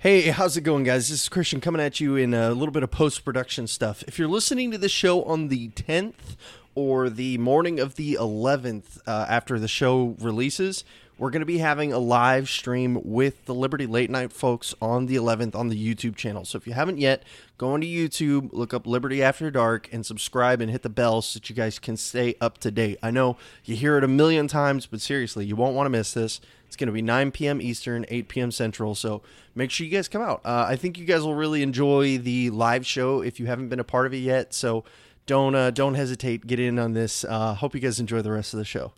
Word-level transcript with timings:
Hey, 0.00 0.28
how's 0.28 0.56
it 0.56 0.60
going, 0.60 0.84
guys? 0.84 1.08
This 1.08 1.22
is 1.22 1.28
Christian 1.28 1.60
coming 1.60 1.82
at 1.82 1.98
you 1.98 2.14
in 2.14 2.32
a 2.32 2.52
little 2.52 2.70
bit 2.70 2.84
of 2.84 2.90
post 2.92 3.24
production 3.24 3.66
stuff. 3.66 4.04
If 4.06 4.16
you're 4.16 4.28
listening 4.28 4.70
to 4.70 4.78
this 4.78 4.92
show 4.92 5.24
on 5.24 5.48
the 5.48 5.70
10th 5.70 6.36
or 6.76 7.10
the 7.10 7.36
morning 7.38 7.80
of 7.80 7.96
the 7.96 8.14
11th 8.14 9.00
uh, 9.08 9.26
after 9.28 9.58
the 9.58 9.66
show 9.66 10.14
releases, 10.20 10.84
we're 11.18 11.30
going 11.30 11.40
to 11.40 11.46
be 11.46 11.58
having 11.58 11.92
a 11.92 11.98
live 11.98 12.48
stream 12.48 13.00
with 13.02 13.44
the 13.46 13.54
Liberty 13.54 13.88
Late 13.88 14.08
Night 14.08 14.32
folks 14.32 14.72
on 14.80 15.06
the 15.06 15.16
11th 15.16 15.56
on 15.56 15.68
the 15.68 15.94
YouTube 15.94 16.14
channel. 16.14 16.44
So 16.44 16.58
if 16.58 16.68
you 16.68 16.74
haven't 16.74 16.98
yet, 16.98 17.24
go 17.58 17.70
onto 17.70 17.88
YouTube, 17.88 18.50
look 18.52 18.72
up 18.72 18.86
Liberty 18.86 19.20
After 19.20 19.50
Dark, 19.50 19.88
and 19.92 20.06
subscribe 20.06 20.60
and 20.60 20.70
hit 20.70 20.82
the 20.82 20.88
bell 20.88 21.22
so 21.22 21.40
that 21.40 21.50
you 21.50 21.56
guys 21.56 21.80
can 21.80 21.96
stay 21.96 22.36
up 22.40 22.58
to 22.58 22.70
date. 22.70 22.98
I 23.02 23.10
know 23.10 23.36
you 23.64 23.74
hear 23.74 23.98
it 23.98 24.04
a 24.04 24.08
million 24.08 24.46
times, 24.46 24.86
but 24.86 25.00
seriously, 25.00 25.44
you 25.44 25.56
won't 25.56 25.74
want 25.74 25.86
to 25.86 25.90
miss 25.90 26.14
this. 26.14 26.40
It's 26.68 26.76
going 26.76 26.86
to 26.86 26.92
be 26.92 27.02
9 27.02 27.32
p.m. 27.32 27.62
Eastern, 27.62 28.04
8 28.08 28.28
p.m. 28.28 28.50
Central. 28.50 28.94
So 28.94 29.22
make 29.54 29.70
sure 29.70 29.86
you 29.86 29.90
guys 29.90 30.06
come 30.06 30.20
out. 30.22 30.42
Uh, 30.44 30.66
I 30.68 30.76
think 30.76 30.98
you 30.98 31.06
guys 31.06 31.22
will 31.22 31.34
really 31.34 31.62
enjoy 31.62 32.18
the 32.18 32.50
live 32.50 32.86
show 32.86 33.22
if 33.22 33.40
you 33.40 33.46
haven't 33.46 33.70
been 33.70 33.80
a 33.80 33.84
part 33.84 34.04
of 34.06 34.12
it 34.12 34.18
yet. 34.18 34.52
So 34.52 34.84
don't 35.24 35.54
uh, 35.54 35.70
don't 35.70 35.94
hesitate. 35.94 36.46
Get 36.46 36.60
in 36.60 36.78
on 36.78 36.92
this. 36.92 37.24
Uh, 37.24 37.54
hope 37.54 37.74
you 37.74 37.80
guys 37.80 37.98
enjoy 37.98 38.20
the 38.20 38.32
rest 38.32 38.52
of 38.52 38.58
the 38.58 38.66
show. 38.66 38.92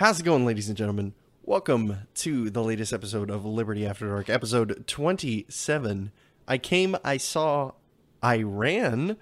How's 0.00 0.18
it 0.18 0.24
going, 0.24 0.44
ladies 0.44 0.68
and 0.68 0.76
gentlemen? 0.76 1.14
Welcome 1.44 2.08
to 2.16 2.50
the 2.50 2.62
latest 2.62 2.92
episode 2.92 3.30
of 3.30 3.44
Liberty 3.44 3.86
After 3.86 4.08
Dark, 4.08 4.28
episode 4.28 4.84
27. 4.86 6.12
I 6.46 6.58
came, 6.58 6.96
I 7.04 7.16
saw, 7.16 7.72
I 8.22 8.42
ran. 8.42 9.16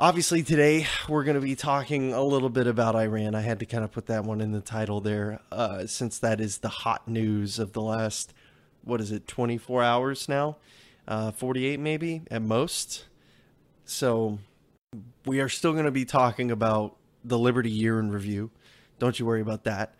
Obviously, 0.00 0.44
today 0.44 0.86
we're 1.08 1.24
going 1.24 1.34
to 1.34 1.40
be 1.40 1.56
talking 1.56 2.12
a 2.12 2.22
little 2.22 2.50
bit 2.50 2.68
about 2.68 2.94
Iran. 2.94 3.34
I 3.34 3.40
had 3.40 3.58
to 3.58 3.66
kind 3.66 3.82
of 3.82 3.90
put 3.90 4.06
that 4.06 4.22
one 4.22 4.40
in 4.40 4.52
the 4.52 4.60
title 4.60 5.00
there, 5.00 5.40
uh, 5.50 5.88
since 5.88 6.20
that 6.20 6.40
is 6.40 6.58
the 6.58 6.68
hot 6.68 7.08
news 7.08 7.58
of 7.58 7.72
the 7.72 7.82
last, 7.82 8.32
what 8.84 9.00
is 9.00 9.10
it, 9.10 9.26
24 9.26 9.82
hours 9.82 10.28
now? 10.28 10.56
Uh, 11.08 11.32
48 11.32 11.80
maybe 11.80 12.22
at 12.30 12.42
most. 12.42 13.06
So 13.86 14.38
we 15.26 15.40
are 15.40 15.48
still 15.48 15.72
going 15.72 15.84
to 15.84 15.90
be 15.90 16.04
talking 16.04 16.52
about 16.52 16.94
the 17.24 17.36
Liberty 17.36 17.72
Year 17.72 17.98
in 17.98 18.12
Review. 18.12 18.52
Don't 19.00 19.18
you 19.18 19.26
worry 19.26 19.40
about 19.40 19.64
that. 19.64 19.96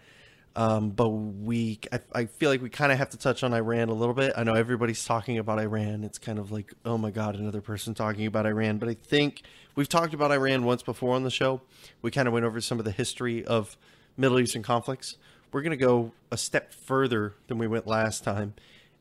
Um, 0.59 0.91
but 0.91 1.11
we, 1.11 1.79
I, 1.93 2.01
I 2.13 2.25
feel 2.25 2.51
like 2.51 2.61
we 2.61 2.69
kind 2.69 2.91
of 2.91 2.99
have 2.99 3.11
to 3.11 3.17
touch 3.17 3.45
on 3.45 3.55
Iran 3.55 3.91
a 3.91 3.95
little 3.95 4.13
bit. 4.13 4.33
I 4.37 4.43
know 4.43 4.55
everybody's 4.55 5.05
talking 5.05 5.39
about 5.39 5.61
Iran. 5.61 6.03
It's 6.03 6.19
kind 6.19 6.37
of 6.37 6.51
like, 6.51 6.75
oh 6.85 6.99
my 6.99 7.13
God, 7.13 7.37
another 7.37 7.61
person 7.61 7.95
talking 7.95 8.27
about 8.27 8.45
Iran. 8.45 8.79
But 8.79 8.89
I 8.89 8.95
think 8.95 9.43
we've 9.77 9.89
talked 9.89 10.15
about 10.15 10.33
Iran 10.33 10.65
once 10.65 10.83
before 10.83 11.15
on 11.15 11.23
the 11.23 11.31
show. 11.31 11.61
We 12.03 12.11
kind 12.11 12.27
of 12.27 12.35
went 12.35 12.45
over 12.45 12.61
some 12.61 12.81
of 12.81 12.85
the 12.85 12.91
history 12.91 13.45
of 13.45 13.77
Middle 14.17 14.41
Eastern 14.41 14.65
conflicts. 14.65 15.17
We're 15.53 15.63
going 15.63 15.79
to 15.79 15.85
go 15.85 16.11
a 16.33 16.37
step 16.37 16.75
further 16.75 17.35
than 17.47 17.59
we 17.59 17.69
went 17.69 17.87
last 17.87 18.25
time 18.25 18.55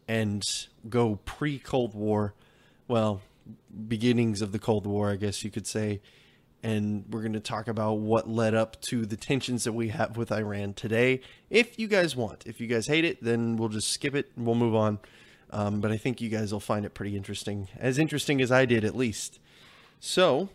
and 0.07 0.43
go 0.87 1.15
pre 1.25 1.57
Cold 1.57 1.95
War. 1.95 2.35
Well, 2.87 3.23
beginnings 3.87 4.43
of 4.43 4.51
the 4.51 4.59
Cold 4.59 4.85
War, 4.85 5.09
I 5.09 5.15
guess 5.15 5.43
you 5.43 5.49
could 5.49 5.65
say 5.65 6.01
and 6.63 7.05
we're 7.09 7.21
going 7.21 7.33
to 7.33 7.39
talk 7.39 7.67
about 7.67 7.99
what 7.99 8.29
led 8.29 8.55
up 8.55 8.81
to 8.81 9.05
the 9.05 9.15
tensions 9.15 9.63
that 9.63 9.73
we 9.73 9.89
have 9.89 10.17
with 10.17 10.31
Iran 10.31 10.73
today. 10.73 11.21
If 11.49 11.77
you 11.77 11.87
guys 11.87 12.15
want, 12.15 12.45
if 12.47 12.59
you 12.59 12.67
guys 12.67 12.87
hate 12.87 13.05
it, 13.05 13.23
then 13.23 13.57
we'll 13.57 13.69
just 13.69 13.89
skip 13.89 14.15
it 14.15 14.31
and 14.35 14.45
we'll 14.45 14.55
move 14.55 14.75
on. 14.75 14.99
Um, 15.51 15.79
but 15.79 15.91
I 15.91 15.97
think 15.97 16.19
you 16.19 16.29
guys 16.29 16.51
will 16.51 16.59
find 16.59 16.85
it 16.85 16.93
pretty 16.93 17.15
interesting, 17.15 17.69
as 17.77 17.97
interesting 17.97 18.41
as 18.41 18.51
I 18.51 18.65
did, 18.65 18.83
at 18.83 18.95
least. 18.95 19.39
So, 19.99 20.49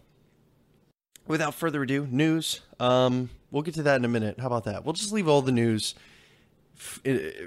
without 1.27 1.55
further 1.55 1.83
ado, 1.83 2.07
news. 2.11 2.61
Um, 2.79 3.31
we'll 3.51 3.63
get 3.63 3.75
to 3.75 3.83
that 3.85 3.97
in 3.97 4.05
a 4.05 4.09
minute. 4.09 4.39
How 4.39 4.49
about 4.49 4.65
that? 4.65 4.85
We'll 4.85 4.93
just 4.93 5.13
leave 5.13 5.29
all 5.29 5.41
the 5.41 5.53
news 5.53 5.95
f- 6.77 7.01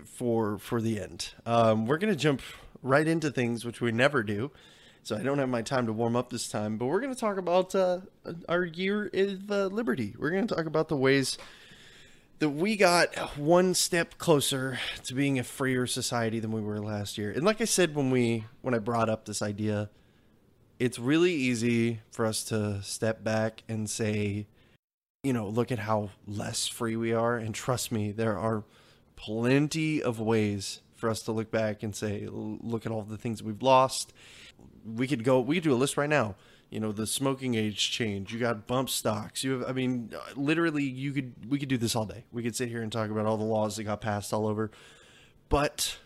for 0.05 0.57
for 0.57 0.81
the 0.81 0.99
end. 0.99 1.33
Um, 1.45 1.85
we're 1.85 1.97
going 1.97 2.13
to 2.13 2.19
jump 2.19 2.41
right 2.81 3.07
into 3.07 3.29
things, 3.29 3.63
which 3.63 3.79
we 3.79 3.91
never 3.91 4.23
do 4.23 4.51
so 5.05 5.15
I 5.15 5.21
don't 5.21 5.37
have 5.37 5.49
my 5.49 5.61
time 5.61 5.85
to 5.85 5.93
warm 5.93 6.15
up 6.15 6.31
this 6.31 6.47
time. 6.47 6.77
But 6.77 6.87
we're 6.87 6.99
going 6.99 7.13
to 7.13 7.19
talk 7.19 7.37
about 7.37 7.75
uh, 7.75 7.99
our 8.49 8.65
year 8.65 9.05
of 9.13 9.51
uh, 9.51 9.67
liberty. 9.67 10.15
We're 10.17 10.31
going 10.31 10.47
to 10.47 10.55
talk 10.55 10.65
about 10.65 10.87
the 10.87 10.97
ways 10.97 11.37
that 12.39 12.49
we 12.49 12.75
got 12.75 13.15
one 13.37 13.75
step 13.75 14.17
closer 14.17 14.79
to 15.03 15.13
being 15.13 15.37
a 15.37 15.43
freer 15.43 15.85
society 15.85 16.39
than 16.39 16.51
we 16.51 16.59
were 16.59 16.79
last 16.79 17.19
year. 17.19 17.29
And 17.29 17.43
like 17.43 17.61
I 17.61 17.65
said 17.65 17.93
when 17.93 18.09
we 18.09 18.45
when 18.63 18.73
I 18.73 18.79
brought 18.79 19.07
up 19.07 19.25
this 19.25 19.43
idea, 19.43 19.91
it's 20.79 20.97
really 20.97 21.33
easy 21.33 22.01
for 22.09 22.25
us 22.25 22.43
to 22.45 22.81
step 22.81 23.23
back 23.23 23.61
and 23.69 23.87
say, 23.87 24.47
you 25.23 25.33
know, 25.33 25.47
look 25.47 25.71
at 25.71 25.77
how 25.77 26.09
less 26.25 26.65
free 26.65 26.95
we 26.95 27.13
are. 27.13 27.37
And 27.37 27.53
trust 27.53 27.91
me, 27.91 28.11
there 28.11 28.39
are 28.39 28.63
plenty 29.15 30.01
of 30.01 30.19
ways 30.19 30.81
for 31.05 31.11
us 31.11 31.21
to 31.21 31.31
look 31.31 31.51
back 31.51 31.83
and 31.83 31.95
say, 31.95 32.27
look 32.31 32.87
at 32.87 32.91
all 32.91 33.03
the 33.03 33.17
things 33.17 33.43
we've 33.43 33.61
lost. 33.61 34.11
We 34.83 35.07
could 35.07 35.23
go 35.23 35.39
we 35.39 35.57
could 35.57 35.63
do 35.63 35.73
a 35.73 35.75
list 35.75 35.97
right 35.97 36.09
now. 36.09 36.33
You 36.71 36.79
know 36.79 36.91
the 36.91 37.05
smoking 37.05 37.53
age 37.53 37.91
change 37.91 38.33
you 38.33 38.39
got 38.39 38.65
bump 38.65 38.89
stocks 38.89 39.43
you 39.43 39.51
have 39.51 39.69
i 39.69 39.71
mean 39.71 40.11
uh, 40.13 40.19
literally 40.35 40.83
you 40.83 41.13
could 41.13 41.31
we 41.47 41.59
could 41.59 41.69
do 41.69 41.77
this 41.77 41.95
all 41.95 42.05
day. 42.05 42.25
We 42.31 42.41
could 42.41 42.55
sit 42.55 42.69
here 42.69 42.81
and 42.81 42.91
talk 42.91 43.11
about 43.11 43.27
all 43.27 43.37
the 43.37 43.43
laws 43.43 43.75
that 43.75 43.83
got 43.83 44.01
passed 44.01 44.33
all 44.33 44.47
over. 44.47 44.71
But 45.47 45.99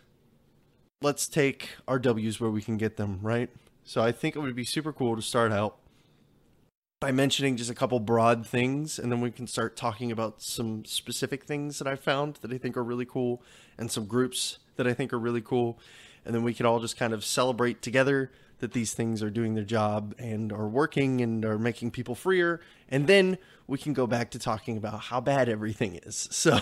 let's 1.00 1.26
take 1.26 1.70
our 1.88 1.98
w's 1.98 2.38
where 2.38 2.50
we 2.50 2.60
can 2.60 2.76
get 2.76 2.98
them 2.98 3.20
right? 3.22 3.48
So 3.84 4.02
i 4.02 4.12
think 4.12 4.36
it 4.36 4.40
would 4.40 4.54
be 4.54 4.64
super 4.64 4.92
cool 4.92 5.16
to 5.16 5.22
start 5.22 5.50
out 5.50 5.78
by 7.00 7.12
mentioning 7.12 7.56
just 7.56 7.70
a 7.70 7.74
couple 7.74 7.98
broad 7.98 8.46
things 8.46 8.98
and 8.98 9.10
then 9.10 9.22
we 9.22 9.30
can 9.30 9.46
start 9.46 9.74
talking 9.74 10.12
about 10.12 10.42
some 10.42 10.84
specific 10.84 11.44
things 11.44 11.78
that 11.78 11.88
i 11.88 11.96
found 11.96 12.34
that 12.42 12.52
i 12.52 12.58
think 12.58 12.76
are 12.76 12.84
really 12.84 13.06
cool 13.06 13.42
and 13.78 13.90
some 13.90 14.04
groups 14.04 14.58
that 14.80 14.88
i 14.88 14.94
think 14.94 15.12
are 15.12 15.18
really 15.18 15.42
cool 15.42 15.78
and 16.24 16.34
then 16.34 16.42
we 16.42 16.54
could 16.54 16.66
all 16.66 16.80
just 16.80 16.96
kind 16.96 17.12
of 17.12 17.24
celebrate 17.24 17.82
together 17.82 18.30
that 18.60 18.72
these 18.72 18.92
things 18.92 19.22
are 19.22 19.30
doing 19.30 19.54
their 19.54 19.64
job 19.64 20.14
and 20.18 20.52
are 20.52 20.68
working 20.68 21.20
and 21.20 21.44
are 21.44 21.58
making 21.58 21.90
people 21.90 22.14
freer. 22.14 22.60
And 22.88 23.06
then 23.06 23.38
we 23.66 23.78
can 23.78 23.92
go 23.92 24.06
back 24.06 24.30
to 24.32 24.38
talking 24.38 24.76
about 24.76 25.00
how 25.00 25.20
bad 25.20 25.48
everything 25.48 25.98
is. 26.02 26.28
So, 26.40 26.58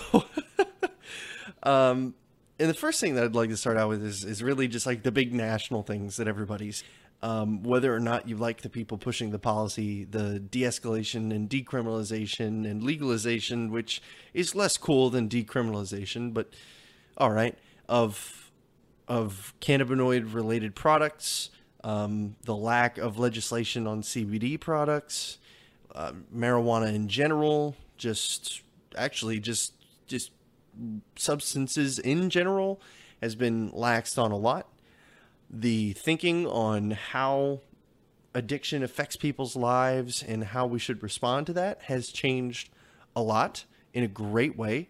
um, 1.63 2.13
and 2.57 2.69
the 2.69 2.73
first 2.73 2.99
thing 2.99 3.15
that 3.15 3.23
I'd 3.23 3.35
like 3.35 3.49
to 3.49 3.57
start 3.57 3.77
out 3.77 3.89
with 3.89 4.03
is, 4.03 4.25
is 4.25 4.43
really 4.43 4.67
just 4.67 4.85
like 4.85 5.03
the 5.03 5.11
big 5.11 5.33
national 5.33 5.83
things 5.83 6.17
that 6.17 6.27
everybody's, 6.27 6.83
um, 7.21 7.63
whether 7.63 7.93
or 7.93 7.99
not 7.99 8.27
you 8.27 8.35
like 8.35 8.61
the 8.61 8.69
people 8.69 8.97
pushing 8.97 9.31
the 9.31 9.39
policy, 9.39 10.03
the 10.03 10.39
de 10.39 10.61
escalation 10.61 11.33
and 11.33 11.49
decriminalization 11.49 12.69
and 12.69 12.83
legalization, 12.83 13.71
which 13.71 14.01
is 14.33 14.55
less 14.55 14.77
cool 14.77 15.09
than 15.09 15.29
decriminalization, 15.29 16.33
but 16.33 16.49
all 17.17 17.31
right, 17.31 17.57
of, 17.89 18.51
of 19.07 19.53
cannabinoid 19.59 20.33
related 20.33 20.75
products, 20.75 21.49
um, 21.83 22.35
the 22.45 22.55
lack 22.55 22.97
of 22.97 23.19
legislation 23.19 23.87
on 23.87 24.01
CBD 24.01 24.59
products, 24.59 25.39
uh, 25.95 26.13
marijuana 26.33 26.93
in 26.93 27.09
general, 27.09 27.75
just 27.97 28.61
actually 28.95 29.39
just 29.39 29.73
just 30.07 30.31
substances 31.15 31.99
in 31.99 32.29
general 32.29 32.79
has 33.21 33.35
been 33.35 33.71
laxed 33.71 34.21
on 34.21 34.31
a 34.31 34.37
lot. 34.37 34.67
The 35.49 35.93
thinking 35.93 36.45
on 36.47 36.91
how 36.91 37.61
addiction 38.33 38.83
affects 38.83 39.15
people's 39.15 39.55
lives 39.55 40.23
and 40.23 40.43
how 40.43 40.67
we 40.67 40.79
should 40.79 41.01
respond 41.01 41.47
to 41.47 41.53
that 41.53 41.81
has 41.83 42.09
changed 42.09 42.69
a 43.15 43.21
lot 43.21 43.65
in 43.93 44.03
a 44.03 44.07
great 44.07 44.55
way. 44.55 44.89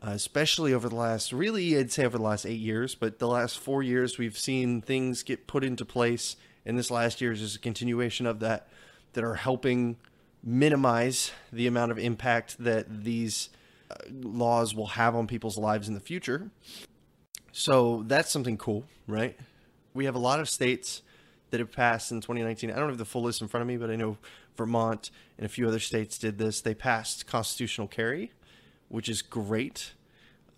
Uh, 0.00 0.10
especially 0.10 0.72
over 0.72 0.88
the 0.88 0.94
last, 0.94 1.32
really, 1.32 1.76
I'd 1.76 1.90
say 1.90 2.04
over 2.04 2.18
the 2.18 2.24
last 2.24 2.46
eight 2.46 2.60
years, 2.60 2.94
but 2.94 3.18
the 3.18 3.26
last 3.26 3.58
four 3.58 3.82
years, 3.82 4.16
we've 4.16 4.38
seen 4.38 4.80
things 4.80 5.24
get 5.24 5.48
put 5.48 5.64
into 5.64 5.84
place. 5.84 6.36
And 6.64 6.78
this 6.78 6.90
last 6.90 7.20
year 7.20 7.32
is 7.32 7.40
just 7.40 7.56
a 7.56 7.58
continuation 7.58 8.24
of 8.24 8.38
that, 8.40 8.68
that 9.14 9.24
are 9.24 9.34
helping 9.34 9.96
minimize 10.44 11.32
the 11.52 11.66
amount 11.66 11.90
of 11.90 11.98
impact 11.98 12.62
that 12.62 13.02
these 13.02 13.50
uh, 13.90 13.96
laws 14.12 14.72
will 14.72 14.86
have 14.86 15.16
on 15.16 15.26
people's 15.26 15.58
lives 15.58 15.88
in 15.88 15.94
the 15.94 16.00
future. 16.00 16.48
So 17.50 18.04
that's 18.06 18.30
something 18.30 18.56
cool, 18.56 18.84
right? 19.08 19.36
We 19.94 20.04
have 20.04 20.14
a 20.14 20.20
lot 20.20 20.38
of 20.38 20.48
states 20.48 21.02
that 21.50 21.58
have 21.58 21.72
passed 21.72 22.12
in 22.12 22.20
2019. 22.20 22.70
I 22.70 22.76
don't 22.76 22.88
have 22.88 22.98
the 22.98 23.04
full 23.04 23.22
list 23.22 23.42
in 23.42 23.48
front 23.48 23.62
of 23.62 23.66
me, 23.66 23.76
but 23.76 23.90
I 23.90 23.96
know 23.96 24.16
Vermont 24.56 25.10
and 25.38 25.44
a 25.44 25.48
few 25.48 25.66
other 25.66 25.80
states 25.80 26.18
did 26.18 26.38
this. 26.38 26.60
They 26.60 26.74
passed 26.74 27.26
constitutional 27.26 27.88
carry 27.88 28.30
which 28.88 29.08
is 29.08 29.22
great. 29.22 29.92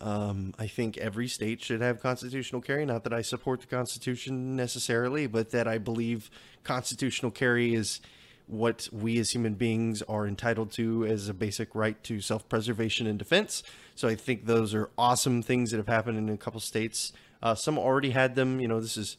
Um, 0.00 0.55
I 0.59 0.67
think 0.67 0.97
every 0.97 1.29
state 1.29 1.62
should 1.62 1.82
have 1.82 2.00
constitutional 2.00 2.62
carry. 2.62 2.87
Not 2.87 3.05
that 3.05 3.12
I 3.12 3.21
support 3.21 3.61
the 3.61 3.67
Constitution 3.67 4.56
necessarily, 4.56 5.27
but 5.27 5.50
that 5.50 5.69
I 5.69 5.77
believe 5.79 6.31
constitutional 6.65 7.31
carry 7.31 7.75
is 7.75 8.00
what 8.47 8.88
we 8.91 9.19
as 9.19 9.31
human 9.31 9.55
beings 9.55 10.03
are 10.03 10.27
entitled 10.27 10.73
to 10.73 11.06
as 11.06 11.29
a 11.29 11.35
basic 11.35 11.75
right 11.75 12.03
to 12.05 12.21
self 12.21 12.49
preservation 12.49 13.06
and 13.06 13.19
defense. 13.19 13.62
So 13.94 14.09
I 14.09 14.15
think 14.15 14.47
those 14.47 14.75
are 14.75 14.91
awesome 14.97 15.43
things 15.43 15.71
that 15.71 15.77
have 15.77 15.87
happened 15.87 16.19
in 16.19 16.29
a 16.31 16.37
couple 16.38 16.61
states. 16.61 17.12
Uh, 17.43 17.55
some 17.55 17.79
already 17.79 18.11
had 18.11 18.35
them. 18.35 18.59
You 18.59 18.69
know, 18.69 18.81
this 18.81 18.97
is, 18.97 19.17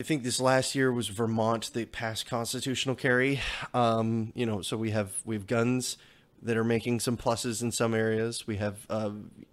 I 0.00 0.04
think 0.04 0.22
this 0.22 0.40
last 0.40 0.74
year 0.74 0.90
was 0.92 1.08
Vermont 1.08 1.72
that 1.74 1.92
passed 1.92 2.26
constitutional 2.26 2.96
carry. 2.96 3.40
Um, 3.74 4.32
you 4.34 4.46
know, 4.46 4.62
so 4.62 4.76
we 4.76 4.90
have 4.90 5.12
we 5.24 5.34
have 5.34 5.46
guns 5.46 5.98
that 6.42 6.56
are 6.56 6.64
making 6.64 6.98
some 7.00 7.16
pluses 7.16 7.62
in 7.62 7.70
some 7.70 7.94
areas. 7.94 8.46
We 8.46 8.56
have 8.56 8.84
uh, 8.90 9.10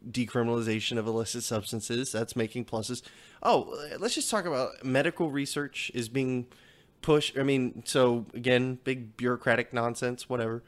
decriminalization 0.10 0.98
of 0.98 1.06
illicit 1.06 1.44
substances 1.44 2.12
that's 2.12 2.36
making 2.36 2.66
pluses. 2.66 3.04
Oh, 3.44 3.78
let's 4.00 4.16
just 4.16 4.32
talk 4.32 4.46
about 4.46 4.84
medical 4.84 5.30
research 5.30 5.92
is 5.94 6.10
being 6.10 6.48
pushed. 7.02 7.38
I 7.38 7.44
mean, 7.44 7.84
so 7.86 8.26
again, 8.34 8.80
big 8.84 9.16
bureaucratic 9.18 9.72
nonsense, 9.72 10.28
whatever. 10.28 10.64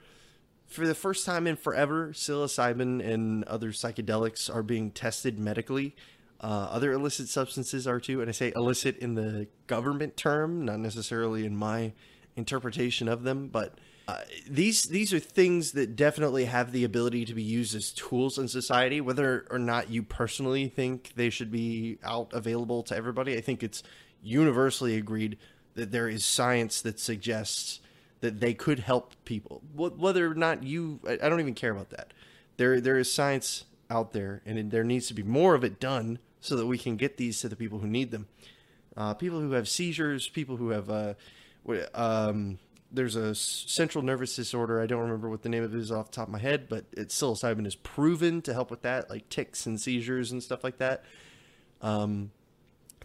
For 0.67 0.87
the 0.87 0.95
first 0.95 1.25
time 1.25 1.47
in 1.47 1.57
forever, 1.57 2.09
psilocybin 2.13 3.05
and 3.05 3.43
other 3.45 3.71
psychedelics 3.71 4.53
are 4.53 4.63
being 4.63 4.91
tested 4.91 5.37
medically. 5.37 5.95
Uh, 6.39 6.69
other 6.71 6.91
illicit 6.93 7.29
substances 7.29 7.85
are 7.85 7.99
too, 7.99 8.21
and 8.21 8.29
I 8.29 8.31
say 8.31 8.53
illicit 8.55 8.97
in 8.97 9.15
the 9.15 9.47
government 9.67 10.17
term, 10.17 10.65
not 10.65 10.79
necessarily 10.79 11.45
in 11.45 11.55
my 11.55 11.93
interpretation 12.35 13.07
of 13.07 13.23
them, 13.23 13.47
but 13.47 13.77
uh, 14.07 14.21
these 14.49 14.83
these 14.85 15.13
are 15.13 15.19
things 15.19 15.73
that 15.73 15.95
definitely 15.95 16.45
have 16.45 16.71
the 16.71 16.83
ability 16.83 17.25
to 17.25 17.33
be 17.33 17.43
used 17.43 17.75
as 17.75 17.91
tools 17.91 18.37
in 18.37 18.47
society. 18.47 18.99
Whether 18.99 19.45
or 19.49 19.59
not 19.59 19.89
you 19.89 20.03
personally 20.03 20.67
think 20.67 21.13
they 21.15 21.29
should 21.29 21.51
be 21.51 21.99
out 22.03 22.33
available 22.33 22.83
to 22.83 22.95
everybody, 22.95 23.37
I 23.37 23.41
think 23.41 23.63
it's 23.63 23.83
universally 24.23 24.97
agreed 24.97 25.37
that 25.75 25.91
there 25.91 26.09
is 26.09 26.25
science 26.25 26.81
that 26.81 26.99
suggests 26.99 27.79
that 28.21 28.39
they 28.39 28.53
could 28.53 28.79
help 28.79 29.13
people. 29.25 29.61
Whether 29.75 30.31
or 30.31 30.35
not 30.35 30.63
you, 30.63 30.99
I 31.07 31.29
don't 31.29 31.39
even 31.39 31.55
care 31.55 31.71
about 31.71 31.89
that. 31.91 32.13
There 32.57 32.81
there 32.81 32.97
is 32.97 33.11
science 33.11 33.65
out 33.89 34.13
there, 34.13 34.41
and 34.45 34.71
there 34.71 34.83
needs 34.83 35.07
to 35.07 35.13
be 35.13 35.23
more 35.23 35.53
of 35.53 35.63
it 35.63 35.79
done 35.79 36.19
so 36.39 36.55
that 36.55 36.65
we 36.65 36.77
can 36.77 36.95
get 36.95 37.17
these 37.17 37.39
to 37.41 37.49
the 37.49 37.55
people 37.55 37.79
who 37.79 37.87
need 37.87 38.11
them. 38.11 38.27
Uh, 38.97 39.13
people 39.13 39.39
who 39.39 39.51
have 39.51 39.69
seizures, 39.69 40.27
people 40.27 40.57
who 40.57 40.69
have 40.69 40.89
uh, 40.89 41.13
um, 41.93 42.59
there's 42.91 43.15
a 43.15 43.33
central 43.33 44.03
nervous 44.03 44.35
disorder. 44.35 44.81
I 44.81 44.85
don't 44.85 45.01
remember 45.01 45.29
what 45.29 45.43
the 45.43 45.49
name 45.49 45.63
of 45.63 45.73
it 45.73 45.79
is 45.79 45.91
off 45.91 46.11
the 46.11 46.15
top 46.15 46.27
of 46.27 46.33
my 46.33 46.39
head, 46.39 46.67
but 46.67 46.85
it's 46.91 47.19
psilocybin 47.19 47.65
is 47.65 47.75
proven 47.75 48.41
to 48.43 48.53
help 48.53 48.69
with 48.69 48.81
that, 48.81 49.09
like 49.09 49.29
tics 49.29 49.65
and 49.65 49.79
seizures 49.79 50.31
and 50.31 50.43
stuff 50.43 50.63
like 50.63 50.77
that. 50.77 51.03
Um, 51.81 52.31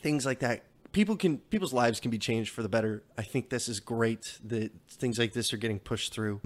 things 0.01 0.27
like 0.27 0.41
that. 0.41 0.65
People 0.93 1.17
can 1.17 1.39
people's 1.39 1.73
lives 1.73 2.01
can 2.01 2.11
be 2.11 2.19
changed 2.19 2.51
for 2.51 2.63
the 2.63 2.69
better. 2.69 3.03
I 3.17 3.23
think 3.23 3.51
this 3.51 3.69
is 3.69 3.81
great 3.81 4.39
that 4.45 4.73
things 4.89 5.19
like 5.19 5.33
this 5.33 5.53
are 5.53 5.59
getting 5.59 5.79
pushed 5.79 6.13
through. 6.13 6.41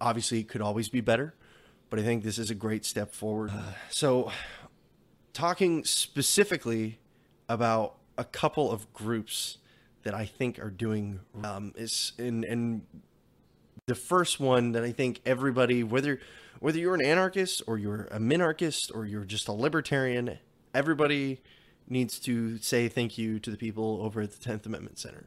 Obviously, 0.00 0.40
it 0.40 0.48
could 0.48 0.60
always 0.60 0.88
be 0.88 1.00
better, 1.00 1.34
but 1.90 1.98
I 1.98 2.02
think 2.02 2.22
this 2.22 2.38
is 2.38 2.50
a 2.50 2.54
great 2.54 2.84
step 2.84 3.12
forward. 3.12 3.50
Uh, 3.50 3.72
so, 3.90 4.30
talking 5.32 5.84
specifically 5.84 6.98
about 7.48 7.96
a 8.18 8.24
couple 8.24 8.70
of 8.70 8.92
groups 8.92 9.58
that 10.04 10.14
I 10.14 10.26
think 10.26 10.58
are 10.58 10.70
doing 10.70 11.20
um, 11.42 11.72
is 11.76 12.12
in 12.18 12.44
and 12.44 12.82
the 13.86 13.94
first 13.94 14.40
one 14.40 14.72
that 14.72 14.84
I 14.84 14.92
think 14.92 15.20
everybody 15.26 15.82
whether 15.82 16.20
whether 16.60 16.78
you're 16.78 16.94
an 16.94 17.04
anarchist 17.04 17.62
or 17.66 17.78
you're 17.78 18.08
a 18.10 18.18
minarchist 18.18 18.94
or 18.94 19.04
you're 19.04 19.24
just 19.24 19.48
a 19.48 19.52
libertarian, 19.52 20.38
everybody 20.72 21.40
needs 21.88 22.18
to 22.20 22.58
say 22.58 22.88
thank 22.88 23.18
you 23.18 23.38
to 23.40 23.50
the 23.50 23.56
people 23.56 24.00
over 24.02 24.22
at 24.22 24.32
the 24.32 24.50
10th 24.50 24.64
Amendment 24.66 24.98
Center. 24.98 25.26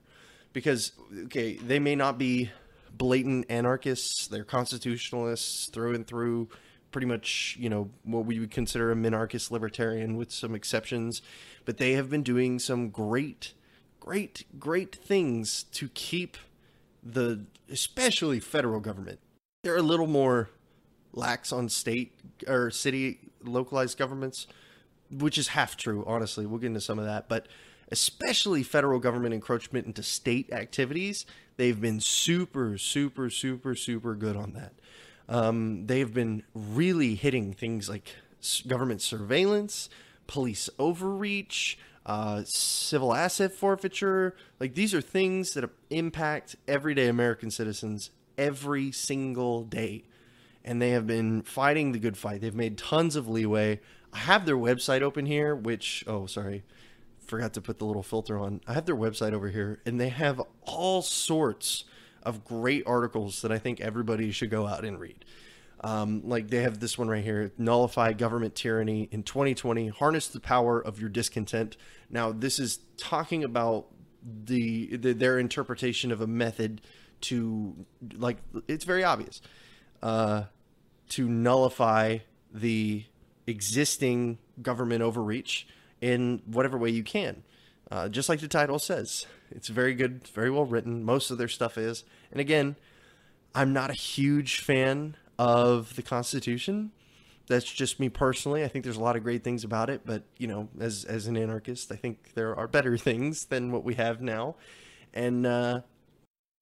Because 0.54 0.94
okay, 1.26 1.56
they 1.56 1.80
may 1.80 1.96
not 1.96 2.18
be 2.18 2.50
blatant 2.92 3.46
anarchists, 3.50 4.28
they're 4.28 4.44
constitutionalists 4.44 5.70
through 5.70 5.94
and 5.94 6.08
through 6.08 6.50
pretty 6.92 7.06
much, 7.06 7.56
you 7.60 7.70
know, 7.70 7.90
what 8.04 8.26
we 8.26 8.40
would 8.40 8.50
consider 8.50 8.92
a 8.92 8.96
minarchist 8.96 9.52
libertarian 9.52 10.18
with 10.18 10.32
some 10.32 10.56
exceptions, 10.56 11.22
but 11.66 11.78
they 11.78 11.94
have 11.94 12.10
been 12.10 12.24
doing 12.24 12.58
some 12.58 12.90
great 12.90 13.54
great, 14.08 14.46
great 14.58 14.96
things 14.96 15.64
to 15.64 15.90
keep 15.90 16.38
the, 17.04 17.42
especially 17.70 18.40
federal 18.40 18.80
government. 18.80 19.20
They're 19.64 19.76
a 19.76 19.82
little 19.82 20.08
more 20.08 20.50
lax 21.12 21.52
on 21.52 21.68
state 21.68 22.14
or 22.48 22.72
city 22.72 23.20
localized 23.44 23.98
governments, 23.98 24.48
which 25.12 25.38
is 25.38 25.50
half 25.50 25.76
true, 25.76 26.06
honestly. 26.08 26.46
We'll 26.46 26.60
get 26.60 26.68
into 26.68 26.80
some 26.80 27.00
of 27.00 27.06
that. 27.06 27.28
But 27.28 27.48
especially 27.92 28.64
federal 28.64 29.00
government 29.00 29.34
encroachment 29.34 29.86
into 29.86 30.04
state 30.04 30.54
activities, 30.54 31.26
they've 31.58 31.80
been 31.80 32.00
super, 32.00 32.78
super, 32.78 33.30
super, 33.30 33.76
super 33.76 34.16
good 34.16 34.38
on 34.38 34.54
that. 34.54 34.74
Um, 35.28 35.86
they've 35.86 36.14
been 36.14 36.44
really 36.54 37.16
hitting 37.16 37.52
things 37.52 37.90
like 37.90 38.16
government 38.68 39.02
surveillance, 39.02 39.90
police 40.28 40.70
overreach, 40.80 41.78
uh, 42.08 42.42
civil 42.46 43.14
asset 43.14 43.52
forfeiture. 43.52 44.36
Like 44.60 44.74
these 44.74 44.94
are 44.94 45.02
things 45.02 45.54
that 45.54 45.70
impact 45.90 46.56
everyday 46.68 47.08
American 47.08 47.52
citizens 47.52 48.10
every 48.38 48.92
single 48.92 49.64
day. 49.64 50.06
And 50.64 50.82
they 50.82 50.92
have 50.92 51.06
been 51.06 51.44
fighting 51.44 51.92
the 51.92 52.00
good 52.00 52.18
fight. 52.18 52.42
They've 52.42 52.56
made 52.56 52.78
tons 52.78 53.16
of 53.16 53.28
leeway. 53.28 53.80
I 54.14 54.20
have 54.20 54.46
their 54.46 54.58
website 54.58 55.02
open 55.02 55.26
here, 55.26 55.56
which, 55.56 56.04
oh, 56.08 56.26
sorry, 56.26 56.64
forgot 57.26 57.54
to 57.54 57.62
put 57.62 57.78
the 57.78 57.86
little 57.86 58.04
filter 58.04 58.38
on. 58.38 58.62
I 58.68 58.74
have 58.74 58.86
their 58.86 58.96
website 58.96 59.34
over 59.34 59.50
here, 59.50 59.80
and 59.86 60.00
they 60.00 60.10
have 60.10 60.42
all 60.64 61.02
sorts 61.02 61.84
of 62.24 62.44
great 62.44 62.84
articles 62.86 63.42
that 63.42 63.52
I 63.52 63.60
think 63.60 63.80
everybody 63.80 64.32
should 64.32 64.50
go 64.50 64.66
out 64.66 64.84
and 64.84 65.00
read. 65.00 65.24
Um, 65.82 66.24
like 66.26 66.50
they 66.50 66.64
have 66.64 66.80
this 66.80 66.98
one 66.98 67.08
right 67.08 67.24
here 67.24 67.52
nullify 67.58 68.14
government 68.14 68.56
tyranny 68.56 69.10
in 69.12 69.24
2020, 69.24 69.90
harness 69.90 70.28
the 70.28 70.40
power 70.40 70.80
of 70.80 71.00
your 71.00 71.10
discontent. 71.10 71.78
Now, 72.10 72.32
this 72.32 72.58
is 72.58 72.80
talking 72.98 73.44
about 73.44 73.88
the, 74.24 74.98
the 74.98 75.14
their 75.14 75.38
interpretation 75.38 76.12
of 76.12 76.20
a 76.20 76.28
method 76.28 76.82
to, 77.22 77.86
like, 78.16 78.38
it's 78.68 78.86
very 78.86 79.04
obvious, 79.04 79.42
uh, 80.02 80.44
to 81.10 81.30
nullify 81.30 82.20
the 82.52 83.06
existing 83.46 84.40
government 84.62 85.02
overreach 85.02 85.68
in 86.02 86.42
whatever 86.46 86.78
way 86.78 86.90
you 86.90 87.04
can. 87.04 87.44
Uh, 87.90 88.10
just 88.10 88.28
like 88.28 88.40
the 88.40 88.48
title 88.48 88.80
says, 88.80 89.26
it's 89.52 89.70
very 89.70 89.94
good, 89.94 90.28
very 90.28 90.50
well 90.50 90.66
written. 90.66 91.04
Most 91.04 91.32
of 91.32 91.38
their 91.38 91.48
stuff 91.48 91.78
is. 91.78 92.04
And 92.32 92.42
again, 92.42 92.76
I'm 93.56 93.72
not 93.72 93.90
a 93.90 93.94
huge 93.94 94.60
fan 94.60 95.16
of 95.38 95.96
the 95.96 96.02
Constitution. 96.02 96.92
That's 97.48 97.72
just 97.72 98.00
me 98.00 98.10
personally. 98.10 98.64
I 98.64 98.68
think 98.68 98.84
there's 98.84 98.98
a 98.98 99.04
lot 99.04 99.16
of 99.16 99.24
great 99.24 99.44
things 99.44 99.64
about 99.64 99.90
it, 99.90 100.02
but 100.06 100.24
you 100.38 100.48
know, 100.48 100.68
as 100.80 101.06
as 101.06 101.28
an 101.28 101.38
anarchist, 101.38 101.92
I 101.92 101.96
think 101.96 102.34
there 102.34 102.56
are 102.56 102.68
better 102.68 102.98
things 103.10 103.46
than 103.46 103.72
what 103.72 103.84
we 103.84 103.96
have 103.96 104.22
now, 104.22 104.56
and 105.14 105.46
uh, 105.46 105.82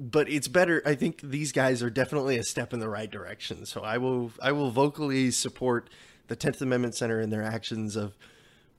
but 0.01 0.29
it's 0.29 0.47
better. 0.47 0.83
I 0.85 0.95
think 0.95 1.21
these 1.21 1.51
guys 1.51 1.81
are 1.81 1.89
definitely 1.89 2.37
a 2.37 2.43
step 2.43 2.73
in 2.73 2.79
the 2.79 2.89
right 2.89 3.09
direction. 3.09 3.65
So 3.65 3.81
I 3.81 3.97
will 3.97 4.31
I 4.41 4.51
will 4.51 4.71
vocally 4.71 5.31
support 5.31 5.89
the 6.27 6.35
Tenth 6.35 6.61
Amendment 6.61 6.95
Center 6.95 7.19
in 7.19 7.29
their 7.29 7.43
actions 7.43 7.95
of 7.95 8.15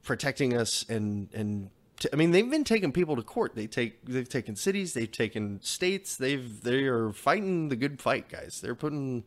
protecting 0.03 0.57
us 0.57 0.85
and 0.89 1.29
and 1.35 1.71
I 2.13 2.17
mean, 2.17 2.31
they've 2.31 2.49
been 2.49 2.65
taking 2.65 2.93
people 2.93 3.17
to 3.17 3.23
court. 3.23 3.55
They 3.55 3.67
take 3.67 4.05
they've 4.05 4.29
taken 4.29 4.55
cities, 4.57 4.93
they've 4.93 5.11
taken 5.11 5.61
states. 5.63 6.17
They've 6.17 6.61
they 6.63 6.85
are 6.85 7.13
fighting 7.13 7.69
the 7.69 7.77
good 7.77 8.01
fight, 8.01 8.29
guys. 8.29 8.61
They're 8.63 8.75
putting 8.75 9.25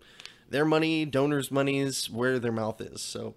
their 0.49 0.65
money, 0.65 1.05
donors' 1.05 1.51
monies, 1.51 2.09
where 2.09 2.39
their 2.39 2.51
mouth 2.51 2.81
is. 2.81 3.01
So 3.01 3.35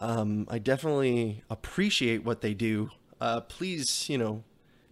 um, 0.00 0.46
I 0.50 0.58
definitely 0.58 1.42
appreciate 1.50 2.24
what 2.24 2.40
they 2.40 2.54
do. 2.54 2.90
Uh, 3.20 3.40
please, 3.40 4.08
you 4.08 4.18
know, 4.18 4.44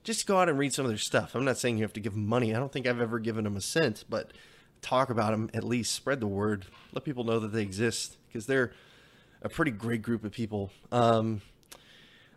just 0.04 0.26
go 0.26 0.38
out 0.38 0.48
and 0.48 0.58
read 0.58 0.72
some 0.72 0.84
of 0.84 0.90
their 0.90 0.98
stuff. 0.98 1.34
I'm 1.34 1.44
not 1.44 1.58
saying 1.58 1.78
you 1.78 1.84
have 1.84 1.92
to 1.94 2.00
give 2.00 2.14
them 2.14 2.26
money. 2.26 2.54
I 2.54 2.58
don't 2.58 2.72
think 2.72 2.86
I've 2.86 3.00
ever 3.00 3.18
given 3.18 3.44
them 3.44 3.56
a 3.56 3.60
cent, 3.60 4.04
but 4.08 4.32
talk 4.80 5.10
about 5.10 5.30
them 5.30 5.50
at 5.54 5.64
least. 5.64 5.94
Spread 5.94 6.20
the 6.20 6.26
word. 6.26 6.66
Let 6.92 7.04
people 7.04 7.24
know 7.24 7.38
that 7.38 7.52
they 7.52 7.62
exist 7.62 8.16
because 8.26 8.46
they're 8.46 8.72
a 9.42 9.48
pretty 9.48 9.70
great 9.70 10.02
group 10.02 10.24
of 10.24 10.32
people. 10.32 10.70
Um, 10.90 11.42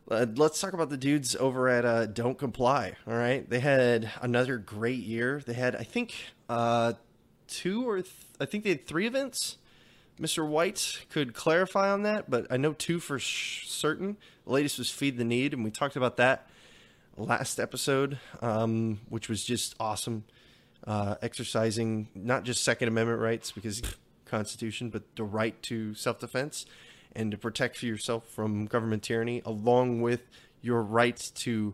uh, 0.10 0.28
let's 0.36 0.62
talk 0.62 0.74
about 0.74 0.90
the 0.90 0.98
dudes 0.98 1.36
over 1.36 1.68
at 1.68 1.84
uh, 1.86 2.06
Don't 2.06 2.38
Comply. 2.38 2.94
All 3.08 3.16
right, 3.16 3.50
they 3.50 3.60
had 3.60 4.12
another 4.22 4.58
great 4.58 5.00
year. 5.00 5.42
They 5.46 5.54
had, 5.54 5.76
I 5.76 5.84
think, 5.84 6.14
uh, 6.48 6.94
two 7.48 7.88
or 7.90 8.04
I 8.40 8.46
think 8.46 8.64
they 8.64 8.72
had 8.72 8.86
three 8.86 9.08
events. 9.08 9.58
Mr. 10.20 10.48
White 10.48 11.06
could 11.10 11.34
clarify 11.34 11.92
on 11.92 12.04
that, 12.04 12.30
but 12.30 12.48
I 12.50 12.58
know 12.58 12.74
two 12.74 13.00
for 13.00 13.20
certain. 13.20 14.18
The 14.46 14.54
latest 14.54 14.78
was 14.78 14.90
Feed 14.90 15.18
the 15.18 15.26
Need, 15.26 15.54
and 15.54 15.64
we 15.64 15.72
talked 15.72 15.98
about 15.98 16.16
that 16.18 16.48
last 17.18 17.60
episode, 17.60 18.18
um, 18.42 19.02
which 19.10 19.28
was 19.28 19.44
just 19.44 19.76
awesome. 19.80 20.24
Uh, 20.88 21.16
exercising 21.22 22.08
not 22.14 22.44
just 22.44 22.64
Second 22.64 22.88
Amendment 22.88 23.20
rights 23.20 23.52
because 23.52 23.82
Constitution, 24.26 24.90
but 24.90 25.04
the 25.16 25.24
right 25.24 25.60
to 25.64 25.96
self 25.96 26.20
defense 26.20 26.66
and 27.16 27.32
to 27.32 27.38
protect 27.38 27.82
yourself 27.82 28.28
from 28.28 28.66
government 28.66 29.02
tyranny, 29.02 29.42
along 29.46 30.02
with 30.02 30.22
your 30.62 30.84
rights 30.84 31.30
to 31.32 31.74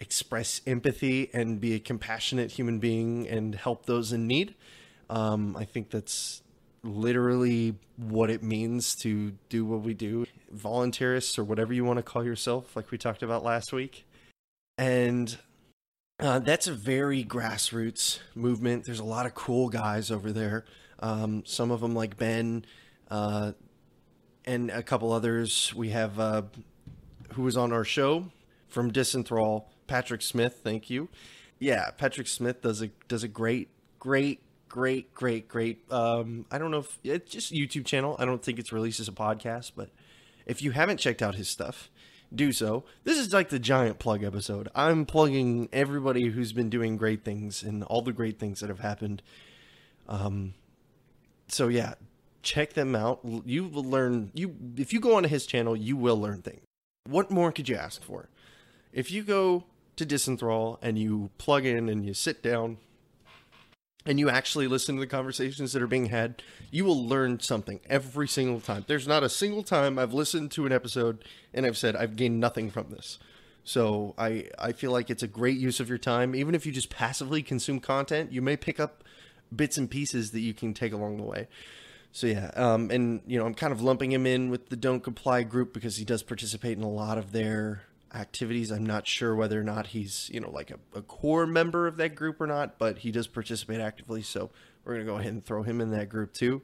express 0.00 0.60
empathy 0.66 1.28
and 1.32 1.60
be 1.60 1.74
a 1.74 1.80
compassionate 1.80 2.52
human 2.52 2.78
being 2.78 3.26
and 3.28 3.56
help 3.56 3.86
those 3.86 4.12
in 4.12 4.26
need. 4.26 4.54
Um, 5.10 5.56
I 5.56 5.64
think 5.64 5.90
that's 5.90 6.42
literally 6.82 7.74
what 7.96 8.30
it 8.30 8.42
means 8.42 8.94
to 8.96 9.32
do 9.48 9.64
what 9.64 9.82
we 9.82 9.94
do. 9.94 10.26
Voluntarists 10.54 11.38
or 11.38 11.44
whatever 11.44 11.72
you 11.72 11.84
want 11.84 11.98
to 11.98 12.02
call 12.02 12.24
yourself, 12.24 12.76
like 12.76 12.90
we 12.90 12.98
talked 12.98 13.22
about 13.22 13.42
last 13.42 13.72
week. 13.72 14.06
And 14.76 15.36
uh, 16.20 16.38
that's 16.40 16.66
a 16.66 16.72
very 16.72 17.24
grassroots 17.24 18.18
movement. 18.34 18.84
There's 18.84 19.00
a 19.00 19.04
lot 19.04 19.26
of 19.26 19.34
cool 19.34 19.68
guys 19.68 20.10
over 20.10 20.32
there. 20.32 20.64
Um, 21.00 21.44
some 21.46 21.70
of 21.70 21.80
them 21.80 21.94
like 21.94 22.16
Ben, 22.16 22.64
uh, 23.10 23.52
and 24.44 24.70
a 24.70 24.82
couple 24.82 25.12
others. 25.12 25.72
We 25.74 25.90
have 25.90 26.18
uh, 26.18 26.42
who 27.34 27.42
was 27.42 27.56
on 27.56 27.72
our 27.72 27.84
show 27.84 28.30
from 28.68 28.90
Disenthrall, 28.90 29.64
Patrick 29.86 30.22
Smith. 30.22 30.60
Thank 30.64 30.90
you. 30.90 31.08
Yeah, 31.58 31.90
Patrick 31.90 32.26
Smith 32.26 32.62
does 32.62 32.82
a 32.82 32.88
does 33.08 33.22
a 33.22 33.28
great, 33.28 33.68
great, 33.98 34.40
great, 34.68 35.14
great, 35.14 35.48
great. 35.48 35.90
Um, 35.92 36.46
I 36.50 36.58
don't 36.58 36.70
know 36.70 36.78
if 36.78 36.98
it's 37.02 37.30
just 37.30 37.52
YouTube 37.52 37.86
channel. 37.86 38.16
I 38.18 38.24
don't 38.24 38.42
think 38.42 38.58
it's 38.58 38.72
released 38.72 39.00
as 39.00 39.08
a 39.08 39.12
podcast, 39.12 39.72
but 39.76 39.90
if 40.46 40.62
you 40.62 40.72
haven't 40.72 40.98
checked 40.98 41.22
out 41.22 41.34
his 41.34 41.48
stuff, 41.48 41.90
do 42.34 42.52
so. 42.52 42.84
This 43.04 43.18
is 43.18 43.32
like 43.32 43.48
the 43.48 43.58
giant 43.58 43.98
plug 43.98 44.22
episode. 44.22 44.68
I'm 44.74 45.06
plugging 45.06 45.68
everybody 45.72 46.28
who's 46.28 46.52
been 46.52 46.70
doing 46.70 46.96
great 46.96 47.24
things 47.24 47.62
and 47.62 47.82
all 47.84 48.02
the 48.02 48.12
great 48.12 48.38
things 48.38 48.60
that 48.60 48.68
have 48.68 48.80
happened. 48.80 49.22
Um, 50.08 50.54
so 51.48 51.68
yeah, 51.68 51.94
check 52.42 52.74
them 52.74 52.94
out. 52.94 53.20
You 53.44 53.64
will 53.66 53.84
learn. 53.84 54.30
You 54.34 54.54
if 54.76 54.92
you 54.92 55.00
go 55.00 55.16
onto 55.16 55.28
his 55.28 55.46
channel, 55.46 55.76
you 55.76 55.96
will 55.96 56.20
learn 56.20 56.42
things. 56.42 56.62
What 57.06 57.30
more 57.30 57.52
could 57.52 57.68
you 57.68 57.76
ask 57.76 58.02
for? 58.02 58.28
If 58.92 59.10
you 59.10 59.22
go 59.22 59.64
to 59.96 60.06
Disenthrall 60.06 60.78
and 60.82 60.98
you 60.98 61.30
plug 61.38 61.64
in 61.64 61.88
and 61.88 62.04
you 62.04 62.14
sit 62.14 62.42
down 62.42 62.78
and 64.08 64.18
you 64.18 64.30
actually 64.30 64.66
listen 64.66 64.94
to 64.94 65.00
the 65.00 65.06
conversations 65.06 65.74
that 65.74 65.82
are 65.82 65.86
being 65.86 66.06
had, 66.06 66.42
you 66.70 66.82
will 66.86 67.06
learn 67.06 67.40
something 67.40 67.78
every 67.90 68.26
single 68.26 68.58
time. 68.58 68.86
There's 68.88 69.06
not 69.06 69.22
a 69.22 69.28
single 69.28 69.62
time 69.62 69.98
I've 69.98 70.14
listened 70.14 70.50
to 70.52 70.64
an 70.64 70.72
episode 70.72 71.26
and 71.52 71.66
I've 71.66 71.76
said 71.76 71.94
I've 71.94 72.16
gained 72.16 72.40
nothing 72.40 72.70
from 72.70 72.88
this. 72.88 73.18
So 73.64 74.14
I 74.16 74.48
I 74.58 74.72
feel 74.72 74.92
like 74.92 75.10
it's 75.10 75.22
a 75.22 75.28
great 75.28 75.58
use 75.58 75.78
of 75.78 75.90
your 75.90 75.98
time. 75.98 76.34
Even 76.34 76.54
if 76.54 76.64
you 76.64 76.72
just 76.72 76.88
passively 76.88 77.42
consume 77.42 77.80
content, 77.80 78.32
you 78.32 78.40
may 78.40 78.56
pick 78.56 78.80
up 78.80 79.04
bits 79.54 79.76
and 79.76 79.90
pieces 79.90 80.30
that 80.30 80.40
you 80.40 80.54
can 80.54 80.72
take 80.72 80.94
along 80.94 81.18
the 81.18 81.24
way. 81.24 81.46
So 82.10 82.26
yeah, 82.28 82.50
um, 82.54 82.90
and 82.90 83.20
you 83.26 83.38
know 83.38 83.44
I'm 83.44 83.52
kind 83.52 83.74
of 83.74 83.82
lumping 83.82 84.10
him 84.10 84.26
in 84.26 84.48
with 84.48 84.70
the 84.70 84.76
Don't 84.76 85.00
Comply 85.00 85.42
group 85.42 85.74
because 85.74 85.98
he 85.98 86.06
does 86.06 86.22
participate 86.22 86.78
in 86.78 86.82
a 86.82 86.88
lot 86.90 87.18
of 87.18 87.32
their 87.32 87.82
activities. 88.14 88.70
I'm 88.70 88.86
not 88.86 89.06
sure 89.06 89.34
whether 89.34 89.60
or 89.60 89.64
not 89.64 89.88
he's, 89.88 90.30
you 90.32 90.40
know, 90.40 90.50
like 90.50 90.70
a, 90.70 90.78
a, 90.96 91.02
core 91.02 91.46
member 91.46 91.86
of 91.86 91.96
that 91.98 92.14
group 92.14 92.40
or 92.40 92.46
not, 92.46 92.78
but 92.78 92.98
he 92.98 93.10
does 93.10 93.26
participate 93.26 93.80
actively. 93.80 94.22
So 94.22 94.50
we're 94.84 94.94
going 94.94 95.06
to 95.06 95.12
go 95.12 95.18
ahead 95.18 95.32
and 95.32 95.44
throw 95.44 95.62
him 95.62 95.80
in 95.80 95.90
that 95.90 96.08
group 96.08 96.32
too. 96.32 96.62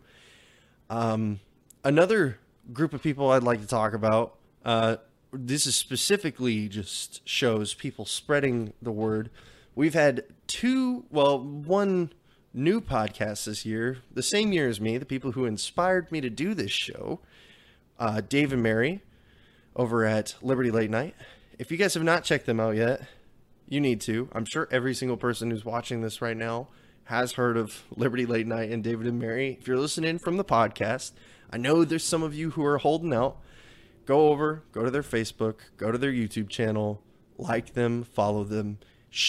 Um, 0.89 1.41
another 1.83 2.39
group 2.73 2.95
of 2.95 3.03
people 3.03 3.31
I'd 3.31 3.43
like 3.43 3.61
to 3.61 3.67
talk 3.67 3.93
about. 3.93 4.37
Uh, 4.65 4.97
this 5.33 5.67
is 5.67 5.77
specifically 5.77 6.69
just 6.69 7.27
shows 7.29 7.75
people 7.75 8.05
spreading 8.05 8.73
the 8.81 8.93
word. 8.93 9.31
We've 9.75 9.95
had 9.95 10.25
two, 10.47 11.05
well, 11.11 11.39
one 11.39 12.13
new 12.53 12.81
podcast 12.81 13.45
this 13.45 13.67
year, 13.67 13.99
the 14.13 14.23
same 14.23 14.53
year 14.53 14.69
as 14.69 14.81
me, 14.81 14.97
the 14.97 15.05
people 15.05 15.33
who 15.33 15.45
inspired 15.45 16.11
me 16.13 16.21
to 16.21 16.31
do 16.31 16.55
this 16.55 16.71
show, 16.71 17.21
uh, 17.99 18.21
Dave 18.21 18.53
and 18.53 18.63
Mary 18.63 19.03
over 19.77 20.05
at 20.05 20.37
Liberty 20.41 20.71
Late 20.71 20.91
Night. 20.91 21.15
If 21.59 21.71
you 21.71 21.77
guys 21.77 21.95
have 21.95 22.03
not 22.03 22.25
checked 22.25 22.47
them 22.47 22.59
out 22.59 22.75
yet, 22.75 23.03
you 23.69 23.81
need 23.81 24.01
to. 24.03 24.29
I'm 24.33 24.45
sure 24.45 24.69
every 24.71 24.95
single 24.95 25.17
person 25.17 25.51
who's 25.51 25.65
watching 25.65 26.01
this 26.01 26.21
right 26.21 26.37
now 26.37 26.69
has 27.05 27.33
heard 27.33 27.57
of 27.57 27.85
Liberty 27.95 28.27
Late 28.27 28.47
Night 28.47 28.71
and 28.71 28.83
David 28.83 29.07
and 29.07 29.19
Mary. 29.19 29.57
If 29.61 29.69
you're 29.69 29.79
listening 29.79 30.19
from 30.19 30.37
the 30.37 30.45
podcast, 30.45 31.13
I 31.51 31.59
know 31.59 31.85
there's 31.85 32.05
some 32.05 32.23
of 32.23 32.35
you 32.35 32.51
who 32.51 32.65
are 32.65 32.79
holding 32.79 33.15
out. 33.15 33.37
Go 34.05 34.29
over, 34.29 34.65
go 34.73 34.83
to 34.83 34.91
their 34.91 35.03
Facebook, 35.03 35.57
go 35.77 35.93
to 35.93 35.99
their 35.99 36.13
YouTube 36.13 36.49
channel, 36.49 37.03
like 37.39 37.75
them, 37.75 38.03
follow 38.03 38.45
them. 38.45 38.79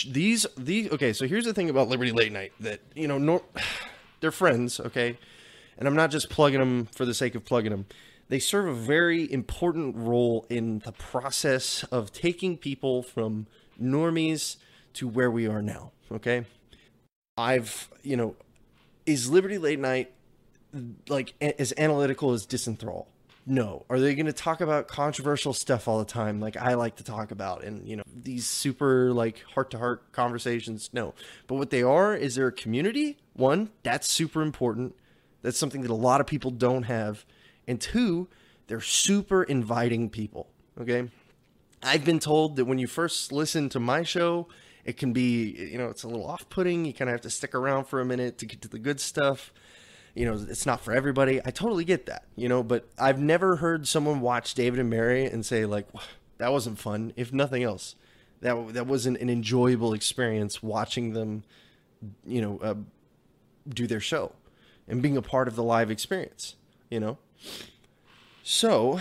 These 0.09 0.47
these 0.57 0.91
okay, 0.91 1.13
so 1.13 1.27
here's 1.27 1.45
the 1.45 1.53
thing 1.53 1.69
about 1.69 1.89
Liberty 1.89 2.11
Late 2.11 2.31
Night 2.31 2.53
that, 2.59 2.79
you 2.95 3.07
know, 3.07 3.19
nor, 3.19 3.43
they're 4.19 4.31
friends, 4.31 4.79
okay? 4.79 5.17
And 5.77 5.87
I'm 5.87 5.95
not 5.95 6.09
just 6.09 6.29
plugging 6.29 6.59
them 6.59 6.87
for 6.87 7.05
the 7.05 7.13
sake 7.13 7.35
of 7.35 7.45
plugging 7.45 7.71
them 7.71 7.85
they 8.27 8.39
serve 8.39 8.67
a 8.67 8.73
very 8.73 9.31
important 9.31 9.95
role 9.95 10.45
in 10.49 10.79
the 10.79 10.91
process 10.91 11.83
of 11.85 12.11
taking 12.11 12.57
people 12.57 13.03
from 13.03 13.47
normies 13.81 14.57
to 14.93 15.07
where 15.07 15.29
we 15.29 15.47
are 15.47 15.61
now. 15.61 15.91
Okay. 16.11 16.45
I've, 17.37 17.89
you 18.01 18.15
know, 18.15 18.35
is 19.05 19.29
Liberty 19.29 19.57
Late 19.57 19.79
Night 19.79 20.11
like 21.09 21.33
as 21.41 21.73
analytical 21.77 22.31
as 22.33 22.45
Disenthrall? 22.45 23.05
No. 23.45 23.85
Are 23.89 23.99
they 23.99 24.15
going 24.15 24.25
to 24.25 24.33
talk 24.33 24.59
about 24.61 24.87
controversial 24.87 25.53
stuff 25.53 25.87
all 25.87 25.99
the 25.99 26.05
time 26.05 26.39
like 26.39 26.57
I 26.57 26.73
like 26.73 26.95
to 26.95 27.03
talk 27.03 27.31
about 27.31 27.63
and, 27.63 27.87
you 27.87 27.95
know, 27.95 28.03
these 28.11 28.47
super 28.47 29.13
like 29.13 29.43
heart 29.53 29.69
to 29.71 29.77
heart 29.77 30.11
conversations? 30.11 30.89
No. 30.93 31.13
But 31.47 31.55
what 31.55 31.69
they 31.69 31.83
are 31.83 32.15
is 32.15 32.35
they're 32.35 32.47
a 32.47 32.51
community. 32.51 33.17
One, 33.33 33.69
that's 33.83 34.09
super 34.09 34.41
important. 34.41 34.95
That's 35.43 35.59
something 35.59 35.81
that 35.81 35.91
a 35.91 35.95
lot 35.95 36.21
of 36.21 36.27
people 36.27 36.49
don't 36.49 36.83
have. 36.83 37.23
And 37.67 37.79
two, 37.79 38.27
they're 38.67 38.81
super 38.81 39.43
inviting 39.43 40.09
people. 40.09 40.49
Okay. 40.79 41.09
I've 41.83 42.03
been 42.05 42.19
told 42.19 42.55
that 42.55 42.65
when 42.65 42.79
you 42.79 42.87
first 42.87 43.31
listen 43.31 43.69
to 43.69 43.79
my 43.79 44.03
show, 44.03 44.47
it 44.83 44.97
can 44.97 45.13
be, 45.13 45.51
you 45.71 45.77
know, 45.77 45.89
it's 45.89 46.03
a 46.03 46.07
little 46.07 46.25
off 46.25 46.47
putting. 46.49 46.85
You 46.85 46.93
kind 46.93 47.09
of 47.09 47.13
have 47.13 47.21
to 47.21 47.29
stick 47.29 47.55
around 47.55 47.85
for 47.85 48.01
a 48.01 48.05
minute 48.05 48.37
to 48.39 48.45
get 48.45 48.61
to 48.61 48.67
the 48.67 48.79
good 48.79 48.99
stuff. 48.99 49.51
You 50.13 50.25
know, 50.25 50.45
it's 50.49 50.65
not 50.65 50.81
for 50.81 50.93
everybody. 50.93 51.41
I 51.43 51.51
totally 51.51 51.83
get 51.83 52.05
that, 52.05 52.23
you 52.35 52.47
know, 52.47 52.63
but 52.63 52.87
I've 52.97 53.19
never 53.19 53.57
heard 53.57 53.87
someone 53.87 54.21
watch 54.21 54.53
David 54.53 54.79
and 54.79 54.89
Mary 54.89 55.25
and 55.25 55.45
say, 55.45 55.65
like, 55.65 55.87
that 56.37 56.51
wasn't 56.51 56.79
fun, 56.79 57.13
if 57.15 57.33
nothing 57.33 57.63
else. 57.63 57.95
That, 58.41 58.73
that 58.73 58.87
wasn't 58.87 59.17
an 59.17 59.29
enjoyable 59.29 59.93
experience 59.93 60.61
watching 60.63 61.13
them, 61.13 61.43
you 62.25 62.41
know, 62.41 62.59
uh, 62.59 62.75
do 63.67 63.87
their 63.87 63.99
show 63.99 64.33
and 64.87 65.01
being 65.01 65.17
a 65.17 65.21
part 65.21 65.47
of 65.47 65.55
the 65.55 65.63
live 65.63 65.89
experience, 65.89 66.55
you 66.89 66.99
know? 66.99 67.17
So, 68.43 68.99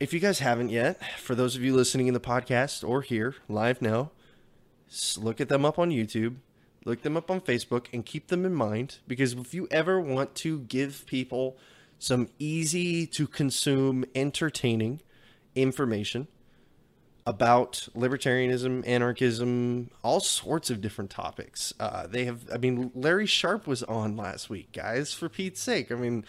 if 0.00 0.12
you 0.12 0.20
guys 0.20 0.38
haven't 0.40 0.70
yet, 0.70 1.00
for 1.18 1.34
those 1.34 1.56
of 1.56 1.62
you 1.62 1.74
listening 1.74 2.06
in 2.06 2.14
the 2.14 2.20
podcast 2.20 2.86
or 2.86 3.02
here 3.02 3.36
live 3.48 3.80
now, 3.82 4.10
look 5.16 5.40
at 5.40 5.48
them 5.48 5.64
up 5.64 5.78
on 5.78 5.90
YouTube, 5.90 6.36
look 6.84 7.02
them 7.02 7.16
up 7.16 7.30
on 7.30 7.40
Facebook, 7.40 7.86
and 7.92 8.04
keep 8.04 8.28
them 8.28 8.44
in 8.44 8.54
mind 8.54 8.98
because 9.06 9.32
if 9.34 9.54
you 9.54 9.68
ever 9.70 10.00
want 10.00 10.34
to 10.36 10.60
give 10.60 11.04
people 11.06 11.56
some 11.98 12.28
easy 12.38 13.06
to 13.06 13.26
consume, 13.28 14.04
entertaining 14.14 15.00
information 15.54 16.26
about 17.24 17.88
libertarianism, 17.94 18.86
anarchism, 18.86 19.90
all 20.02 20.18
sorts 20.18 20.70
of 20.70 20.80
different 20.80 21.10
topics. 21.10 21.72
Uh, 21.78 22.06
they 22.08 22.24
have, 22.24 22.50
I 22.52 22.58
mean, 22.58 22.90
Larry 22.94 23.26
Sharpe 23.26 23.66
was 23.66 23.82
on 23.84 24.16
last 24.16 24.50
week, 24.50 24.72
guys, 24.72 25.12
for 25.12 25.28
Pete's 25.28 25.60
sake. 25.60 25.92
I 25.92 25.94
mean, 25.94 26.24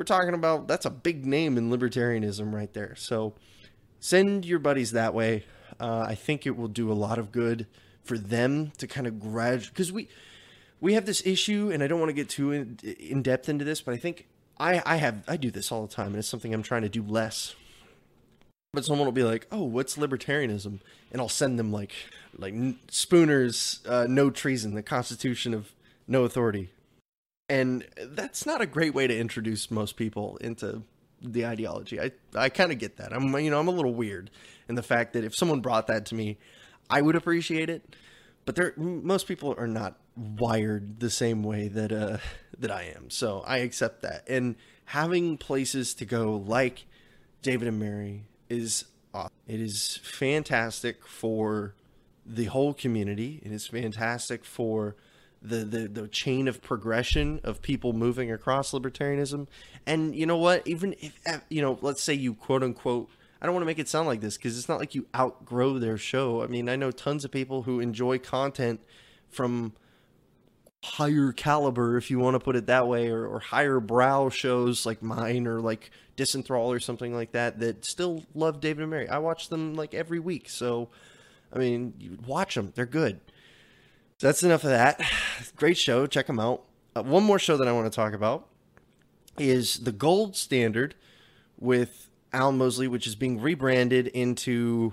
we're 0.00 0.04
talking 0.04 0.32
about 0.32 0.66
that's 0.66 0.86
a 0.86 0.90
big 0.90 1.26
name 1.26 1.58
in 1.58 1.68
libertarianism 1.68 2.54
right 2.54 2.72
there. 2.72 2.94
So 2.96 3.34
send 3.98 4.46
your 4.46 4.58
buddies 4.58 4.92
that 4.92 5.12
way. 5.12 5.44
Uh, 5.78 6.06
I 6.08 6.14
think 6.14 6.46
it 6.46 6.56
will 6.56 6.68
do 6.68 6.90
a 6.90 6.94
lot 6.94 7.18
of 7.18 7.30
good 7.30 7.66
for 8.02 8.16
them 8.16 8.72
to 8.78 8.86
kind 8.86 9.06
of 9.06 9.20
graduate 9.20 9.68
because 9.68 9.92
we 9.92 10.08
we 10.80 10.94
have 10.94 11.04
this 11.04 11.26
issue, 11.26 11.70
and 11.70 11.82
I 11.82 11.86
don't 11.86 12.00
want 12.00 12.08
to 12.08 12.14
get 12.14 12.30
too 12.30 12.50
in, 12.50 12.78
in 12.82 13.20
depth 13.20 13.50
into 13.50 13.62
this, 13.62 13.82
but 13.82 13.92
I 13.92 13.98
think 13.98 14.26
I 14.58 14.82
I 14.86 14.96
have 14.96 15.22
I 15.28 15.36
do 15.36 15.50
this 15.50 15.70
all 15.70 15.86
the 15.86 15.94
time, 15.94 16.06
and 16.06 16.16
it's 16.16 16.28
something 16.28 16.54
I'm 16.54 16.62
trying 16.62 16.82
to 16.82 16.88
do 16.88 17.02
less. 17.02 17.54
But 18.72 18.86
someone 18.86 19.04
will 19.04 19.12
be 19.12 19.22
like, 19.22 19.48
"Oh, 19.52 19.64
what's 19.64 19.98
libertarianism?" 19.98 20.80
and 21.12 21.20
I'll 21.20 21.28
send 21.28 21.58
them 21.58 21.72
like 21.72 21.92
like 22.38 22.54
Spooner's 22.88 23.80
uh, 23.86 24.06
"No 24.08 24.30
Treason," 24.30 24.74
the 24.74 24.82
Constitution 24.82 25.52
of 25.52 25.72
No 26.08 26.24
Authority, 26.24 26.70
and 27.50 27.84
that's 28.00 28.46
not 28.46 28.60
a 28.60 28.66
great 28.66 28.94
way 28.94 29.08
to 29.08 29.18
introduce 29.18 29.72
most 29.72 29.96
people 29.96 30.36
into 30.36 30.82
the 31.20 31.44
ideology. 31.44 32.00
I 32.00 32.12
I 32.34 32.48
kind 32.48 32.72
of 32.72 32.78
get 32.78 32.96
that. 32.98 33.12
I'm 33.12 33.36
you 33.40 33.50
know 33.50 33.58
I'm 33.58 33.68
a 33.68 33.72
little 33.72 33.92
weird 33.92 34.30
in 34.68 34.76
the 34.76 34.82
fact 34.82 35.12
that 35.14 35.24
if 35.24 35.34
someone 35.34 35.60
brought 35.60 35.88
that 35.88 36.06
to 36.06 36.14
me, 36.14 36.38
I 36.88 37.02
would 37.02 37.16
appreciate 37.16 37.68
it. 37.68 37.96
But 38.46 38.54
there 38.54 38.72
most 38.76 39.26
people 39.26 39.54
are 39.58 39.66
not 39.66 39.98
wired 40.16 41.00
the 41.00 41.10
same 41.10 41.42
way 41.42 41.66
that 41.68 41.92
uh 41.92 42.18
that 42.58 42.70
I 42.70 42.94
am. 42.96 43.10
So 43.10 43.42
I 43.44 43.58
accept 43.58 44.02
that. 44.02 44.28
And 44.28 44.54
having 44.84 45.36
places 45.36 45.92
to 45.94 46.04
go 46.04 46.42
like 46.46 46.86
David 47.42 47.66
and 47.66 47.80
Mary 47.80 48.26
is 48.48 48.84
awesome. 49.12 49.32
It 49.48 49.60
is 49.60 49.98
fantastic 50.04 51.04
for 51.04 51.74
the 52.24 52.44
whole 52.44 52.74
community. 52.74 53.42
It 53.44 53.50
is 53.50 53.66
fantastic 53.66 54.44
for 54.44 54.94
the, 55.42 55.56
the 55.64 55.88
the 55.88 56.08
chain 56.08 56.48
of 56.48 56.60
progression 56.62 57.40
of 57.44 57.62
people 57.62 57.92
moving 57.92 58.30
across 58.30 58.72
libertarianism. 58.72 59.46
And 59.86 60.14
you 60.14 60.26
know 60.26 60.36
what? 60.36 60.66
Even 60.66 60.94
if 61.00 61.18
eh, 61.26 61.38
you 61.48 61.62
know, 61.62 61.78
let's 61.80 62.02
say 62.02 62.14
you 62.14 62.34
quote 62.34 62.62
unquote 62.62 63.08
I 63.40 63.46
don't 63.46 63.54
want 63.54 63.62
to 63.62 63.66
make 63.66 63.78
it 63.78 63.88
sound 63.88 64.06
like 64.06 64.20
this 64.20 64.36
because 64.36 64.58
it's 64.58 64.68
not 64.68 64.78
like 64.78 64.94
you 64.94 65.06
outgrow 65.16 65.78
their 65.78 65.96
show. 65.96 66.42
I 66.42 66.46
mean, 66.46 66.68
I 66.68 66.76
know 66.76 66.90
tons 66.90 67.24
of 67.24 67.30
people 67.30 67.62
who 67.62 67.80
enjoy 67.80 68.18
content 68.18 68.80
from 69.30 69.72
higher 70.82 71.32
caliber, 71.32 71.96
if 71.96 72.10
you 72.10 72.18
want 72.18 72.34
to 72.34 72.40
put 72.40 72.56
it 72.56 72.66
that 72.66 72.86
way, 72.86 73.08
or, 73.08 73.26
or 73.26 73.40
higher 73.40 73.80
brow 73.80 74.28
shows 74.28 74.84
like 74.84 75.02
mine 75.02 75.46
or 75.46 75.60
like 75.60 75.90
Disenthrall 76.18 76.66
or 76.66 76.80
something 76.80 77.14
like 77.14 77.32
that 77.32 77.60
that 77.60 77.84
still 77.84 78.24
love 78.34 78.60
David 78.60 78.82
and 78.82 78.90
Mary. 78.90 79.08
I 79.08 79.18
watch 79.18 79.48
them 79.48 79.74
like 79.74 79.94
every 79.94 80.18
week. 80.18 80.50
So, 80.50 80.90
I 81.50 81.58
mean, 81.58 81.94
you 81.98 82.18
watch 82.26 82.56
them, 82.56 82.72
they're 82.74 82.84
good. 82.84 83.20
So 84.20 84.26
that's 84.26 84.42
enough 84.42 84.64
of 84.64 84.70
that. 84.70 85.00
Great 85.56 85.78
show. 85.78 86.06
Check 86.06 86.26
them 86.26 86.38
out. 86.38 86.64
uh, 86.94 87.02
one 87.02 87.22
more 87.22 87.38
show 87.38 87.56
that 87.56 87.66
I 87.66 87.72
want 87.72 87.90
to 87.90 87.96
talk 87.96 88.12
about 88.12 88.46
is 89.38 89.78
the 89.78 89.92
Gold 89.92 90.36
Standard 90.36 90.94
with 91.58 92.10
Al 92.30 92.52
Mosley, 92.52 92.86
which 92.86 93.06
is 93.06 93.14
being 93.14 93.40
rebranded 93.40 94.08
into. 94.08 94.92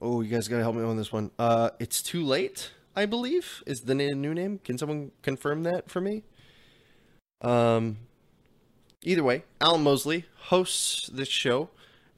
Oh, 0.00 0.22
you 0.22 0.30
guys 0.30 0.48
got 0.48 0.56
to 0.56 0.62
help 0.62 0.76
me 0.76 0.82
on 0.82 0.96
this 0.96 1.12
one. 1.12 1.30
Uh, 1.38 1.70
it's 1.78 2.00
too 2.00 2.24
late, 2.24 2.70
I 2.96 3.04
believe, 3.04 3.62
is 3.66 3.82
the 3.82 3.94
new 3.94 4.32
name. 4.32 4.60
Can 4.64 4.78
someone 4.78 5.10
confirm 5.20 5.64
that 5.64 5.90
for 5.90 6.00
me? 6.00 6.22
Um, 7.42 7.98
either 9.02 9.22
way, 9.22 9.44
Al 9.60 9.76
Mosley 9.76 10.24
hosts 10.44 11.08
this 11.08 11.28
show 11.28 11.68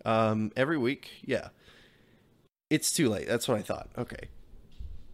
um, 0.05 0.53
every 0.55 0.79
week. 0.79 1.11
Yeah, 1.25 1.49
it's 2.71 2.93
too 2.93 3.09
late. 3.09 3.27
That's 3.27 3.49
what 3.49 3.59
I 3.59 3.63
thought. 3.63 3.89
Okay, 3.99 4.29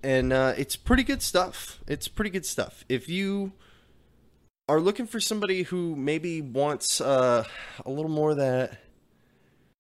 and 0.02 0.32
uh, 0.32 0.54
it's 0.56 0.76
pretty 0.76 1.02
good 1.02 1.22
stuff. 1.22 1.80
It's 1.86 2.08
pretty 2.08 2.30
good 2.30 2.46
stuff. 2.46 2.84
If 2.88 3.08
you 3.08 3.52
are 4.68 4.80
looking 4.80 5.06
for 5.06 5.20
somebody 5.20 5.62
who 5.62 5.96
maybe 5.96 6.40
wants 6.40 7.00
uh, 7.00 7.44
a 7.84 7.90
little 7.90 8.10
more 8.10 8.34
that 8.34 8.78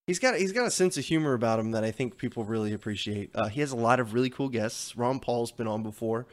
he's 0.06 0.18
got 0.18 0.36
he's 0.36 0.52
got 0.52 0.66
a 0.66 0.70
sense 0.70 0.96
of 0.96 1.04
humor 1.04 1.34
about 1.34 1.58
him 1.58 1.72
that 1.72 1.84
I 1.84 1.90
think 1.90 2.18
people 2.18 2.44
really 2.44 2.72
appreciate. 2.72 3.30
Uh, 3.34 3.48
he 3.48 3.60
has 3.60 3.72
a 3.72 3.76
lot 3.76 4.00
of 4.00 4.14
really 4.14 4.30
cool 4.30 4.48
guests. 4.48 4.96
Ron 4.96 5.20
Paul's 5.20 5.52
been 5.52 5.68
on 5.68 5.82
before. 5.82 6.26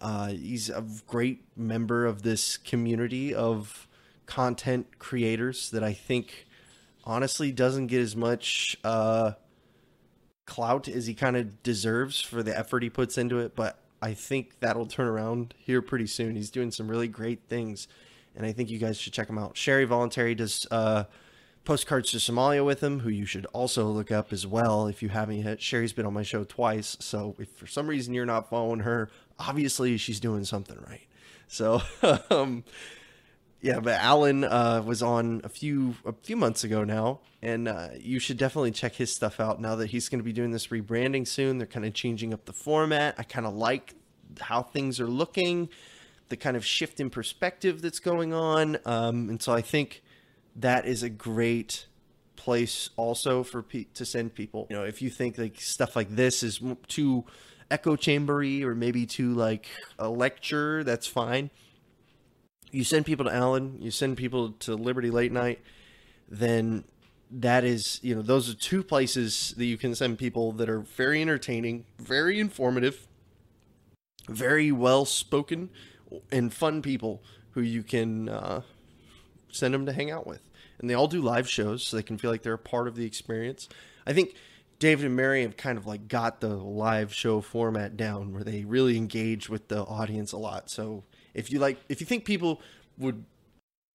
Uh, 0.00 0.28
he's 0.28 0.70
a 0.70 0.84
great 1.06 1.42
member 1.56 2.06
of 2.06 2.22
this 2.22 2.56
community 2.56 3.34
of 3.34 3.88
content 4.26 4.98
creators 4.98 5.70
that 5.70 5.82
I 5.82 5.92
think 5.92 6.46
honestly 7.02 7.50
doesn't 7.50 7.88
get 7.88 8.00
as 8.00 8.14
much 8.14 8.76
uh, 8.84 9.32
clout 10.48 10.88
as 10.88 11.06
he 11.06 11.14
kind 11.14 11.36
of 11.36 11.62
deserves 11.62 12.20
for 12.20 12.42
the 12.42 12.58
effort 12.58 12.82
he 12.82 12.90
puts 12.90 13.16
into 13.16 13.38
it. 13.38 13.54
But 13.54 13.78
I 14.02 14.14
think 14.14 14.58
that'll 14.60 14.86
turn 14.86 15.06
around 15.06 15.54
here 15.58 15.82
pretty 15.82 16.06
soon. 16.06 16.34
He's 16.34 16.50
doing 16.50 16.70
some 16.70 16.88
really 16.88 17.06
great 17.06 17.42
things, 17.48 17.86
and 18.34 18.44
I 18.44 18.52
think 18.52 18.70
you 18.70 18.78
guys 18.78 18.98
should 18.98 19.12
check 19.12 19.28
him 19.28 19.38
out. 19.38 19.56
Sherry 19.56 19.84
Voluntary 19.84 20.34
does 20.34 20.66
uh, 20.70 21.04
postcards 21.64 22.10
to 22.12 22.16
Somalia 22.16 22.64
with 22.64 22.80
him, 22.82 23.00
who 23.00 23.10
you 23.10 23.26
should 23.26 23.44
also 23.46 23.86
look 23.86 24.10
up 24.10 24.32
as 24.32 24.46
well 24.46 24.86
if 24.86 25.02
you 25.02 25.10
haven't 25.10 25.36
yet. 25.36 25.60
Sherry's 25.60 25.92
been 25.92 26.06
on 26.06 26.14
my 26.14 26.22
show 26.22 26.44
twice, 26.44 26.96
so 26.98 27.36
if 27.38 27.50
for 27.50 27.66
some 27.66 27.86
reason 27.86 28.14
you're 28.14 28.26
not 28.26 28.48
following 28.48 28.80
her, 28.80 29.10
obviously 29.38 29.96
she's 29.98 30.18
doing 30.18 30.44
something 30.44 30.78
right. 30.88 31.06
So, 31.46 31.82
um, 32.30 32.64
yeah, 33.60 33.80
but 33.80 33.94
Alan 33.94 34.44
uh, 34.44 34.82
was 34.84 35.02
on 35.02 35.40
a 35.42 35.48
few 35.48 35.96
a 36.04 36.12
few 36.12 36.36
months 36.36 36.62
ago 36.62 36.84
now, 36.84 37.20
and 37.42 37.66
uh, 37.66 37.88
you 37.98 38.20
should 38.20 38.36
definitely 38.36 38.70
check 38.70 38.94
his 38.94 39.12
stuff 39.12 39.40
out 39.40 39.60
now 39.60 39.74
that 39.76 39.90
he's 39.90 40.08
going 40.08 40.20
to 40.20 40.24
be 40.24 40.32
doing 40.32 40.52
this 40.52 40.68
rebranding 40.68 41.26
soon. 41.26 41.58
They're 41.58 41.66
kind 41.66 41.84
of 41.84 41.92
changing 41.92 42.32
up 42.32 42.44
the 42.44 42.52
format. 42.52 43.16
I 43.18 43.24
kind 43.24 43.46
of 43.46 43.54
like 43.54 43.94
how 44.40 44.62
things 44.62 45.00
are 45.00 45.08
looking, 45.08 45.70
the 46.28 46.36
kind 46.36 46.56
of 46.56 46.64
shift 46.64 47.00
in 47.00 47.10
perspective 47.10 47.82
that's 47.82 47.98
going 47.98 48.32
on, 48.32 48.78
um, 48.84 49.28
and 49.28 49.42
so 49.42 49.52
I 49.52 49.60
think 49.60 50.02
that 50.54 50.86
is 50.86 51.02
a 51.02 51.10
great 51.10 51.86
place 52.36 52.90
also 52.96 53.42
for 53.42 53.62
pe- 53.62 53.86
to 53.94 54.04
send 54.04 54.36
people. 54.36 54.68
You 54.70 54.76
know, 54.76 54.84
if 54.84 55.02
you 55.02 55.10
think 55.10 55.36
like 55.36 55.60
stuff 55.60 55.96
like 55.96 56.14
this 56.14 56.44
is 56.44 56.60
too 56.86 57.24
echo 57.72 57.96
chambery 57.96 58.62
or 58.62 58.76
maybe 58.76 59.04
too 59.04 59.34
like 59.34 59.66
a 59.98 60.08
lecture, 60.08 60.84
that's 60.84 61.08
fine 61.08 61.50
you 62.70 62.84
send 62.84 63.06
people 63.06 63.24
to 63.24 63.34
Alan, 63.34 63.80
you 63.80 63.90
send 63.90 64.16
people 64.16 64.52
to 64.52 64.74
Liberty 64.74 65.10
Late 65.10 65.32
Night, 65.32 65.60
then 66.28 66.84
that 67.30 67.64
is, 67.64 68.00
you 68.02 68.14
know, 68.14 68.22
those 68.22 68.50
are 68.50 68.54
two 68.54 68.82
places 68.82 69.54
that 69.56 69.66
you 69.66 69.76
can 69.76 69.94
send 69.94 70.18
people 70.18 70.52
that 70.52 70.68
are 70.68 70.80
very 70.80 71.20
entertaining, 71.20 71.84
very 71.98 72.40
informative, 72.40 73.06
very 74.28 74.72
well 74.72 75.04
spoken, 75.04 75.70
and 76.32 76.52
fun 76.52 76.80
people 76.82 77.22
who 77.52 77.60
you 77.60 77.82
can 77.82 78.28
uh, 78.28 78.62
send 79.50 79.74
them 79.74 79.86
to 79.86 79.92
hang 79.92 80.10
out 80.10 80.26
with. 80.26 80.40
And 80.78 80.88
they 80.88 80.94
all 80.94 81.08
do 81.08 81.20
live 81.20 81.48
shows, 81.48 81.86
so 81.86 81.96
they 81.96 82.02
can 82.02 82.18
feel 82.18 82.30
like 82.30 82.42
they're 82.42 82.54
a 82.54 82.58
part 82.58 82.88
of 82.88 82.94
the 82.94 83.04
experience. 83.04 83.68
I 84.06 84.12
think 84.12 84.34
David 84.78 85.06
and 85.06 85.16
Mary 85.16 85.42
have 85.42 85.56
kind 85.56 85.76
of 85.76 85.86
like 85.86 86.08
got 86.08 86.40
the 86.40 86.54
live 86.56 87.12
show 87.12 87.40
format 87.40 87.96
down 87.96 88.32
where 88.32 88.44
they 88.44 88.64
really 88.64 88.96
engage 88.96 89.48
with 89.48 89.68
the 89.68 89.82
audience 89.82 90.32
a 90.32 90.38
lot. 90.38 90.70
So 90.70 91.04
if 91.38 91.52
you 91.52 91.60
like, 91.60 91.78
if 91.88 92.00
you 92.00 92.06
think 92.06 92.24
people 92.24 92.60
would 92.98 93.24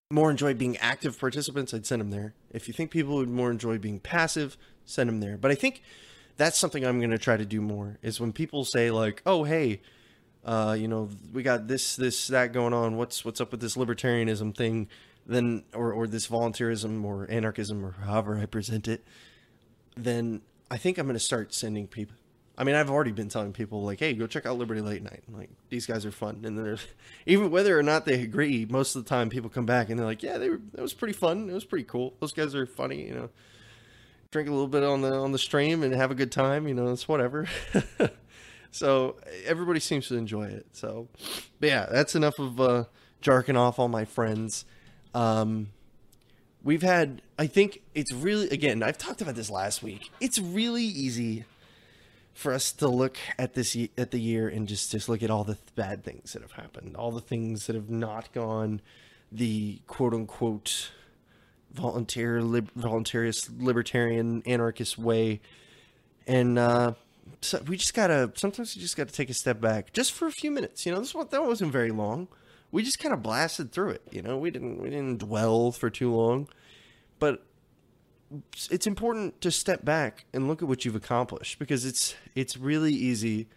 more 0.09 0.31
enjoy 0.31 0.53
being 0.53 0.77
active 0.77 1.19
participants, 1.19 1.73
I'd 1.73 1.85
send 1.85 1.99
them 1.99 2.09
there. 2.09 2.33
If 2.51 2.67
you 2.67 2.73
think 2.73 2.89
people 2.89 3.15
would 3.15 3.29
more 3.29 3.51
enjoy 3.51 3.77
being 3.77 3.99
passive, 3.99 4.57
send 4.85 5.09
them 5.09 5.19
there. 5.19 5.37
But 5.37 5.51
I 5.51 5.55
think 5.55 5.83
that's 6.37 6.57
something 6.57 6.85
I'm 6.85 6.99
going 6.99 7.11
to 7.11 7.17
try 7.17 7.35
to 7.35 7.45
do 7.45 7.61
more 7.61 7.97
is 8.01 8.19
when 8.19 8.31
people 8.31 8.63
say 8.63 8.91
like, 8.91 9.21
"Oh, 9.25 9.43
hey, 9.43 9.81
uh, 10.45 10.75
you 10.79 10.87
know, 10.87 11.09
we 11.33 11.43
got 11.43 11.67
this, 11.67 11.97
this, 11.97 12.27
that 12.27 12.53
going 12.53 12.73
on. 12.73 12.95
What's 12.95 13.25
what's 13.25 13.41
up 13.41 13.51
with 13.51 13.59
this 13.59 13.75
libertarianism 13.75 14.55
thing?" 14.55 14.87
Then, 15.25 15.63
or 15.73 15.91
or 15.91 16.07
this 16.07 16.27
volunteerism 16.27 17.03
or 17.03 17.29
anarchism 17.29 17.85
or 17.85 17.91
however 17.91 18.37
I 18.37 18.45
present 18.45 18.87
it. 18.87 19.03
Then 19.97 20.41
I 20.71 20.77
think 20.77 20.97
I'm 20.97 21.07
going 21.07 21.13
to 21.15 21.19
start 21.19 21.53
sending 21.53 21.87
people 21.87 22.15
I 22.57 22.63
mean, 22.63 22.75
I've 22.75 22.89
already 22.89 23.11
been 23.11 23.29
telling 23.29 23.51
people 23.51 23.83
like, 23.83 23.99
"Hey, 23.99 24.13
go 24.13 24.27
check 24.27 24.45
out 24.45 24.57
Liberty 24.57 24.81
Late 24.81 25.01
Night." 25.01 25.23
Like 25.31 25.49
these 25.69 25.87
guys 25.87 26.05
are 26.05 26.11
fun, 26.11 26.41
and 26.43 26.57
there's 26.57 26.85
even 27.25 27.49
whether 27.49 27.77
or 27.77 27.83
not 27.83 28.05
they 28.05 28.21
agree, 28.21 28.65
most 28.69 28.95
of 28.95 29.03
the 29.03 29.09
time 29.09 29.29
people 29.29 29.49
come 29.49 29.65
back 29.65 29.89
and 29.89 29.97
they're 29.97 30.05
like, 30.05 30.21
"Yeah, 30.21 30.37
they 30.37 30.49
were. 30.49 30.61
That 30.73 30.81
was 30.81 30.93
pretty 30.93 31.13
fun. 31.13 31.49
It 31.49 31.53
was 31.53 31.65
pretty 31.65 31.85
cool. 31.85 32.13
Those 32.19 32.31
guys 32.31 32.53
are 32.53 32.65
funny, 32.65 33.07
you 33.07 33.13
know. 33.13 33.29
Drink 34.31 34.49
a 34.49 34.51
little 34.51 34.67
bit 34.67 34.83
on 34.83 35.01
the 35.01 35.13
on 35.13 35.31
the 35.31 35.39
stream 35.39 35.81
and 35.83 35.93
have 35.93 36.11
a 36.11 36.15
good 36.15 36.31
time. 36.31 36.67
You 36.67 36.75
know, 36.75 36.91
it's 36.91 37.07
whatever." 37.07 37.47
so 38.71 39.17
everybody 39.45 39.79
seems 39.79 40.07
to 40.09 40.15
enjoy 40.15 40.45
it. 40.45 40.67
So, 40.73 41.07
but 41.59 41.69
yeah, 41.69 41.87
that's 41.89 42.13
enough 42.13 42.37
of 42.37 42.61
uh, 42.61 42.83
jarking 43.21 43.57
off 43.57 43.79
all 43.79 43.87
my 43.87 44.05
friends. 44.05 44.65
Um, 45.15 45.69
we've 46.63 46.81
had, 46.81 47.21
I 47.37 47.47
think 47.47 47.81
it's 47.95 48.11
really 48.11 48.49
again. 48.49 48.83
I've 48.83 48.99
talked 48.99 49.21
about 49.21 49.33
this 49.33 49.49
last 49.49 49.81
week. 49.81 50.11
It's 50.19 50.37
really 50.37 50.83
easy 50.83 51.45
for 52.33 52.51
us 52.51 52.71
to 52.73 52.87
look 52.87 53.17
at 53.37 53.53
this 53.53 53.77
at 53.97 54.11
the 54.11 54.19
year 54.19 54.47
and 54.49 54.67
just 54.67 54.91
just 54.91 55.07
look 55.07 55.21
at 55.23 55.29
all 55.29 55.43
the 55.43 55.57
bad 55.75 56.03
things 56.03 56.33
that 56.33 56.41
have 56.41 56.53
happened, 56.53 56.95
all 56.95 57.11
the 57.11 57.21
things 57.21 57.67
that 57.67 57.75
have 57.75 57.89
not 57.89 58.31
gone 58.33 58.81
the 59.31 59.81
quote 59.87 60.13
unquote 60.13 60.91
volunteer 61.73 62.41
lib, 62.41 62.69
voluntarist 62.77 63.49
libertarian 63.59 64.43
anarchist 64.45 64.97
way, 64.97 65.41
and 66.27 66.59
uh, 66.59 66.93
so 67.41 67.61
we 67.67 67.77
just 67.77 67.93
gotta 67.93 68.31
sometimes 68.35 68.75
we 68.75 68.81
just 68.81 68.95
gotta 68.95 69.11
take 69.11 69.29
a 69.29 69.33
step 69.33 69.59
back 69.59 69.91
just 69.93 70.11
for 70.11 70.27
a 70.27 70.31
few 70.31 70.51
minutes. 70.51 70.85
You 70.85 70.93
know, 70.93 70.99
this 70.99 71.15
one 71.15 71.27
that 71.31 71.43
wasn't 71.43 71.71
very 71.71 71.91
long. 71.91 72.27
We 72.71 72.83
just 72.83 72.99
kind 72.99 73.13
of 73.13 73.21
blasted 73.21 73.71
through 73.71 73.89
it. 73.91 74.01
You 74.11 74.21
know, 74.21 74.37
we 74.37 74.51
didn't 74.51 74.81
we 74.81 74.89
didn't 74.89 75.19
dwell 75.19 75.71
for 75.71 75.89
too 75.89 76.13
long, 76.13 76.47
but 77.19 77.43
it's 78.69 78.87
important 78.87 79.41
to 79.41 79.51
step 79.51 79.85
back 79.85 80.25
and 80.33 80.47
look 80.47 80.61
at 80.61 80.67
what 80.67 80.85
you've 80.85 80.95
accomplished 80.95 81.59
because 81.59 81.85
it's 81.85 82.15
it's 82.35 82.57
really 82.57 82.93
easy 82.93 83.47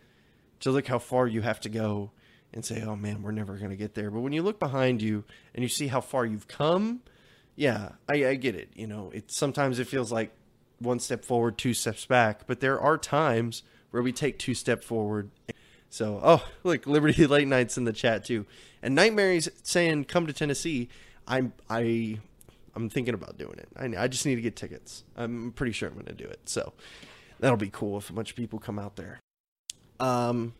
to 0.60 0.70
look 0.70 0.86
how 0.86 0.98
far 0.98 1.26
you 1.26 1.42
have 1.42 1.60
to 1.60 1.68
go 1.68 2.10
and 2.52 2.64
say, 2.64 2.82
"Oh 2.82 2.96
man, 2.96 3.22
we're 3.22 3.32
never 3.32 3.56
going 3.56 3.70
to 3.70 3.76
get 3.76 3.94
there." 3.94 4.10
But 4.10 4.20
when 4.20 4.32
you 4.32 4.42
look 4.42 4.58
behind 4.58 5.02
you 5.02 5.24
and 5.54 5.62
you 5.62 5.68
see 5.68 5.86
how 5.88 6.00
far 6.00 6.24
you've 6.24 6.48
come, 6.48 7.00
yeah, 7.54 7.92
I, 8.08 8.26
I 8.26 8.34
get 8.34 8.54
it. 8.54 8.70
You 8.74 8.86
know, 8.86 9.10
it 9.14 9.30
sometimes 9.30 9.78
it 9.78 9.86
feels 9.86 10.12
like 10.12 10.32
one 10.78 11.00
step 11.00 11.24
forward, 11.24 11.58
two 11.58 11.74
steps 11.74 12.04
back, 12.04 12.46
but 12.46 12.60
there 12.60 12.80
are 12.80 12.98
times 12.98 13.62
where 13.90 14.02
we 14.02 14.12
take 14.12 14.38
two 14.38 14.54
step 14.54 14.84
forward. 14.84 15.30
So, 15.88 16.20
oh, 16.22 16.44
look, 16.64 16.86
Liberty 16.86 17.26
Late 17.28 17.48
Nights 17.48 17.78
in 17.78 17.84
the 17.84 17.92
chat 17.92 18.24
too, 18.24 18.46
and 18.82 18.94
Nightmares 18.94 19.48
saying, 19.62 20.04
"Come 20.04 20.26
to 20.26 20.32
Tennessee." 20.32 20.88
I'm 21.28 21.52
I 21.68 22.20
I'm 22.76 22.90
thinking 22.90 23.14
about 23.14 23.38
doing 23.38 23.58
it. 23.58 23.68
I, 23.76 24.04
I 24.04 24.08
just 24.08 24.26
need 24.26 24.36
to 24.36 24.42
get 24.42 24.54
tickets. 24.54 25.02
I'm 25.16 25.52
pretty 25.52 25.72
sure 25.72 25.88
I'm 25.88 25.94
going 25.94 26.06
to 26.06 26.12
do 26.12 26.26
it. 26.26 26.40
So 26.44 26.74
that'll 27.40 27.56
be 27.56 27.70
cool 27.70 27.98
if 27.98 28.10
a 28.10 28.12
bunch 28.12 28.30
of 28.30 28.36
people 28.36 28.58
come 28.58 28.78
out 28.78 28.96
there. 28.96 29.18
Um, 29.98 30.54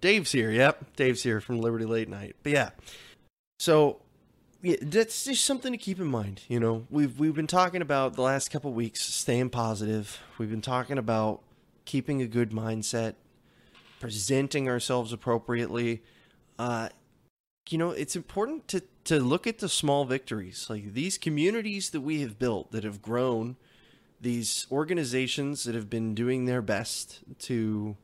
Dave's 0.00 0.32
here. 0.32 0.50
Yep, 0.50 0.96
Dave's 0.96 1.22
here 1.22 1.40
from 1.40 1.60
Liberty 1.60 1.84
Late 1.84 2.08
Night. 2.08 2.34
But 2.42 2.52
yeah, 2.52 2.70
so 3.58 4.00
yeah, 4.62 4.76
that's 4.80 5.24
just 5.24 5.44
something 5.44 5.72
to 5.72 5.78
keep 5.78 6.00
in 6.00 6.06
mind. 6.06 6.42
You 6.48 6.60
know, 6.60 6.86
we've 6.90 7.18
we've 7.18 7.34
been 7.34 7.46
talking 7.46 7.82
about 7.82 8.14
the 8.14 8.22
last 8.22 8.50
couple 8.50 8.72
weeks 8.72 9.02
staying 9.02 9.50
positive. 9.50 10.18
We've 10.38 10.50
been 10.50 10.62
talking 10.62 10.96
about 10.96 11.42
keeping 11.84 12.22
a 12.22 12.26
good 12.26 12.50
mindset, 12.50 13.14
presenting 14.00 14.68
ourselves 14.68 15.12
appropriately. 15.12 16.02
Uh, 16.58 16.88
you 17.68 17.78
know, 17.78 17.90
it's 17.90 18.16
important 18.16 18.66
to 18.68 18.82
to 19.04 19.18
look 19.18 19.46
at 19.46 19.58
the 19.58 19.68
small 19.68 20.04
victories, 20.04 20.66
like 20.68 20.92
these 20.92 21.18
communities 21.18 21.90
that 21.90 22.00
we 22.00 22.20
have 22.20 22.38
built 22.38 22.70
that 22.72 22.84
have 22.84 23.02
grown, 23.02 23.56
these 24.20 24.66
organizations 24.70 25.64
that 25.64 25.74
have 25.74 25.88
been 25.88 26.14
doing 26.14 26.44
their 26.44 26.62
best 26.62 27.20
to 27.38 27.96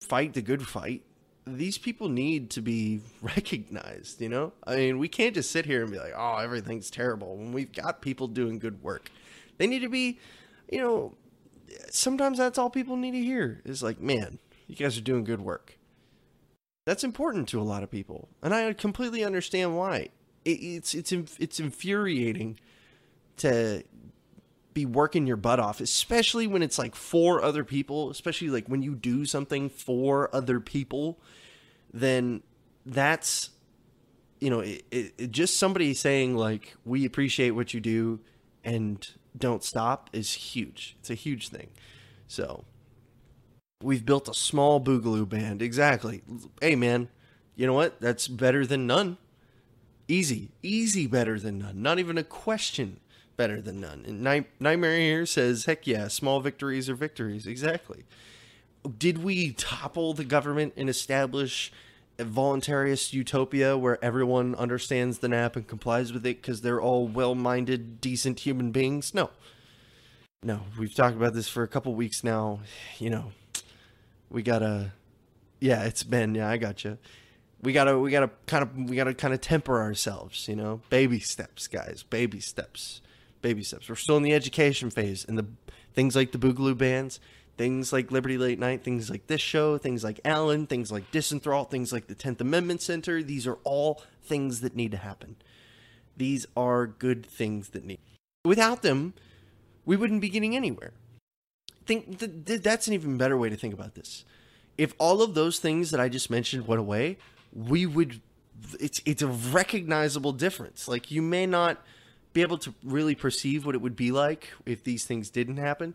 fight 0.00 0.34
the 0.34 0.42
good 0.42 0.66
fight. 0.66 1.02
These 1.46 1.78
people 1.78 2.08
need 2.08 2.50
to 2.50 2.60
be 2.60 3.00
recognized, 3.22 4.20
you 4.20 4.28
know? 4.28 4.52
I 4.66 4.76
mean, 4.76 4.98
we 4.98 5.08
can't 5.08 5.34
just 5.34 5.50
sit 5.50 5.66
here 5.66 5.82
and 5.82 5.90
be 5.90 5.98
like, 5.98 6.14
"Oh, 6.16 6.36
everything's 6.36 6.90
terrible." 6.90 7.36
When 7.36 7.52
we've 7.52 7.72
got 7.72 8.02
people 8.02 8.28
doing 8.28 8.58
good 8.58 8.82
work. 8.82 9.10
They 9.58 9.66
need 9.66 9.80
to 9.80 9.88
be, 9.88 10.18
you 10.70 10.78
know, 10.78 11.14
sometimes 11.90 12.38
that's 12.38 12.58
all 12.58 12.70
people 12.70 12.96
need 12.96 13.12
to 13.12 13.22
hear 13.22 13.60
is 13.64 13.82
like, 13.82 14.00
"Man, 14.00 14.38
you 14.66 14.76
guys 14.76 14.96
are 14.98 15.02
doing 15.02 15.24
good 15.24 15.40
work." 15.40 15.78
That's 16.84 17.04
important 17.04 17.48
to 17.50 17.60
a 17.60 17.62
lot 17.62 17.82
of 17.82 17.90
people, 17.90 18.28
and 18.42 18.52
I 18.52 18.72
completely 18.72 19.24
understand 19.24 19.76
why. 19.76 20.10
It, 20.44 20.50
it's 20.50 20.94
it's 20.94 21.12
it's 21.12 21.60
infuriating 21.60 22.58
to 23.38 23.82
be 24.74 24.86
working 24.86 25.26
your 25.26 25.36
butt 25.36 25.60
off, 25.60 25.80
especially 25.80 26.46
when 26.46 26.62
it's 26.62 26.78
like 26.78 26.94
for 26.94 27.42
other 27.42 27.64
people, 27.64 28.10
especially 28.10 28.48
like 28.48 28.66
when 28.68 28.82
you 28.82 28.94
do 28.94 29.24
something 29.24 29.68
for 29.68 30.34
other 30.34 30.60
people, 30.60 31.18
then 31.92 32.42
that's 32.86 33.50
you 34.40 34.50
know, 34.50 34.58
it, 34.58 34.84
it, 34.90 35.30
just 35.30 35.56
somebody 35.56 35.94
saying 35.94 36.36
like 36.36 36.74
we 36.84 37.04
appreciate 37.04 37.50
what 37.52 37.72
you 37.72 37.80
do 37.80 38.18
and 38.64 39.08
don't 39.38 39.62
stop 39.62 40.10
is 40.12 40.32
huge. 40.32 40.96
It's 40.98 41.10
a 41.10 41.14
huge 41.14 41.48
thing. 41.48 41.68
So 42.26 42.64
we've 43.80 44.04
built 44.04 44.28
a 44.28 44.34
small 44.34 44.80
boogaloo 44.80 45.28
band. 45.28 45.62
Exactly. 45.62 46.22
Hey 46.60 46.74
man, 46.74 47.08
you 47.54 47.66
know 47.66 47.72
what? 47.72 48.00
That's 48.00 48.26
better 48.26 48.66
than 48.66 48.86
none. 48.86 49.16
Easy, 50.12 50.50
easy 50.62 51.06
better 51.06 51.40
than 51.40 51.58
none. 51.58 51.80
Not 51.80 51.98
even 51.98 52.18
a 52.18 52.22
question 52.22 53.00
better 53.38 53.62
than 53.62 53.80
none. 53.80 54.04
And 54.06 54.20
Night- 54.20 54.50
Nightmare 54.60 54.98
here 54.98 55.24
says, 55.24 55.64
heck 55.64 55.86
yeah, 55.86 56.08
small 56.08 56.40
victories 56.40 56.90
are 56.90 56.94
victories. 56.94 57.46
Exactly. 57.46 58.04
Did 58.98 59.24
we 59.24 59.52
topple 59.52 60.12
the 60.12 60.24
government 60.24 60.74
and 60.76 60.90
establish 60.90 61.72
a 62.18 62.26
voluntarist 62.26 63.14
utopia 63.14 63.78
where 63.78 64.04
everyone 64.04 64.54
understands 64.56 65.20
the 65.20 65.28
nap 65.28 65.56
and 65.56 65.66
complies 65.66 66.12
with 66.12 66.26
it 66.26 66.42
because 66.42 66.60
they're 66.60 66.80
all 66.80 67.08
well-minded, 67.08 68.02
decent 68.02 68.40
human 68.40 68.70
beings? 68.70 69.14
No. 69.14 69.30
No, 70.42 70.60
we've 70.78 70.94
talked 70.94 71.16
about 71.16 71.32
this 71.32 71.48
for 71.48 71.62
a 71.62 71.68
couple 71.68 71.94
weeks 71.94 72.22
now. 72.22 72.60
You 72.98 73.08
know, 73.08 73.32
we 74.28 74.42
gotta. 74.42 74.92
Yeah, 75.58 75.84
it's 75.84 76.02
been. 76.02 76.34
Yeah, 76.34 76.50
I 76.50 76.58
got 76.58 76.84
you. 76.84 76.98
We 77.62 77.72
gotta. 77.72 77.98
We 77.98 78.10
gotta 78.10 78.30
kind 78.46 78.62
of. 78.62 78.90
We 78.90 78.96
gotta 78.96 79.14
kind 79.14 79.32
of 79.32 79.40
temper 79.40 79.80
ourselves. 79.80 80.48
You 80.48 80.56
know, 80.56 80.80
baby 80.90 81.20
steps, 81.20 81.68
guys. 81.68 82.02
Baby 82.02 82.40
steps. 82.40 83.00
Baby 83.40 83.62
steps. 83.62 83.88
We're 83.88 83.94
still 83.94 84.16
in 84.16 84.22
the 84.22 84.34
education 84.34 84.90
phase, 84.90 85.24
and 85.26 85.38
the 85.38 85.46
things 85.94 86.16
like 86.16 86.32
the 86.32 86.38
Boogaloo 86.38 86.76
bands 86.76 87.20
Things 87.58 87.92
like 87.92 88.10
Liberty 88.10 88.38
Late 88.38 88.58
Night, 88.58 88.82
things 88.82 89.10
like 89.10 89.26
this 89.26 89.40
show, 89.40 89.76
things 89.76 90.02
like 90.02 90.20
Alan, 90.24 90.66
things 90.66 90.90
like 90.90 91.10
Disenthrall, 91.12 91.68
things 91.68 91.92
like 91.92 92.06
the 92.06 92.14
10th 92.14 92.40
Amendment 92.40 92.80
Center, 92.80 93.22
these 93.22 93.46
are 93.46 93.58
all 93.62 94.02
things 94.22 94.62
that 94.62 94.74
need 94.74 94.90
to 94.92 94.96
happen. 94.96 95.36
These 96.16 96.46
are 96.56 96.86
good 96.86 97.26
things 97.26 97.70
that 97.70 97.84
need. 97.84 98.00
Without 98.44 98.82
them, 98.82 99.12
we 99.84 99.96
wouldn't 99.96 100.22
be 100.22 100.30
getting 100.30 100.56
anywhere. 100.56 100.92
Think 101.84 102.18
th- 102.18 102.46
th- 102.46 102.62
that's 102.62 102.86
an 102.86 102.94
even 102.94 103.18
better 103.18 103.36
way 103.36 103.50
to 103.50 103.56
think 103.56 103.74
about 103.74 103.94
this. 103.94 104.24
If 104.78 104.94
all 104.98 105.20
of 105.20 105.34
those 105.34 105.58
things 105.58 105.90
that 105.90 106.00
I 106.00 106.08
just 106.08 106.30
mentioned 106.30 106.66
went 106.66 106.80
away, 106.80 107.18
we 107.52 107.86
would 107.86 108.20
it's 108.80 109.02
it's 109.04 109.22
a 109.22 109.26
recognizable 109.26 110.32
difference. 110.32 110.88
Like 110.88 111.10
you 111.10 111.22
may 111.22 111.46
not 111.46 111.82
be 112.32 112.42
able 112.42 112.58
to 112.58 112.74
really 112.82 113.14
perceive 113.14 113.66
what 113.66 113.74
it 113.74 113.80
would 113.80 113.96
be 113.96 114.10
like 114.10 114.52
if 114.64 114.82
these 114.84 115.04
things 115.04 115.30
didn't 115.30 115.58
happen 115.58 115.94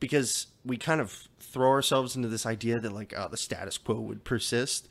because 0.00 0.48
we 0.64 0.76
kind 0.76 1.00
of 1.00 1.28
throw 1.38 1.70
ourselves 1.70 2.16
into 2.16 2.28
this 2.28 2.44
idea 2.44 2.78
that 2.80 2.92
like 2.92 3.14
oh, 3.16 3.28
the 3.28 3.36
status 3.36 3.78
quo 3.78 4.00
would 4.00 4.24
persist 4.24 4.88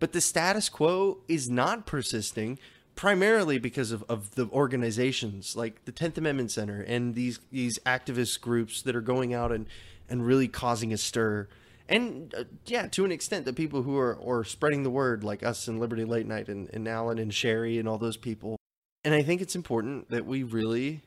but 0.00 0.12
the 0.12 0.20
status 0.20 0.68
quo 0.68 1.18
is 1.28 1.50
not 1.50 1.86
persisting 1.86 2.58
primarily 2.96 3.58
because 3.58 3.92
of, 3.92 4.02
of 4.08 4.34
the 4.36 4.48
organizations 4.50 5.54
like 5.54 5.84
the 5.84 5.92
10th 5.92 6.16
amendment 6.16 6.50
center 6.50 6.80
and 6.80 7.14
these 7.14 7.40
these 7.52 7.78
activist 7.80 8.40
groups 8.40 8.82
that 8.82 8.96
are 8.96 9.02
going 9.02 9.34
out 9.34 9.52
and 9.52 9.66
and 10.08 10.26
really 10.26 10.48
causing 10.48 10.92
a 10.92 10.96
stir 10.96 11.46
and 11.88 12.34
uh, 12.36 12.44
yeah 12.66 12.86
to 12.86 13.04
an 13.04 13.12
extent 13.12 13.44
the 13.44 13.52
people 13.52 13.82
who 13.82 13.96
are 13.96 14.14
or 14.14 14.44
spreading 14.44 14.82
the 14.82 14.90
word 14.90 15.24
like 15.24 15.42
us 15.42 15.68
and 15.68 15.80
liberty 15.80 16.04
late 16.04 16.26
night 16.26 16.48
and, 16.48 16.68
and 16.72 16.86
alan 16.86 17.18
and 17.18 17.32
sherry 17.32 17.78
and 17.78 17.88
all 17.88 17.98
those 17.98 18.16
people 18.16 18.58
and 19.04 19.14
I 19.14 19.22
think 19.22 19.40
it's 19.40 19.54
important 19.54 20.10
that 20.10 20.26
we 20.26 20.42
really 20.42 21.02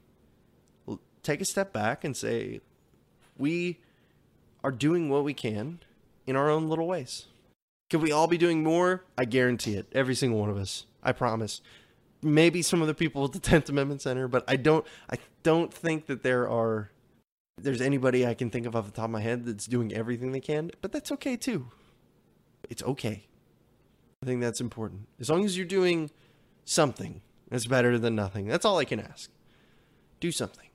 take 1.23 1.41
a 1.41 1.45
step 1.45 1.73
back 1.73 2.03
and 2.03 2.15
say, 2.15 2.61
we 3.37 3.79
are 4.63 4.71
doing 4.71 5.09
what 5.09 5.23
we 5.23 5.33
can 5.33 5.79
in 6.25 6.35
our 6.35 6.49
own 6.49 6.69
little 6.69 6.87
ways. 6.87 7.27
Could 7.89 8.01
we 8.01 8.11
all 8.11 8.27
be 8.27 8.37
doing 8.37 8.63
more? 8.63 9.03
I 9.17 9.25
guarantee 9.25 9.75
it. 9.75 9.87
Every 9.91 10.15
single 10.15 10.39
one 10.39 10.49
of 10.49 10.57
us. 10.57 10.85
I 11.03 11.11
promise. 11.11 11.61
Maybe 12.21 12.61
some 12.61 12.81
of 12.81 12.87
the 12.87 12.93
people 12.93 13.25
at 13.25 13.33
the 13.33 13.39
10th 13.51 13.69
Amendment 13.69 14.01
Center, 14.01 14.27
but 14.27 14.43
I 14.47 14.55
don't 14.55 14.85
I 15.09 15.17
don't 15.43 15.73
think 15.73 16.05
that 16.05 16.23
there 16.23 16.49
are 16.49 16.91
there's 17.63 17.81
anybody 17.81 18.25
I 18.25 18.33
can 18.33 18.49
think 18.49 18.65
of 18.65 18.75
off 18.75 18.85
the 18.85 18.91
top 18.91 19.05
of 19.05 19.11
my 19.11 19.21
head 19.21 19.45
that's 19.45 19.65
doing 19.65 19.93
everything 19.93 20.31
they 20.31 20.39
can, 20.39 20.71
but 20.81 20.91
that's 20.91 21.11
okay 21.13 21.35
too. 21.35 21.67
It's 22.69 22.83
okay. 22.83 23.27
I 24.23 24.25
think 24.25 24.41
that's 24.41 24.61
important. 24.61 25.07
As 25.19 25.29
long 25.29 25.45
as 25.45 25.57
you're 25.57 25.65
doing 25.65 26.11
something 26.63 27.21
it's 27.51 27.67
better 27.67 27.99
than 27.99 28.15
nothing. 28.15 28.47
That's 28.47 28.65
all 28.65 28.79
I 28.79 28.85
can 28.85 28.99
ask. 28.99 29.29
Do 30.21 30.31
something. 30.31 30.69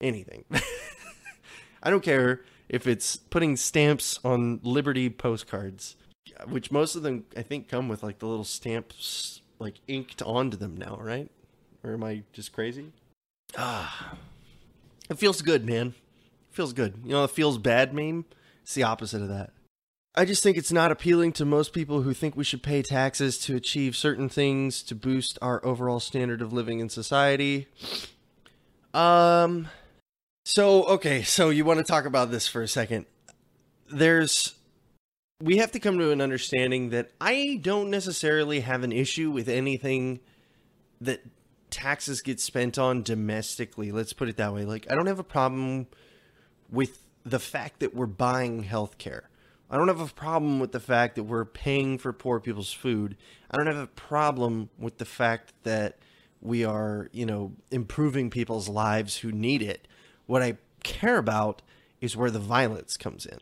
Anything. 0.00 0.44
I 1.82 1.90
don't 1.90 2.02
care 2.02 2.42
if 2.68 2.86
it's 2.86 3.16
putting 3.16 3.56
stamps 3.56 4.18
on 4.24 4.60
Liberty 4.62 5.08
postcards, 5.08 5.96
which 6.48 6.72
most 6.72 6.96
of 6.96 7.02
them 7.02 7.24
I 7.36 7.42
think 7.42 7.68
come 7.68 7.88
with 7.88 8.02
like 8.02 8.18
the 8.18 8.26
little 8.26 8.44
stamps 8.44 9.40
like 9.60 9.76
inked 9.86 10.20
onto 10.22 10.56
them 10.56 10.76
now, 10.76 10.98
right? 11.00 11.30
Or 11.84 11.94
am 11.94 12.02
I 12.02 12.24
just 12.32 12.52
crazy? 12.52 12.92
Ah. 13.56 14.16
It 15.08 15.18
feels 15.18 15.42
good, 15.42 15.64
man. 15.64 15.94
Feels 16.50 16.72
good. 16.72 17.00
You 17.04 17.12
know, 17.12 17.24
it 17.24 17.30
feels 17.30 17.58
bad 17.58 17.94
meme? 17.94 18.24
It's 18.62 18.74
the 18.74 18.82
opposite 18.82 19.22
of 19.22 19.28
that. 19.28 19.52
I 20.14 20.24
just 20.24 20.42
think 20.42 20.56
it's 20.56 20.72
not 20.72 20.90
appealing 20.90 21.32
to 21.34 21.44
most 21.44 21.72
people 21.72 22.02
who 22.02 22.12
think 22.12 22.36
we 22.36 22.42
should 22.42 22.62
pay 22.62 22.82
taxes 22.82 23.38
to 23.38 23.54
achieve 23.54 23.94
certain 23.94 24.28
things 24.28 24.82
to 24.84 24.94
boost 24.96 25.38
our 25.40 25.64
overall 25.64 26.00
standard 26.00 26.42
of 26.42 26.52
living 26.52 26.80
in 26.80 26.88
society. 26.88 27.68
Um 28.92 29.68
so 30.44 30.84
okay, 30.84 31.22
so 31.22 31.50
you 31.50 31.64
want 31.64 31.78
to 31.78 31.84
talk 31.84 32.06
about 32.06 32.32
this 32.32 32.48
for 32.48 32.60
a 32.60 32.68
second. 32.68 33.06
There's 33.88 34.54
we 35.40 35.58
have 35.58 35.70
to 35.72 35.78
come 35.78 35.98
to 35.98 36.10
an 36.10 36.20
understanding 36.20 36.90
that 36.90 37.12
I 37.20 37.60
don't 37.62 37.88
necessarily 37.88 38.60
have 38.60 38.82
an 38.82 38.92
issue 38.92 39.30
with 39.30 39.48
anything 39.48 40.20
that 41.00 41.22
taxes 41.70 42.20
get 42.20 42.40
spent 42.40 42.78
on 42.78 43.04
domestically. 43.04 43.92
Let's 43.92 44.12
put 44.12 44.28
it 44.28 44.38
that 44.38 44.52
way. 44.52 44.64
Like 44.64 44.90
I 44.90 44.96
don't 44.96 45.06
have 45.06 45.20
a 45.20 45.24
problem 45.24 45.86
with 46.70 47.06
the 47.24 47.38
fact 47.38 47.80
that 47.80 47.94
we're 47.94 48.06
buying 48.06 48.64
healthcare. 48.64 49.22
I 49.70 49.76
don't 49.76 49.88
have 49.88 50.00
a 50.00 50.06
problem 50.06 50.58
with 50.58 50.72
the 50.72 50.80
fact 50.80 51.14
that 51.14 51.24
we're 51.24 51.44
paying 51.44 51.98
for 51.98 52.12
poor 52.12 52.40
people's 52.40 52.72
food. 52.72 53.16
I 53.50 53.56
don't 53.56 53.66
have 53.66 53.76
a 53.76 53.86
problem 53.86 54.70
with 54.78 54.98
the 54.98 55.04
fact 55.04 55.52
that 55.62 55.98
we 56.40 56.64
are, 56.64 57.08
you 57.12 57.26
know, 57.26 57.52
improving 57.70 58.30
people's 58.30 58.68
lives 58.68 59.18
who 59.18 59.30
need 59.30 59.62
it. 59.62 59.86
What 60.26 60.42
I 60.42 60.56
care 60.82 61.18
about 61.18 61.62
is 62.00 62.16
where 62.16 62.30
the 62.30 62.38
violence 62.38 62.96
comes 62.96 63.26
in. 63.26 63.38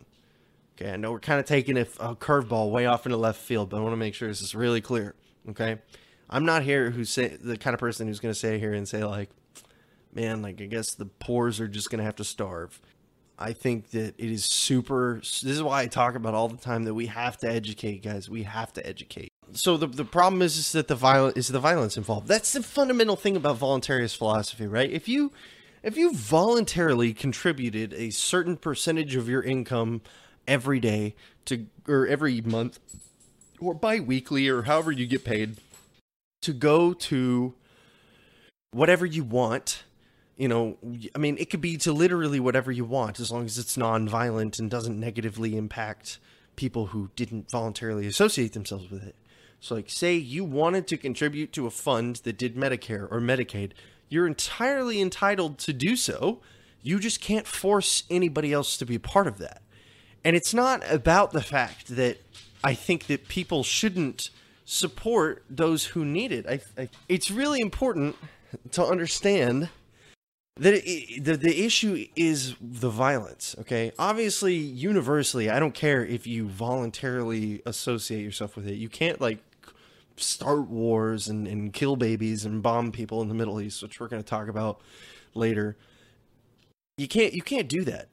Okay, 0.76 0.92
I 0.92 0.96
know 0.96 1.12
we're 1.12 1.20
kind 1.20 1.40
of 1.40 1.46
taking 1.46 1.76
a, 1.76 1.82
a 1.98 2.14
curveball 2.14 2.70
way 2.70 2.86
off 2.86 3.06
into 3.06 3.16
left 3.16 3.40
field, 3.40 3.70
but 3.70 3.78
I 3.78 3.80
want 3.80 3.92
to 3.92 3.98
make 3.98 4.14
sure 4.14 4.28
this 4.28 4.42
is 4.42 4.54
really 4.54 4.80
clear. 4.80 5.14
Okay, 5.50 5.78
I'm 6.28 6.44
not 6.44 6.62
here 6.62 6.90
who's 6.90 7.10
say 7.10 7.36
the 7.40 7.56
kind 7.56 7.74
of 7.74 7.80
person 7.80 8.06
who's 8.06 8.20
going 8.20 8.34
to 8.34 8.38
say 8.38 8.58
here 8.58 8.74
and 8.74 8.86
say 8.86 9.02
like, 9.04 9.30
man, 10.12 10.42
like 10.42 10.60
I 10.60 10.66
guess 10.66 10.94
the 10.94 11.06
poors 11.06 11.58
are 11.60 11.68
just 11.68 11.90
going 11.90 11.98
to 11.98 12.04
have 12.04 12.16
to 12.16 12.24
starve. 12.24 12.80
I 13.38 13.52
think 13.52 13.90
that 13.90 14.14
it 14.18 14.30
is 14.30 14.44
super. 14.44 15.20
This 15.22 15.44
is 15.44 15.62
why 15.62 15.82
I 15.82 15.86
talk 15.86 16.16
about 16.16 16.34
all 16.34 16.48
the 16.48 16.56
time 16.56 16.84
that 16.84 16.94
we 16.94 17.06
have 17.06 17.36
to 17.38 17.48
educate, 17.48 18.02
guys. 18.02 18.28
We 18.28 18.42
have 18.42 18.72
to 18.72 18.86
educate. 18.86 19.28
So 19.52 19.76
the 19.76 19.86
the 19.86 20.04
problem 20.04 20.42
is, 20.42 20.56
is 20.56 20.72
that 20.72 20.88
the 20.88 20.96
violence 20.96 21.36
is 21.36 21.48
the 21.48 21.60
violence 21.60 21.96
involved. 21.96 22.26
That's 22.26 22.52
the 22.52 22.62
fundamental 22.62 23.16
thing 23.16 23.36
about 23.36 23.58
voluntarist 23.58 24.16
philosophy, 24.16 24.66
right? 24.66 24.90
If 24.90 25.08
you 25.08 25.32
if 25.82 25.96
you 25.96 26.12
voluntarily 26.12 27.14
contributed 27.14 27.94
a 27.94 28.10
certain 28.10 28.56
percentage 28.56 29.14
of 29.14 29.28
your 29.28 29.42
income 29.42 30.02
every 30.46 30.80
day 30.80 31.14
to 31.44 31.66
or 31.86 32.06
every 32.06 32.40
month 32.40 32.80
or 33.60 33.74
bi-weekly 33.74 34.48
or 34.48 34.62
however 34.62 34.90
you 34.90 35.06
get 35.06 35.24
paid 35.24 35.58
to 36.42 36.52
go 36.52 36.92
to 36.92 37.54
whatever 38.72 39.06
you 39.06 39.24
want 39.24 39.84
you 40.38 40.46
know, 40.46 40.78
I 41.14 41.18
mean, 41.18 41.36
it 41.38 41.50
could 41.50 41.60
be 41.60 41.76
to 41.78 41.92
literally 41.92 42.38
whatever 42.38 42.70
you 42.70 42.84
want 42.84 43.18
as 43.18 43.30
long 43.30 43.44
as 43.44 43.58
it's 43.58 43.76
non-violent 43.76 44.60
and 44.60 44.70
doesn't 44.70 44.98
negatively 44.98 45.56
impact 45.56 46.20
people 46.54 46.86
who 46.86 47.10
didn't 47.16 47.50
voluntarily 47.50 48.06
associate 48.06 48.52
themselves 48.52 48.88
with 48.88 49.02
it. 49.02 49.16
So, 49.60 49.74
like, 49.74 49.90
say 49.90 50.14
you 50.14 50.44
wanted 50.44 50.86
to 50.88 50.96
contribute 50.96 51.52
to 51.54 51.66
a 51.66 51.70
fund 51.70 52.16
that 52.22 52.38
did 52.38 52.54
Medicare 52.54 53.10
or 53.10 53.20
Medicaid, 53.20 53.72
you're 54.08 54.28
entirely 54.28 55.00
entitled 55.00 55.58
to 55.58 55.72
do 55.72 55.96
so. 55.96 56.40
You 56.82 57.00
just 57.00 57.20
can't 57.20 57.46
force 57.46 58.04
anybody 58.08 58.52
else 58.52 58.76
to 58.76 58.86
be 58.86 58.94
a 58.94 59.00
part 59.00 59.26
of 59.26 59.38
that. 59.38 59.62
And 60.24 60.36
it's 60.36 60.54
not 60.54 60.82
about 60.88 61.32
the 61.32 61.42
fact 61.42 61.96
that 61.96 62.18
I 62.62 62.74
think 62.74 63.08
that 63.08 63.26
people 63.26 63.64
shouldn't 63.64 64.30
support 64.64 65.42
those 65.50 65.86
who 65.86 66.04
need 66.04 66.30
it. 66.30 66.46
I, 66.46 66.60
I, 66.76 66.88
it's 67.08 67.30
really 67.30 67.60
important 67.60 68.14
to 68.72 68.84
understand 68.84 69.68
that 70.58 70.84
the 71.20 71.36
the 71.36 71.64
issue 71.64 72.06
is 72.16 72.56
the 72.60 72.90
violence. 72.90 73.54
Okay, 73.60 73.92
obviously, 73.98 74.56
universally, 74.56 75.48
I 75.48 75.60
don't 75.60 75.74
care 75.74 76.04
if 76.04 76.26
you 76.26 76.48
voluntarily 76.48 77.62
associate 77.64 78.22
yourself 78.22 78.56
with 78.56 78.66
it. 78.66 78.74
You 78.74 78.88
can't 78.88 79.20
like 79.20 79.38
start 80.16 80.68
wars 80.68 81.28
and, 81.28 81.46
and 81.46 81.72
kill 81.72 81.94
babies 81.94 82.44
and 82.44 82.62
bomb 82.62 82.90
people 82.90 83.22
in 83.22 83.28
the 83.28 83.34
Middle 83.34 83.60
East, 83.60 83.82
which 83.82 84.00
we're 84.00 84.08
going 84.08 84.22
to 84.22 84.28
talk 84.28 84.48
about 84.48 84.80
later. 85.34 85.76
You 86.96 87.06
can't 87.06 87.32
you 87.32 87.42
can't 87.42 87.68
do 87.68 87.84
that. 87.84 88.08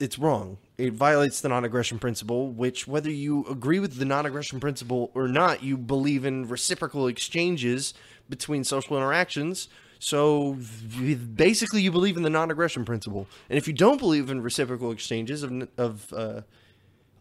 It's 0.00 0.18
wrong. 0.18 0.58
It 0.76 0.94
violates 0.94 1.40
the 1.40 1.48
non-aggression 1.48 1.98
principle, 1.98 2.50
which 2.50 2.88
whether 2.88 3.10
you 3.10 3.44
agree 3.48 3.78
with 3.78 3.98
the 3.98 4.04
non-aggression 4.04 4.58
principle 4.58 5.10
or 5.14 5.28
not, 5.28 5.62
you 5.62 5.76
believe 5.76 6.24
in 6.24 6.48
reciprocal 6.48 7.06
exchanges 7.06 7.94
between 8.28 8.64
social 8.64 8.96
interactions 8.96 9.68
so 10.04 10.58
basically, 11.34 11.80
you 11.80 11.90
believe 11.90 12.18
in 12.18 12.24
the 12.24 12.28
non-aggression 12.28 12.84
principle, 12.84 13.26
and 13.48 13.56
if 13.56 13.66
you 13.66 13.72
don't 13.72 13.96
believe 13.96 14.28
in 14.28 14.42
reciprocal 14.42 14.90
exchanges 14.90 15.42
of 15.42 15.66
of 15.78 16.12
uh, 16.12 16.42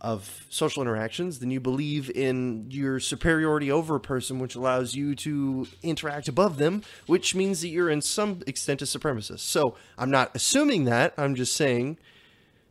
of 0.02 0.46
social 0.50 0.82
interactions, 0.82 1.40
then 1.40 1.50
you 1.50 1.62
believe 1.62 2.10
in 2.10 2.66
your 2.70 3.00
superiority 3.00 3.72
over 3.72 3.96
a 3.96 4.02
person, 4.02 4.38
which 4.38 4.56
allows 4.56 4.96
you 4.96 5.16
to 5.16 5.66
interact 5.82 6.28
above 6.28 6.58
them, 6.58 6.84
which 7.06 7.34
means 7.34 7.62
that 7.62 7.70
you're 7.70 7.90
in 7.90 8.02
some 8.02 8.44
extent 8.48 8.82
a 8.82 8.86
supremacist. 8.86 9.40
So 9.40 9.76
I'm 9.98 10.12
not 10.12 10.32
assuming 10.36 10.84
that. 10.84 11.14
I'm 11.18 11.36
just 11.36 11.56
saying 11.56 11.98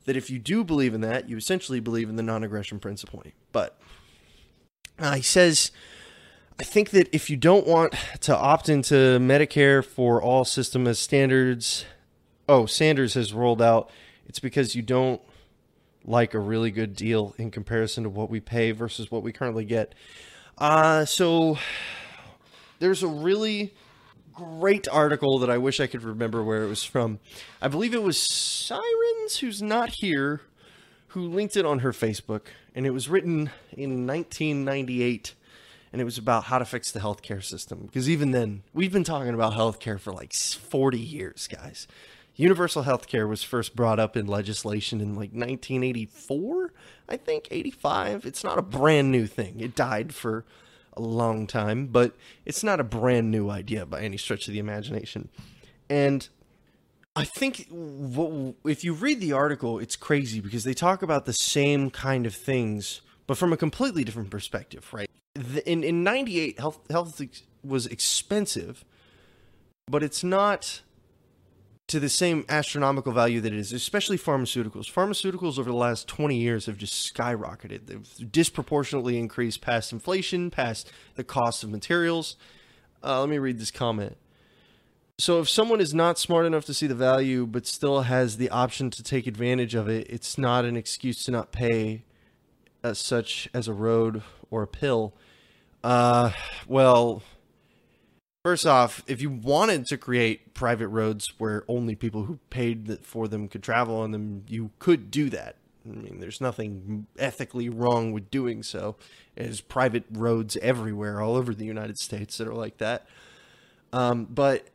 that 0.04 0.14
if 0.14 0.28
you 0.28 0.38
do 0.38 0.62
believe 0.62 0.92
in 0.92 1.00
that, 1.00 1.30
you 1.30 1.38
essentially 1.38 1.80
believe 1.80 2.10
in 2.10 2.16
the 2.16 2.22
non-aggression 2.22 2.80
principle. 2.80 3.22
But 3.50 3.80
uh, 4.98 5.14
he 5.14 5.22
says 5.22 5.70
I 6.58 6.64
think 6.64 6.90
that 6.90 7.08
if 7.14 7.30
you 7.30 7.36
don't 7.36 7.66
want 7.66 7.94
to 8.20 8.36
opt 8.36 8.68
into 8.68 8.94
Medicare 9.18 9.84
for 9.84 10.20
all 10.20 10.44
system 10.44 10.86
as 10.86 10.98
standards, 10.98 11.84
oh, 12.48 12.66
Sanders 12.66 13.14
has 13.14 13.32
rolled 13.32 13.62
out, 13.62 13.90
it's 14.26 14.38
because 14.38 14.74
you 14.74 14.82
don't 14.82 15.20
like 16.04 16.34
a 16.34 16.38
really 16.38 16.70
good 16.70 16.94
deal 16.94 17.34
in 17.38 17.50
comparison 17.50 18.04
to 18.04 18.10
what 18.10 18.28
we 18.28 18.40
pay 18.40 18.72
versus 18.72 19.10
what 19.10 19.22
we 19.22 19.32
currently 19.32 19.64
get. 19.64 19.94
Uh, 20.58 21.04
so 21.04 21.58
there's 22.80 23.02
a 23.02 23.08
really 23.08 23.72
great 24.32 24.88
article 24.88 25.38
that 25.38 25.50
I 25.50 25.58
wish 25.58 25.80
I 25.80 25.86
could 25.86 26.02
remember 26.02 26.42
where 26.42 26.64
it 26.64 26.68
was 26.68 26.84
from. 26.84 27.20
I 27.60 27.68
believe 27.68 27.94
it 27.94 28.02
was 28.02 28.18
Sirens, 28.18 29.38
who's 29.40 29.62
not 29.62 29.90
here, 29.90 30.42
who 31.08 31.28
linked 31.28 31.56
it 31.56 31.66
on 31.66 31.80
her 31.80 31.92
Facebook, 31.92 32.42
and 32.74 32.86
it 32.86 32.90
was 32.90 33.08
written 33.08 33.50
in 33.72 34.06
1998 34.06 35.34
and 35.92 36.00
it 36.00 36.04
was 36.04 36.18
about 36.18 36.44
how 36.44 36.58
to 36.58 36.64
fix 36.64 36.90
the 36.90 37.00
healthcare 37.00 37.44
system. 37.44 37.86
Because 37.86 38.08
even 38.08 38.30
then, 38.30 38.62
we've 38.72 38.92
been 38.92 39.04
talking 39.04 39.34
about 39.34 39.52
healthcare 39.52 40.00
for 40.00 40.12
like 40.12 40.32
40 40.32 40.98
years, 40.98 41.46
guys. 41.46 41.86
Universal 42.34 42.84
healthcare 42.84 43.28
was 43.28 43.42
first 43.42 43.76
brought 43.76 44.00
up 44.00 44.16
in 44.16 44.26
legislation 44.26 45.02
in 45.02 45.10
like 45.10 45.32
1984, 45.32 46.72
I 47.08 47.16
think, 47.18 47.48
85. 47.50 48.24
It's 48.24 48.42
not 48.42 48.58
a 48.58 48.62
brand 48.62 49.12
new 49.12 49.26
thing. 49.26 49.60
It 49.60 49.74
died 49.74 50.14
for 50.14 50.46
a 50.94 51.02
long 51.02 51.46
time, 51.46 51.88
but 51.88 52.16
it's 52.46 52.64
not 52.64 52.80
a 52.80 52.84
brand 52.84 53.30
new 53.30 53.50
idea 53.50 53.84
by 53.84 54.00
any 54.00 54.16
stretch 54.16 54.48
of 54.48 54.54
the 54.54 54.60
imagination. 54.60 55.28
And 55.90 56.26
I 57.14 57.24
think 57.24 57.68
if 58.64 58.82
you 58.82 58.94
read 58.94 59.20
the 59.20 59.32
article, 59.32 59.78
it's 59.78 59.96
crazy 59.96 60.40
because 60.40 60.64
they 60.64 60.72
talk 60.72 61.02
about 61.02 61.26
the 61.26 61.34
same 61.34 61.90
kind 61.90 62.24
of 62.24 62.34
things, 62.34 63.02
but 63.26 63.36
from 63.36 63.52
a 63.52 63.58
completely 63.58 64.04
different 64.04 64.30
perspective, 64.30 64.88
right? 64.92 65.10
In 65.64 65.82
in 65.82 66.04
98 66.04 66.58
health 66.58 66.80
health 66.90 67.20
was 67.64 67.86
expensive 67.86 68.84
but 69.86 70.02
it's 70.02 70.22
not 70.22 70.82
to 71.88 72.00
the 72.00 72.08
same 72.08 72.44
astronomical 72.48 73.12
value 73.12 73.40
that 73.40 73.52
it 73.52 73.58
is 73.58 73.72
especially 73.72 74.16
pharmaceuticals. 74.16 74.90
Pharmaceuticals 74.90 75.58
over 75.58 75.70
the 75.70 75.76
last 75.76 76.08
20 76.08 76.36
years 76.36 76.66
have 76.66 76.78
just 76.78 77.14
skyrocketed. 77.14 77.86
They've 77.86 78.32
disproportionately 78.32 79.18
increased 79.18 79.60
past 79.60 79.92
inflation 79.92 80.50
past 80.50 80.90
the 81.16 81.24
cost 81.24 81.62
of 81.62 81.70
materials. 81.70 82.36
Uh, 83.04 83.20
let 83.20 83.28
me 83.28 83.38
read 83.38 83.58
this 83.58 83.70
comment. 83.70 84.16
So 85.18 85.40
if 85.40 85.48
someone 85.48 85.80
is 85.80 85.92
not 85.92 86.18
smart 86.18 86.46
enough 86.46 86.64
to 86.64 86.74
see 86.74 86.86
the 86.86 86.94
value 86.94 87.46
but 87.46 87.66
still 87.66 88.02
has 88.02 88.38
the 88.38 88.48
option 88.48 88.90
to 88.90 89.02
take 89.02 89.26
advantage 89.26 89.74
of 89.74 89.88
it 89.88 90.06
it's 90.08 90.38
not 90.38 90.64
an 90.64 90.76
excuse 90.76 91.22
to 91.24 91.30
not 91.30 91.52
pay 91.52 92.04
as 92.82 92.98
such 92.98 93.48
as 93.54 93.68
a 93.68 93.72
road 93.72 94.22
or 94.50 94.62
a 94.62 94.66
pill 94.66 95.14
uh, 95.84 96.30
well, 96.68 97.22
first 98.44 98.66
off, 98.66 99.02
if 99.06 99.20
you 99.20 99.30
wanted 99.30 99.86
to 99.86 99.96
create 99.96 100.54
private 100.54 100.88
roads 100.88 101.34
where 101.38 101.64
only 101.68 101.94
people 101.94 102.24
who 102.24 102.38
paid 102.50 102.98
for 103.02 103.28
them 103.28 103.48
could 103.48 103.62
travel 103.62 103.96
on 103.96 104.12
them, 104.12 104.44
you 104.48 104.70
could 104.78 105.10
do 105.10 105.28
that. 105.30 105.56
I 105.84 105.94
mean, 105.96 106.20
there's 106.20 106.40
nothing 106.40 107.06
ethically 107.18 107.68
wrong 107.68 108.12
with 108.12 108.30
doing 108.30 108.62
so. 108.62 108.96
There's 109.34 109.60
private 109.60 110.04
roads 110.12 110.56
everywhere, 110.58 111.20
all 111.20 111.34
over 111.34 111.52
the 111.52 111.64
United 111.64 111.98
States, 111.98 112.38
that 112.38 112.46
are 112.46 112.54
like 112.54 112.78
that. 112.78 113.06
Um, 113.92 114.26
but 114.30 114.68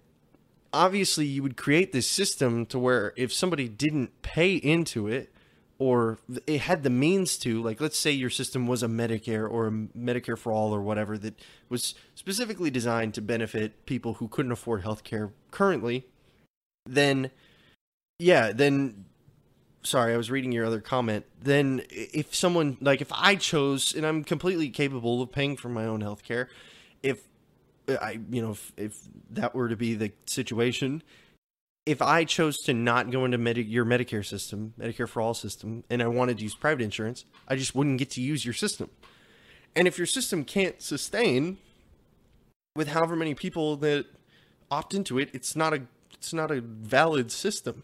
obviously, 0.73 1.25
you 1.25 1.41
would 1.43 1.55
create 1.55 1.93
this 1.93 2.07
system 2.07 2.65
to 2.67 2.77
where 2.77 3.13
if 3.15 3.31
somebody 3.31 3.69
didn't 3.69 4.21
pay 4.21 4.55
into 4.55 5.07
it, 5.07 5.31
or 5.79 6.17
it 6.47 6.61
had 6.61 6.83
the 6.83 6.89
means 6.89 7.37
to 7.37 7.61
like 7.61 7.79
let's 7.79 7.97
say 7.97 8.11
your 8.11 8.29
system 8.29 8.67
was 8.67 8.81
a 8.81 8.87
medicare 8.87 9.49
or 9.49 9.67
a 9.67 9.71
medicare 9.71 10.37
for 10.37 10.51
all 10.51 10.73
or 10.73 10.81
whatever 10.81 11.17
that 11.17 11.39
was 11.69 11.93
specifically 12.15 12.69
designed 12.69 13.13
to 13.13 13.21
benefit 13.21 13.85
people 13.85 14.15
who 14.15 14.27
couldn't 14.27 14.51
afford 14.51 14.83
healthcare 14.83 15.31
currently 15.51 16.05
then 16.85 17.29
yeah 18.19 18.51
then 18.51 19.05
sorry 19.83 20.13
i 20.13 20.17
was 20.17 20.31
reading 20.31 20.51
your 20.51 20.65
other 20.65 20.81
comment. 20.81 21.25
Then 21.41 21.83
if 21.89 22.35
someone 22.35 22.77
like 22.81 23.01
if 23.01 23.11
i 23.13 23.35
chose 23.35 23.93
and 23.93 24.05
i'm 24.05 24.23
completely 24.23 24.69
capable 24.69 25.21
of 25.21 25.31
paying 25.31 25.55
for 25.55 25.69
my 25.69 25.85
own 25.85 26.01
healthcare 26.01 26.47
if 27.03 27.27
i 27.87 28.19
you 28.29 28.41
know 28.41 28.51
if, 28.51 28.73
if 28.75 28.99
that 29.29 29.55
were 29.55 29.69
to 29.69 29.77
be 29.77 29.93
the 29.93 30.11
situation 30.25 31.03
if 31.87 32.01
I 32.01 32.25
chose 32.25 32.57
to 32.59 32.73
not 32.73 33.11
go 33.11 33.23
into 33.23 33.37
Medi- 33.37 33.63
your 33.63 33.85
Medicare 33.85 34.25
system, 34.25 34.73
Medicare 34.77 35.07
for 35.07 35.21
all 35.21 35.33
system, 35.33 35.85
and 35.89 36.03
I 36.03 36.07
wanted 36.07 36.37
to 36.37 36.43
use 36.43 36.53
private 36.53 36.83
insurance, 36.83 37.23
I 37.47 37.55
just 37.55 37.73
wouldn't 37.73 37.97
get 37.97 38.09
to 38.11 38.21
use 38.21 38.43
your 38.43 38.53
system. 38.53 38.89
And 39.73 39.87
if 39.87 39.97
your 39.97 40.05
system 40.05 40.43
can't 40.43 40.81
sustain 40.81 41.59
with 42.75 42.89
however 42.89 43.15
many 43.15 43.33
people 43.35 43.77
that 43.77 44.05
opt 44.69 44.93
into 44.93 45.17
it, 45.17 45.29
it's 45.33 45.55
not 45.55 45.73
a 45.73 45.83
it's 46.13 46.33
not 46.33 46.51
a 46.51 46.59
valid 46.59 47.31
system. 47.31 47.83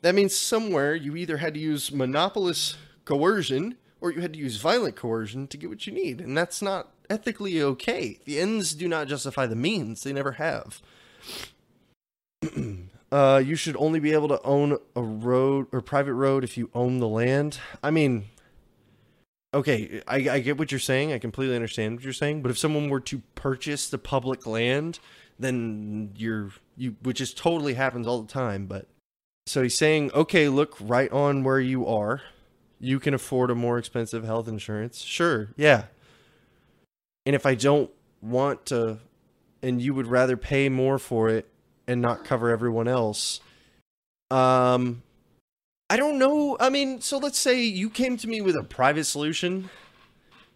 That 0.00 0.14
means 0.14 0.34
somewhere 0.34 0.94
you 0.94 1.14
either 1.14 1.38
had 1.38 1.54
to 1.54 1.60
use 1.60 1.92
monopolist 1.92 2.76
coercion 3.04 3.76
or 4.00 4.10
you 4.10 4.22
had 4.22 4.32
to 4.32 4.38
use 4.38 4.56
violent 4.56 4.96
coercion 4.96 5.48
to 5.48 5.56
get 5.58 5.68
what 5.68 5.86
you 5.86 5.92
need, 5.92 6.20
and 6.20 6.36
that's 6.36 6.62
not 6.62 6.92
ethically 7.10 7.60
okay. 7.60 8.20
The 8.24 8.38
ends 8.40 8.74
do 8.74 8.88
not 8.88 9.08
justify 9.08 9.46
the 9.46 9.56
means; 9.56 10.02
they 10.02 10.14
never 10.14 10.32
have. 10.32 10.80
Uh, 13.14 13.38
you 13.38 13.54
should 13.54 13.76
only 13.76 14.00
be 14.00 14.12
able 14.12 14.26
to 14.26 14.42
own 14.42 14.76
a 14.96 15.00
road 15.00 15.68
or 15.70 15.80
private 15.80 16.14
road 16.14 16.42
if 16.42 16.58
you 16.58 16.68
own 16.74 16.98
the 16.98 17.06
land. 17.06 17.60
I 17.80 17.92
mean, 17.92 18.24
okay, 19.54 20.02
I, 20.08 20.16
I 20.16 20.38
get 20.40 20.58
what 20.58 20.72
you're 20.72 20.80
saying. 20.80 21.12
I 21.12 21.20
completely 21.20 21.54
understand 21.54 21.94
what 21.94 22.02
you're 22.02 22.12
saying. 22.12 22.42
But 22.42 22.50
if 22.50 22.58
someone 22.58 22.88
were 22.88 22.98
to 22.98 23.22
purchase 23.36 23.88
the 23.88 23.98
public 23.98 24.48
land, 24.48 24.98
then 25.38 26.10
you're 26.16 26.50
you, 26.76 26.96
which 27.04 27.20
is 27.20 27.32
totally 27.32 27.74
happens 27.74 28.08
all 28.08 28.20
the 28.20 28.32
time. 28.32 28.66
But 28.66 28.88
so 29.46 29.62
he's 29.62 29.78
saying, 29.78 30.10
okay, 30.12 30.48
look 30.48 30.76
right 30.80 31.12
on 31.12 31.44
where 31.44 31.60
you 31.60 31.86
are. 31.86 32.22
You 32.80 32.98
can 32.98 33.14
afford 33.14 33.52
a 33.52 33.54
more 33.54 33.78
expensive 33.78 34.24
health 34.24 34.48
insurance. 34.48 35.02
Sure, 35.02 35.50
yeah. 35.56 35.84
And 37.26 37.36
if 37.36 37.46
I 37.46 37.54
don't 37.54 37.92
want 38.20 38.66
to, 38.66 38.98
and 39.62 39.80
you 39.80 39.94
would 39.94 40.08
rather 40.08 40.36
pay 40.36 40.68
more 40.68 40.98
for 40.98 41.28
it, 41.28 41.48
and 41.86 42.00
not 42.00 42.24
cover 42.24 42.50
everyone 42.50 42.88
else. 42.88 43.40
Um, 44.30 45.02
I 45.90 45.96
don't 45.96 46.18
know. 46.18 46.56
I 46.58 46.70
mean, 46.70 47.00
so 47.00 47.18
let's 47.18 47.38
say 47.38 47.62
you 47.62 47.90
came 47.90 48.16
to 48.16 48.28
me 48.28 48.40
with 48.40 48.56
a 48.56 48.62
private 48.62 49.04
solution 49.04 49.70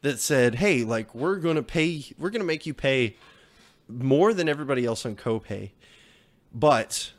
that 0.02 0.18
said, 0.18 0.56
"Hey, 0.56 0.84
like 0.84 1.14
we're 1.14 1.36
going 1.36 1.56
to 1.56 1.62
pay 1.62 2.04
we're 2.18 2.30
going 2.30 2.40
to 2.40 2.46
make 2.46 2.66
you 2.66 2.74
pay 2.74 3.16
more 3.88 4.32
than 4.34 4.48
everybody 4.48 4.84
else 4.84 5.04
on 5.04 5.16
copay, 5.16 5.70
but 6.52 7.12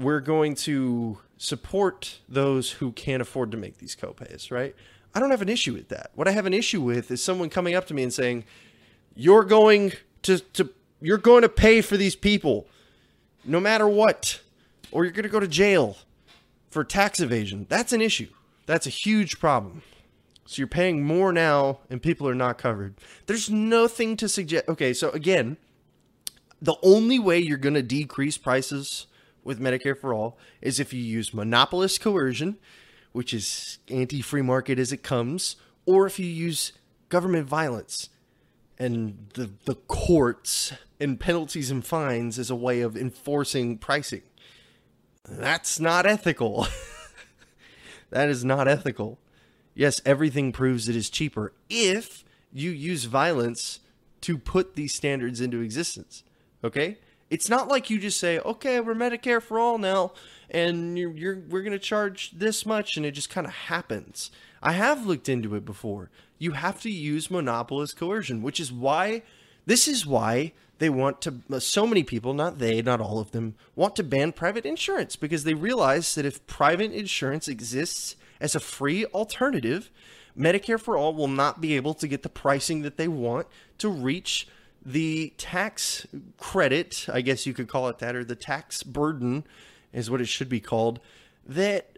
we're 0.00 0.20
going 0.20 0.54
to 0.54 1.18
support 1.36 2.18
those 2.28 2.72
who 2.72 2.92
can't 2.92 3.22
afford 3.22 3.50
to 3.52 3.56
make 3.56 3.78
these 3.78 3.96
copays, 3.96 4.50
right?" 4.50 4.74
I 5.12 5.18
don't 5.18 5.30
have 5.30 5.42
an 5.42 5.48
issue 5.48 5.72
with 5.72 5.88
that. 5.88 6.10
What 6.14 6.28
I 6.28 6.32
have 6.32 6.46
an 6.46 6.54
issue 6.54 6.80
with 6.80 7.10
is 7.10 7.22
someone 7.22 7.50
coming 7.50 7.74
up 7.74 7.86
to 7.88 7.94
me 7.94 8.02
and 8.02 8.12
saying, 8.12 8.44
"You're 9.14 9.44
going 9.44 9.92
to 10.22 10.38
to 10.38 10.70
you're 11.00 11.18
going 11.18 11.42
to 11.42 11.48
pay 11.48 11.80
for 11.80 11.96
these 11.96 12.16
people 12.16 12.66
no 13.44 13.60
matter 13.60 13.88
what, 13.88 14.40
or 14.90 15.04
you're 15.04 15.12
going 15.12 15.24
to 15.24 15.28
go 15.28 15.40
to 15.40 15.48
jail 15.48 15.96
for 16.70 16.84
tax 16.84 17.20
evasion. 17.20 17.66
That's 17.68 17.92
an 17.92 18.00
issue. 18.00 18.28
That's 18.66 18.86
a 18.86 18.90
huge 18.90 19.40
problem. 19.40 19.82
So 20.46 20.58
you're 20.58 20.68
paying 20.68 21.04
more 21.04 21.32
now 21.32 21.78
and 21.88 22.02
people 22.02 22.28
are 22.28 22.34
not 22.34 22.58
covered. 22.58 22.94
There's 23.26 23.50
nothing 23.50 24.16
to 24.16 24.28
suggest. 24.28 24.68
Okay, 24.68 24.92
so 24.92 25.10
again, 25.10 25.56
the 26.60 26.76
only 26.82 27.18
way 27.18 27.38
you're 27.38 27.58
going 27.58 27.74
to 27.74 27.82
decrease 27.82 28.36
prices 28.36 29.06
with 29.44 29.60
Medicare 29.60 29.98
for 29.98 30.12
All 30.12 30.38
is 30.60 30.80
if 30.80 30.92
you 30.92 31.00
use 31.02 31.32
monopolist 31.32 32.00
coercion, 32.00 32.58
which 33.12 33.32
is 33.32 33.78
anti 33.88 34.22
free 34.22 34.42
market 34.42 34.78
as 34.78 34.92
it 34.92 35.02
comes, 35.02 35.56
or 35.86 36.06
if 36.06 36.18
you 36.18 36.26
use 36.26 36.72
government 37.08 37.46
violence 37.46 38.08
and 38.78 39.30
the, 39.34 39.50
the 39.64 39.74
courts 39.74 40.72
and 41.00 41.18
penalties 41.18 41.70
and 41.70 41.84
fines 41.84 42.38
as 42.38 42.50
a 42.50 42.56
way 42.56 42.82
of 42.82 42.96
enforcing 42.96 43.78
pricing. 43.78 44.22
That's 45.28 45.80
not 45.80 46.06
ethical. 46.06 46.66
that 48.10 48.28
is 48.28 48.44
not 48.44 48.68
ethical. 48.68 49.18
Yes, 49.74 50.00
everything 50.04 50.52
proves 50.52 50.88
it 50.88 50.96
is 50.96 51.08
cheaper 51.08 51.52
if 51.68 52.24
you 52.52 52.70
use 52.70 53.04
violence 53.04 53.80
to 54.22 54.36
put 54.36 54.74
these 54.74 54.94
standards 54.94 55.40
into 55.40 55.60
existence. 55.60 56.22
Okay? 56.62 56.98
It's 57.30 57.48
not 57.48 57.68
like 57.68 57.88
you 57.88 57.98
just 57.98 58.18
say, 58.18 58.40
"Okay, 58.40 58.80
we're 58.80 58.94
Medicare 58.94 59.40
for 59.40 59.58
all 59.58 59.78
now, 59.78 60.12
and 60.50 60.98
you're, 60.98 61.12
you're 61.12 61.38
we're 61.48 61.62
going 61.62 61.72
to 61.72 61.78
charge 61.78 62.32
this 62.32 62.66
much," 62.66 62.96
and 62.96 63.06
it 63.06 63.12
just 63.12 63.30
kind 63.30 63.46
of 63.46 63.52
happens. 63.52 64.32
I 64.60 64.72
have 64.72 65.06
looked 65.06 65.28
into 65.28 65.54
it 65.54 65.64
before. 65.64 66.10
You 66.38 66.52
have 66.52 66.80
to 66.82 66.90
use 66.90 67.30
monopolist 67.30 67.96
coercion, 67.96 68.42
which 68.42 68.58
is 68.58 68.72
why 68.72 69.22
this 69.70 69.86
is 69.86 70.04
why 70.04 70.52
they 70.78 70.90
want 70.90 71.20
to 71.20 71.42
uh, 71.52 71.60
so 71.60 71.86
many 71.86 72.02
people, 72.02 72.34
not 72.34 72.58
they, 72.58 72.82
not 72.82 73.00
all 73.00 73.20
of 73.20 73.30
them, 73.30 73.54
want 73.76 73.94
to 73.94 74.02
ban 74.02 74.32
private 74.32 74.66
insurance 74.66 75.14
because 75.14 75.44
they 75.44 75.54
realize 75.54 76.16
that 76.16 76.26
if 76.26 76.44
private 76.48 76.90
insurance 76.90 77.46
exists 77.46 78.16
as 78.40 78.56
a 78.56 78.60
free 78.60 79.04
alternative, 79.06 79.88
Medicare 80.36 80.80
for 80.80 80.96
all 80.96 81.14
will 81.14 81.28
not 81.28 81.60
be 81.60 81.76
able 81.76 81.94
to 81.94 82.08
get 82.08 82.24
the 82.24 82.28
pricing 82.28 82.82
that 82.82 82.96
they 82.96 83.06
want 83.06 83.46
to 83.78 83.88
reach 83.88 84.48
the 84.84 85.32
tax 85.38 86.04
credit, 86.36 87.06
I 87.12 87.20
guess 87.20 87.46
you 87.46 87.54
could 87.54 87.68
call 87.68 87.86
it 87.86 88.00
that, 88.00 88.16
or 88.16 88.24
the 88.24 88.34
tax 88.34 88.82
burden 88.82 89.44
is 89.92 90.10
what 90.10 90.20
it 90.20 90.26
should 90.26 90.48
be 90.48 90.58
called, 90.58 90.98
that 91.46 91.96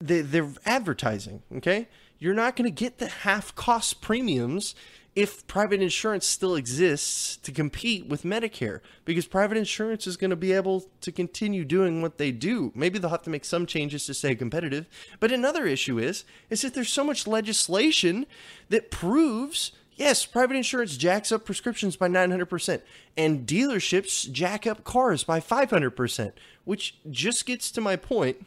they, 0.00 0.22
they're 0.22 0.52
advertising. 0.64 1.42
Okay. 1.56 1.88
You're 2.18 2.32
not 2.32 2.56
going 2.56 2.72
to 2.72 2.82
get 2.84 2.96
the 2.96 3.08
half 3.08 3.54
cost 3.54 4.00
premiums 4.00 4.74
if 5.14 5.46
private 5.46 5.80
insurance 5.80 6.26
still 6.26 6.56
exists 6.56 7.36
to 7.36 7.52
compete 7.52 8.06
with 8.08 8.24
Medicare 8.24 8.80
because 9.04 9.26
private 9.26 9.56
insurance 9.56 10.06
is 10.06 10.16
going 10.16 10.30
to 10.30 10.36
be 10.36 10.52
able 10.52 10.84
to 11.00 11.12
continue 11.12 11.64
doing 11.64 12.02
what 12.02 12.18
they 12.18 12.32
do. 12.32 12.72
Maybe 12.74 12.98
they'll 12.98 13.10
have 13.10 13.22
to 13.22 13.30
make 13.30 13.44
some 13.44 13.64
changes 13.64 14.06
to 14.06 14.14
stay 14.14 14.34
competitive. 14.34 14.86
But 15.20 15.30
another 15.30 15.66
issue 15.66 15.98
is 15.98 16.24
is 16.50 16.62
that 16.62 16.74
there's 16.74 16.92
so 16.92 17.04
much 17.04 17.26
legislation 17.26 18.26
that 18.70 18.90
proves 18.90 19.72
yes, 19.96 20.26
private 20.26 20.56
insurance 20.56 20.96
jacks 20.96 21.30
up 21.30 21.44
prescriptions 21.44 21.96
by 21.96 22.08
900% 22.08 22.82
and 23.16 23.46
dealerships 23.46 24.30
jack 24.30 24.66
up 24.66 24.84
cars 24.84 25.22
by 25.22 25.40
500%, 25.40 26.32
which 26.64 26.98
just 27.10 27.46
gets 27.46 27.70
to 27.70 27.80
my 27.80 27.96
point 27.96 28.44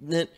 that 0.00 0.30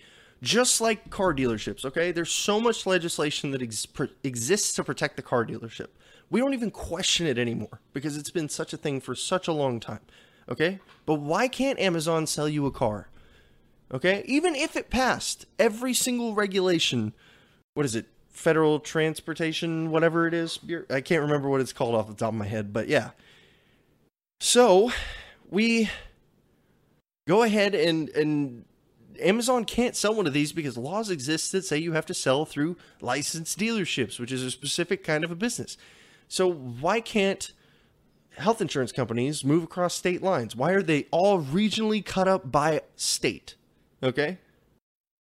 just 0.43 0.81
like 0.81 1.11
car 1.11 1.35
dealerships, 1.35 1.85
okay, 1.85 2.13
there's 2.13 2.31
so 2.31 2.61
much 2.61 2.87
legislation 2.87 3.51
that 3.51 3.63
ex- 3.63 3.87
exists 4.25 4.73
to 4.75 4.85
protect 4.85 5.17
the 5.17 5.23
car 5.23 5.45
dealership. 5.45 5.89
We 6.31 6.41
don't 6.41 6.55
even 6.55 6.71
question 6.71 7.27
it 7.27 7.39
anymore 7.39 7.81
because 7.93 8.17
it's 8.17 8.31
been 8.31 8.49
such 8.49 8.73
a 8.73 8.77
thing 8.77 9.01
for 9.01 9.15
such 9.15 9.49
a 9.49 9.53
long 9.53 9.81
time, 9.81 10.01
okay? 10.49 10.79
But 11.05 11.17
why 11.17 11.49
can't 11.49 11.79
Amazon 11.79 12.27
sell 12.27 12.49
you 12.49 12.67
a 12.67 12.71
car? 12.71 13.09
Okay, 13.93 14.23
even 14.27 14.55
if 14.55 14.77
it 14.77 14.89
passed 14.89 15.47
every 15.59 15.95
single 15.95 16.35
regulation, 16.35 17.13
what 17.75 17.85
is 17.85 17.97
it? 17.97 18.07
Federal 18.29 18.79
transportation, 18.79 19.91
whatever 19.91 20.29
it 20.29 20.33
is. 20.33 20.61
I 20.89 21.01
can't 21.01 21.23
remember 21.23 21.49
what 21.49 21.61
it's 21.61 21.73
called 21.73 21.97
off 21.97 22.07
the 22.07 22.15
top 22.15 22.29
of 22.29 22.37
my 22.37 22.47
head, 22.47 22.73
but 22.73 22.87
yeah. 22.87 23.11
So 24.39 24.93
we 25.51 25.91
go 27.27 27.43
ahead 27.43 27.75
and 27.75 28.09
and 28.11 28.65
Amazon 29.23 29.65
can't 29.65 29.97
sell 29.97 30.15
one 30.15 30.27
of 30.27 30.33
these 30.33 30.53
because 30.53 30.77
laws 30.77 31.11
exist 31.11 31.53
that 31.53 31.65
say 31.65 31.79
you 31.79 31.93
have 31.93 32.07
to 32.07 32.15
sell 32.15 32.45
through 32.45 32.77
licensed 33.01 33.59
dealerships, 33.59 34.19
which 34.19 34.33
is 34.33 34.43
a 34.43 34.51
specific 34.51 35.05
kind 35.05 35.25
of 35.25 35.31
a 35.31 35.37
business. 35.37 35.77
So 36.29 36.51
why 36.51 37.01
can't 37.01 37.53
health 38.37 38.61
insurance 38.61 38.93
companies 38.93 39.45
move 39.45 39.65
across 39.65 39.95
state 39.95 40.23
lines? 40.23 40.55
Why 40.57 40.73
are 40.73 40.83
they 40.83 41.07
all 41.11 41.43
regionally 41.43 42.05
cut 42.05 42.29
up 42.29 42.51
by 42.51 42.83
state? 42.97 43.57
Okay? 44.03 44.39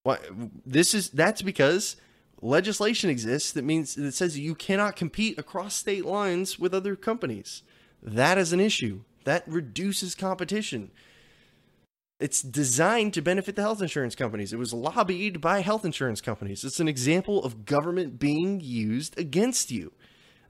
Why 0.02 0.18
this 0.64 0.94
is 0.94 1.10
that's 1.10 1.42
because 1.42 1.96
legislation 2.40 3.10
exists 3.10 3.52
that 3.52 3.64
means 3.64 3.94
that 3.94 4.12
says 4.12 4.38
you 4.38 4.54
cannot 4.54 4.96
compete 4.96 5.38
across 5.38 5.74
state 5.74 6.04
lines 6.04 6.58
with 6.58 6.72
other 6.74 6.94
companies. 6.96 7.62
That 8.02 8.38
is 8.38 8.52
an 8.52 8.60
issue. 8.60 9.00
That 9.24 9.44
reduces 9.46 10.14
competition. 10.14 10.90
It's 12.20 12.42
designed 12.42 13.14
to 13.14 13.22
benefit 13.22 13.54
the 13.54 13.62
health 13.62 13.80
insurance 13.80 14.16
companies. 14.16 14.52
It 14.52 14.58
was 14.58 14.72
lobbied 14.72 15.40
by 15.40 15.60
health 15.60 15.84
insurance 15.84 16.20
companies. 16.20 16.64
It's 16.64 16.80
an 16.80 16.88
example 16.88 17.44
of 17.44 17.64
government 17.64 18.18
being 18.18 18.60
used 18.60 19.16
against 19.18 19.70
you. 19.70 19.92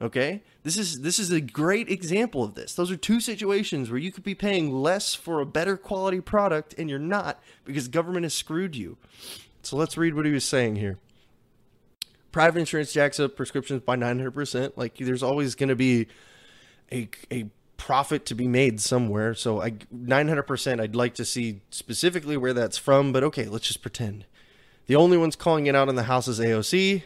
Okay? 0.00 0.42
This 0.62 0.78
is 0.78 1.00
this 1.00 1.18
is 1.18 1.31
a 1.31 1.40
great 1.42 1.90
example 1.90 2.42
of 2.42 2.54
this. 2.54 2.74
Those 2.74 2.90
are 2.90 2.96
two 2.96 3.20
situations 3.20 3.90
where 3.90 3.98
you 3.98 4.11
could 4.11 4.24
be 4.24 4.35
paying 4.35 4.72
less 4.72 5.14
for 5.14 5.40
a 5.40 5.46
better 5.46 5.76
quality 5.76 6.20
product 6.20 6.74
and 6.78 6.88
you're 6.88 6.98
not 6.98 7.42
because 7.64 7.88
government 7.88 8.24
has 8.24 8.33
screwed 8.33 8.74
you. 8.74 8.96
So 9.62 9.76
let's 9.76 9.98
read 9.98 10.14
what 10.14 10.24
he 10.24 10.33
was 10.33 10.44
saying 10.44 10.76
here. 10.76 10.98
Private 12.33 12.61
insurance 12.61 12.92
jacks 12.92 13.20
up 13.20 13.37
prescriptions 13.37 13.83
by 13.83 13.96
900%. 13.96 14.72
Like 14.76 14.96
there's 14.96 15.22
always 15.22 15.54
going 15.54 15.68
to 15.68 15.76
be 15.76 16.07
a 16.90 17.09
a 17.31 17.50
profit 17.79 18.27
to 18.27 18.35
be 18.35 18.47
made 18.47 18.81
somewhere. 18.81 19.33
So 19.33 19.62
I 19.62 19.71
900% 19.71 20.81
I'd 20.81 20.95
like 20.95 21.14
to 21.14 21.25
see 21.25 21.62
specifically 21.71 22.37
where 22.37 22.53
that's 22.53 22.77
from, 22.77 23.12
but 23.12 23.25
okay, 23.25 23.47
let's 23.47 23.67
just 23.67 23.81
pretend. 23.81 24.27
The 24.87 24.97
only 24.97 25.17
one's 25.17 25.37
calling 25.37 25.67
it 25.67 25.75
out 25.75 25.88
in 25.88 25.95
the 25.95 26.03
house 26.03 26.29
is 26.29 26.38
AOC. 26.38 27.03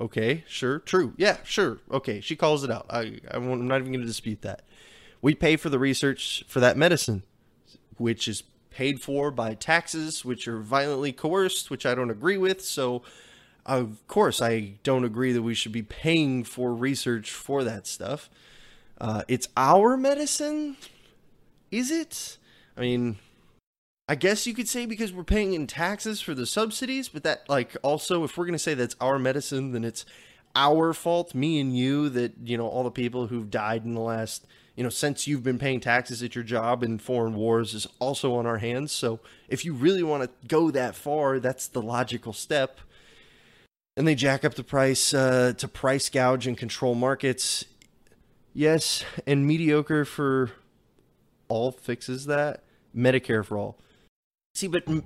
Okay, 0.00 0.44
sure, 0.48 0.78
true. 0.80 1.12
Yeah, 1.16 1.38
sure. 1.44 1.78
Okay, 1.90 2.20
she 2.20 2.36
calls 2.36 2.64
it 2.64 2.70
out. 2.70 2.86
I, 2.88 3.20
I'm 3.30 3.68
not 3.68 3.80
even 3.80 3.92
going 3.92 4.00
to 4.00 4.06
dispute 4.06 4.42
that. 4.42 4.62
We 5.20 5.34
pay 5.34 5.56
for 5.56 5.68
the 5.68 5.78
research 5.78 6.44
for 6.48 6.60
that 6.60 6.76
medicine, 6.76 7.22
which 7.96 8.26
is 8.26 8.42
paid 8.70 9.00
for 9.00 9.30
by 9.30 9.54
taxes, 9.54 10.24
which 10.24 10.48
are 10.48 10.60
violently 10.60 11.12
coerced, 11.12 11.70
which 11.70 11.86
I 11.86 11.94
don't 11.94 12.10
agree 12.10 12.36
with. 12.36 12.60
So, 12.62 13.02
of 13.64 14.06
course, 14.08 14.42
I 14.42 14.74
don't 14.82 15.04
agree 15.04 15.32
that 15.32 15.42
we 15.42 15.54
should 15.54 15.72
be 15.72 15.82
paying 15.82 16.44
for 16.44 16.74
research 16.74 17.30
for 17.30 17.62
that 17.64 17.86
stuff. 17.86 18.28
Uh, 19.04 19.22
it's 19.28 19.48
our 19.54 19.98
medicine? 19.98 20.78
Is 21.70 21.90
it? 21.90 22.38
I 22.74 22.80
mean, 22.80 23.16
I 24.08 24.14
guess 24.14 24.46
you 24.46 24.54
could 24.54 24.66
say 24.66 24.86
because 24.86 25.12
we're 25.12 25.24
paying 25.24 25.52
in 25.52 25.66
taxes 25.66 26.22
for 26.22 26.32
the 26.32 26.46
subsidies, 26.46 27.10
but 27.10 27.22
that, 27.22 27.46
like, 27.46 27.76
also, 27.82 28.24
if 28.24 28.38
we're 28.38 28.46
going 28.46 28.54
to 28.54 28.58
say 28.58 28.72
that's 28.72 28.96
our 29.02 29.18
medicine, 29.18 29.72
then 29.72 29.84
it's 29.84 30.06
our 30.56 30.94
fault, 30.94 31.34
me 31.34 31.60
and 31.60 31.76
you, 31.76 32.08
that, 32.08 32.32
you 32.42 32.56
know, 32.56 32.66
all 32.66 32.82
the 32.82 32.90
people 32.90 33.26
who've 33.26 33.50
died 33.50 33.84
in 33.84 33.92
the 33.92 34.00
last, 34.00 34.46
you 34.74 34.82
know, 34.82 34.88
since 34.88 35.26
you've 35.26 35.42
been 35.42 35.58
paying 35.58 35.80
taxes 35.80 36.22
at 36.22 36.34
your 36.34 36.44
job 36.44 36.82
in 36.82 36.96
foreign 36.96 37.34
wars 37.34 37.74
is 37.74 37.86
also 37.98 38.34
on 38.36 38.46
our 38.46 38.58
hands. 38.58 38.90
So 38.90 39.20
if 39.50 39.66
you 39.66 39.74
really 39.74 40.02
want 40.02 40.22
to 40.22 40.48
go 40.48 40.70
that 40.70 40.94
far, 40.94 41.40
that's 41.40 41.66
the 41.66 41.82
logical 41.82 42.32
step. 42.32 42.80
And 43.98 44.08
they 44.08 44.14
jack 44.14 44.46
up 44.46 44.54
the 44.54 44.64
price 44.64 45.12
uh, 45.12 45.52
to 45.58 45.68
price 45.68 46.08
gouge 46.08 46.46
and 46.46 46.56
control 46.56 46.94
markets. 46.94 47.66
Yes, 48.54 49.04
and 49.26 49.46
mediocre 49.46 50.04
for 50.04 50.52
all 51.48 51.72
fixes 51.72 52.26
that. 52.26 52.62
Medicare 52.96 53.44
for 53.44 53.58
all. 53.58 53.78
See, 54.54 54.68
but 54.68 54.86
I'm 54.86 55.02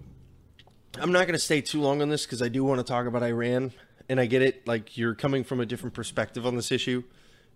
not 1.12 1.26
going 1.26 1.32
to 1.32 1.38
stay 1.38 1.62
too 1.62 1.80
long 1.80 2.02
on 2.02 2.10
this 2.10 2.26
because 2.26 2.42
I 2.42 2.48
do 2.48 2.62
want 2.62 2.78
to 2.78 2.84
talk 2.84 3.06
about 3.06 3.22
Iran. 3.22 3.72
And 4.10 4.20
I 4.20 4.26
get 4.26 4.42
it. 4.42 4.66
Like, 4.66 4.96
you're 4.96 5.14
coming 5.14 5.44
from 5.44 5.60
a 5.60 5.66
different 5.66 5.94
perspective 5.94 6.46
on 6.46 6.56
this 6.56 6.70
issue. 6.70 7.04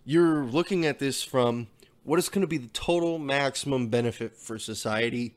You're 0.05 0.43
looking 0.43 0.85
at 0.85 0.99
this 0.99 1.23
from 1.23 1.67
what 2.03 2.19
is 2.19 2.29
going 2.29 2.41
to 2.41 2.47
be 2.47 2.57
the 2.57 2.67
total 2.67 3.19
maximum 3.19 3.87
benefit 3.87 4.35
for 4.35 4.59
society 4.59 5.35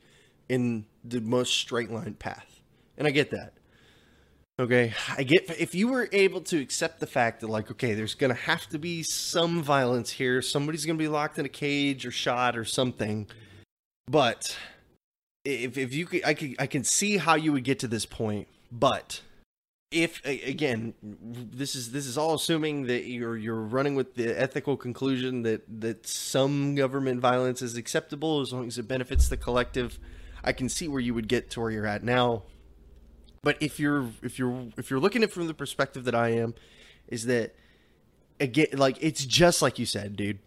in 0.49 0.87
the 1.05 1.21
most 1.21 1.55
straight 1.55 1.91
line 1.91 2.15
path. 2.15 2.61
And 2.99 3.07
I 3.07 3.11
get 3.11 3.31
that. 3.31 3.53
Okay, 4.59 4.95
I 5.17 5.23
get 5.23 5.51
if 5.61 5.75
you 5.75 5.89
were 5.89 6.09
able 6.13 6.41
to 6.43 6.59
accept 6.59 7.01
the 7.01 7.07
fact 7.07 7.41
that 7.41 7.49
like 7.49 7.71
okay, 7.73 7.93
there's 7.93 8.15
going 8.15 8.35
to 8.35 8.41
have 8.41 8.67
to 8.69 8.79
be 8.79 9.03
some 9.03 9.63
violence 9.63 10.11
here. 10.11 10.41
Somebody's 10.41 10.87
going 10.87 10.97
to 10.97 11.03
be 11.03 11.09
locked 11.09 11.39
in 11.39 11.45
a 11.45 11.51
cage 11.51 12.07
or 12.07 12.11
shot 12.11 12.57
or 12.57 12.65
something. 12.65 13.27
But 14.09 14.57
if 15.45 15.77
if 15.77 15.93
you 15.93 16.07
could 16.07 16.25
I 16.25 16.33
could 16.33 16.57
I 16.59 16.67
can 16.67 16.85
see 16.85 17.19
how 17.19 17.35
you 17.35 17.53
would 17.53 17.65
get 17.65 17.81
to 17.81 17.89
this 17.89 18.07
point, 18.07 18.49
but 18.73 19.21
if 19.93 20.25
again 20.25 20.95
this 21.03 21.75
is 21.75 21.93
this 21.93 22.07
is 22.07 22.17
all 22.19 22.35
assuming 22.35 22.87
that 22.87 23.07
you're 23.07 23.37
you're 23.37 23.55
running 23.55 23.95
with 23.95 24.15
the 24.15 24.29
ethical 24.41 24.77
conclusion 24.77 25.43
that 25.43 25.63
that 25.81 26.07
some 26.07 26.75
government 26.75 27.21
violence 27.21 27.63
is 27.63 27.77
acceptable 27.77 28.41
as 28.41 28.53
long 28.53 28.67
as 28.67 28.79
it 28.79 28.89
benefits 28.89 29.29
the 29.29 29.37
collective 29.37 30.01
i 30.43 30.53
can 30.53 30.69
see 30.69 30.89
where 30.89 31.01
you 31.01 31.15
would 31.15 31.29
get 31.29 31.51
to 31.51 31.61
where 31.61 31.71
you're 31.71 31.87
at 31.87 32.03
now 32.03 32.43
but 33.47 33.57
if 33.61 33.79
you're 33.79 34.09
if 34.25 34.41
you're 34.41 34.67
if 34.77 34.91
you're 34.91 34.99
looking 34.99 35.23
at 35.23 35.29
it 35.29 35.33
from 35.33 35.47
the 35.47 35.55
perspective 35.55 36.03
that 36.03 36.17
I 36.17 36.31
am, 36.31 36.53
is 37.07 37.27
that 37.27 37.55
again 38.41 38.67
like 38.73 38.99
it's 39.01 39.25
just 39.25 39.63
like 39.63 39.79
you 39.79 39.87
said, 39.87 40.17
dude. 40.17 40.41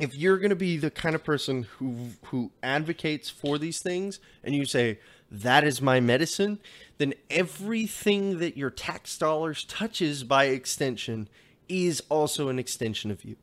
if 0.00 0.16
you're 0.16 0.36
to 0.40 0.56
be 0.56 0.76
the 0.78 0.90
kind 0.90 1.14
of 1.14 1.22
person 1.22 1.68
who 1.76 2.08
who 2.24 2.50
advocates 2.60 3.30
for 3.30 3.56
these 3.56 3.78
things 3.78 4.18
and 4.42 4.52
you 4.52 4.64
say 4.64 4.98
that 5.30 5.62
is 5.62 5.80
my 5.80 6.00
medicine, 6.00 6.58
then 6.96 7.14
everything 7.30 8.40
that 8.40 8.56
your 8.56 8.70
tax 8.70 9.16
dollars 9.16 9.62
touches 9.62 10.24
by 10.24 10.46
extension 10.46 11.28
is 11.68 12.02
also 12.08 12.48
an 12.48 12.58
extension 12.58 13.12
of 13.12 13.24
you. 13.24 13.36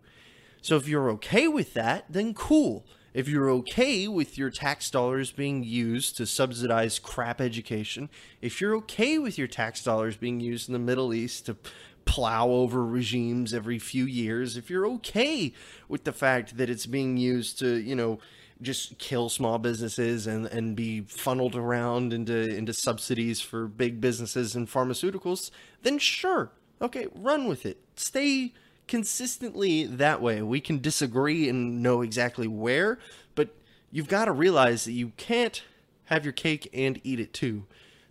So 0.62 0.76
if 0.76 0.86
you're 0.86 1.10
okay 1.12 1.48
with 1.48 1.76
that, 1.76 2.08
then 2.10 2.34
cool. 2.34 2.86
If 3.16 3.30
you're 3.30 3.50
okay 3.50 4.10
with 4.10 4.38
your 4.38 4.50
tax 4.50 4.92
dollars 4.92 5.32
being 5.32 5.64
used 5.64 6.18
to 6.18 6.26
subsidize 6.26 7.00
crap 7.00 7.40
education, 7.40 8.10
if 8.42 8.60
you're 8.60 8.76
okay 8.76 9.18
with 9.18 9.38
your 9.38 9.48
tax 9.48 9.82
dollars 9.82 10.18
being 10.18 10.42
used 10.42 10.68
in 10.68 10.74
the 10.74 10.80
Middle 10.80 11.14
East 11.14 11.46
to 11.46 11.56
plow 12.04 12.50
over 12.50 12.86
regimes 12.86 13.54
every 13.54 13.80
few 13.80 14.04
years, 14.04 14.58
if 14.58 14.70
you're 14.70 14.86
okay 14.86 15.54
with 15.88 16.04
the 16.04 16.12
fact 16.12 16.58
that 16.58 16.70
it's 16.70 16.86
being 16.86 17.16
used 17.16 17.58
to, 17.60 17.78
you 17.78 17.96
know, 17.96 18.20
just 18.62 18.98
kill 19.00 19.30
small 19.30 19.60
businesses 19.60 20.28
and, 20.28 20.46
and 20.48 20.76
be 20.76 21.00
funneled 21.08 21.56
around 21.56 22.12
into 22.12 22.36
into 22.36 22.74
subsidies 22.74 23.40
for 23.40 23.70
big 23.70 24.02
businesses 24.02 24.58
and 24.58 24.68
pharmaceuticals, 24.68 25.52
then 25.84 25.98
sure, 25.98 26.52
okay, 26.82 27.08
run 27.16 27.48
with 27.48 27.66
it. 27.66 27.78
Stay 27.96 28.52
consistently 28.88 29.86
that 29.86 30.22
way. 30.22 30.42
We 30.42 30.62
can 30.62 30.82
disagree 30.82 31.50
and 31.50 31.82
know 31.82 32.02
exactly 32.02 32.48
where, 32.48 33.00
but 33.34 33.56
you've 33.92 34.08
got 34.08 34.26
to 34.26 34.32
realize 34.32 34.86
that 34.86 34.92
you 34.94 35.12
can't 35.18 35.64
have 36.06 36.24
your 36.24 36.34
cake 36.34 36.70
and 36.74 37.00
eat 37.04 37.20
it 37.20 37.34
too. 37.34 37.66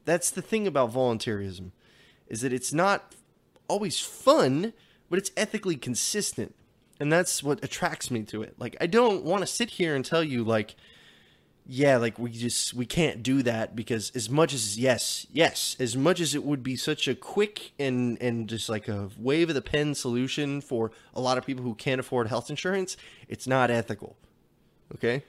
That's 0.05 0.31
the 0.31 0.43
thing 0.43 0.67
about 0.67 0.93
volunteerism 0.93 1.71
is 2.27 2.41
that 2.41 2.53
it's 2.53 2.73
not 2.73 3.15
always 3.69 4.01
fun, 4.01 4.73
but 5.09 5.19
it's 5.19 5.31
ethically 5.37 5.77
consistent. 5.77 6.55
And 7.01 7.13
that's 7.13 7.43
what 7.43 7.63
attracts 7.65 8.11
me 8.11 8.23
to 8.25 8.43
it. 8.43 8.55
Like 8.59 8.77
I 8.81 8.87
don't 8.87 9.25
want 9.25 9.43
to 9.43 9.47
sit 9.47 9.71
here 9.71 9.95
and 9.95 10.05
tell 10.05 10.23
you 10.23 10.45
like 10.45 10.75
yeah, 11.67 11.97
like 11.97 12.19
we 12.19 12.31
just 12.31 12.75
we 12.75 12.85
can't 12.85 13.23
do 13.23 13.43
that 13.43 13.75
because 13.75 14.11
as 14.15 14.29
much 14.29 14.53
as 14.53 14.79
yes, 14.79 15.27
yes, 15.33 15.77
as 15.81 15.97
much 15.97 16.21
as 16.21 16.35
it 16.35 16.45
would 16.45 16.63
be 16.63 16.77
such 16.77 17.09
a 17.09 17.15
quick 17.15 17.73
and 17.79 18.21
and 18.21 18.49
just 18.49 18.69
like 18.69 18.87
a 18.87 19.09
wave 19.19 19.49
of 19.49 19.55
the 19.55 19.63
pen 19.63 19.95
solution 19.95 20.61
for 20.61 20.91
a 21.15 21.21
lot 21.21 21.39
of 21.39 21.47
people 21.47 21.65
who 21.65 21.75
can't 21.75 22.01
afford 22.01 22.29
health 22.29 22.51
insurance, 22.51 22.97
it's 23.29 23.47
not 23.47 23.71
ethical. 23.71 24.17
Okay? 24.95 25.25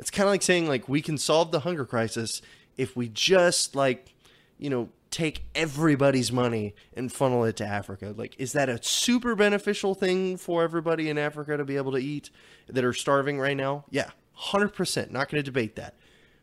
It's 0.00 0.10
kind 0.10 0.26
of 0.26 0.32
like 0.32 0.42
saying 0.42 0.66
like 0.66 0.88
we 0.88 1.02
can 1.02 1.16
solve 1.16 1.52
the 1.52 1.60
hunger 1.60 1.84
crisis 1.84 2.42
if 2.76 2.96
we 2.96 3.08
just 3.08 3.76
like, 3.76 4.14
you 4.58 4.70
know, 4.70 4.88
take 5.10 5.44
everybody's 5.54 6.32
money 6.32 6.74
and 6.94 7.12
funnel 7.12 7.44
it 7.44 7.56
to 7.56 7.66
Africa. 7.66 8.14
Like, 8.16 8.34
is 8.38 8.52
that 8.52 8.68
a 8.68 8.82
super 8.82 9.34
beneficial 9.34 9.94
thing 9.94 10.36
for 10.36 10.62
everybody 10.62 11.08
in 11.10 11.18
Africa 11.18 11.56
to 11.56 11.64
be 11.64 11.76
able 11.76 11.92
to 11.92 11.98
eat 11.98 12.30
that 12.68 12.84
are 12.84 12.92
starving 12.92 13.38
right 13.38 13.56
now? 13.56 13.84
Yeah, 13.90 14.10
100%. 14.40 15.10
Not 15.10 15.28
going 15.28 15.42
to 15.42 15.42
debate 15.42 15.76
that. 15.76 15.94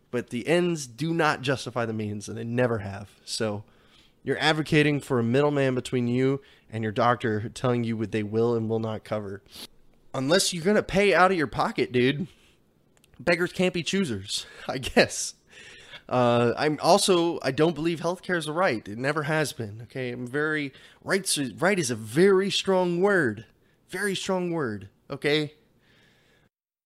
But 0.10 0.30
the 0.30 0.48
ends 0.48 0.88
do 0.88 1.14
not 1.14 1.42
justify 1.42 1.86
the 1.86 1.94
means, 1.94 2.30
and 2.30 2.38
they 2.38 2.44
never 2.44 2.80
have. 2.80 3.10
So 3.26 3.64
you're 4.24 4.40
advocating 4.40 5.00
for 5.00 5.20
a 5.20 5.24
middleman 5.24 5.76
between 5.76 6.08
you 6.08 6.42
and 6.72 6.84
your 6.84 6.92
doctor 6.92 7.50
telling 7.50 7.84
you 7.84 7.98
what 7.98 8.12
they 8.12 8.24
will 8.24 8.56
and 8.56 8.70
will 8.70 8.80
not 8.80 9.04
cover. 9.04 9.42
Unless 10.14 10.54
you're 10.54 10.64
going 10.64 10.76
to 10.76 10.84
pay 10.84 11.14
out 11.14 11.32
of 11.32 11.38
your 11.38 11.48
pocket, 11.48 11.92
dude. 11.92 12.28
Beggars 13.20 13.52
can't 13.52 13.74
be 13.74 13.84
choosers, 13.84 14.46
I 14.68 14.78
guess. 14.78 15.34
Uh, 16.10 16.54
I'm 16.58 16.80
also 16.82 17.40
I 17.42 17.52
don't 17.52 17.76
believe 17.76 18.00
healthcare 18.00 18.38
is 18.38 18.48
a 18.48 18.54
right. 18.54 18.88
It 18.88 18.98
never 18.98 19.24
has 19.24 19.52
been. 19.52 19.82
Okay, 19.84 20.12
I'm 20.12 20.26
very 20.26 20.72
rights. 21.04 21.38
Right 21.38 21.78
is 21.78 21.92
a 21.92 21.96
very 21.96 22.50
strong 22.50 23.02
word. 23.02 23.46
Very 23.90 24.16
strong 24.16 24.52
word. 24.52 24.88
Okay. 25.10 25.54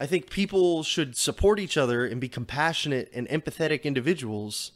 I 0.01 0.07
think 0.07 0.31
people 0.31 0.81
should 0.81 1.15
support 1.15 1.59
each 1.59 1.77
other 1.77 2.07
and 2.07 2.19
be 2.19 2.27
compassionate 2.27 3.11
and 3.13 3.29
empathetic 3.29 3.83
individuals, 3.83 4.71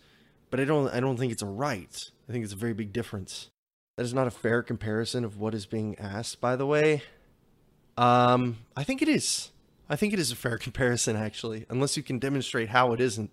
but 0.51 0.59
I 0.59 0.65
don't. 0.65 0.87
I 0.93 0.99
don't 0.99 1.17
think 1.17 1.31
it's 1.31 1.41
a 1.41 1.47
right. 1.47 2.11
I 2.29 2.31
think 2.31 2.43
it's 2.43 2.53
a 2.53 2.55
very 2.55 2.75
big 2.75 2.93
difference. 2.93 3.49
That 3.97 4.03
is 4.03 4.13
not 4.13 4.27
a 4.27 4.31
fair 4.31 4.61
comparison 4.61 5.25
of 5.25 5.39
what 5.39 5.55
is 5.55 5.65
being 5.65 5.97
asked. 5.97 6.39
By 6.39 6.55
the 6.55 6.67
way, 6.67 7.01
um, 7.97 8.57
I 8.77 8.83
think 8.83 9.01
it 9.01 9.09
is. 9.09 9.49
I 9.89 9.95
think 9.95 10.13
it 10.13 10.19
is 10.19 10.31
a 10.31 10.35
fair 10.35 10.57
comparison, 10.59 11.15
actually, 11.15 11.65
unless 11.69 11.97
you 11.97 12.03
can 12.03 12.19
demonstrate 12.19 12.69
how 12.69 12.93
it 12.93 13.01
isn't. 13.01 13.31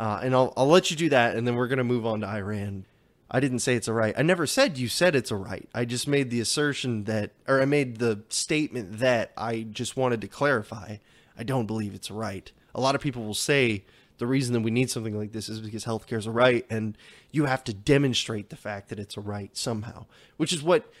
Uh, 0.00 0.18
and 0.24 0.34
I'll, 0.34 0.52
I'll 0.56 0.66
let 0.66 0.90
you 0.90 0.96
do 0.96 1.10
that, 1.10 1.36
and 1.36 1.46
then 1.46 1.54
we're 1.54 1.68
going 1.68 1.78
to 1.78 1.84
move 1.84 2.06
on 2.06 2.22
to 2.22 2.26
Iran. 2.26 2.86
I 3.30 3.38
didn't 3.38 3.60
say 3.60 3.76
it's 3.76 3.86
a 3.86 3.92
right. 3.92 4.14
I 4.18 4.22
never 4.22 4.48
said 4.48 4.78
you 4.78 4.88
said 4.88 5.14
it's 5.14 5.30
a 5.30 5.36
right. 5.36 5.68
I 5.72 5.84
just 5.84 6.08
made 6.08 6.30
the 6.30 6.40
assertion 6.40 7.04
that, 7.04 7.30
or 7.46 7.62
I 7.62 7.66
made 7.66 7.98
the 7.98 8.24
statement 8.30 8.98
that 8.98 9.30
I 9.36 9.60
just 9.70 9.96
wanted 9.96 10.22
to 10.22 10.26
clarify. 10.26 10.96
I 11.40 11.42
don't 11.42 11.64
believe 11.64 11.94
it's 11.94 12.10
a 12.10 12.14
right. 12.14 12.52
A 12.74 12.80
lot 12.82 12.94
of 12.94 13.00
people 13.00 13.24
will 13.24 13.32
say 13.32 13.84
the 14.18 14.26
reason 14.26 14.52
that 14.52 14.60
we 14.60 14.70
need 14.70 14.90
something 14.90 15.16
like 15.18 15.32
this 15.32 15.48
is 15.48 15.60
because 15.60 15.86
healthcare 15.86 16.18
is 16.18 16.26
a 16.26 16.30
right, 16.30 16.66
and 16.68 16.98
you 17.30 17.46
have 17.46 17.64
to 17.64 17.72
demonstrate 17.72 18.50
the 18.50 18.56
fact 18.56 18.90
that 18.90 18.98
it's 18.98 19.16
a 19.16 19.20
right 19.22 19.56
somehow, 19.56 20.04
which 20.36 20.52
is 20.52 20.62
what, 20.62 20.92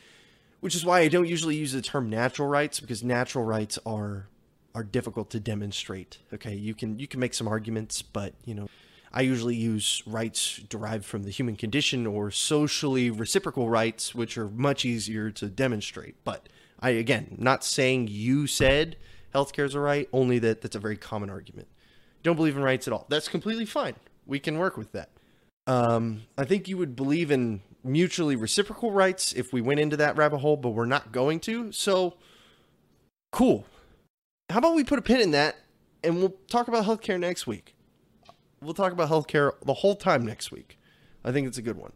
which 0.60 0.74
is 0.74 0.82
why 0.82 1.00
I 1.00 1.08
don't 1.08 1.28
usually 1.28 1.56
use 1.56 1.72
the 1.72 1.82
term 1.82 2.08
natural 2.08 2.48
rights 2.48 2.80
because 2.80 3.04
natural 3.04 3.44
rights 3.44 3.78
are 3.84 4.28
are 4.74 4.82
difficult 4.82 5.28
to 5.30 5.40
demonstrate. 5.40 6.18
Okay, 6.32 6.54
you 6.54 6.74
can 6.74 6.98
you 6.98 7.06
can 7.06 7.20
make 7.20 7.34
some 7.34 7.46
arguments, 7.46 8.00
but 8.00 8.32
you 8.46 8.54
know 8.54 8.66
I 9.12 9.20
usually 9.20 9.56
use 9.56 10.02
rights 10.06 10.56
derived 10.70 11.04
from 11.04 11.24
the 11.24 11.30
human 11.30 11.56
condition 11.56 12.06
or 12.06 12.30
socially 12.30 13.10
reciprocal 13.10 13.68
rights, 13.68 14.14
which 14.14 14.38
are 14.38 14.48
much 14.48 14.86
easier 14.86 15.30
to 15.32 15.48
demonstrate. 15.48 16.14
But 16.24 16.48
I, 16.80 16.90
again, 16.90 17.36
not 17.38 17.62
saying 17.62 18.08
you 18.08 18.46
said 18.46 18.96
healthcare 19.34 19.64
is 19.64 19.74
a 19.74 19.80
right, 19.80 20.08
only 20.12 20.38
that 20.40 20.60
that's 20.60 20.76
a 20.76 20.80
very 20.80 20.96
common 20.96 21.30
argument. 21.30 21.68
Don't 22.22 22.36
believe 22.36 22.56
in 22.56 22.62
rights 22.62 22.86
at 22.86 22.92
all. 22.92 23.06
That's 23.08 23.28
completely 23.28 23.64
fine. 23.64 23.94
We 24.26 24.38
can 24.38 24.58
work 24.58 24.76
with 24.76 24.92
that. 24.92 25.10
Um, 25.66 26.22
I 26.36 26.44
think 26.44 26.68
you 26.68 26.76
would 26.76 26.96
believe 26.96 27.30
in 27.30 27.62
mutually 27.82 28.36
reciprocal 28.36 28.92
rights 28.92 29.32
if 29.32 29.52
we 29.52 29.60
went 29.60 29.80
into 29.80 29.96
that 29.96 30.16
rabbit 30.16 30.38
hole, 30.38 30.56
but 30.56 30.70
we're 30.70 30.86
not 30.86 31.12
going 31.12 31.40
to. 31.40 31.72
So, 31.72 32.14
cool. 33.32 33.64
How 34.50 34.58
about 34.58 34.74
we 34.74 34.84
put 34.84 34.98
a 34.98 35.02
pin 35.02 35.20
in 35.20 35.30
that 35.30 35.56
and 36.04 36.16
we'll 36.16 36.34
talk 36.48 36.68
about 36.68 36.84
healthcare 36.84 37.18
next 37.18 37.46
week? 37.46 37.74
we'll 38.62 38.74
talk 38.74 38.92
about 38.92 39.08
healthcare 39.08 39.52
the 39.64 39.74
whole 39.74 39.96
time 39.96 40.24
next 40.24 40.50
week. 40.50 40.78
I 41.24 41.32
think 41.32 41.46
it's 41.46 41.58
a 41.58 41.62
good 41.62 41.76
one. 41.76 41.92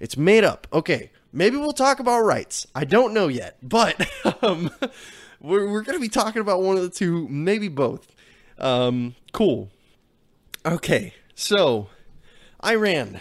It's 0.00 0.16
made 0.16 0.44
up. 0.44 0.66
Okay, 0.72 1.10
maybe 1.32 1.56
we'll 1.56 1.72
talk 1.72 1.98
about 1.98 2.20
rights. 2.20 2.66
I 2.74 2.84
don't 2.84 3.12
know 3.12 3.28
yet, 3.28 3.58
but 3.62 4.08
um, 4.42 4.70
we're 5.40 5.70
we're 5.70 5.82
gonna 5.82 5.98
be 5.98 6.08
talking 6.08 6.40
about 6.40 6.62
one 6.62 6.76
of 6.76 6.82
the 6.82 6.90
two, 6.90 7.28
maybe 7.28 7.68
both. 7.68 8.14
Um, 8.58 9.14
cool. 9.32 9.70
Okay, 10.66 11.14
so 11.34 11.88
Iran. 12.64 13.20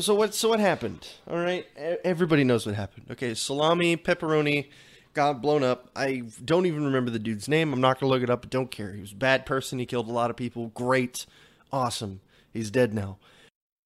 So 0.00 0.14
what? 0.14 0.34
So 0.34 0.48
what 0.48 0.60
happened? 0.60 1.06
All 1.28 1.36
right, 1.36 1.66
everybody 2.04 2.44
knows 2.44 2.64
what 2.64 2.74
happened. 2.74 3.06
Okay, 3.10 3.34
salami, 3.34 3.96
pepperoni, 3.96 4.68
got 5.12 5.42
blown 5.42 5.62
up. 5.62 5.90
I 5.94 6.22
don't 6.44 6.66
even 6.66 6.84
remember 6.84 7.10
the 7.10 7.18
dude's 7.18 7.48
name. 7.48 7.72
I'm 7.72 7.80
not 7.80 8.00
gonna 8.00 8.10
look 8.10 8.22
it 8.22 8.30
up. 8.30 8.42
But 8.42 8.50
don't 8.50 8.70
care. 8.70 8.92
He 8.92 9.00
was 9.00 9.12
a 9.12 9.16
bad 9.16 9.44
person. 9.44 9.78
He 9.78 9.86
killed 9.86 10.08
a 10.08 10.12
lot 10.12 10.30
of 10.30 10.36
people. 10.36 10.68
Great 10.68 11.26
awesome. 11.72 12.20
He's 12.52 12.70
dead 12.70 12.92
now. 12.92 13.18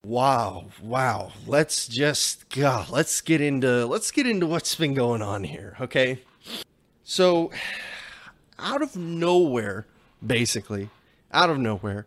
Wow, 0.05 0.67
wow. 0.83 1.33
Let's 1.47 1.89
just 1.89 2.49
God, 2.51 2.91
let's 2.91 3.21
get 3.21 3.41
into 3.41 3.87
let's 3.87 4.11
get 4.11 4.27
into 4.27 4.47
what's 4.47 4.75
been 4.75 4.95
going 4.95 5.23
on 5.23 5.45
here, 5.45 5.77
okay? 5.81 6.23
So 7.09 7.53
out 8.59 8.83
of 8.83 8.97
nowhere, 8.97 9.87
basically, 10.25 10.91
out 11.33 11.49
of 11.49 11.59
nowhere, 11.59 12.05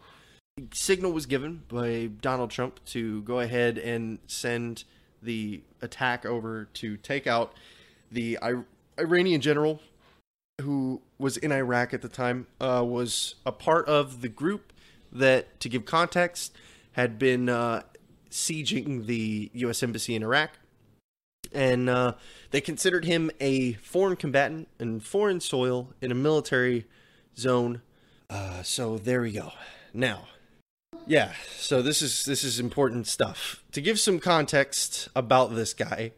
signal 0.73 1.13
was 1.13 1.25
given 1.25 1.63
by 1.69 2.09
Donald 2.21 2.51
Trump 2.51 2.83
to 2.87 3.21
go 3.23 3.39
ahead 3.39 3.77
and 3.77 4.19
send 4.27 4.83
the 5.23 5.61
attack 5.81 6.25
over 6.25 6.65
to 6.73 6.97
take 6.97 7.25
out 7.25 7.53
the 8.11 8.37
I- 8.41 8.63
Iranian 8.99 9.41
general 9.41 9.79
who 10.61 11.01
was 11.17 11.37
in 11.37 11.53
Iraq 11.53 11.93
at 11.93 12.01
the 12.01 12.09
time, 12.09 12.47
uh, 12.59 12.83
was 12.85 13.35
a 13.45 13.51
part 13.53 13.87
of 13.87 14.19
the 14.19 14.27
group 14.27 14.73
that, 15.09 15.57
to 15.61 15.69
give 15.69 15.85
context, 15.85 16.53
had 16.93 17.17
been 17.17 17.47
uh, 17.47 17.81
sieging 18.29 19.05
the 19.05 19.49
U.S. 19.53 19.81
Embassy 19.81 20.15
in 20.15 20.23
Iraq. 20.23 20.51
And 21.53 21.89
uh, 21.89 22.13
they 22.51 22.61
considered 22.61 23.05
him 23.05 23.31
a 23.39 23.73
foreign 23.73 24.15
combatant 24.15 24.67
in 24.79 24.99
foreign 24.99 25.39
soil 25.39 25.93
in 26.01 26.11
a 26.11 26.15
military 26.15 26.85
zone. 27.37 27.81
Uh, 28.29 28.61
so 28.61 28.97
there 28.97 29.21
we 29.21 29.31
go. 29.31 29.51
Now, 29.93 30.27
yeah. 31.07 31.33
So 31.57 31.81
this 31.81 32.01
is 32.01 32.25
this 32.25 32.43
is 32.43 32.59
important 32.59 33.07
stuff. 33.07 33.63
To 33.71 33.81
give 33.81 33.99
some 33.99 34.19
context 34.19 35.09
about 35.15 35.55
this 35.55 35.73
guy, 35.73 36.11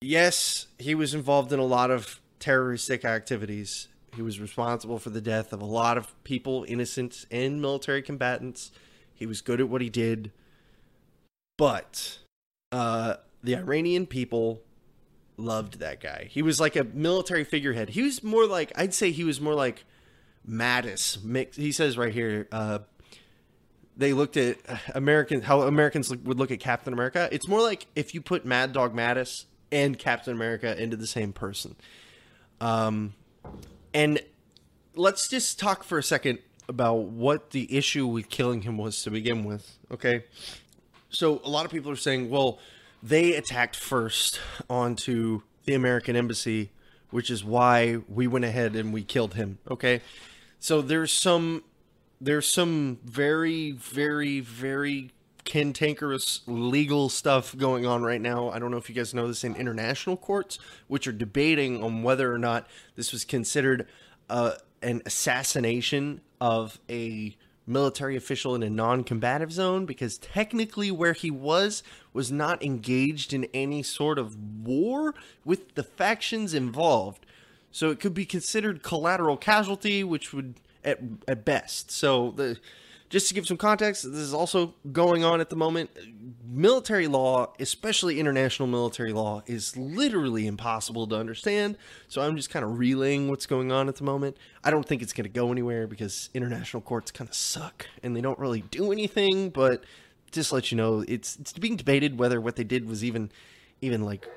yes, 0.00 0.66
he 0.78 0.94
was 0.94 1.14
involved 1.14 1.52
in 1.52 1.60
a 1.60 1.64
lot 1.64 1.90
of 1.90 2.20
terroristic 2.40 3.04
activities 3.04 3.88
he 4.18 4.22
was 4.22 4.40
responsible 4.40 4.98
for 4.98 5.10
the 5.10 5.20
death 5.20 5.52
of 5.52 5.60
a 5.60 5.64
lot 5.64 5.96
of 5.96 6.12
people, 6.24 6.64
innocent 6.66 7.24
and 7.30 7.60
military 7.60 8.02
combatants. 8.02 8.72
He 9.14 9.26
was 9.26 9.40
good 9.40 9.60
at 9.60 9.68
what 9.68 9.80
he 9.80 9.90
did. 9.90 10.32
But 11.56 12.18
uh, 12.72 13.16
the 13.42 13.56
Iranian 13.56 14.06
people 14.06 14.62
loved 15.36 15.78
that 15.78 16.00
guy. 16.00 16.28
He 16.30 16.42
was 16.42 16.60
like 16.60 16.76
a 16.76 16.84
military 16.84 17.44
figurehead. 17.44 17.90
He 17.90 18.02
was 18.02 18.22
more 18.22 18.46
like 18.46 18.72
I'd 18.76 18.94
say 18.94 19.10
he 19.10 19.24
was 19.24 19.40
more 19.40 19.54
like 19.54 19.84
Mattis. 20.48 21.54
He 21.54 21.72
says 21.72 21.96
right 21.96 22.12
here. 22.12 22.48
Uh, 22.50 22.80
they 23.96 24.12
looked 24.12 24.36
at 24.36 24.58
American 24.94 25.42
how 25.42 25.62
Americans 25.62 26.08
would 26.08 26.38
look 26.38 26.50
at 26.50 26.60
Captain 26.60 26.92
America. 26.92 27.28
It's 27.32 27.48
more 27.48 27.60
like 27.60 27.86
if 27.96 28.14
you 28.14 28.20
put 28.20 28.44
Mad 28.44 28.72
Dog 28.72 28.94
Mattis 28.94 29.44
and 29.72 29.98
Captain 29.98 30.32
America 30.32 30.80
into 30.80 30.96
the 30.96 31.06
same 31.06 31.32
person. 31.32 31.74
Um, 32.60 33.14
and 33.92 34.20
let's 34.94 35.28
just 35.28 35.58
talk 35.58 35.82
for 35.84 35.98
a 35.98 36.02
second 36.02 36.38
about 36.68 36.94
what 36.94 37.50
the 37.50 37.76
issue 37.76 38.06
with 38.06 38.28
killing 38.28 38.62
him 38.62 38.78
was 38.78 39.02
to 39.02 39.10
begin 39.10 39.44
with. 39.44 39.78
Okay, 39.90 40.24
so 41.10 41.40
a 41.44 41.50
lot 41.50 41.64
of 41.64 41.72
people 41.72 41.90
are 41.90 41.96
saying, 41.96 42.30
well, 42.30 42.60
they 43.02 43.34
attacked 43.34 43.76
first 43.76 44.40
onto 44.68 45.42
the 45.64 45.74
American 45.74 46.16
embassy, 46.16 46.70
which 47.10 47.30
is 47.30 47.44
why 47.44 47.98
we 48.08 48.26
went 48.26 48.44
ahead 48.44 48.74
and 48.74 48.92
we 48.92 49.02
killed 49.02 49.34
him. 49.34 49.58
Okay, 49.70 50.00
so 50.58 50.82
there's 50.82 51.12
some 51.12 51.64
there's 52.20 52.48
some 52.48 52.98
very 53.04 53.70
very 53.72 54.40
very 54.40 55.10
cantankerous 55.44 56.42
legal 56.46 57.08
stuff 57.08 57.56
going 57.56 57.86
on 57.86 58.02
right 58.02 58.20
now. 58.20 58.50
I 58.50 58.58
don't 58.58 58.70
know 58.70 58.76
if 58.76 58.88
you 58.88 58.94
guys 58.94 59.14
know 59.14 59.26
this 59.26 59.44
in 59.44 59.56
international 59.56 60.16
courts, 60.16 60.58
which 60.88 61.06
are 61.06 61.12
debating 61.12 61.82
on 61.82 62.02
whether 62.02 62.32
or 62.32 62.38
not 62.38 62.66
this 62.96 63.12
was 63.12 63.24
considered 63.24 63.86
uh, 64.28 64.52
an 64.82 65.00
assassination 65.06 66.20
of 66.40 66.78
a 66.90 67.36
military 67.68 68.16
official 68.16 68.54
in 68.54 68.62
a 68.62 68.70
non-combative 68.70 69.52
zone 69.52 69.86
because 69.86 70.18
technically 70.18 70.90
where 70.90 71.12
he 71.12 71.30
was 71.30 71.82
was 72.12 72.32
not 72.32 72.62
engaged 72.62 73.32
in 73.32 73.46
any 73.54 73.82
sort 73.82 74.18
of 74.18 74.36
war 74.64 75.14
with 75.44 75.74
the 75.74 75.82
factions 75.82 76.54
involved. 76.54 77.26
So 77.70 77.90
it 77.90 78.00
could 78.00 78.14
be 78.14 78.24
considered 78.24 78.82
collateral 78.82 79.36
casualty 79.36 80.02
which 80.02 80.32
would 80.32 80.54
at, 80.84 81.00
at 81.26 81.44
best. 81.44 81.90
So 81.90 82.32
the 82.36 82.58
just 83.08 83.28
to 83.28 83.34
give 83.34 83.46
some 83.46 83.56
context, 83.56 84.04
this 84.04 84.20
is 84.20 84.34
also 84.34 84.74
going 84.92 85.24
on 85.24 85.40
at 85.40 85.48
the 85.48 85.56
moment. 85.56 85.90
Military 86.46 87.06
law, 87.06 87.52
especially 87.58 88.20
international 88.20 88.68
military 88.68 89.12
law, 89.12 89.42
is 89.46 89.76
literally 89.76 90.46
impossible 90.46 91.06
to 91.06 91.16
understand. 91.16 91.76
So 92.08 92.20
I'm 92.20 92.36
just 92.36 92.50
kind 92.50 92.64
of 92.64 92.78
relaying 92.78 93.28
what's 93.28 93.46
going 93.46 93.72
on 93.72 93.88
at 93.88 93.96
the 93.96 94.04
moment. 94.04 94.36
I 94.62 94.70
don't 94.70 94.86
think 94.86 95.02
it's 95.02 95.12
going 95.12 95.24
to 95.24 95.30
go 95.30 95.52
anywhere 95.52 95.86
because 95.86 96.28
international 96.34 96.82
courts 96.82 97.10
kind 97.10 97.28
of 97.28 97.34
suck 97.34 97.86
and 98.02 98.14
they 98.14 98.20
don't 98.20 98.38
really 98.38 98.62
do 98.62 98.92
anything. 98.92 99.50
But 99.50 99.84
just 100.30 100.52
let 100.52 100.70
you 100.70 100.76
know, 100.76 101.04
it's 101.08 101.36
it's 101.36 101.52
being 101.54 101.76
debated 101.76 102.18
whether 102.18 102.40
what 102.40 102.56
they 102.56 102.64
did 102.64 102.86
was 102.86 103.02
even 103.02 103.30
even 103.80 104.02
like 104.04 104.28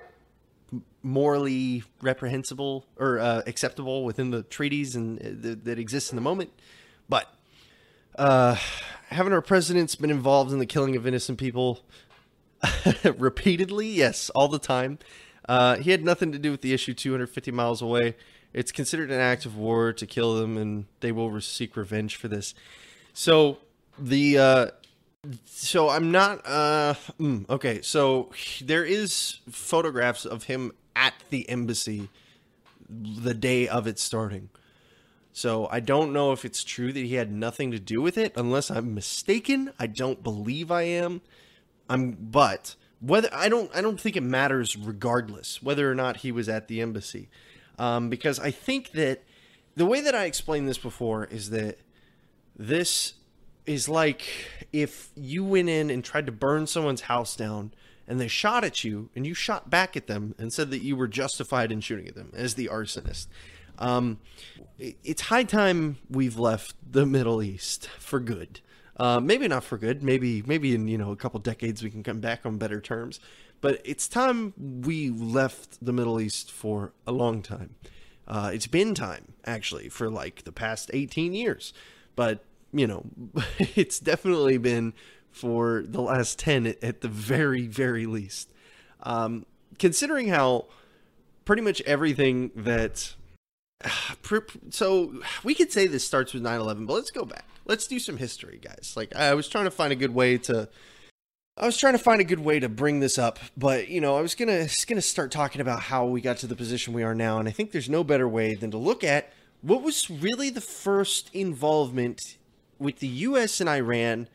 morally 1.03 1.83
reprehensible 2.01 2.85
or 2.97 3.19
uh, 3.19 3.41
acceptable 3.47 4.05
within 4.05 4.31
the 4.31 4.43
treaties 4.43 4.95
and 4.95 5.19
uh, 5.19 5.55
that 5.63 5.79
exist 5.79 6.11
in 6.11 6.15
the 6.15 6.21
moment. 6.21 6.51
But 7.09 7.33
uh, 8.17 8.55
haven't 9.09 9.33
our 9.33 9.41
presidents 9.41 9.95
been 9.95 10.11
involved 10.11 10.51
in 10.51 10.59
the 10.59 10.65
killing 10.65 10.95
of 10.95 11.05
innocent 11.05 11.37
people 11.37 11.81
repeatedly? 13.17 13.87
Yes, 13.87 14.29
all 14.31 14.47
the 14.47 14.59
time. 14.59 14.99
Uh, 15.47 15.77
he 15.77 15.91
had 15.91 16.03
nothing 16.03 16.31
to 16.31 16.39
do 16.39 16.51
with 16.51 16.61
the 16.61 16.73
issue 16.73 16.93
250 16.93 17.51
miles 17.51 17.81
away. 17.81 18.15
It's 18.53 18.71
considered 18.71 19.11
an 19.11 19.19
act 19.19 19.45
of 19.45 19.57
war 19.57 19.93
to 19.93 20.05
kill 20.05 20.35
them, 20.35 20.57
and 20.57 20.85
they 20.99 21.11
will 21.11 21.39
seek 21.41 21.75
revenge 21.75 22.15
for 22.15 22.27
this. 22.27 22.53
So 23.13 23.59
the 23.97 24.37
uh, 24.37 24.67
so 25.45 25.89
I'm 25.89 26.11
not 26.11 26.41
uh, 26.45 26.95
mm, 27.19 27.49
okay. 27.49 27.81
So 27.81 28.31
there 28.61 28.83
is 28.83 29.39
photographs 29.49 30.25
of 30.25 30.45
him 30.45 30.73
at 30.95 31.13
the 31.29 31.47
embassy 31.49 32.09
the 32.89 33.33
day 33.33 33.67
of 33.67 33.87
it 33.87 33.99
starting. 33.99 34.49
So 35.33 35.67
I 35.71 35.79
don't 35.79 36.13
know 36.13 36.31
if 36.31 36.43
it's 36.43 36.63
true 36.63 36.91
that 36.91 36.99
he 36.99 37.15
had 37.15 37.31
nothing 37.31 37.71
to 37.71 37.79
do 37.79 38.01
with 38.01 38.17
it, 38.17 38.33
unless 38.35 38.69
I'm 38.69 38.93
mistaken. 38.93 39.71
I 39.79 39.87
don't 39.87 40.23
believe 40.23 40.71
I 40.71 40.83
am. 40.83 41.21
I'm, 41.89 42.11
but 42.11 42.75
whether 42.99 43.29
I 43.33 43.49
don't, 43.49 43.71
I 43.75 43.81
don't 43.81 43.99
think 43.99 44.15
it 44.15 44.23
matters 44.23 44.75
regardless 44.75 45.61
whether 45.63 45.89
or 45.89 45.95
not 45.95 46.17
he 46.17 46.31
was 46.31 46.49
at 46.49 46.67
the 46.67 46.81
embassy, 46.81 47.29
um, 47.79 48.09
because 48.09 48.39
I 48.39 48.51
think 48.51 48.91
that 48.91 49.23
the 49.75 49.85
way 49.85 50.01
that 50.01 50.15
I 50.15 50.25
explained 50.25 50.67
this 50.67 50.77
before 50.77 51.25
is 51.25 51.49
that 51.51 51.79
this 52.55 53.13
is 53.65 53.87
like 53.87 54.23
if 54.73 55.11
you 55.15 55.43
went 55.43 55.69
in 55.69 55.89
and 55.89 56.03
tried 56.03 56.25
to 56.25 56.31
burn 56.31 56.67
someone's 56.67 57.01
house 57.01 57.35
down 57.35 57.73
and 58.07 58.19
they 58.19 58.27
shot 58.27 58.63
at 58.63 58.83
you 58.83 59.09
and 59.15 59.25
you 59.25 59.33
shot 59.33 59.69
back 59.69 59.95
at 59.95 60.07
them 60.07 60.35
and 60.37 60.51
said 60.51 60.71
that 60.71 60.81
you 60.81 60.95
were 60.95 61.07
justified 61.07 61.71
in 61.71 61.79
shooting 61.79 62.07
at 62.07 62.15
them 62.15 62.31
as 62.35 62.55
the 62.55 62.67
arsonist. 62.67 63.27
Um, 63.81 64.19
it's 64.77 65.23
high 65.23 65.43
time 65.43 65.97
we've 66.09 66.37
left 66.37 66.75
the 66.89 67.05
Middle 67.05 67.41
East 67.41 67.87
for 67.99 68.19
good. 68.19 68.61
Uh, 68.97 69.19
maybe 69.19 69.47
not 69.47 69.63
for 69.63 69.77
good. 69.77 70.03
Maybe 70.03 70.43
maybe 70.45 70.75
in 70.75 70.87
you 70.87 70.97
know 70.97 71.11
a 71.11 71.15
couple 71.15 71.39
decades 71.39 71.81
we 71.81 71.89
can 71.89 72.03
come 72.03 72.19
back 72.19 72.45
on 72.45 72.57
better 72.57 72.79
terms. 72.79 73.19
But 73.59 73.81
it's 73.83 74.07
time 74.07 74.53
we 74.57 75.09
left 75.09 75.83
the 75.83 75.91
Middle 75.91 76.21
East 76.21 76.51
for 76.51 76.93
a 77.07 77.11
long 77.11 77.41
time. 77.41 77.75
Uh, 78.27 78.51
it's 78.53 78.67
been 78.67 78.93
time 78.93 79.33
actually 79.45 79.89
for 79.89 80.09
like 80.09 80.43
the 80.43 80.51
past 80.51 80.91
18 80.93 81.33
years. 81.33 81.73
But 82.15 82.43
you 82.71 82.85
know, 82.85 83.05
it's 83.59 83.99
definitely 83.99 84.57
been 84.59 84.93
for 85.31 85.83
the 85.87 86.01
last 86.01 86.37
10 86.37 86.67
at, 86.67 87.01
the 87.01 87.07
very 87.07 87.65
very 87.65 88.05
least. 88.05 88.53
Um, 89.01 89.47
considering 89.79 90.27
how 90.27 90.67
pretty 91.45 91.63
much 91.63 91.81
everything 91.81 92.51
that 92.55 93.15
so 94.69 95.13
we 95.43 95.55
could 95.55 95.71
say 95.71 95.87
this 95.87 96.05
starts 96.05 96.33
with 96.33 96.43
9-11 96.43 96.87
but 96.87 96.93
let's 96.93 97.11
go 97.11 97.25
back. 97.25 97.45
Let's 97.65 97.87
do 97.87 97.99
some 97.99 98.17
history 98.17 98.59
guys. 98.61 98.93
Like 98.95 99.15
i 99.15 99.33
was 99.33 99.47
trying 99.47 99.65
to 99.65 99.71
find 99.71 99.91
a 99.93 99.95
good 99.95 100.13
way 100.13 100.37
to 100.39 100.69
i 101.57 101.65
was 101.65 101.77
trying 101.77 101.93
to 101.93 101.99
find 101.99 102.21
a 102.21 102.25
good 102.25 102.39
way 102.39 102.59
to 102.59 102.69
bring 102.69 102.99
this 102.99 103.17
up 103.17 103.39
but 103.57 103.89
you 103.89 104.01
know 104.01 104.15
i 104.15 104.21
was 104.21 104.35
gonna 104.35 104.67
gonna 104.87 105.01
start 105.01 105.31
talking 105.31 105.61
about 105.61 105.81
how 105.81 106.05
we 106.05 106.21
got 106.21 106.37
to 106.37 106.47
the 106.47 106.55
position 106.55 106.93
we 106.93 107.03
are 107.03 107.15
now 107.15 107.39
and 107.39 107.47
i 107.47 107.51
think 107.51 107.71
there's 107.71 107.89
no 107.89 108.03
better 108.03 108.27
way 108.27 108.55
than 108.55 108.71
to 108.71 108.77
look 108.77 109.03
at 109.03 109.31
what 109.61 109.83
was 109.83 110.09
really 110.09 110.49
the 110.49 110.61
first 110.61 111.29
involvement 111.33 112.37
with 112.79 112.99
the 112.99 113.09
us 113.09 113.59
and 113.59 113.69
iran 113.69 114.27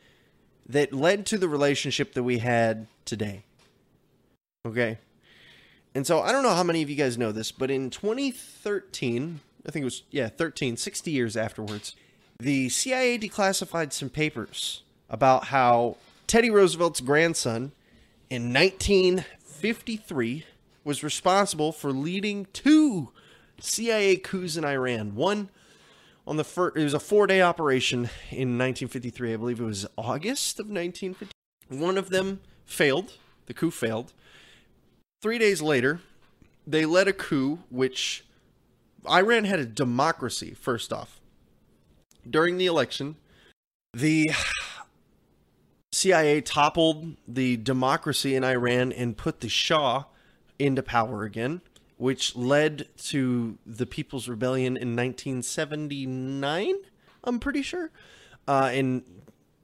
that 0.69 0.93
led 0.93 1.25
to 1.25 1.37
the 1.37 1.47
relationship 1.47 2.13
that 2.13 2.23
we 2.23 2.39
had 2.39 2.87
today. 3.05 3.43
Okay 4.65 4.99
and 5.97 6.05
so 6.05 6.21
I 6.21 6.31
don't 6.31 6.43
know 6.43 6.53
how 6.53 6.61
many 6.61 6.83
of 6.83 6.91
you 6.91 6.95
guys 6.95 7.17
know 7.17 7.31
this, 7.31 7.51
but 7.51 7.71
in 7.71 7.89
2013, 7.89 9.39
I 9.65 9.71
think 9.71 9.81
it 9.81 9.83
was, 9.83 10.03
yeah, 10.11 10.29
13, 10.29 10.77
60 10.77 11.09
years 11.09 11.35
afterwards, 11.35 11.95
the 12.37 12.69
CIA 12.69 13.17
declassified 13.17 13.91
some 13.91 14.11
papers 14.11 14.83
about 15.09 15.45
how 15.45 15.97
Teddy 16.27 16.51
Roosevelt's 16.51 17.01
grandson 17.01 17.71
in 18.29 18.53
1953 18.53 20.45
was 20.83 21.01
responsible 21.01 21.71
for 21.71 21.91
leading 21.91 22.45
two 22.53 23.09
CIA 23.59 24.17
coups 24.17 24.55
in 24.55 24.63
Iran. 24.63 25.15
One 25.15 25.49
on 26.27 26.37
the 26.37 26.43
first, 26.43 26.77
it 26.77 26.83
was 26.83 26.93
a 26.93 26.99
four 26.99 27.25
day 27.25 27.41
operation 27.41 28.01
in 28.29 28.55
1953. 28.59 29.33
I 29.33 29.37
believe 29.37 29.59
it 29.59 29.65
was 29.65 29.87
August 29.97 30.59
of 30.59 30.67
1950. 30.67 31.31
One 31.69 31.97
of 31.97 32.11
them 32.11 32.41
failed. 32.65 33.13
The 33.47 33.55
coup 33.55 33.71
failed. 33.71 34.13
Three 35.21 35.37
days 35.39 35.61
later, 35.61 36.01
they 36.65 36.85
led 36.85 37.07
a 37.07 37.13
coup 37.13 37.59
which 37.69 38.23
Iran 39.09 39.45
had 39.45 39.59
a 39.59 39.65
democracy, 39.65 40.53
first 40.53 40.93
off. 40.93 41.19
During 42.29 42.57
the 42.57 42.65
election, 42.65 43.15
the 43.93 44.29
CIA 45.91 46.41
toppled 46.41 47.15
the 47.27 47.57
democracy 47.57 48.35
in 48.35 48.43
Iran 48.43 48.91
and 48.91 49.17
put 49.17 49.39
the 49.39 49.49
Shah 49.49 50.03
into 50.59 50.83
power 50.83 51.23
again, 51.23 51.61
which 51.97 52.35
led 52.35 52.87
to 53.05 53.57
the 53.65 53.85
People's 53.85 54.27
Rebellion 54.27 54.77
in 54.77 54.95
1979, 54.95 56.75
I'm 57.23 57.39
pretty 57.39 57.63
sure. 57.63 57.89
Uh, 58.47 58.69
and 58.71 59.03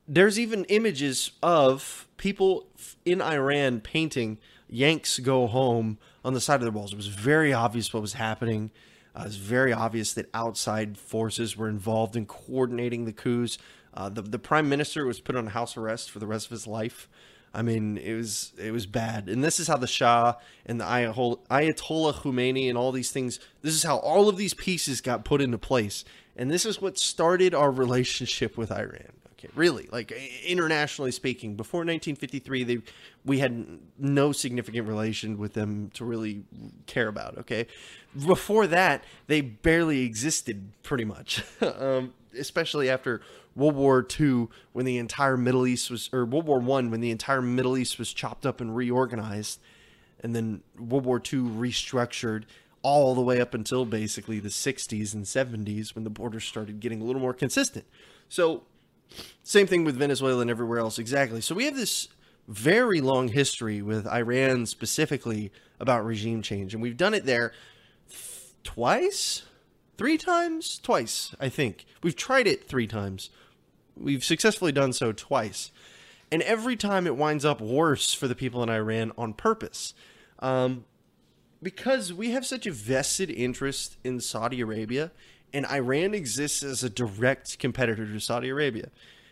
there's 0.07 0.39
even 0.39 0.65
images 0.65 1.31
of 1.43 2.07
people 2.17 2.67
in 3.05 3.21
Iran 3.21 3.81
painting 3.81 4.39
Yanks 4.73 5.19
go 5.19 5.47
home 5.47 5.99
on 6.25 6.33
the 6.33 6.41
side 6.41 6.55
of 6.55 6.61
their 6.61 6.71
walls. 6.71 6.93
It 6.93 6.97
was 6.97 7.07
very 7.07 7.53
obvious 7.53 7.93
what 7.93 8.01
was 8.01 8.13
happening. 8.13 8.71
Uh, 9.15 9.21
it 9.21 9.25
was 9.25 9.35
very 9.35 9.71
obvious 9.71 10.13
that 10.13 10.29
outside 10.33 10.97
forces 10.97 11.55
were 11.55 11.69
involved 11.69 12.15
in 12.15 12.25
coordinating 12.25 13.05
the 13.05 13.13
coups. 13.13 13.57
Uh, 13.93 14.09
the 14.09 14.23
the 14.23 14.39
prime 14.39 14.67
minister 14.67 15.05
was 15.05 15.19
put 15.19 15.35
on 15.35 15.47
house 15.47 15.77
arrest 15.77 16.09
for 16.09 16.19
the 16.19 16.25
rest 16.25 16.47
of 16.47 16.51
his 16.51 16.65
life. 16.65 17.07
I 17.53 17.61
mean, 17.61 17.97
it 17.97 18.15
was 18.15 18.53
it 18.57 18.71
was 18.71 18.87
bad. 18.87 19.29
And 19.29 19.43
this 19.43 19.59
is 19.59 19.67
how 19.67 19.77
the 19.77 19.85
Shah 19.85 20.33
and 20.65 20.81
the 20.81 20.85
Ayatollah 20.85 22.15
Khomeini 22.15 22.67
and 22.67 22.77
all 22.77 22.91
these 22.91 23.11
things. 23.11 23.39
This 23.61 23.75
is 23.75 23.83
how 23.83 23.97
all 23.97 24.27
of 24.27 24.37
these 24.37 24.55
pieces 24.55 25.01
got 25.01 25.23
put 25.23 25.39
into 25.39 25.59
place. 25.59 26.03
And 26.35 26.49
this 26.49 26.65
is 26.65 26.81
what 26.81 26.97
started 26.97 27.53
our 27.53 27.69
relationship 27.69 28.57
with 28.57 28.71
Iran. 28.71 29.13
Okay, 29.43 29.51
really, 29.55 29.89
like 29.91 30.11
internationally 30.45 31.11
speaking, 31.11 31.55
before 31.55 31.79
1953, 31.79 32.63
they 32.63 32.77
we 33.25 33.39
had 33.39 33.79
no 33.97 34.31
significant 34.31 34.87
relation 34.87 35.37
with 35.37 35.53
them 35.53 35.89
to 35.95 36.05
really 36.05 36.43
care 36.85 37.07
about. 37.07 37.37
Okay, 37.39 37.67
before 38.25 38.67
that, 38.67 39.03
they 39.27 39.41
barely 39.41 40.01
existed, 40.03 40.71
pretty 40.81 41.03
much. 41.03 41.43
um, 41.61 42.13
especially 42.37 42.89
after 42.89 43.21
World 43.55 43.75
War 43.75 44.07
II, 44.19 44.47
when 44.71 44.85
the 44.85 44.97
entire 44.97 45.35
Middle 45.35 45.67
East 45.67 45.91
was, 45.91 46.09
or 46.13 46.25
World 46.25 46.47
War 46.47 46.59
One, 46.59 46.89
when 46.89 47.01
the 47.01 47.11
entire 47.11 47.41
Middle 47.41 47.77
East 47.77 47.99
was 47.99 48.13
chopped 48.13 48.45
up 48.45 48.61
and 48.61 48.75
reorganized, 48.75 49.59
and 50.21 50.33
then 50.33 50.61
World 50.79 51.05
War 51.05 51.17
II 51.17 51.39
restructured 51.39 52.43
all 52.81 53.13
the 53.15 53.21
way 53.21 53.41
up 53.41 53.53
until 53.53 53.85
basically 53.85 54.39
the 54.39 54.49
60s 54.49 55.13
and 55.13 55.23
70s 55.25 55.95
when 55.95 56.03
the 56.03 56.09
borders 56.09 56.43
started 56.43 56.79
getting 56.79 57.01
a 57.01 57.03
little 57.03 57.21
more 57.21 57.33
consistent. 57.33 57.85
So, 58.27 58.63
same 59.43 59.67
thing 59.67 59.83
with 59.83 59.95
Venezuela 59.95 60.41
and 60.41 60.49
everywhere 60.49 60.79
else, 60.79 60.99
exactly. 60.99 61.41
So, 61.41 61.55
we 61.55 61.65
have 61.65 61.75
this 61.75 62.07
very 62.47 63.01
long 63.01 63.29
history 63.29 63.81
with 63.81 64.07
Iran 64.07 64.65
specifically 64.65 65.51
about 65.79 66.05
regime 66.05 66.41
change, 66.41 66.73
and 66.73 66.81
we've 66.81 66.97
done 66.97 67.13
it 67.13 67.25
there 67.25 67.53
th- 68.09 68.53
twice, 68.63 69.43
three 69.97 70.17
times, 70.17 70.79
twice, 70.79 71.35
I 71.39 71.49
think. 71.49 71.85
We've 72.01 72.15
tried 72.15 72.47
it 72.47 72.67
three 72.67 72.87
times. 72.87 73.29
We've 73.95 74.23
successfully 74.23 74.71
done 74.71 74.93
so 74.93 75.11
twice. 75.11 75.71
And 76.31 76.41
every 76.41 76.75
time 76.75 77.05
it 77.05 77.15
winds 77.15 77.45
up 77.45 77.61
worse 77.61 78.13
for 78.13 78.27
the 78.27 78.35
people 78.35 78.63
in 78.63 78.69
Iran 78.69 79.11
on 79.17 79.33
purpose. 79.33 79.93
Um, 80.39 80.85
because 81.61 82.11
we 82.11 82.31
have 82.31 82.45
such 82.45 82.65
a 82.67 82.71
vested 82.71 83.29
interest 83.29 83.97
in 84.03 84.19
Saudi 84.19 84.59
Arabia, 84.59 85.11
and 85.53 85.65
Iran 85.67 86.13
exists 86.13 86.63
as 86.63 86.83
a 86.83 86.89
direct 86.89 87.59
competitor 87.59 88.05
to 88.05 88.19
Saudi 88.19 88.49
Arabia. 88.49 88.89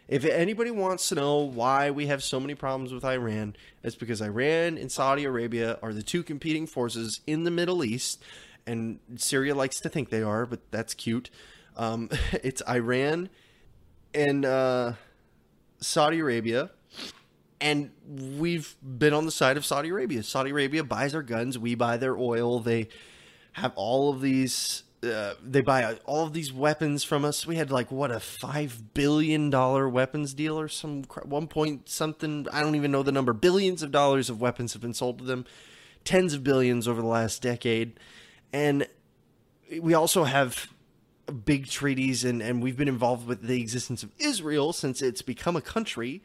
If 0.07 0.25
anybody 0.25 0.71
wants 0.71 1.09
to 1.09 1.15
know 1.15 1.37
why 1.37 1.89
we 1.91 2.07
have 2.07 2.21
so 2.21 2.39
many 2.39 2.53
problems 2.53 2.93
with 2.93 3.05
Iran, 3.05 3.55
it's 3.81 3.95
because 3.95 4.21
Iran 4.21 4.77
and 4.77 4.91
Saudi 4.91 5.23
Arabia 5.23 5.79
are 5.81 5.93
the 5.93 6.03
two 6.03 6.21
competing 6.21 6.67
forces 6.67 7.21
in 7.25 7.43
the 7.45 7.51
Middle 7.51 7.83
East, 7.83 8.21
and 8.67 8.99
Syria 9.15 9.55
likes 9.55 9.79
to 9.81 9.89
think 9.89 10.09
they 10.09 10.21
are, 10.21 10.45
but 10.45 10.59
that's 10.69 10.93
cute. 10.93 11.29
Um, 11.77 12.09
it's 12.43 12.61
Iran 12.67 13.29
and 14.13 14.45
uh, 14.45 14.93
Saudi 15.79 16.19
Arabia 16.19 16.71
and 17.61 17.91
we've 18.39 18.75
been 18.81 19.13
on 19.13 19.25
the 19.25 19.31
side 19.31 19.55
of 19.55 19.65
Saudi 19.65 19.89
Arabia. 19.89 20.23
Saudi 20.23 20.49
Arabia 20.49 20.83
buys 20.83 21.13
our 21.13 21.21
guns, 21.21 21.57
we 21.59 21.75
buy 21.75 21.95
their 21.95 22.17
oil. 22.17 22.59
They 22.59 22.89
have 23.53 23.71
all 23.75 24.11
of 24.11 24.19
these. 24.19 24.83
Uh, 25.03 25.33
they 25.43 25.61
buy 25.61 25.95
all 26.05 26.25
of 26.25 26.33
these 26.33 26.53
weapons 26.53 27.03
from 27.03 27.25
us. 27.25 27.47
We 27.47 27.55
had 27.55 27.71
like 27.71 27.91
what 27.91 28.11
a 28.11 28.19
five 28.19 28.93
billion 28.93 29.49
dollar 29.49 29.89
weapons 29.89 30.33
deal 30.33 30.59
or 30.59 30.67
some 30.67 31.03
one 31.23 31.47
point 31.47 31.89
something. 31.89 32.47
I 32.51 32.61
don't 32.61 32.75
even 32.75 32.91
know 32.91 33.01
the 33.01 33.11
number. 33.11 33.33
Billions 33.33 33.81
of 33.81 33.91
dollars 33.91 34.29
of 34.29 34.39
weapons 34.39 34.73
have 34.73 34.81
been 34.81 34.93
sold 34.93 35.17
to 35.19 35.23
them, 35.23 35.45
tens 36.03 36.33
of 36.33 36.43
billions 36.43 36.87
over 36.87 37.01
the 37.01 37.07
last 37.07 37.41
decade, 37.41 37.99
and 38.53 38.87
we 39.81 39.93
also 39.93 40.25
have 40.25 40.71
big 41.45 41.67
treaties 41.67 42.23
and 42.23 42.41
and 42.41 42.61
we've 42.61 42.77
been 42.77 42.89
involved 42.89 43.27
with 43.27 43.41
the 43.41 43.59
existence 43.61 44.03
of 44.03 44.11
Israel 44.19 44.73
since 44.73 45.01
it's 45.01 45.21
become 45.21 45.55
a 45.55 45.61
country 45.61 46.21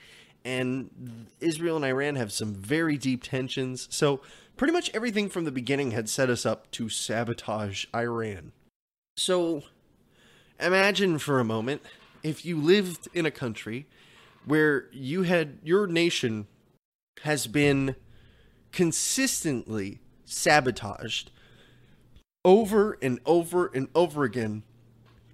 and 0.47 1.27
Israel 1.41 1.77
and 1.77 1.85
Iran 1.85 2.15
have 2.15 2.33
some 2.33 2.55
very 2.55 2.97
deep 2.97 3.25
tensions. 3.25 3.89
So, 3.91 4.21
pretty 4.57 4.73
much 4.73 4.91
everything 4.95 5.29
from 5.29 5.45
the 5.45 5.51
beginning 5.51 5.91
had 5.91 6.09
set 6.09 6.31
us 6.31 6.47
up 6.47 6.71
to 6.73 6.89
sabotage 6.89 7.87
Iran. 7.93 8.53
So, 9.17 9.63
imagine 10.61 11.19
for 11.19 11.41
a 11.41 11.45
moment 11.45 11.83
if 12.23 12.45
you 12.45 12.61
lived 12.61 13.09
in 13.15 13.27
a 13.27 13.31
country 13.31 13.87
where 14.45 14.87
you 14.93 15.23
had 15.23 15.59
your 15.63 15.87
nation 15.87 16.47
has 17.23 17.47
been 17.47 17.97
consistently 18.73 20.01
sabotaged 20.25 21.31
over 22.45 22.99
and 23.01 23.19
over 23.25 23.67
and 23.69 23.89
over 23.95 24.25
again 24.25 24.63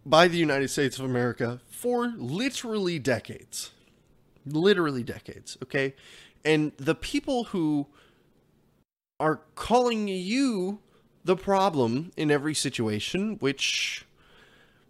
by 0.06 0.28
the 0.28 0.38
United 0.38 0.68
States 0.68 0.98
of 0.98 1.04
America 1.04 1.60
for 1.68 2.08
literally 2.16 2.98
decades 2.98 3.72
literally 4.46 5.02
decades, 5.02 5.56
okay? 5.62 5.94
And 6.44 6.72
the 6.76 6.94
people 6.94 7.44
who 7.44 7.86
are 9.20 9.40
calling 9.54 10.08
you 10.08 10.80
the 11.24 11.36
problem 11.36 12.12
in 12.16 12.30
every 12.30 12.54
situation, 12.54 13.36
which 13.38 14.04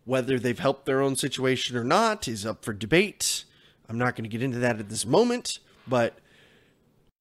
whether 0.05 0.39
they've 0.39 0.59
helped 0.59 0.87
their 0.87 1.01
own 1.01 1.17
situation 1.17 1.77
or 1.77 1.85
not 1.85 2.27
is 2.27 2.45
up 2.45 2.65
for 2.65 2.73
debate. 2.73 3.45
I'm 3.89 3.99
not 3.99 4.17
going 4.17 4.25
to 4.25 4.31
get 4.31 4.43
into 4.43 4.59
that 4.59 4.79
at 4.79 4.89
this 4.89 5.07
moment, 5.07 5.59
but 5.87 6.19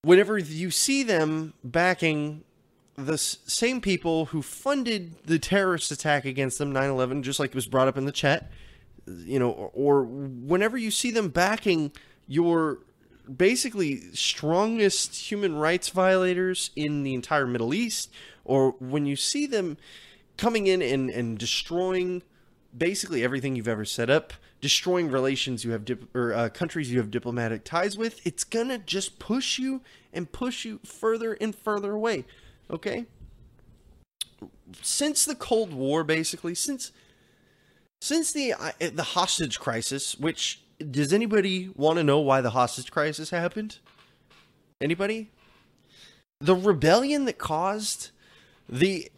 whenever 0.02 0.38
you 0.38 0.72
see 0.72 1.04
them 1.04 1.54
backing 1.64 2.44
the 2.96 3.18
same 3.18 3.82
people 3.82 4.26
who 4.26 4.42
funded 4.42 5.16
the 5.26 5.40
terrorist 5.40 5.92
attack 5.92 6.26
against 6.26 6.58
them 6.58 6.74
9/11 6.74 7.22
just 7.22 7.40
like 7.40 7.50
it 7.50 7.56
was 7.56 7.68
brought 7.68 7.88
up 7.88 7.98
in 7.98 8.06
the 8.06 8.12
chat, 8.12 8.52
you 9.06 9.40
know, 9.40 9.52
or, 9.52 9.72
or 9.74 10.04
whenever 10.04 10.78
you 10.78 10.92
see 10.92 11.12
them 11.12 11.30
backing 11.30 11.92
your 12.28 12.80
basically 13.36 14.14
strongest 14.14 15.16
human 15.16 15.56
rights 15.56 15.90
violators 15.90 16.72
in 16.76 17.04
the 17.04 17.14
entire 17.14 17.48
Middle 17.48 17.74
East, 17.74 18.12
or 18.52 18.76
when 18.80 19.06
you 19.06 19.16
see 19.16 19.46
them 19.46 19.78
coming 20.36 20.68
in 20.68 20.82
and, 20.82 21.10
and 21.10 21.38
destroying 21.38 22.22
basically 22.78 23.24
everything 23.24 23.56
you've 23.56 23.68
ever 23.70 23.86
set 23.86 24.10
up, 24.10 24.34
destroying 24.60 25.10
relations 25.10 25.64
you 25.64 25.72
have 25.72 25.86
dip- 25.86 26.14
or 26.14 26.34
uh, 26.34 26.50
countries 26.50 26.92
you 26.92 26.98
have 26.98 27.10
diplomatic 27.10 27.64
ties 27.64 27.98
with, 27.98 28.20
it's 28.28 28.44
gonna 28.44 28.78
just 28.78 29.20
push 29.20 29.58
you 29.58 29.80
and 30.12 30.34
push 30.34 30.66
you 30.66 30.82
further 30.84 31.38
and 31.40 31.56
further 31.56 31.94
away. 31.94 32.26
Okay. 32.70 33.06
Since 34.82 35.24
the 35.24 35.36
Cold 35.36 35.74
War, 35.74 36.04
basically, 36.04 36.54
since 36.54 36.92
since 38.02 38.34
the 38.34 38.54
uh, 38.54 38.72
the 38.80 39.04
hostage 39.04 39.62
crisis, 39.62 40.18
which 40.18 40.62
does 40.90 41.14
anybody 41.14 41.70
want 41.74 42.00
to 42.00 42.04
know 42.04 42.20
why 42.20 42.42
the 42.42 42.50
hostage 42.50 42.92
crisis 42.92 43.30
happened? 43.30 43.78
Anybody? 44.82 45.32
The 46.42 46.56
rebellion 46.56 47.24
that 47.26 47.38
caused 47.38 48.12
the 48.72 49.12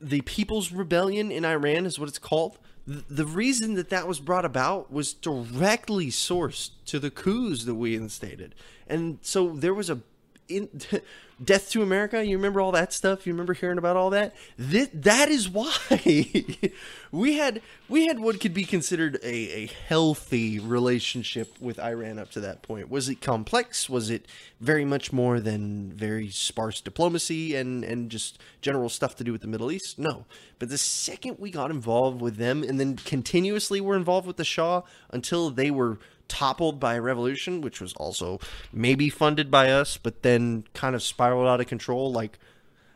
the 0.00 0.22
People's 0.22 0.72
Rebellion 0.72 1.30
in 1.30 1.44
Iran 1.44 1.86
is 1.86 1.98
what 1.98 2.08
it's 2.08 2.18
called. 2.18 2.58
The 2.86 3.24
reason 3.24 3.74
that 3.74 3.90
that 3.90 4.08
was 4.08 4.18
brought 4.18 4.44
about 4.44 4.92
was 4.92 5.14
directly 5.14 6.08
sourced 6.08 6.70
to 6.86 6.98
the 6.98 7.12
coups 7.12 7.64
that 7.66 7.76
we 7.76 7.94
instated. 7.94 8.56
And 8.88 9.18
so 9.22 9.50
there 9.50 9.72
was 9.72 9.88
a 9.88 10.00
in, 10.48 10.68
Death 11.44 11.70
to 11.70 11.82
America. 11.82 12.24
You 12.24 12.36
remember 12.36 12.60
all 12.60 12.72
that 12.72 12.92
stuff? 12.92 13.26
You 13.26 13.32
remember 13.32 13.54
hearing 13.54 13.78
about 13.78 13.96
all 13.96 14.10
that? 14.10 14.34
This, 14.56 14.88
that 14.94 15.28
is 15.28 15.48
why 15.48 15.74
we 17.10 17.34
had 17.34 17.62
we 17.88 18.06
had 18.06 18.20
what 18.20 18.40
could 18.40 18.54
be 18.54 18.64
considered 18.64 19.18
a, 19.24 19.64
a 19.64 19.66
healthy 19.66 20.60
relationship 20.60 21.60
with 21.60 21.80
Iran 21.80 22.18
up 22.18 22.30
to 22.32 22.40
that 22.40 22.62
point. 22.62 22.90
Was 22.90 23.08
it 23.08 23.20
complex? 23.20 23.90
Was 23.90 24.08
it 24.08 24.26
very 24.60 24.84
much 24.84 25.12
more 25.12 25.40
than 25.40 25.92
very 25.92 26.28
sparse 26.28 26.80
diplomacy 26.80 27.56
and 27.56 27.82
and 27.82 28.10
just 28.10 28.38
general 28.60 28.88
stuff 28.88 29.16
to 29.16 29.24
do 29.24 29.32
with 29.32 29.40
the 29.40 29.48
Middle 29.48 29.72
East? 29.72 29.98
No. 29.98 30.26
But 30.60 30.68
the 30.68 30.78
second 30.78 31.36
we 31.40 31.50
got 31.50 31.72
involved 31.72 32.20
with 32.20 32.36
them, 32.36 32.62
and 32.62 32.78
then 32.78 32.94
continuously 32.96 33.80
were 33.80 33.96
involved 33.96 34.28
with 34.28 34.36
the 34.36 34.44
Shah 34.44 34.82
until 35.10 35.50
they 35.50 35.72
were 35.72 35.98
toppled 36.32 36.80
by 36.80 36.94
a 36.94 37.00
revolution, 37.02 37.60
which 37.60 37.78
was 37.78 37.92
also 37.92 38.40
maybe 38.72 39.10
funded 39.10 39.50
by 39.50 39.70
us, 39.70 39.98
but 39.98 40.22
then 40.22 40.64
kind 40.72 40.94
of 40.94 41.02
spiraled 41.02 41.46
out 41.46 41.60
of 41.60 41.66
control. 41.66 42.10
Like, 42.10 42.38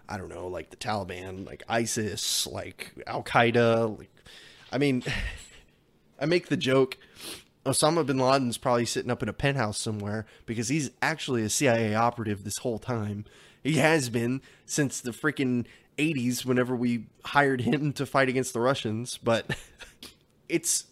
I 0.08 0.16
don't 0.16 0.30
know, 0.30 0.48
like 0.48 0.70
the 0.70 0.76
Taliban, 0.76 1.46
like 1.46 1.62
ISIS, 1.68 2.46
like 2.46 2.94
Al 3.06 3.22
Qaeda. 3.22 3.98
Like, 3.98 4.08
I 4.72 4.78
mean, 4.78 5.04
I 6.18 6.24
make 6.24 6.48
the 6.48 6.56
joke. 6.56 6.96
Osama 7.66 8.06
bin 8.06 8.18
Laden's 8.18 8.56
probably 8.56 8.86
sitting 8.86 9.10
up 9.10 9.22
in 9.22 9.28
a 9.28 9.34
penthouse 9.34 9.78
somewhere 9.78 10.24
because 10.46 10.68
he's 10.68 10.90
actually 11.02 11.42
a 11.42 11.50
CIA 11.50 11.94
operative 11.94 12.42
this 12.42 12.58
whole 12.58 12.78
time. 12.78 13.26
He 13.62 13.74
has 13.74 14.08
been 14.08 14.40
since 14.64 14.98
the 14.98 15.10
freaking 15.10 15.66
80s 15.98 16.46
whenever 16.46 16.74
we 16.74 17.08
hired 17.24 17.60
him 17.60 17.92
to 17.94 18.06
fight 18.06 18.30
against 18.30 18.54
the 18.54 18.60
Russians, 18.60 19.18
but 19.18 19.54
it's 20.48 20.86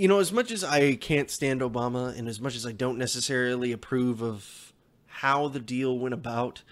you 0.00 0.08
know, 0.08 0.18
as 0.18 0.32
much 0.32 0.50
as 0.50 0.64
I 0.64 0.94
can't 0.94 1.30
stand 1.30 1.60
Obama 1.60 2.18
and 2.18 2.26
as 2.26 2.40
much 2.40 2.56
as 2.56 2.64
I 2.64 2.72
don't 2.72 2.96
necessarily 2.96 3.70
approve 3.70 4.22
of 4.22 4.72
how 5.06 5.48
the 5.48 5.60
deal 5.60 5.98
went 5.98 6.14
about, 6.14 6.62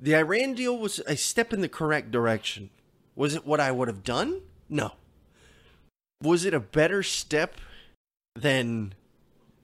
the 0.00 0.16
Iran 0.16 0.54
deal 0.54 0.78
was 0.78 0.98
a 1.00 1.14
step 1.14 1.52
in 1.52 1.60
the 1.60 1.68
correct 1.68 2.10
direction. 2.10 2.70
Was 3.14 3.34
it 3.34 3.46
what 3.46 3.60
I 3.60 3.70
would 3.70 3.88
have 3.88 4.02
done? 4.02 4.40
No. 4.70 4.92
Was 6.22 6.46
it 6.46 6.54
a 6.54 6.60
better 6.60 7.02
step 7.02 7.56
than 8.34 8.94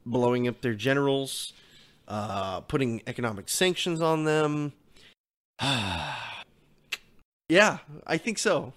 blowing 0.05 0.47
up 0.47 0.61
their 0.61 0.75
generals, 0.75 1.55
uh, 2.09 2.61
putting 2.61 3.01
economic 3.07 3.49
sanctions 3.49 4.03
on 4.03 4.25
them? 4.25 4.75
yeah, 5.63 6.19
I 8.07 8.19
think 8.19 8.37
so. 8.37 8.75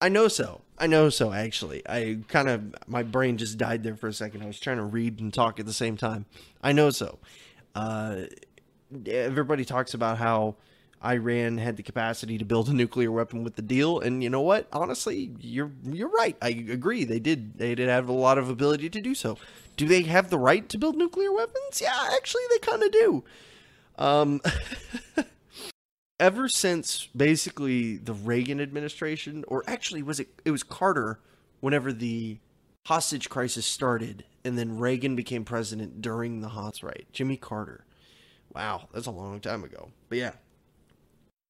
I 0.00 0.08
know 0.08 0.28
so. 0.28 0.62
I 0.78 0.86
know 0.86 1.10
so, 1.10 1.32
actually. 1.32 1.82
I 1.86 2.18
kind 2.28 2.48
of, 2.48 2.74
my 2.86 3.02
brain 3.02 3.36
just 3.36 3.58
died 3.58 3.82
there 3.82 3.96
for 3.96 4.08
a 4.08 4.12
second. 4.14 4.42
I 4.42 4.46
was 4.46 4.58
trying 4.58 4.78
to 4.78 4.84
read 4.84 5.20
and 5.20 5.32
talk 5.32 5.60
at 5.60 5.66
the 5.66 5.74
same 5.74 5.96
time. 5.96 6.24
I 6.62 6.72
know 6.72 6.90
so. 6.90 7.18
Uh, 7.74 8.22
everybody 9.06 9.64
talks 9.64 9.92
about 9.92 10.16
how 10.18 10.56
Iran 11.04 11.58
had 11.58 11.76
the 11.76 11.82
capacity 11.82 12.38
to 12.38 12.44
build 12.44 12.68
a 12.68 12.72
nuclear 12.72 13.10
weapon 13.10 13.42
with 13.42 13.56
the 13.56 13.62
deal, 13.62 14.00
and 14.00 14.22
you 14.22 14.28
know 14.28 14.42
what? 14.42 14.68
Honestly, 14.72 15.30
you're 15.40 15.70
you're 15.84 16.10
right. 16.10 16.36
I 16.42 16.48
agree. 16.48 17.04
They 17.04 17.18
did 17.18 17.56
they 17.56 17.74
did 17.74 17.88
have 17.88 18.08
a 18.08 18.12
lot 18.12 18.36
of 18.36 18.50
ability 18.50 18.90
to 18.90 19.00
do 19.00 19.14
so. 19.14 19.38
Do 19.76 19.86
they 19.86 20.02
have 20.02 20.28
the 20.28 20.38
right 20.38 20.68
to 20.68 20.76
build 20.76 20.96
nuclear 20.96 21.32
weapons? 21.32 21.80
Yeah, 21.80 22.08
actually, 22.14 22.42
they 22.50 22.58
kind 22.58 22.82
of 22.82 22.92
do. 22.92 23.24
Um, 23.98 24.40
ever 26.20 26.48
since 26.48 27.08
basically 27.16 27.96
the 27.96 28.12
Reagan 28.12 28.60
administration, 28.60 29.44
or 29.48 29.64
actually 29.66 30.02
was 30.02 30.20
it 30.20 30.28
it 30.44 30.52
was 30.52 30.62
Carter, 30.62 31.18
whenever 31.60 31.92
the 31.92 32.38
hostage 32.86 33.28
crisis 33.28 33.66
started, 33.66 34.24
and 34.44 34.56
then 34.56 34.78
Reagan 34.78 35.16
became 35.16 35.44
president 35.44 36.00
during 36.00 36.40
the 36.40 36.50
hostage 36.50 36.84
right? 36.84 37.06
Jimmy 37.12 37.36
Carter. 37.36 37.84
Wow, 38.54 38.88
that's 38.92 39.06
a 39.06 39.12
long 39.12 39.40
time 39.40 39.64
ago. 39.64 39.90
But 40.08 40.18
yeah, 40.18 40.32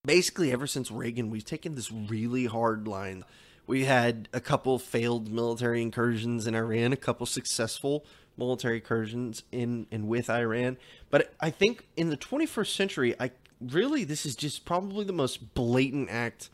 basically 0.05 0.53
ever 0.53 0.67
since 0.67 0.91
Reagan, 0.91 1.31
we've 1.31 1.45
taken 1.45 1.75
this 1.75 1.91
really 1.91 2.47
hard 2.47 2.87
line. 2.87 3.25
We 3.67 3.85
had 3.85 4.29
a 4.33 4.41
couple 4.41 4.79
failed 4.79 5.31
military 5.31 5.83
incursions 5.83 6.47
in 6.47 6.55
Iran, 6.55 6.93
a 6.93 6.97
couple 6.97 7.27
successful 7.27 8.05
military 8.37 8.77
incursions 8.77 9.43
in 9.53 9.87
and 9.93 10.09
with 10.09 10.31
Iran. 10.31 10.77
But 11.11 11.35
I 11.41 11.51
think 11.51 11.87
in 11.97 12.11
the 12.11 12.17
21st 12.17 12.75
century, 12.75 13.15
I 13.21 13.31
really 13.61 14.05
this 14.05 14.25
is 14.25 14.35
just 14.35 14.65
probably 14.65 15.05
the 15.05 15.13
most 15.13 15.55
blatant 15.55 16.09
act 16.11 16.51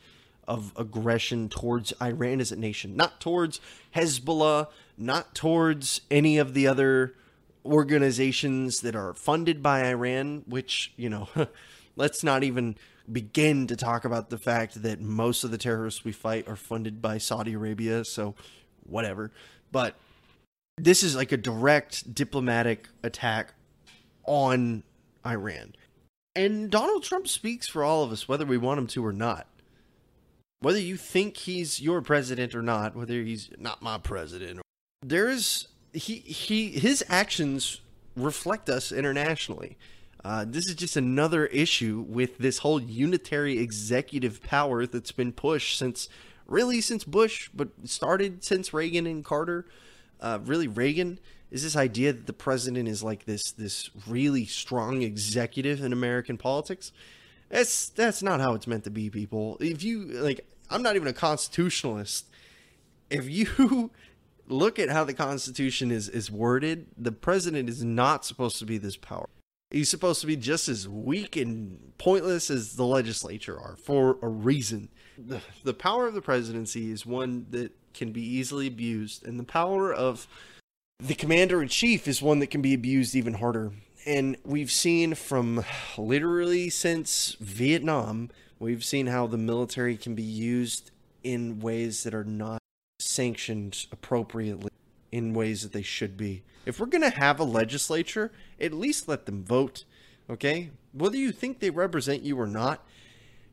of 0.47 0.73
aggression 0.77 1.49
towards 1.49 1.93
Iran 2.01 2.41
as 2.41 2.53
a 2.53 2.57
nation, 2.57 2.97
not 2.97 3.21
towards 3.21 3.61
Hezbollah, 3.95 4.69
not 4.97 5.35
towards 5.35 6.03
any 6.11 6.39
of 6.39 6.55
the 6.55 6.67
other 6.67 7.15
organizations 7.65 8.81
that 8.81 8.95
are 8.95 9.13
funded 9.13 9.63
by 9.63 9.89
Iran, 9.89 10.45
which, 10.47 10.93
you 10.97 11.09
know, 11.09 11.29
let's 11.97 12.23
not 12.23 12.45
even 12.45 12.77
begin 13.11 13.67
to 13.67 13.77
talk 13.77 14.05
about 14.05 14.31
the 14.31 14.39
fact 14.39 14.83
that 14.83 15.01
most 15.01 15.45
of 15.45 15.51
the 15.51 15.59
terrorists 15.59 16.05
we 16.05 16.13
fight 16.13 16.49
are 16.49 16.57
funded 16.57 17.03
by 17.03 17.19
Saudi 17.19 17.53
Arabia, 17.55 18.05
so 18.05 18.35
whatever. 18.85 19.33
But 19.73 19.97
this 20.77 21.03
is 21.03 21.17
like 21.17 21.33
a 21.33 21.37
direct 21.37 22.15
diplomatic 22.15 22.89
attack 23.03 23.55
on 24.25 24.83
Iran. 25.25 25.75
And 26.37 26.71
Donald 26.71 27.03
Trump 27.03 27.27
speaks 27.27 27.67
for 27.67 27.83
all 27.83 28.05
of 28.05 28.13
us, 28.13 28.29
whether 28.29 28.45
we 28.45 28.59
want 28.59 28.79
him 28.79 28.87
to 28.89 29.05
or 29.05 29.13
not. 29.13 29.47
Whether 30.61 30.79
you 30.79 30.99
think 30.99 31.39
he's 31.39 31.81
your 31.81 32.03
president 32.03 32.55
or 32.55 32.61
not, 32.61 32.95
whether 32.95 33.15
he's 33.23 33.51
not 33.59 33.81
my 33.81 33.97
president, 33.97 34.61
there's 35.03 35.69
he 35.95 36.17
he 36.17 36.69
his 36.69 37.03
actions 37.09 37.81
reflect 38.17 38.69
us 38.69 38.93
internationally. 38.93 39.79
Uh, 40.25 40.45
this 40.47 40.67
is 40.67 40.75
just 40.75 40.97
another 40.97 41.47
issue 41.47 42.05
with 42.07 42.37
this 42.39 42.59
whole 42.59 42.83
unitary 42.83 43.59
executive 43.59 44.43
power 44.43 44.87
that's 44.87 45.13
been 45.13 45.33
pushed 45.33 45.79
since 45.79 46.09
really 46.47 46.83
since 46.83 47.05
Bush, 47.05 47.49
but 47.55 47.69
started 47.85 48.45
since 48.45 48.75
Reagan 48.75 49.07
and 49.07 49.25
Carter. 49.25 49.67
Uh, 50.21 50.39
really, 50.45 50.69
Reagan 50.69 51.19
is 51.57 51.63
this 51.63 51.77
idea 51.77 52.13
that 52.13 52.27
the 52.27 52.35
president 52.35 52.87
is 52.87 53.03
like 53.03 53.25
this 53.25 53.53
this 53.53 53.89
really 54.07 54.45
strong 54.45 55.01
executive 55.01 55.83
in 55.83 55.91
American 55.91 56.37
politics. 56.37 56.93
That's 57.49 57.89
that's 57.89 58.23
not 58.23 58.41
how 58.41 58.53
it's 58.53 58.67
meant 58.67 58.85
to 58.85 58.91
be, 58.91 59.09
people. 59.09 59.57
If 59.59 59.83
you 59.83 60.05
like, 60.05 60.47
I'm 60.69 60.83
not 60.83 60.97
even 60.97 61.09
a 61.09 61.15
constitutionalist. 61.15 62.27
If 63.09 63.31
you 63.31 63.91
look 64.49 64.79
at 64.79 64.91
how 64.91 65.05
the 65.05 65.15
Constitution 65.15 65.91
is 65.91 66.11
is 66.11 66.31
worded, 66.31 66.89
the 66.99 67.13
president 67.13 67.71
is 67.71 67.83
not 67.83 68.27
supposed 68.27 68.59
to 68.59 68.67
be 68.67 68.77
this 68.77 68.99
power. 68.99 69.31
He's 69.71 69.89
supposed 69.89 70.21
to 70.21 70.27
be 70.27 70.37
just 70.37 70.69
as 70.69 70.87
weak 70.87 71.37
and 71.37 71.93
pointless 71.97 72.51
as 72.51 72.77
the 72.77 72.85
legislature 72.85 73.59
are 73.59 73.77
for 73.77 74.19
a 74.21 74.29
reason. 74.29 74.91
The, 75.19 75.41
the 75.65 75.75
power 75.75 76.07
of 76.07 76.13
the 76.13 76.21
presidency 76.21 76.91
is 76.91 77.07
one 77.07 77.47
that 77.51 77.73
can 77.95 78.13
be 78.13 78.23
easily 78.23 78.67
abused, 78.67 79.27
and 79.27 79.41
the 79.41 79.45
power 79.45 79.93
of 79.93 80.29
the 80.99 81.15
commander 81.15 81.63
in 81.63 81.69
chief 81.69 82.09
is 82.09 82.23
one 82.23 82.39
that 82.39 82.49
can 82.49 82.63
be 82.63 82.75
abused 82.75 83.15
even 83.15 83.35
harder. 83.35 83.73
And 84.07 84.37
we've 84.45 84.71
seen 84.71 85.15
from 85.15 85.65
literally 85.99 86.71
since 86.71 87.37
Vietnam, 87.41 88.31
we've 88.59 88.85
seen 88.85 89.09
how 89.09 89.27
the 89.27 89.37
military 89.37 89.97
can 89.97 90.15
be 90.15 90.23
used 90.23 90.91
in 91.23 91.61
ways 91.61 92.05
that 92.05 92.15
are 92.15 92.25
not 92.25 92.63
sanctioned 92.99 93.87
appropriately, 93.93 94.71
in 95.11 95.35
ways 95.35 95.63
that 95.63 95.73
they 95.73 95.83
should 95.83 96.17
be. 96.17 96.43
If 96.65 96.81
we're 96.81 96.87
going 96.87 97.03
to 97.03 97.11
have 97.11 97.39
a 97.41 97.45
legislature, 97.45 98.33
at 98.61 98.73
least 98.73 99.09
let 99.09 99.27
them 99.27 99.45
vote, 99.45 99.85
okay? 100.31 100.71
Whether 100.93 101.17
you 101.17 101.33
think 101.33 101.59
they 101.59 101.71
represent 101.71 102.23
you 102.23 102.41
or 102.41 102.47
not, 102.47 102.87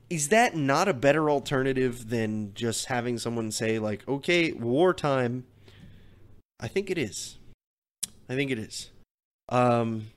is 0.09 0.29
that 0.29 0.55
not 0.55 0.87
a 0.87 0.93
better 0.93 1.29
alternative 1.29 2.09
than 2.09 2.53
just 2.53 2.85
having 2.85 3.17
someone 3.17 3.51
say, 3.51 3.79
like, 3.79 4.07
okay, 4.07 4.51
wartime, 4.51 5.45
I 6.59 6.67
think 6.67 6.89
it 6.89 6.97
is. 6.97 7.37
I 8.29 8.35
think 8.35 8.51
it 8.51 8.59
is. 8.59 8.89
Um, 9.49 10.07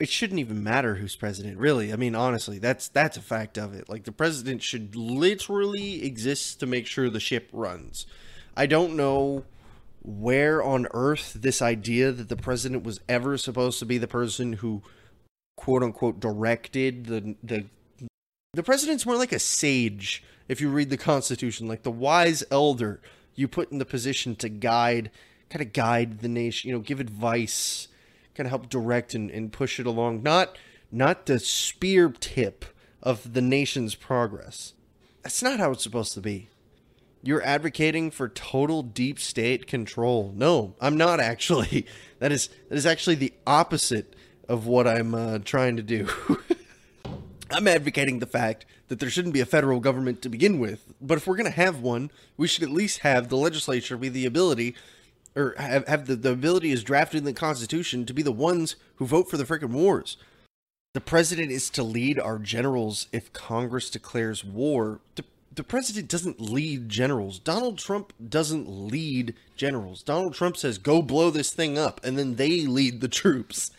it 0.00 0.08
shouldn't 0.08 0.40
even 0.40 0.62
matter 0.62 0.96
who's 0.96 1.16
president, 1.16 1.58
really. 1.58 1.92
I 1.92 1.96
mean, 1.96 2.14
honestly, 2.14 2.58
that's 2.58 2.88
that's 2.88 3.16
a 3.16 3.22
fact 3.22 3.58
of 3.58 3.74
it. 3.74 3.88
Like 3.88 4.04
the 4.04 4.12
president 4.12 4.62
should 4.62 4.94
literally 4.94 6.04
exist 6.04 6.60
to 6.60 6.66
make 6.66 6.86
sure 6.86 7.10
the 7.10 7.20
ship 7.20 7.48
runs. 7.52 8.06
I 8.56 8.66
don't 8.66 8.96
know 8.96 9.44
where 10.02 10.62
on 10.62 10.86
earth 10.92 11.34
this 11.34 11.60
idea 11.60 12.12
that 12.12 12.28
the 12.28 12.36
president 12.36 12.84
was 12.84 13.00
ever 13.08 13.36
supposed 13.36 13.78
to 13.80 13.86
be 13.86 13.98
the 13.98 14.08
person 14.08 14.54
who 14.54 14.82
quote 15.56 15.82
unquote 15.82 16.20
directed 16.20 17.06
the 17.06 17.34
the 17.42 17.66
the 18.54 18.62
president's 18.62 19.04
more 19.04 19.16
like 19.16 19.32
a 19.32 19.38
sage 19.38 20.22
if 20.48 20.60
you 20.60 20.70
read 20.70 20.88
the 20.88 20.96
constitution 20.96 21.66
like 21.66 21.82
the 21.82 21.90
wise 21.90 22.44
elder 22.50 23.00
you 23.38 23.48
put 23.48 23.70
in 23.70 23.78
the 23.78 23.84
position 23.84 24.34
to 24.36 24.48
guide 24.48 25.10
kind 25.50 25.62
of 25.62 25.72
guide 25.72 26.20
the 26.20 26.28
nation, 26.28 26.68
you 26.68 26.76
know, 26.76 26.82
give 26.82 27.00
advice, 27.00 27.88
kind 28.34 28.46
of 28.46 28.50
help 28.50 28.68
direct 28.68 29.14
and, 29.14 29.30
and 29.30 29.52
push 29.52 29.80
it 29.80 29.86
along. 29.86 30.22
Not 30.22 30.58
not 30.90 31.26
the 31.26 31.38
spear 31.38 32.08
tip 32.08 32.64
of 33.02 33.34
the 33.34 33.42
nation's 33.42 33.94
progress. 33.94 34.74
That's 35.22 35.42
not 35.42 35.60
how 35.60 35.72
it's 35.72 35.82
supposed 35.82 36.14
to 36.14 36.20
be. 36.20 36.48
You're 37.22 37.42
advocating 37.42 38.10
for 38.10 38.28
total 38.28 38.82
deep 38.82 39.18
state 39.18 39.66
control. 39.66 40.32
No, 40.34 40.74
I'm 40.80 40.96
not 40.96 41.20
actually. 41.20 41.86
That 42.20 42.32
is 42.32 42.48
that 42.68 42.76
is 42.76 42.84
actually 42.84 43.14
the 43.14 43.32
opposite 43.46 44.16
of 44.48 44.66
what 44.66 44.88
I'm 44.88 45.14
uh, 45.14 45.38
trying 45.38 45.76
to 45.76 45.84
do. 45.84 46.08
I'm 47.50 47.68
advocating 47.68 48.18
the 48.18 48.26
fact 48.26 48.66
that 48.88 48.98
there 48.98 49.10
shouldn't 49.10 49.34
be 49.34 49.40
a 49.40 49.46
federal 49.46 49.80
government 49.80 50.22
to 50.22 50.28
begin 50.28 50.58
with, 50.58 50.92
but 51.00 51.18
if 51.18 51.26
we're 51.26 51.36
going 51.36 51.50
to 51.50 51.50
have 51.50 51.80
one, 51.80 52.10
we 52.36 52.46
should 52.46 52.62
at 52.62 52.70
least 52.70 53.00
have 53.00 53.28
the 53.28 53.36
legislature 53.36 53.96
be 53.96 54.08
the 54.08 54.26
ability 54.26 54.74
or 55.34 55.54
have, 55.58 55.86
have 55.86 56.06
the, 56.06 56.16
the 56.16 56.32
ability 56.32 56.72
as 56.72 56.82
drafted 56.82 57.18
in 57.18 57.24
the 57.24 57.32
Constitution 57.32 58.04
to 58.04 58.12
be 58.12 58.22
the 58.22 58.32
ones 58.32 58.76
who 58.96 59.06
vote 59.06 59.30
for 59.30 59.36
the 59.36 59.44
freaking 59.44 59.70
wars. 59.70 60.16
The 60.94 61.00
president 61.00 61.50
is 61.50 61.70
to 61.70 61.82
lead 61.82 62.18
our 62.18 62.38
generals 62.38 63.08
if 63.12 63.32
Congress 63.32 63.88
declares 63.88 64.44
war. 64.44 65.00
The, 65.14 65.24
the 65.54 65.62
president 65.62 66.08
doesn't 66.08 66.40
lead 66.40 66.88
generals. 66.88 67.38
Donald 67.38 67.78
Trump 67.78 68.12
doesn't 68.28 68.68
lead 68.68 69.34
generals. 69.56 70.02
Donald 70.02 70.34
Trump 70.34 70.56
says, 70.56 70.78
go 70.78 71.02
blow 71.02 71.30
this 71.30 71.52
thing 71.52 71.78
up, 71.78 72.00
and 72.04 72.18
then 72.18 72.36
they 72.36 72.66
lead 72.66 73.00
the 73.00 73.08
troops. 73.08 73.70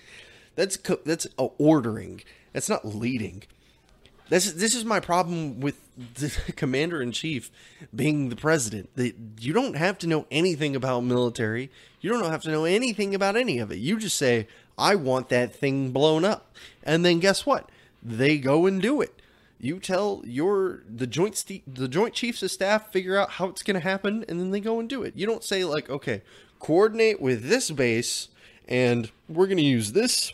That's, 0.55 0.77
that's 1.05 1.27
ordering. 1.37 2.21
That's 2.53 2.69
not 2.69 2.85
leading. 2.85 3.43
This 4.29 4.45
is 4.45 4.55
this 4.55 4.75
is 4.75 4.85
my 4.85 4.99
problem 4.99 5.59
with 5.59 5.79
the 6.15 6.29
commander 6.55 7.01
in 7.01 7.11
chief 7.11 7.51
being 7.95 8.29
the 8.29 8.35
president. 8.35 8.95
That 8.95 9.15
you 9.39 9.53
don't 9.53 9.75
have 9.75 9.97
to 9.99 10.07
know 10.07 10.27
anything 10.29 10.75
about 10.75 11.01
military. 11.01 11.71
You 11.99 12.11
don't 12.11 12.23
have 12.23 12.43
to 12.43 12.51
know 12.51 12.65
anything 12.65 13.15
about 13.15 13.35
any 13.35 13.59
of 13.59 13.71
it. 13.71 13.79
You 13.79 13.97
just 13.97 14.15
say, 14.15 14.47
"I 14.77 14.95
want 14.95 15.29
that 15.29 15.55
thing 15.55 15.91
blown 15.91 16.23
up," 16.23 16.55
and 16.83 17.03
then 17.03 17.19
guess 17.19 17.45
what? 17.45 17.69
They 18.03 18.37
go 18.37 18.65
and 18.67 18.81
do 18.81 19.01
it. 19.01 19.19
You 19.59 19.79
tell 19.79 20.21
your 20.25 20.83
the 20.87 21.07
joint 21.07 21.35
st- 21.35 21.75
the 21.75 21.87
joint 21.87 22.13
chiefs 22.13 22.43
of 22.43 22.51
staff 22.51 22.91
figure 22.91 23.17
out 23.17 23.31
how 23.31 23.47
it's 23.47 23.63
going 23.63 23.75
to 23.75 23.87
happen, 23.87 24.23
and 24.29 24.39
then 24.39 24.51
they 24.51 24.61
go 24.61 24.79
and 24.79 24.87
do 24.87 25.01
it. 25.03 25.15
You 25.15 25.25
don't 25.25 25.43
say 25.43 25.65
like, 25.65 25.89
"Okay, 25.89 26.21
coordinate 26.59 27.19
with 27.19 27.49
this 27.49 27.71
base, 27.71 28.29
and 28.67 29.09
we're 29.27 29.47
going 29.47 29.57
to 29.57 29.63
use 29.63 29.91
this 29.93 30.33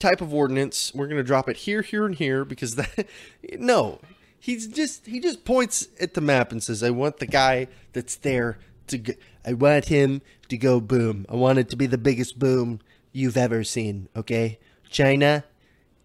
type 0.00 0.20
of 0.20 0.32
ordinance. 0.32 0.92
We're 0.94 1.06
going 1.06 1.18
to 1.18 1.24
drop 1.24 1.48
it 1.48 1.58
here, 1.58 1.82
here, 1.82 2.06
and 2.06 2.14
here 2.14 2.44
because 2.44 2.76
that. 2.76 3.06
No, 3.58 4.00
he's 4.38 4.66
just 4.66 5.06
he 5.06 5.20
just 5.20 5.44
points 5.44 5.88
at 6.00 6.14
the 6.14 6.20
map 6.20 6.52
and 6.52 6.62
says, 6.62 6.82
"I 6.82 6.90
want 6.90 7.18
the 7.18 7.26
guy 7.26 7.68
that's 7.92 8.16
there 8.16 8.58
to. 8.88 8.98
Go, 8.98 9.12
I 9.46 9.52
want 9.54 9.86
him 9.86 10.22
to 10.48 10.56
go 10.56 10.80
boom. 10.80 11.26
I 11.28 11.36
want 11.36 11.58
it 11.58 11.68
to 11.70 11.76
be 11.76 11.86
the 11.86 11.98
biggest 11.98 12.38
boom 12.38 12.80
you've 13.12 13.36
ever 13.36 13.64
seen. 13.64 14.08
Okay, 14.16 14.58
China, 14.90 15.44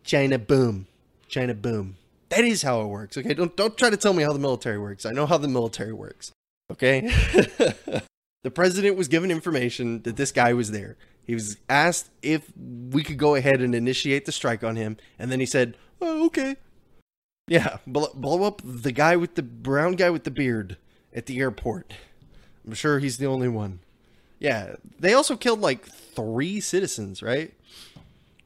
China 0.04 0.40
boom, 0.40 0.88
China 1.28 1.54
boom. 1.54 1.98
That 2.30 2.44
is 2.44 2.64
how 2.64 2.82
it 2.82 2.88
works. 2.88 3.18
Okay, 3.18 3.34
don't 3.34 3.56
don't 3.56 3.78
try 3.78 3.90
to 3.90 3.98
tell 3.98 4.14
me 4.14 4.24
how 4.24 4.34
the 4.34 4.40
military 4.40 4.80
works. 4.80 5.06
I 5.06 5.12
know 5.12 5.26
how 5.26 5.38
the 5.38 5.48
military 5.48 5.94
works. 5.94 6.32
Okay, 6.72 7.02
the 8.44 8.52
president 8.52 8.98
was 8.98 9.08
given 9.08 9.32
information 9.32 10.02
that 10.04 10.16
this 10.16 10.32
guy 10.32 10.54
was 10.54 10.72
there. 10.72 10.98
He 11.26 11.34
was 11.34 11.58
asked 11.70 12.10
if 12.22 12.52
we 12.58 13.04
could 13.04 13.18
go 13.18 13.36
ahead 13.36 13.62
and 13.62 13.74
initiate 13.74 14.26
the 14.26 14.32
strike 14.32 14.64
on 14.64 14.76
him, 14.76 14.98
and 15.18 15.32
then 15.32 15.40
he 15.40 15.46
said, 15.46 15.78
"Oh, 16.02 16.26
okay." 16.26 16.58
Yeah, 17.48 17.78
blow, 17.86 18.10
blow 18.14 18.44
up 18.44 18.62
the 18.64 18.92
guy 18.92 19.16
with 19.16 19.36
the 19.36 19.44
brown 19.44 19.96
guy 19.96 20.10
with 20.10 20.24
the 20.24 20.32
beard 20.32 20.78
at 21.14 21.26
the 21.26 21.40
airport. 21.40 21.94
I'm 22.66 22.74
sure 22.74 23.00
he's 23.00 23.18
the 23.18 23.26
only 23.26 23.50
one. 23.50 23.80
Yeah, 24.40 24.76
they 25.00 25.14
also 25.14 25.36
killed 25.36 25.62
like 25.62 25.86
three 25.86 26.60
citizens, 26.60 27.22
right? 27.22 27.54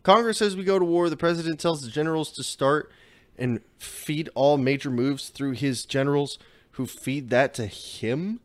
Congress 0.03 0.37
says 0.37 0.55
we 0.55 0.63
go 0.63 0.79
to 0.79 0.85
war. 0.85 1.09
The 1.09 1.17
president 1.17 1.59
tells 1.59 1.81
the 1.81 1.91
generals 1.91 2.31
to 2.33 2.43
start 2.43 2.91
and 3.37 3.61
feed 3.77 4.29
all 4.35 4.57
major 4.57 4.89
moves 4.89 5.29
through 5.29 5.51
his 5.51 5.85
generals 5.85 6.39
who 6.71 6.85
feed 6.85 7.29
that 7.29 7.53
to 7.55 7.65
him. 7.65 8.39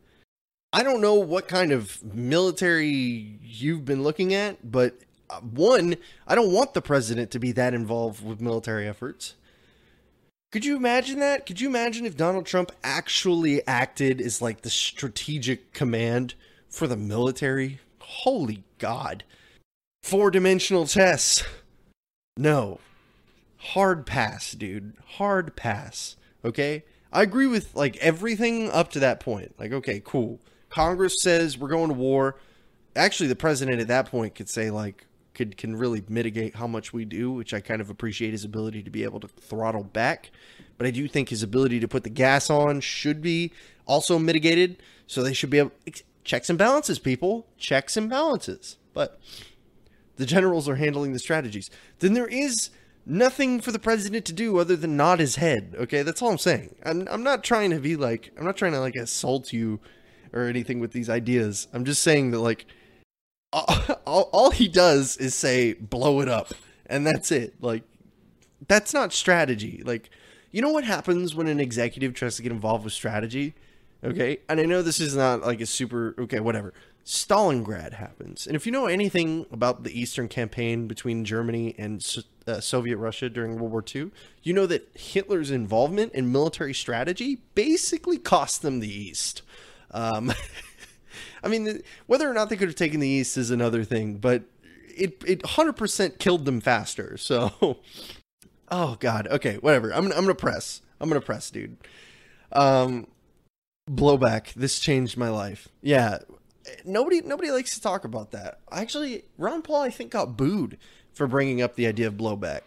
I 0.75 0.81
don't 0.81 1.01
know 1.01 1.13
what 1.13 1.47
kind 1.47 1.71
of 1.71 2.03
military 2.03 3.37
you've 3.43 3.85
been 3.85 4.01
looking 4.01 4.33
at, 4.33 4.71
but 4.71 4.97
uh, 5.29 5.39
one, 5.41 5.97
I 6.27 6.33
don't 6.33 6.51
want 6.51 6.73
the 6.73 6.81
president 6.81 7.29
to 7.31 7.39
be 7.39 7.51
that 7.51 7.75
involved 7.75 8.25
with 8.25 8.41
military 8.41 8.87
efforts. 8.87 9.35
Could 10.51 10.65
you 10.65 10.75
imagine 10.75 11.19
that? 11.19 11.45
Could 11.45 11.61
you 11.61 11.67
imagine 11.67 12.07
if 12.07 12.17
Donald 12.17 12.47
Trump 12.47 12.71
actually 12.83 13.65
acted 13.67 14.19
as 14.19 14.41
like 14.41 14.61
the 14.61 14.71
strategic 14.71 15.73
command 15.73 16.33
for 16.69 16.87
the 16.87 16.97
military? 16.97 17.79
Holy 17.99 18.63
God. 18.79 19.23
Four 20.01 20.31
dimensional 20.31 20.87
chess. 20.87 21.43
No. 22.35 22.79
Hard 23.57 24.07
pass, 24.07 24.53
dude. 24.53 24.93
Hard 25.17 25.55
pass. 25.55 26.15
Okay? 26.43 26.83
I 27.11 27.21
agree 27.21 27.47
with 27.47 27.75
like 27.75 27.95
everything 27.97 28.71
up 28.71 28.89
to 28.91 28.99
that 28.99 29.19
point. 29.19 29.53
Like, 29.59 29.71
okay, 29.71 30.01
cool. 30.03 30.39
Congress 30.73 31.21
says 31.21 31.55
we're 31.55 31.69
going 31.69 31.89
to 31.89 31.93
war. 31.93 32.39
Actually, 32.95 33.27
the 33.27 33.35
president 33.35 33.79
at 33.79 33.87
that 33.87 34.07
point 34.07 34.33
could 34.33 34.49
say 34.49 34.71
like 34.71 35.05
could 35.35 35.55
can 35.55 35.75
really 35.75 36.03
mitigate 36.09 36.55
how 36.55 36.65
much 36.65 36.91
we 36.91 37.05
do, 37.05 37.31
which 37.31 37.53
I 37.53 37.59
kind 37.59 37.79
of 37.79 37.91
appreciate 37.91 38.31
his 38.31 38.43
ability 38.43 38.81
to 38.83 38.89
be 38.89 39.03
able 39.03 39.19
to 39.19 39.27
throttle 39.27 39.83
back. 39.83 40.31
But 40.79 40.87
I 40.87 40.91
do 40.91 41.07
think 41.07 41.29
his 41.29 41.43
ability 41.43 41.79
to 41.79 41.87
put 41.87 42.03
the 42.03 42.09
gas 42.09 42.49
on 42.49 42.81
should 42.81 43.21
be 43.21 43.51
also 43.85 44.17
mitigated. 44.17 44.81
So 45.05 45.21
they 45.21 45.33
should 45.33 45.51
be 45.51 45.59
able 45.59 45.73
checks 46.23 46.49
and 46.49 46.57
balances, 46.57 46.97
people. 46.97 47.45
Checks 47.57 47.95
and 47.95 48.09
balances. 48.09 48.77
But 48.93 49.19
the 50.15 50.25
generals 50.25 50.67
are 50.67 50.75
handling 50.75 51.13
the 51.13 51.19
strategies. 51.19 51.69
Then 51.99 52.13
there 52.13 52.27
is 52.27 52.71
nothing 53.05 53.61
for 53.61 53.71
the 53.71 53.79
president 53.79 54.25
to 54.25 54.33
do 54.33 54.57
other 54.57 54.75
than 54.75 54.97
nod 54.97 55.19
his 55.19 55.35
head. 55.35 55.75
Okay, 55.77 56.01
that's 56.01 56.19
all 56.21 56.31
I'm 56.31 56.37
saying. 56.39 56.73
I'm 56.83 57.07
I'm 57.09 57.23
not 57.23 57.43
trying 57.43 57.69
to 57.69 57.79
be 57.79 57.95
like 57.95 58.31
I'm 58.39 58.45
not 58.45 58.57
trying 58.57 58.71
to 58.71 58.79
like 58.79 58.95
assault 58.95 59.53
you 59.53 59.79
or 60.33 60.43
anything 60.43 60.79
with 60.79 60.91
these 60.91 61.09
ideas. 61.09 61.67
I'm 61.73 61.85
just 61.85 62.01
saying 62.03 62.31
that 62.31 62.39
like 62.39 62.65
all, 63.53 64.29
all 64.33 64.51
he 64.51 64.67
does 64.67 65.15
is 65.17 65.35
say 65.35 65.73
blow 65.73 66.19
it 66.19 66.27
up 66.27 66.53
and 66.85 67.05
that's 67.05 67.31
it. 67.31 67.55
Like 67.61 67.83
that's 68.67 68.93
not 68.93 69.13
strategy. 69.13 69.81
Like 69.85 70.09
you 70.51 70.61
know 70.61 70.69
what 70.69 70.83
happens 70.83 71.35
when 71.35 71.47
an 71.47 71.59
executive 71.59 72.13
tries 72.13 72.35
to 72.37 72.43
get 72.43 72.51
involved 72.51 72.83
with 72.83 72.93
strategy? 72.93 73.55
Okay? 74.03 74.39
And 74.49 74.59
i 74.59 74.63
know 74.63 74.81
this 74.81 74.99
is 74.99 75.15
not 75.15 75.41
like 75.41 75.61
a 75.61 75.65
super 75.65 76.15
okay 76.19 76.39
whatever. 76.39 76.73
Stalingrad 77.05 77.93
happens. 77.93 78.47
And 78.47 78.55
if 78.55 78.65
you 78.65 78.71
know 78.71 78.85
anything 78.85 79.45
about 79.51 79.83
the 79.83 79.99
eastern 79.99 80.27
campaign 80.27 80.87
between 80.87 81.25
germany 81.25 81.75
and 81.77 82.05
uh, 82.47 82.59
soviet 82.59 82.97
russia 82.97 83.29
during 83.29 83.57
world 83.57 83.71
war 83.71 83.83
ii 83.95 84.11
you 84.41 84.53
know 84.53 84.65
that 84.65 84.89
hitler's 84.95 85.51
involvement 85.51 86.13
in 86.13 86.31
military 86.31 86.73
strategy 86.73 87.41
basically 87.55 88.17
cost 88.17 88.61
them 88.61 88.79
the 88.79 88.93
east 88.93 89.41
um, 89.93 90.33
I 91.43 91.47
mean, 91.47 91.81
whether 92.07 92.29
or 92.29 92.33
not 92.33 92.49
they 92.49 92.55
could 92.55 92.67
have 92.67 92.75
taken 92.75 92.99
the 92.99 93.07
East 93.07 93.37
is 93.37 93.51
another 93.51 93.83
thing, 93.83 94.15
but 94.15 94.43
it 94.95 95.21
it 95.25 95.43
100% 95.43 96.19
killed 96.19 96.45
them 96.45 96.61
faster. 96.61 97.17
So, 97.17 97.79
oh 98.71 98.97
god, 98.99 99.27
okay, 99.27 99.55
whatever. 99.57 99.93
I'm 99.93 100.05
I'm 100.05 100.21
gonna 100.21 100.35
press. 100.35 100.81
I'm 100.99 101.09
gonna 101.09 101.21
press, 101.21 101.49
dude. 101.49 101.77
Um, 102.51 103.07
blowback. 103.89 104.53
This 104.53 104.79
changed 104.79 105.17
my 105.17 105.29
life. 105.29 105.69
Yeah, 105.81 106.19
nobody 106.85 107.21
nobody 107.21 107.51
likes 107.51 107.75
to 107.75 107.81
talk 107.81 108.05
about 108.05 108.31
that. 108.31 108.59
Actually, 108.71 109.25
Ron 109.37 109.61
Paul 109.61 109.81
I 109.81 109.89
think 109.89 110.11
got 110.11 110.37
booed 110.37 110.77
for 111.13 111.27
bringing 111.27 111.61
up 111.61 111.75
the 111.75 111.87
idea 111.87 112.07
of 112.07 112.15
blowback, 112.15 112.61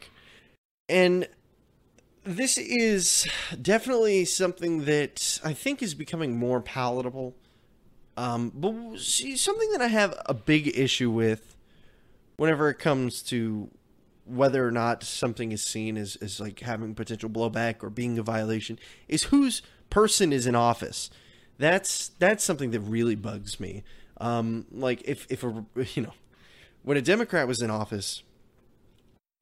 and 0.89 1.29
this 2.27 2.59
is 2.59 3.27
definitely 3.61 4.24
something 4.24 4.85
that 4.85 5.41
I 5.45 5.53
think 5.53 5.83
is 5.83 5.95
becoming 5.95 6.37
more 6.37 6.61
palatable 6.61 7.35
um, 8.16 8.51
but 8.55 8.99
see, 8.99 9.37
something 9.37 9.70
that 9.72 9.83
I 9.83 9.89
have 9.89 10.14
a 10.27 10.35
big 10.35 10.77
issue 10.79 11.11
with 11.11 11.55
whenever 12.37 12.70
it 12.70 12.79
comes 12.79 13.22
to 13.24 13.70
whether 14.24 14.66
or 14.66 14.70
not 14.70 15.05
something 15.05 15.53
is 15.53 15.62
seen 15.62 15.97
as, 15.97 16.16
as 16.16 16.41
like 16.41 16.61
having 16.61 16.95
potential 16.95 17.29
blowback 17.29 17.83
or 17.83 17.91
being 17.91 18.18
a 18.18 18.22
violation 18.22 18.79
is 19.07 19.24
whose 19.24 19.62
person 19.91 20.33
is 20.33 20.47
in 20.47 20.55
office. 20.55 21.11
That's 21.59 22.09
that's 22.18 22.43
something 22.43 22.70
that 22.70 22.81
really 22.81 23.14
bugs 23.14 23.61
me. 23.61 23.85
Um, 24.18 24.66
like 24.72 25.03
if 25.05 25.27
if 25.31 25.45
a 25.45 25.64
you 25.95 26.03
know 26.03 26.14
when 26.83 26.97
a 26.97 27.03
Democrat 27.03 27.47
was 27.47 27.61
in 27.61 27.70
office, 27.70 28.22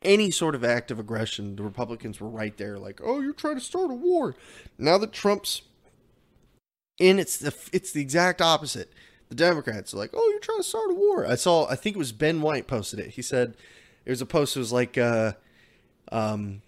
any 0.05 0.30
sort 0.30 0.55
of 0.55 0.64
act 0.64 0.90
of 0.90 0.98
aggression, 0.98 1.57
the 1.57 1.62
Republicans 1.62 2.20
were 2.20 2.28
right 2.28 2.57
there, 2.57 2.78
like, 2.78 3.00
oh, 3.02 3.20
you're 3.20 3.32
trying 3.32 3.57
to 3.57 3.61
start 3.61 3.90
a 3.90 3.94
war. 3.94 4.36
Now 4.78 4.98
that 4.98 5.12
Trump's 5.12 5.62
and 7.00 7.18
it's 7.18 7.36
the 7.38 7.55
it's 7.72 7.92
the 7.92 8.00
exact 8.00 8.40
opposite. 8.40 8.92
The 9.28 9.34
Democrats 9.34 9.94
are 9.94 9.96
like, 9.96 10.11
"Oh, 10.12 10.28
you're 10.30 10.40
trying 10.40 10.59
to 10.59 10.64
start 10.64 10.90
a 10.90 10.94
war." 10.94 11.26
I 11.26 11.34
saw. 11.34 11.66
I 11.68 11.76
think 11.76 11.96
it 11.96 11.98
was 11.98 12.12
Ben 12.12 12.40
White 12.40 12.66
posted 12.66 13.00
it. 13.00 13.11
He 13.11 13.22
said 13.22 13.57
it 14.05 14.11
was 14.11 14.20
a 14.20 14.26
post. 14.26 14.57
It 14.57 14.61
was 14.61 14.72
like, 14.72 14.96
uh, 14.98 15.32
um, 16.12 16.62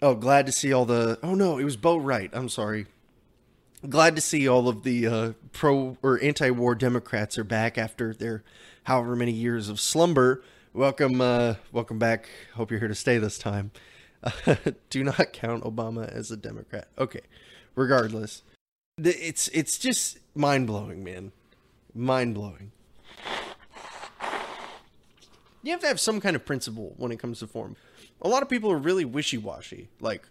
"Oh, 0.00 0.14
glad 0.14 0.46
to 0.46 0.52
see 0.52 0.72
all 0.72 0.84
the." 0.84 1.18
Oh 1.22 1.34
no, 1.34 1.58
it 1.58 1.64
was 1.64 1.76
Bo 1.76 1.96
Wright. 1.96 2.30
I'm 2.32 2.48
sorry. 2.48 2.86
Glad 3.88 4.14
to 4.16 4.22
see 4.22 4.46
all 4.46 4.68
of 4.68 4.82
the 4.82 5.06
uh, 5.06 5.32
pro 5.52 5.96
or 6.02 6.22
anti-war 6.22 6.74
Democrats 6.74 7.38
are 7.38 7.44
back 7.44 7.78
after 7.78 8.12
their 8.12 8.44
however 8.84 9.16
many 9.16 9.32
years 9.32 9.68
of 9.68 9.80
slumber. 9.80 10.42
Welcome, 10.72 11.20
uh, 11.20 11.54
welcome 11.72 11.98
back. 11.98 12.28
Hope 12.54 12.70
you're 12.70 12.80
here 12.80 12.88
to 12.88 12.94
stay 12.94 13.18
this 13.18 13.38
time. 13.38 13.72
do 14.90 15.02
not 15.02 15.32
count 15.32 15.64
Obama 15.64 16.08
as 16.08 16.30
a 16.30 16.36
Democrat. 16.36 16.88
Okay, 16.98 17.22
regardless 17.74 18.42
it's 19.04 19.48
it's 19.48 19.78
just 19.78 20.18
mind 20.34 20.66
blowing, 20.66 21.02
man. 21.02 21.32
Mind 21.94 22.34
blowing. 22.34 22.72
You 25.62 25.72
have 25.72 25.80
to 25.80 25.86
have 25.86 26.00
some 26.00 26.20
kind 26.20 26.36
of 26.36 26.46
principle 26.46 26.94
when 26.96 27.12
it 27.12 27.18
comes 27.18 27.40
to 27.40 27.46
form. 27.46 27.76
A 28.22 28.28
lot 28.28 28.42
of 28.42 28.48
people 28.48 28.70
are 28.70 28.78
really 28.78 29.04
wishy 29.04 29.38
washy. 29.38 29.88
Like, 30.00 30.28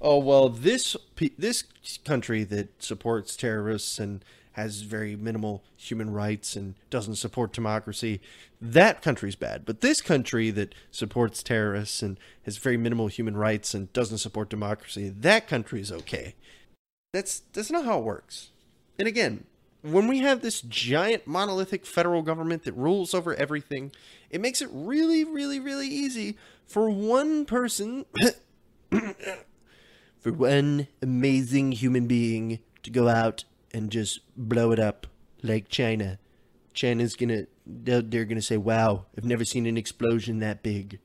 oh 0.00 0.18
well, 0.18 0.48
this 0.48 0.96
this 1.38 1.64
country 2.04 2.44
that 2.44 2.82
supports 2.82 3.36
terrorists 3.36 3.98
and 3.98 4.24
has 4.54 4.82
very 4.82 5.16
minimal 5.16 5.64
human 5.76 6.10
rights 6.10 6.54
and 6.54 6.74
doesn't 6.88 7.16
support 7.16 7.52
democracy, 7.52 8.20
that 8.60 9.02
country's 9.02 9.34
bad. 9.34 9.64
But 9.66 9.80
this 9.80 10.00
country 10.00 10.50
that 10.52 10.74
supports 10.92 11.42
terrorists 11.42 12.02
and 12.02 12.18
has 12.44 12.56
very 12.58 12.76
minimal 12.76 13.08
human 13.08 13.36
rights 13.36 13.74
and 13.74 13.92
doesn't 13.92 14.18
support 14.18 14.48
democracy, 14.48 15.08
that 15.08 15.48
country 15.48 15.80
is 15.80 15.90
okay. 15.90 16.36
That's 17.12 17.42
that's 17.52 17.70
not 17.70 17.84
how 17.84 17.98
it 17.98 18.04
works. 18.04 18.50
And 18.96 19.08
again, 19.08 19.44
when 19.82 20.06
we 20.06 20.20
have 20.20 20.40
this 20.40 20.60
giant 20.60 21.26
monolithic 21.26 21.84
federal 21.84 22.22
government 22.22 22.62
that 22.62 22.74
rules 22.74 23.12
over 23.12 23.34
everything, 23.34 23.90
it 24.30 24.40
makes 24.40 24.62
it 24.62 24.68
really, 24.72 25.24
really, 25.24 25.58
really 25.58 25.88
easy 25.88 26.38
for 26.64 26.88
one 26.88 27.44
person, 27.44 28.06
for 30.20 30.32
one 30.32 30.86
amazing 31.02 31.72
human 31.72 32.06
being 32.06 32.60
to 32.84 32.90
go 32.90 33.08
out 33.08 33.44
and 33.74 33.90
just 33.90 34.20
blow 34.36 34.72
it 34.72 34.78
up 34.78 35.06
like 35.42 35.68
China. 35.68 36.18
China's 36.72 37.16
gonna, 37.16 37.46
they're, 37.66 38.02
they're 38.02 38.24
gonna 38.24 38.40
say, 38.40 38.56
wow, 38.56 39.06
I've 39.16 39.24
never 39.24 39.44
seen 39.44 39.66
an 39.66 39.76
explosion 39.76 40.38
that 40.38 40.62
big. 40.62 41.00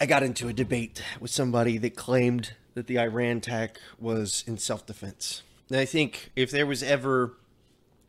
I 0.00 0.06
got 0.06 0.22
into 0.22 0.48
a 0.48 0.52
debate 0.52 1.02
with 1.20 1.30
somebody 1.30 1.76
that 1.78 1.94
claimed 1.94 2.54
that 2.74 2.86
the 2.86 2.98
Iran 2.98 3.38
attack 3.38 3.78
was 3.98 4.42
in 4.46 4.56
self 4.56 4.86
defense. 4.86 5.42
And 5.68 5.78
I 5.78 5.84
think 5.84 6.30
if 6.34 6.50
there 6.50 6.66
was 6.66 6.82
ever 6.82 7.36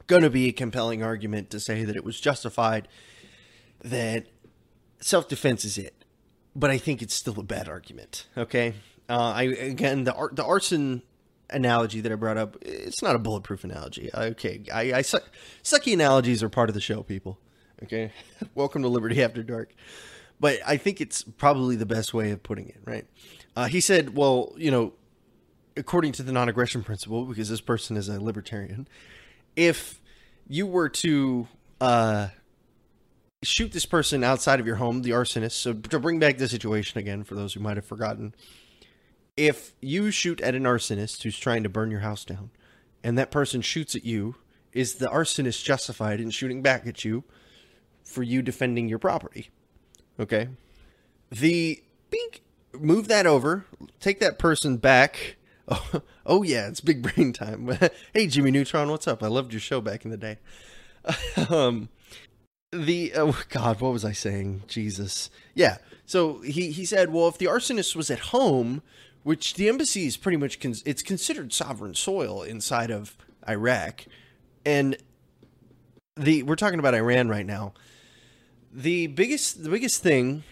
going 0.07 0.23
to 0.23 0.29
be 0.29 0.47
a 0.47 0.51
compelling 0.51 1.03
argument 1.03 1.49
to 1.49 1.59
say 1.59 1.83
that 1.83 1.95
it 1.95 2.03
was 2.03 2.19
justified, 2.19 2.87
that 3.83 4.27
self 5.01 5.27
defense 5.27 5.65
is 5.65 5.77
it. 5.77 6.05
But 6.55 6.69
I 6.69 6.77
think 6.77 7.01
it's 7.01 7.13
still 7.13 7.39
a 7.39 7.43
bad 7.43 7.67
argument. 7.67 8.27
Okay. 8.37 8.73
Uh, 9.09 9.33
I 9.35 9.43
again 9.43 10.05
the 10.05 10.29
the 10.31 10.45
arson 10.45 11.01
analogy 11.51 12.01
that 12.01 12.11
I 12.11 12.15
brought 12.15 12.37
up. 12.37 12.57
It's 12.61 13.01
not 13.01 13.15
a 13.15 13.19
bulletproof 13.19 13.63
analogy. 13.63 14.09
Okay. 14.13 14.63
I, 14.73 14.93
I 14.93 15.01
suck, 15.01 15.23
sucky 15.63 15.93
analogies 15.93 16.43
are 16.43 16.49
part 16.49 16.69
of 16.69 16.75
the 16.75 16.81
show, 16.81 17.03
people. 17.03 17.37
Okay. 17.83 18.11
Welcome 18.55 18.81
to 18.83 18.87
Liberty 18.87 19.21
After 19.23 19.43
Dark. 19.43 19.73
But 20.39 20.59
I 20.65 20.77
think 20.77 21.01
it's 21.01 21.23
probably 21.23 21.75
the 21.75 21.85
best 21.85 22.13
way 22.13 22.31
of 22.31 22.41
putting 22.41 22.67
it, 22.69 22.79
right? 22.85 23.05
Uh, 23.55 23.65
he 23.65 23.79
said, 23.79 24.15
well, 24.15 24.53
you 24.57 24.71
know, 24.71 24.93
according 25.77 26.13
to 26.13 26.23
the 26.23 26.31
non-aggression 26.31 26.83
principle, 26.83 27.25
because 27.25 27.49
this 27.49 27.61
person 27.61 27.95
is 27.95 28.09
a 28.09 28.19
libertarian, 28.19 28.87
if 29.55 30.01
you 30.47 30.65
were 30.65 30.89
to 30.89 31.47
uh, 31.79 32.29
shoot 33.43 33.71
this 33.71 33.85
person 33.85 34.23
outside 34.23 34.59
of 34.59 34.67
your 34.67 34.75
home, 34.75 35.01
the 35.01 35.11
arsonist. 35.11 35.53
So 35.53 35.73
to 35.73 35.99
bring 35.99 36.19
back 36.19 36.37
the 36.37 36.47
situation 36.47 36.99
again, 36.99 37.23
for 37.23 37.35
those 37.35 37.53
who 37.53 37.59
might 37.59 37.77
have 37.77 37.85
forgotten, 37.85 38.35
if 39.37 39.73
you 39.81 40.11
shoot 40.11 40.41
at 40.41 40.55
an 40.55 40.63
arsonist 40.63 41.23
who's 41.23 41.37
trying 41.37 41.63
to 41.63 41.69
burn 41.69 41.91
your 41.91 42.01
house 42.01 42.25
down, 42.25 42.51
and 43.03 43.17
that 43.17 43.31
person 43.31 43.61
shoots 43.61 43.95
at 43.95 44.05
you, 44.05 44.35
is 44.73 44.95
the 44.95 45.07
arsonist 45.07 45.63
justified 45.63 46.19
in 46.19 46.29
shooting 46.29 46.61
back 46.61 46.87
at 46.87 47.03
you 47.03 47.23
for 48.03 48.23
you 48.23 48.41
defending 48.41 48.87
your 48.87 48.99
property? 48.99 49.49
Okay. 50.19 50.49
The 51.29 51.81
bink 52.09 52.41
move 52.73 53.07
that 53.07 53.25
over, 53.25 53.65
take 53.99 54.19
that 54.19 54.39
person 54.39 54.77
back. 54.77 55.37
Oh, 55.67 56.01
oh 56.25 56.43
yeah, 56.43 56.67
it's 56.67 56.81
big 56.81 57.01
brain 57.01 57.31
time. 57.31 57.77
hey 58.13 58.27
Jimmy 58.27 58.51
Neutron, 58.51 58.89
what's 58.89 59.07
up? 59.07 59.23
I 59.23 59.27
loved 59.27 59.53
your 59.53 59.61
show 59.61 59.79
back 59.79 60.03
in 60.03 60.11
the 60.11 60.17
day. 60.17 60.37
um 61.49 61.87
the 62.73 63.13
oh 63.15 63.39
god, 63.47 63.79
what 63.79 63.93
was 63.93 64.03
I 64.03 64.11
saying? 64.11 64.63
Jesus. 64.67 65.29
Yeah. 65.53 65.77
So 66.05 66.41
he 66.41 66.71
he 66.71 66.83
said, 66.83 67.13
well, 67.13 67.29
if 67.29 67.37
the 67.37 67.45
arsonist 67.45 67.95
was 67.95 68.11
at 68.11 68.19
home, 68.19 68.81
which 69.23 69.55
the 69.55 69.69
embassy 69.69 70.05
is 70.05 70.17
pretty 70.17 70.37
much 70.37 70.59
it's 70.85 71.01
considered 71.01 71.53
sovereign 71.53 71.93
soil 71.93 72.43
inside 72.43 72.91
of 72.91 73.15
Iraq, 73.47 74.05
and 74.65 74.97
the 76.15 76.43
we're 76.43 76.55
talking 76.55 76.79
about 76.79 76.95
Iran 76.95 77.29
right 77.29 77.45
now. 77.45 77.73
The 78.71 79.07
biggest 79.07 79.63
the 79.63 79.69
biggest 79.69 80.01
thing 80.01 80.43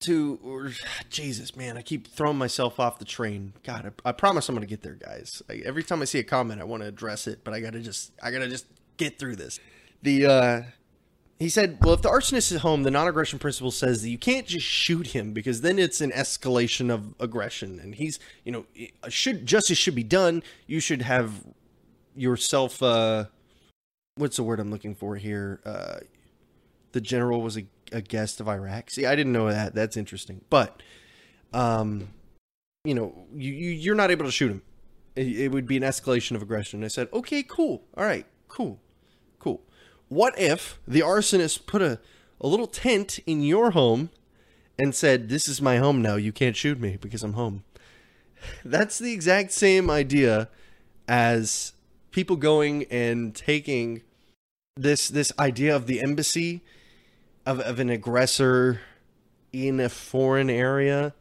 to 0.00 0.38
or, 0.42 0.72
Jesus, 1.10 1.56
man, 1.56 1.76
I 1.76 1.82
keep 1.82 2.06
throwing 2.06 2.36
myself 2.36 2.78
off 2.78 2.98
the 2.98 3.04
train. 3.04 3.54
God, 3.62 3.92
I, 4.04 4.10
I 4.10 4.12
promise 4.12 4.48
I'm 4.48 4.54
gonna 4.54 4.66
get 4.66 4.82
there, 4.82 4.94
guys. 4.94 5.42
I, 5.48 5.62
every 5.64 5.82
time 5.82 6.02
I 6.02 6.04
see 6.04 6.18
a 6.18 6.24
comment, 6.24 6.60
I 6.60 6.64
want 6.64 6.82
to 6.82 6.88
address 6.88 7.26
it, 7.26 7.40
but 7.44 7.54
I 7.54 7.60
gotta 7.60 7.80
just 7.80 8.12
I 8.22 8.30
gotta 8.30 8.48
just 8.48 8.66
get 8.96 9.18
through 9.18 9.36
this. 9.36 9.58
The 10.02 10.26
uh 10.26 10.62
he 11.38 11.50
said, 11.50 11.78
well, 11.82 11.92
if 11.92 12.00
the 12.00 12.08
arsonist 12.08 12.50
is 12.50 12.62
home, 12.62 12.82
the 12.82 12.90
non-aggression 12.90 13.38
principle 13.38 13.70
says 13.70 14.00
that 14.02 14.08
you 14.08 14.16
can't 14.16 14.46
just 14.46 14.64
shoot 14.64 15.08
him 15.08 15.32
because 15.32 15.60
then 15.60 15.78
it's 15.78 16.00
an 16.00 16.10
escalation 16.12 16.90
of 16.90 17.14
aggression. 17.20 17.78
And 17.78 17.94
he's, 17.94 18.18
you 18.44 18.52
know, 18.52 18.64
should 19.08 19.44
justice 19.44 19.76
should 19.76 19.94
be 19.94 20.02
done. 20.02 20.42
You 20.66 20.80
should 20.80 21.02
have 21.02 21.44
yourself. 22.14 22.82
Uh, 22.82 23.26
what's 24.14 24.36
the 24.36 24.44
word 24.44 24.60
I'm 24.60 24.70
looking 24.70 24.94
for 24.94 25.16
here? 25.16 25.60
Uh, 25.66 25.98
the 26.92 27.02
general 27.02 27.42
was 27.42 27.58
a, 27.58 27.66
a 27.92 28.00
guest 28.00 28.40
of 28.40 28.48
Iraq. 28.48 28.88
See, 28.88 29.04
I 29.04 29.14
didn't 29.14 29.32
know 29.32 29.50
that. 29.50 29.74
That's 29.74 29.98
interesting. 29.98 30.40
But, 30.48 30.82
um, 31.52 32.14
you 32.84 32.94
know, 32.94 33.26
you, 33.34 33.52
you 33.52 33.70
you're 33.72 33.94
not 33.94 34.10
able 34.10 34.24
to 34.24 34.30
shoot 34.32 34.50
him. 34.50 34.62
It, 35.14 35.26
it 35.38 35.48
would 35.52 35.66
be 35.66 35.76
an 35.76 35.82
escalation 35.82 36.34
of 36.34 36.40
aggression. 36.40 36.82
I 36.82 36.88
said, 36.88 37.08
okay, 37.12 37.42
cool, 37.42 37.84
all 37.94 38.04
right, 38.04 38.24
cool 38.48 38.80
what 40.08 40.38
if 40.38 40.78
the 40.86 41.00
arsonist 41.00 41.66
put 41.66 41.82
a, 41.82 41.98
a 42.40 42.46
little 42.46 42.66
tent 42.66 43.18
in 43.26 43.42
your 43.42 43.72
home 43.72 44.10
and 44.78 44.94
said, 44.94 45.28
This 45.28 45.48
is 45.48 45.60
my 45.60 45.78
home 45.78 46.02
now. 46.02 46.16
You 46.16 46.32
can't 46.32 46.56
shoot 46.56 46.80
me 46.80 46.96
because 47.00 47.22
I'm 47.22 47.32
home? 47.34 47.64
That's 48.64 48.98
the 48.98 49.12
exact 49.12 49.52
same 49.52 49.90
idea 49.90 50.48
as 51.08 51.72
people 52.10 52.36
going 52.36 52.84
and 52.84 53.34
taking 53.34 54.02
this 54.76 55.08
this 55.08 55.32
idea 55.38 55.74
of 55.74 55.86
the 55.86 56.00
embassy 56.00 56.62
of, 57.44 57.60
of 57.60 57.78
an 57.78 57.88
aggressor 57.88 58.80
in 59.52 59.80
a 59.80 59.88
foreign 59.88 60.50
area 60.50 61.14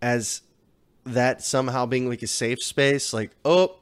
as 0.00 0.42
that 1.04 1.42
somehow 1.42 1.84
being 1.84 2.08
like 2.08 2.22
a 2.22 2.26
safe 2.26 2.62
space 2.62 3.12
like 3.12 3.30
oh 3.44 3.76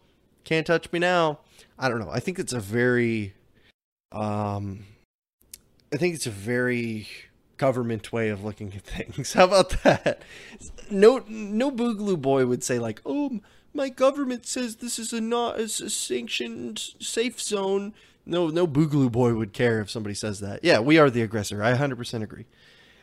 can't 0.44 0.66
touch 0.66 0.90
me 0.92 0.98
now 0.98 1.38
i 1.78 1.88
don't 1.88 2.00
know 2.00 2.11
i 2.11 2.18
think 2.18 2.38
it's 2.38 2.53
a 2.53 2.59
very 2.59 3.34
um, 4.12 4.84
I 5.92 5.96
think 5.96 6.14
it's 6.14 6.26
a 6.26 6.30
very 6.30 7.08
government 7.56 8.12
way 8.12 8.28
of 8.28 8.42
looking 8.44 8.72
at 8.74 8.82
things. 8.84 9.32
How 9.34 9.44
about 9.44 9.70
that? 9.82 10.22
No, 10.90 11.24
no 11.28 11.70
boogaloo 11.70 12.20
boy 12.20 12.46
would 12.46 12.64
say 12.64 12.78
like, 12.78 13.00
"Oh, 13.06 13.40
my 13.74 13.88
government 13.88 14.46
says 14.46 14.76
this 14.76 14.98
is 14.98 15.12
a 15.12 15.20
not 15.20 15.58
a 15.58 15.68
sanctioned 15.68 16.78
safe 17.00 17.40
zone." 17.40 17.94
No, 18.24 18.48
no 18.48 18.66
boogaloo 18.66 19.10
boy 19.10 19.34
would 19.34 19.52
care 19.52 19.80
if 19.80 19.90
somebody 19.90 20.14
says 20.14 20.40
that. 20.40 20.60
Yeah, 20.62 20.78
we 20.78 20.98
are 20.98 21.10
the 21.10 21.22
aggressor. 21.22 21.62
I 21.62 21.74
100% 21.74 22.22
agree. 22.22 22.46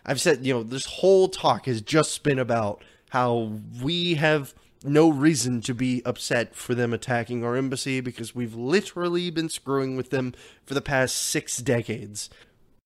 I've 0.06 0.22
said, 0.22 0.46
you 0.46 0.54
know, 0.54 0.64
this 0.64 0.86
whole 0.86 1.28
talk 1.28 1.66
has 1.66 1.82
just 1.82 2.24
been 2.24 2.40
about 2.40 2.84
how 3.10 3.52
we 3.82 4.16
have 4.16 4.54
no 4.84 5.10
reason 5.10 5.62
to 5.62 5.74
be 5.74 6.02
upset 6.06 6.56
for 6.56 6.74
them 6.74 6.94
attacking 6.94 7.44
our 7.44 7.56
embassy 7.56 8.00
because 8.00 8.34
we've 8.34 8.56
literally 8.56 9.30
been 9.30 9.50
screwing 9.50 9.98
with 9.98 10.10
them 10.10 10.34
for 10.66 10.74
the 10.74 10.82
past 10.82 11.16
six 11.16 11.58
decades. 11.58 12.30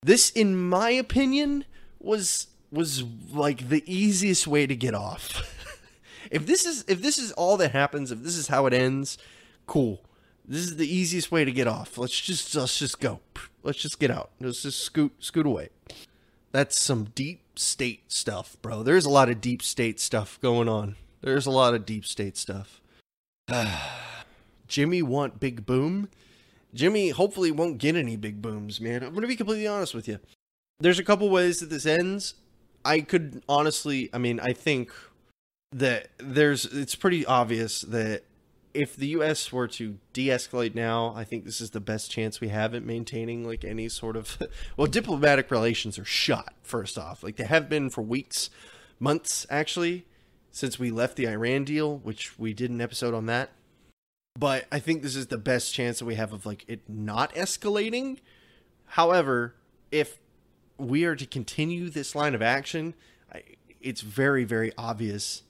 This, 0.02 0.32
in 0.32 0.58
my 0.70 0.90
opinion, 0.90 1.66
was 2.00 2.48
was 2.72 3.04
like 3.32 3.70
the 3.70 3.84
easiest 3.86 4.48
way 4.48 4.66
to 4.66 4.76
get 4.76 4.96
off. 4.96 5.44
if 6.32 6.46
this 6.46 6.66
is 6.66 6.84
if 6.88 7.02
this 7.02 7.18
is 7.18 7.32
all 7.34 7.58
that 7.58 7.72
happens, 7.72 8.12
if 8.12 8.24
this 8.24 8.36
is 8.36 8.48
how 8.48 8.66
it 8.66 8.74
ends, 8.74 9.18
cool. 9.68 10.04
This 10.46 10.62
is 10.62 10.76
the 10.76 10.94
easiest 10.94 11.32
way 11.32 11.46
to 11.46 11.52
get 11.52 11.68
off. 11.68 11.98
Let's 11.98 12.20
just 12.20 12.54
let's 12.56 12.80
just 12.80 13.00
go. 13.00 13.20
Let's 13.62 13.80
just 13.80 14.00
get 14.00 14.12
out. 14.12 14.32
Let's 14.42 14.64
just 14.64 14.80
scoot 14.80 15.14
scoot 15.20 15.46
away. 15.46 15.70
That's 16.52 16.80
some 16.80 17.06
deep 17.16 17.58
state 17.58 18.12
stuff, 18.12 18.58
bro. 18.62 18.84
There's 18.84 19.06
a 19.06 19.10
lot 19.10 19.30
of 19.30 19.40
deep 19.42 19.62
state 19.62 20.00
stuff 20.00 20.40
going 20.42 20.68
on. 20.68 20.96
There's 21.24 21.46
a 21.46 21.52
lot 21.52 21.74
of 21.74 21.86
deep 21.86 22.06
state 22.06 22.36
stuff. 22.36 22.82
Jimmy 24.68 25.02
want 25.02 25.40
big 25.40 25.66
boom? 25.66 26.10
Jimmy 26.74 27.10
hopefully 27.10 27.50
won't 27.50 27.78
get 27.78 27.96
any 27.96 28.18
big 28.18 28.42
booms, 28.42 28.82
man. 28.82 29.04
I'm 29.04 29.12
going 29.12 29.22
to 29.22 29.28
be 29.28 29.38
completely 29.38 29.68
honest 29.68 29.96
with 29.96 30.08
you. 30.08 30.20
There's 30.80 31.00
a 31.00 31.04
couple 31.04 31.30
ways 31.30 31.60
that 31.60 31.70
this 31.70 31.86
ends. 31.86 32.36
I 32.84 33.00
could 33.00 33.42
honestly, 33.48 34.10
I 34.12 34.18
mean, 34.18 34.40
I 34.42 34.52
think 34.52 34.92
that 35.72 36.10
there's 36.18 36.66
it's 36.66 36.96
pretty 36.96 37.26
obvious 37.26 37.82
that 37.82 38.24
if 38.74 38.96
the 38.96 39.08
US 39.08 39.52
were 39.52 39.68
to 39.70 40.00
de-escalate 40.12 40.76
now, 40.76 41.14
I 41.16 41.24
think 41.24 41.46
this 41.46 41.62
is 41.62 41.70
the 41.70 41.80
best 41.80 42.12
chance 42.12 42.42
we 42.42 42.50
have 42.50 42.76
at 42.76 42.84
maintaining 42.84 43.46
like 43.48 43.64
any 43.64 43.88
sort 43.88 44.18
of 44.18 44.38
well, 44.78 44.88
diplomatic 44.88 45.52
relations 45.52 45.98
are 45.98 46.06
shot 46.06 46.54
first 46.64 46.98
off. 46.98 47.24
Like 47.24 47.38
they 47.38 47.46
have 47.46 47.70
been 47.70 47.90
for 47.90 48.02
weeks, 48.02 48.50
months 49.00 49.46
actually 49.50 50.06
since 50.54 50.78
we 50.78 50.92
left 50.92 51.18
the 51.18 51.28
Iran 51.28 51.66
deal, 51.66 51.98
which 51.98 52.40
we 52.40 52.54
did 52.54 52.70
an 52.70 52.80
episode 52.80 53.14
on 53.14 53.26
that. 53.26 53.50
But 54.40 54.66
I 54.72 54.80
think 54.80 55.02
this 55.02 55.16
is 55.16 55.28
the 55.28 55.38
best 55.38 55.74
chance 55.74 56.00
that 56.00 56.06
we 56.06 56.16
have 56.16 56.32
of 56.32 56.46
like 56.46 56.64
it 56.68 56.88
not 56.88 57.34
escalating. 57.34 58.20
However, 58.86 59.56
if 59.92 60.20
we 60.78 61.06
are 61.06 61.16
to 61.16 61.26
continue 61.26 61.90
this 61.90 62.16
line 62.16 62.36
of 62.36 62.42
action, 62.42 62.94
I, 63.34 63.44
it's 63.82 64.02
very 64.02 64.44
very 64.44 64.72
obvious 64.78 65.42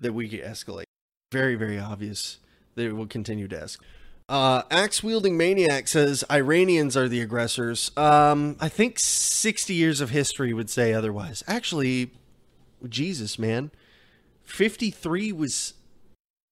that 0.00 0.14
we 0.14 0.28
could 0.28 0.42
escalate. 0.42 0.84
Very 1.32 1.56
very 1.56 1.78
obvious 1.78 2.38
that 2.76 2.86
it 2.86 2.92
will 2.92 3.06
continue 3.06 3.48
to 3.48 3.56
escalate. 3.56 3.82
Uh, 4.28 4.62
axe 4.70 5.02
wielding 5.02 5.36
maniac 5.36 5.88
says 5.88 6.22
Iranians 6.30 6.96
are 6.96 7.08
the 7.08 7.20
aggressors. 7.20 7.90
Um, 7.96 8.56
I 8.60 8.68
think 8.68 8.98
60 8.98 9.72
years 9.72 10.00
of 10.00 10.10
history 10.10 10.52
would 10.52 10.68
say 10.68 10.92
otherwise. 10.92 11.42
Actually, 11.48 12.10
Jesus, 12.88 13.38
man. 13.38 13.70
53 14.48 15.30
was 15.32 15.74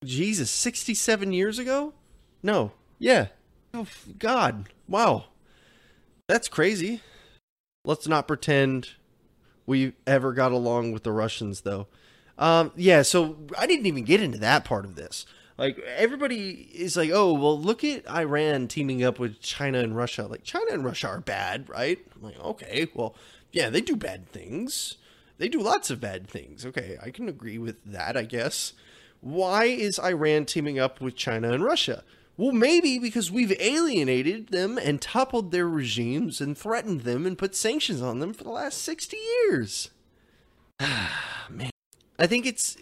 Jesus, 0.05 0.51
67 0.51 1.33
years 1.33 1.59
ago? 1.59 1.95
No. 2.43 2.73
Yeah. 2.99 3.29
Oh 3.75 3.87
god. 4.19 4.69
Wow. 4.87 5.25
That's 6.29 6.49
crazy. 6.49 7.01
Let's 7.85 8.07
not 8.07 8.29
pretend 8.29 8.91
we 9.65 9.95
ever 10.07 10.33
got 10.33 10.53
along 10.53 10.93
with 10.93 11.03
the 11.03 11.13
Russians 11.13 11.63
though. 11.63 11.89
Um 12.39 12.71
yeah, 12.77 13.03
so 13.03 13.39
I 13.59 13.67
didn't 13.67 13.87
even 13.87 14.05
get 14.05 14.23
into 14.23 14.39
that 14.39 14.65
part 14.65 14.85
of 14.85 14.95
this. 14.95 15.25
Like 15.59 15.79
everybody 15.79 16.69
is 16.75 16.99
like, 16.99 17.11
"Oh, 17.11 17.33
well 17.33 17.59
look 17.59 17.83
at 17.83 18.09
Iran 18.09 18.69
teaming 18.69 19.03
up 19.03 19.19
with 19.19 19.41
China 19.41 19.79
and 19.79 19.97
Russia." 19.97 20.27
Like 20.27 20.45
China 20.45 20.67
and 20.71 20.85
Russia 20.85 21.09
are 21.09 21.21
bad, 21.21 21.69
right? 21.71 21.99
I'm 22.15 22.23
like, 22.23 22.39
"Okay, 22.39 22.89
well, 22.95 23.17
yeah, 23.53 23.71
they 23.71 23.81
do 23.81 23.97
bad 23.97 24.29
things." 24.29 24.97
They 25.39 25.49
do 25.49 25.61
lots 25.61 25.91
of 25.91 26.01
bad 26.01 26.27
things. 26.27 26.65
Okay, 26.65 26.99
I 27.03 27.11
can 27.11 27.29
agree 27.29 27.59
with 27.59 27.83
that, 27.85 28.17
I 28.17 28.25
guess. 28.25 28.73
Why 29.21 29.65
is 29.65 29.99
Iran 29.99 30.45
teaming 30.45 30.79
up 30.79 31.01
with 31.01 31.17
China 31.17 31.53
and 31.53 31.65
Russia? 31.65 32.05
Well, 32.37 32.53
maybe 32.53 32.99
because 32.99 33.31
we've 33.31 33.59
alienated 33.61 34.49
them 34.49 34.79
and 34.79 35.01
toppled 35.01 35.53
their 35.53 35.69
regimes 35.69 36.41
and 36.41 36.57
threatened 36.57 37.01
them 37.03 37.25
and 37.25 37.39
put 37.39 37.55
sanctions 37.55 38.03
on 38.03 38.19
them 38.19 38.35
for 38.35 38.45
the 38.45 38.51
last 38.51 38.83
60 38.83 39.17
years. 39.17 39.91
man. 40.81 41.71
I 42.19 42.27
think 42.27 42.47
it's 42.47 42.77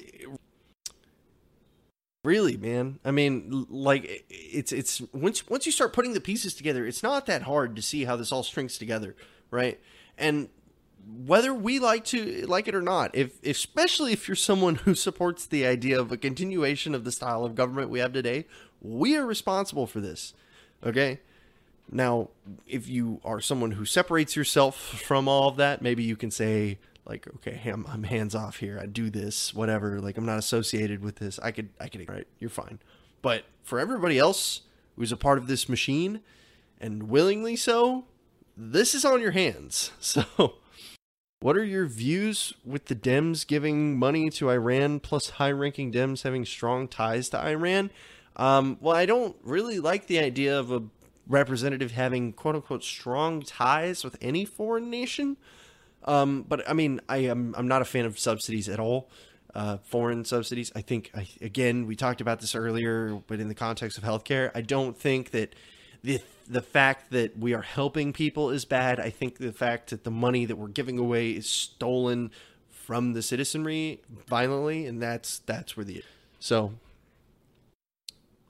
really, 2.25 2.57
man. 2.57 2.99
I 3.05 3.11
mean, 3.11 3.67
like 3.69 4.25
it's 4.29 4.73
it's 4.73 5.01
once 5.13 5.49
once 5.49 5.67
you 5.67 5.73
start 5.73 5.93
putting 5.93 6.15
the 6.15 6.21
pieces 6.21 6.55
together, 6.55 6.87
it's 6.87 7.03
not 7.03 7.27
that 7.27 7.43
hard 7.43 7.77
to 7.77 7.83
see 7.83 8.05
how 8.05 8.17
this 8.17 8.33
all 8.33 8.43
strings 8.43 8.79
together, 8.79 9.15
right? 9.51 9.81
And 10.19 10.49
whether 11.07 11.53
we 11.53 11.79
like 11.79 12.05
to 12.07 12.47
like 12.47 12.69
it 12.69 12.75
or 12.75 12.83
not, 12.83 13.15
if 13.15 13.43
especially 13.45 14.13
if 14.13 14.29
you're 14.29 14.35
someone 14.35 14.77
who 14.77 14.95
supports 14.95 15.47
the 15.47 15.67
idea 15.67 16.01
of 16.01 16.11
a 16.13 16.17
continuation 16.17 16.95
of 16.95 17.05
the 17.05 17.13
style 17.13 17.45
of 17.45 17.55
government 17.55 17.91
we 17.91 17.99
have 17.99 18.13
today, 18.13 18.47
we 18.81 19.17
are 19.17 19.27
responsible 19.27 19.87
for 19.87 20.01
this. 20.01 20.35
Okay? 20.85 21.21
Now, 21.91 22.31
if 22.67 22.89
you 22.89 23.21
are 23.25 23.41
someone 23.41 23.73
who 23.73 23.85
separates 23.85 24.37
yourself 24.37 24.77
from 24.77 25.29
all 25.29 25.49
of 25.49 25.57
that, 25.57 25.83
maybe 25.83 26.03
you 26.03 26.17
can 26.17 26.31
say 26.31 26.79
like, 27.05 27.27
okay, 27.37 27.61
I'm, 27.71 27.87
I'm 27.87 28.05
hands 28.05 28.35
off 28.35 28.57
here. 28.57 28.79
I 28.81 28.87
do 28.87 29.11
this, 29.11 29.53
whatever. 29.53 30.01
Like 30.01 30.17
I'm 30.17 30.27
not 30.27 30.39
associated 30.39 31.03
with 31.03 31.17
this. 31.17 31.39
I 31.41 31.51
could, 31.51 31.69
I 31.79 31.89
could, 31.89 32.09
right? 32.09 32.27
You're 32.39 32.51
fine. 32.51 32.79
But 33.21 33.45
for 33.63 33.79
everybody 33.79 34.19
else 34.19 34.63
who's 34.97 35.13
a 35.13 35.17
part 35.17 35.39
of 35.39 35.47
this 35.47 35.69
machine, 35.69 36.21
and 36.81 37.05
willingly 37.05 37.57
so, 37.57 38.05
this 38.57 38.95
is 38.95 39.05
on 39.05 39.21
your 39.21 39.33
hands. 39.33 39.91
So, 40.01 40.57
what 41.45 41.59
are 41.59 41.65
your 41.65 41.85
views 41.85 42.55
with 42.65 42.87
the 42.87 42.95
Dems 42.95 43.47
giving 43.47 43.99
money 43.99 44.31
to 44.31 44.49
Iran, 44.49 44.99
plus 44.99 45.29
high-ranking 45.29 45.93
Dems 45.93 46.23
having 46.23 46.47
strong 46.47 46.89
ties 46.89 47.29
to 47.29 47.39
Iran? 47.39 47.91
Um, 48.35 48.79
well, 48.81 48.97
I 48.97 49.05
don't 49.05 49.37
really 49.43 49.79
like 49.79 50.07
the 50.07 50.21
idea 50.21 50.59
of 50.59 50.73
a 50.73 50.85
representative 51.29 51.91
having 51.91 52.33
quote 52.33 52.55
unquote 52.55 52.83
strong 52.83 53.43
ties 53.43 54.03
with 54.05 54.17
any 54.23 54.47
foreign 54.47 54.89
nation. 54.89 55.37
Um, 56.05 56.47
but 56.49 56.67
I 56.67 56.73
mean, 56.73 57.03
I 57.11 57.19
am 57.19 57.55
I'm 57.59 57.69
not 57.69 57.83
a 57.83 57.85
fan 57.85 58.07
of 58.07 58.19
subsidies 58.19 58.71
at 58.71 58.81
all. 58.81 59.11
Uh, 59.55 59.77
foreign 59.85 60.25
subsidies. 60.25 60.73
I 60.75 60.81
think 60.81 61.11
I, 61.15 61.29
again 61.43 61.87
we 61.87 61.95
talked 61.95 62.23
about 62.23 62.41
this 62.41 62.55
earlier, 62.55 63.21
but 63.27 63.39
in 63.39 63.49
the 63.49 63.55
context 63.55 63.99
of 63.99 64.05
healthcare, 64.05 64.51
I 64.55 64.63
don't 64.63 64.99
think 64.99 65.33
that 65.33 65.55
the 66.05 66.21
the 66.47 66.63
fact 66.63 67.11
that 67.11 67.39
we 67.39 67.55
are 67.55 67.63
helping 67.63 68.13
people 68.13 68.51
is 68.51 68.65
bad. 68.67 69.01
I 69.01 69.09
think 69.11 69.39
the 69.39 69.53
fact 69.53 69.91
that 69.91 70.05
the 70.05 70.11
money 70.11 70.45
that 70.45 70.57
we're 70.57 70.69
giving 70.69 70.99
away 70.99 71.31
is 71.31 71.49
stolen 71.49 72.31
from 72.69 73.15
the 73.15 73.23
citizenry 73.23 74.03
violently, 74.29 74.87
and 74.87 75.03
that's 75.03 75.41
that's 75.41 75.77
where 75.77 75.85
the 75.85 76.05
so. 76.39 76.75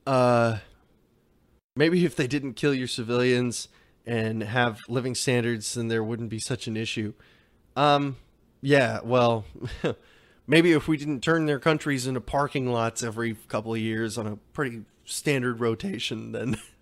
Uh, 0.06 0.58
maybe 1.76 2.04
if 2.04 2.14
they 2.14 2.26
didn't 2.26 2.54
kill 2.54 2.74
your 2.74 2.88
civilians 2.88 3.68
and 4.04 4.42
have 4.42 4.80
living 4.88 5.14
standards, 5.14 5.74
then 5.74 5.88
there 5.88 6.04
wouldn't 6.04 6.28
be 6.28 6.38
such 6.38 6.66
an 6.66 6.76
issue. 6.76 7.14
Um, 7.74 8.16
yeah, 8.60 9.00
well, 9.02 9.46
maybe 10.46 10.72
if 10.72 10.88
we 10.88 10.98
didn't 10.98 11.22
turn 11.22 11.46
their 11.46 11.58
countries 11.58 12.06
into 12.06 12.20
parking 12.20 12.70
lots 12.70 13.02
every 13.02 13.34
couple 13.48 13.72
of 13.72 13.80
years 13.80 14.18
on 14.18 14.26
a 14.26 14.36
pretty 14.52 14.82
standard 15.06 15.60
rotation, 15.60 16.32
then 16.32 16.56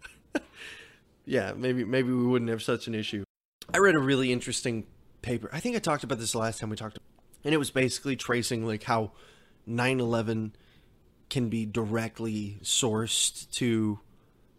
yeah, 1.25 1.53
maybe 1.57 1.85
maybe 1.85 2.13
we 2.13 2.27
wouldn't 2.27 2.51
have 2.51 2.63
such 2.63 2.87
an 2.87 2.95
issue. 2.95 3.25
I 3.73 3.79
read 3.79 3.95
a 3.95 4.01
really 4.01 4.33
interesting 4.33 4.87
paper. 5.23 5.49
I 5.53 5.61
think 5.61 5.77
I 5.77 5.79
talked 5.79 6.05
about 6.05 6.19
this 6.19 6.35
last 6.35 6.61
time 6.61 6.71
we 6.71 6.77
talked, 6.77 6.99
and 7.45 7.55
it 7.55 7.59
was 7.59 7.71
basically 7.71 8.17
tracing 8.17 8.67
like 8.67 8.85
how 8.85 9.13
9/11 9.69 10.53
can 11.31 11.49
be 11.49 11.65
directly 11.65 12.59
sourced 12.63 13.51
to 13.53 14.01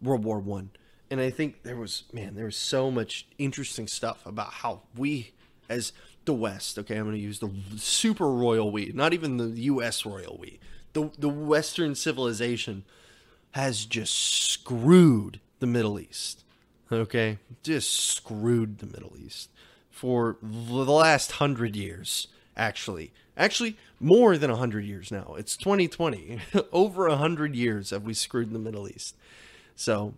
World 0.02 0.24
War 0.24 0.40
One. 0.40 0.70
And 1.10 1.20
I 1.20 1.30
think 1.30 1.62
there 1.62 1.76
was 1.76 2.04
man, 2.12 2.34
there 2.34 2.46
was 2.46 2.56
so 2.56 2.90
much 2.90 3.26
interesting 3.38 3.86
stuff 3.86 4.24
about 4.26 4.52
how 4.52 4.82
we 4.96 5.32
as 5.68 5.92
the 6.24 6.34
West, 6.34 6.78
okay, 6.78 6.96
I'm 6.96 7.04
going 7.04 7.16
to 7.16 7.22
use 7.22 7.38
the 7.38 7.50
super 7.76 8.30
royal 8.30 8.70
we, 8.70 8.90
not 8.94 9.12
even 9.12 9.36
the 9.36 9.60
US 9.62 10.06
royal 10.06 10.38
we. 10.38 10.58
The 10.94 11.10
the 11.18 11.28
western 11.28 11.94
civilization 11.94 12.84
has 13.52 13.84
just 13.84 14.14
screwed 14.14 15.40
the 15.60 15.66
Middle 15.66 16.00
East. 16.00 16.43
Okay? 16.90 17.38
Just 17.62 17.92
screwed 17.92 18.78
the 18.78 18.86
Middle 18.86 19.14
East 19.18 19.50
for 19.90 20.36
the 20.42 20.84
last 20.84 21.32
100 21.32 21.76
years, 21.76 22.28
actually. 22.56 23.12
Actually, 23.36 23.76
more 24.00 24.36
than 24.36 24.50
100 24.50 24.84
years 24.84 25.10
now. 25.10 25.34
It's 25.36 25.56
2020. 25.56 26.40
Over 26.72 27.06
a 27.06 27.10
100 27.10 27.54
years 27.54 27.90
have 27.90 28.04
we 28.04 28.14
screwed 28.14 28.52
the 28.52 28.58
Middle 28.58 28.88
East. 28.88 29.16
So, 29.76 30.14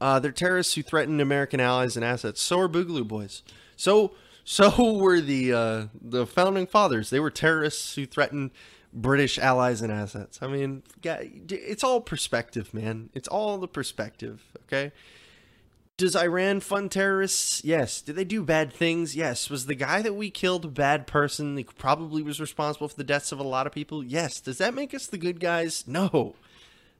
uh, 0.00 0.18
they're 0.18 0.32
terrorists 0.32 0.74
who 0.74 0.82
threatened 0.82 1.20
American 1.20 1.60
allies 1.60 1.96
and 1.96 2.04
assets. 2.04 2.40
So 2.40 2.58
are 2.60 2.68
Boogaloo 2.68 3.06
Boys. 3.06 3.42
So 3.76 4.12
so 4.44 4.92
were 4.98 5.20
the 5.20 5.52
uh, 5.52 5.86
the 6.00 6.26
founding 6.26 6.66
fathers. 6.66 7.10
They 7.10 7.20
were 7.20 7.30
terrorists 7.30 7.94
who 7.94 8.06
threatened 8.06 8.50
British 8.92 9.38
allies 9.38 9.82
and 9.82 9.92
assets. 9.92 10.40
I 10.42 10.46
mean, 10.48 10.82
it's 11.02 11.84
all 11.84 12.00
perspective, 12.00 12.72
man. 12.74 13.10
It's 13.14 13.28
all 13.28 13.58
the 13.58 13.68
perspective. 13.68 14.42
Okay. 14.66 14.92
Does 16.00 16.16
Iran 16.16 16.60
fund 16.60 16.90
terrorists? 16.90 17.62
Yes. 17.62 18.00
Did 18.00 18.16
they 18.16 18.24
do 18.24 18.42
bad 18.42 18.72
things? 18.72 19.14
Yes. 19.14 19.50
Was 19.50 19.66
the 19.66 19.74
guy 19.74 20.00
that 20.00 20.14
we 20.14 20.30
killed 20.30 20.64
a 20.64 20.68
bad 20.68 21.06
person? 21.06 21.58
He 21.58 21.64
probably 21.64 22.22
was 22.22 22.40
responsible 22.40 22.88
for 22.88 22.96
the 22.96 23.04
deaths 23.04 23.32
of 23.32 23.38
a 23.38 23.42
lot 23.42 23.66
of 23.66 23.74
people. 23.74 24.02
Yes. 24.02 24.40
Does 24.40 24.56
that 24.56 24.72
make 24.72 24.94
us 24.94 25.06
the 25.06 25.18
good 25.18 25.40
guys? 25.40 25.84
No. 25.86 26.36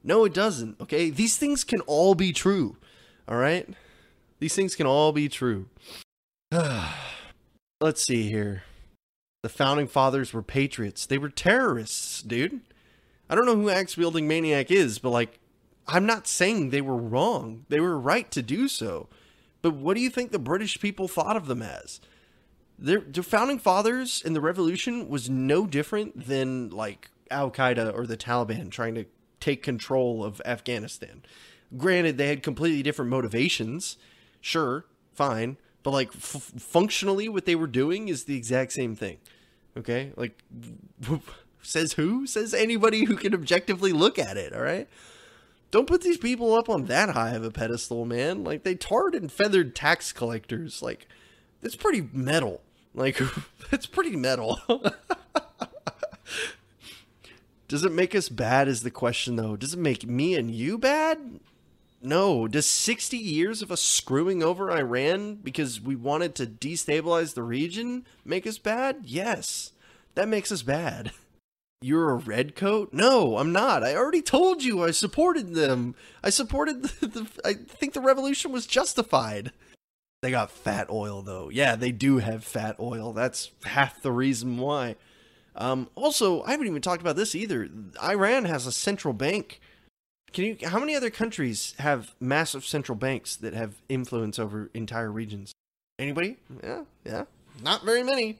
No, 0.05 0.27
it 0.27 0.35
doesn't. 0.35 0.79
Okay. 0.83 1.09
These 1.09 1.39
things 1.39 1.65
can 1.65 1.81
all 1.87 2.15
be 2.15 2.31
true. 2.31 2.77
All 3.27 3.39
right. 3.39 3.67
These 4.39 4.55
things 4.55 4.77
can 4.77 4.87
all 4.87 5.13
be 5.13 5.31
true. 5.31 5.71
Let's 7.81 8.03
see 8.03 8.29
here. 8.29 8.65
The 9.43 9.49
founding 9.49 9.89
fathers 9.89 10.35
were 10.35 10.43
patriots. 10.43 11.07
They 11.07 11.17
were 11.17 11.31
terrorists, 11.31 12.21
dude. 12.21 12.61
I 13.31 13.35
don't 13.35 13.47
know 13.47 13.57
who 13.57 13.71
axe 13.71 13.97
wielding 13.97 14.29
maniac 14.29 14.71
is, 14.71 14.99
but 14.99 15.09
like, 15.09 15.40
I'm 15.93 16.07
not 16.07 16.27
saying 16.27 16.71
they 16.71 16.81
were 16.81 16.97
wrong. 16.97 17.67
They 17.69 17.81
were 17.81 17.99
right 17.99 18.31
to 18.31 18.43
do 18.43 18.69
so. 18.69 19.09
But 19.63 19.75
what 19.75 19.95
do 19.95 20.01
you 20.01 20.11
think 20.11 20.31
the 20.31 20.39
British 20.39 20.81
people 20.81 21.09
thought 21.09 21.37
of 21.37 21.47
them 21.47 21.63
as? 21.63 22.01
Their, 22.79 23.01
their 23.01 23.23
founding 23.23 23.59
fathers 23.59 24.23
in 24.25 24.33
the 24.33 24.41
revolution 24.41 25.09
was 25.09 25.29
no 25.29 25.67
different 25.67 26.27
than 26.27 26.71
like 26.71 27.11
Al 27.31 27.51
Qaeda 27.51 27.95
or 27.95 28.07
the 28.07 28.17
Taliban 28.17 28.71
trying 28.71 28.95
to 28.95 29.05
take 29.39 29.63
control 29.63 30.25
of 30.25 30.41
Afghanistan. 30.45 31.23
Granted, 31.77 32.17
they 32.17 32.29
had 32.29 32.43
completely 32.43 32.83
different 32.83 33.11
motivations. 33.11 33.99
Sure, 34.41 34.87
fine 35.13 35.57
but 35.83 35.91
like 35.91 36.09
f- 36.09 36.53
functionally 36.59 37.29
what 37.29 37.45
they 37.45 37.55
were 37.55 37.67
doing 37.67 38.09
is 38.09 38.25
the 38.25 38.37
exact 38.37 38.73
same 38.73 38.95
thing 38.95 39.19
okay 39.77 40.13
like 40.17 40.43
says 41.63 41.95
who 41.95 42.27
says 42.27 42.55
anybody 42.55 43.05
who 43.05 43.17
can 43.17 43.35
objectively 43.35 43.93
look 43.93 44.19
at 44.19 44.37
it 44.37 44.53
all 44.55 44.63
right 44.63 44.89
don't 45.71 45.87
put 45.87 46.03
these 46.03 46.19
people 46.19 46.55
up 46.55 46.69
on 46.69 46.87
that 46.87 47.11
high 47.11 47.31
of 47.31 47.45
a 47.45 47.51
pedestal 47.51 48.05
man 48.05 48.45
like 48.45 48.63
they 48.63 48.75
tarred 48.75 49.15
and 49.15 49.31
feathered 49.31 49.75
tax 49.75 50.13
collectors 50.13 50.83
like 50.83 51.07
that's 51.61 51.77
pretty 51.77 52.09
metal 52.13 52.61
like 52.95 53.21
that's 53.71 53.87
pretty 53.87 54.17
metal 54.17 54.61
does 57.69 57.85
it 57.85 57.93
make 57.93 58.15
us 58.15 58.29
bad 58.29 58.69
is 58.69 58.83
the 58.83 58.91
question 58.91 59.37
though 59.37 59.57
does 59.57 59.75
it 59.75 59.79
make 59.79 60.07
me 60.07 60.35
and 60.35 60.55
you 60.55 60.77
bad 60.79 61.41
no. 62.03 62.49
Does 62.49 62.67
60 62.67 63.17
years 63.17 63.61
of 63.63 63.71
us 63.71 63.83
screwing 63.83 64.43
over 64.43 64.73
Iran 64.73 65.35
because 65.37 65.81
we 65.81 65.95
wanted 65.97 66.35
to 66.37 66.47
destabilize 66.47 67.35
the 67.35 67.43
region 67.43 68.07
make 68.25 68.47
us 68.47 68.59
bad? 68.59 69.01
Yes. 69.05 69.73
That 70.15 70.29
makes 70.29 70.51
us 70.51 70.63
bad. 70.63 71.13
You're 71.83 72.11
a 72.11 72.17
redcoat? 72.17 72.93
No, 72.93 73.39
I'm 73.39 73.53
not. 73.53 73.83
I 73.83 73.97
already 73.97 74.23
told 74.23 74.63
you 74.63 74.85
I 74.85 74.91
supported 74.91 75.55
them. 75.55 75.95
I 76.23 76.31
supported 76.31 76.83
the, 77.01 77.07
the 77.07 77.27
I 77.45 77.55
think 77.55 77.95
the 77.95 78.01
revolution 78.01 78.53
was 78.53 78.67
justified. 78.67 79.53
They 80.23 80.31
got 80.31 80.51
fat 80.51 80.91
oil 80.91 81.23
though. 81.23 81.49
Yeah, 81.49 81.77
they 81.77 81.93
do 81.93 82.19
have 82.19 82.45
fat 82.45 82.77
oil. 82.79 83.13
That's 83.13 83.51
half 83.65 84.03
the 84.03 84.13
reason 84.13 84.59
why. 84.59 84.97
Um, 85.57 85.89
also, 85.95 86.43
I 86.43 86.53
haven't 86.53 86.67
even 86.67 86.83
talked 86.83 87.01
about 87.01 87.17
this 87.17 87.35
either. 87.35 87.69
Iran 88.03 88.45
has 88.45 88.67
a 88.67 88.73
central 88.73 89.15
bank 89.15 89.61
can 90.33 90.45
you? 90.45 90.57
How 90.65 90.79
many 90.79 90.95
other 90.95 91.11
countries 91.11 91.75
have 91.79 92.15
massive 92.21 92.65
central 92.65 92.97
banks 92.97 93.37
that 93.37 93.53
have 93.55 93.75
influence 93.89 94.39
over 94.39 94.71
entire 94.75 95.11
regions? 95.11 95.53
Anybody? 95.99 96.37
Yeah, 96.63 96.85
yeah, 97.05 97.25
not 97.63 97.85
very 97.85 98.03
many. 98.03 98.39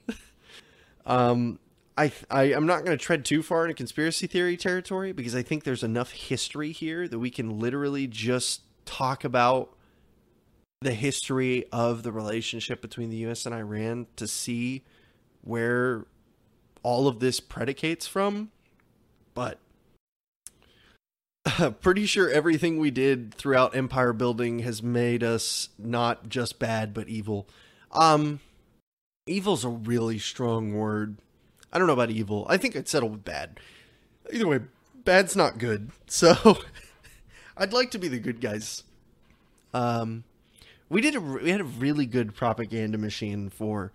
um, 1.05 1.59
I, 1.97 2.11
I 2.29 2.43
I'm 2.53 2.65
not 2.65 2.85
going 2.85 2.97
to 2.97 3.03
tread 3.03 3.25
too 3.25 3.43
far 3.43 3.65
into 3.65 3.73
conspiracy 3.75 4.27
theory 4.27 4.57
territory 4.57 5.11
because 5.11 5.35
I 5.35 5.41
think 5.41 5.63
there's 5.63 5.83
enough 5.83 6.11
history 6.11 6.71
here 6.71 7.07
that 7.07 7.19
we 7.19 7.29
can 7.29 7.59
literally 7.59 8.07
just 8.07 8.61
talk 8.85 9.23
about 9.23 9.75
the 10.81 10.93
history 10.93 11.65
of 11.71 12.03
the 12.03 12.11
relationship 12.11 12.81
between 12.81 13.09
the 13.09 13.17
U.S. 13.17 13.45
and 13.45 13.53
Iran 13.53 14.07
to 14.15 14.27
see 14.27 14.83
where 15.41 16.05
all 16.83 17.07
of 17.07 17.19
this 17.19 17.39
predicates 17.39 18.07
from. 18.07 18.51
But 19.33 19.59
pretty 21.81 22.05
sure 22.05 22.29
everything 22.29 22.79
we 22.79 22.91
did 22.91 23.33
throughout 23.33 23.75
empire 23.75 24.13
building 24.13 24.59
has 24.59 24.81
made 24.81 25.23
us 25.23 25.69
not 25.77 26.29
just 26.29 26.59
bad 26.59 26.93
but 26.93 27.07
evil. 27.07 27.47
Um 27.91 28.39
evil's 29.27 29.63
a 29.63 29.69
really 29.69 30.19
strong 30.19 30.73
word. 30.73 31.17
I 31.71 31.77
don't 31.77 31.87
know 31.87 31.93
about 31.93 32.11
evil. 32.11 32.45
I 32.49 32.57
think 32.57 32.75
I'd 32.75 32.87
settle 32.87 33.09
with 33.09 33.23
bad. 33.23 33.59
Either 34.31 34.47
way, 34.47 34.59
bad's 35.03 35.35
not 35.35 35.57
good. 35.57 35.91
So 36.07 36.57
I'd 37.55 37.73
like 37.73 37.91
to 37.91 37.99
be 37.99 38.07
the 38.09 38.19
good 38.19 38.41
guys. 38.41 38.83
Um 39.73 40.25
we 40.89 40.99
did 40.99 41.15
a 41.15 41.21
we 41.21 41.51
had 41.51 41.61
a 41.61 41.65
really 41.65 42.05
good 42.05 42.35
propaganda 42.35 42.97
machine 42.97 43.49
for 43.49 43.93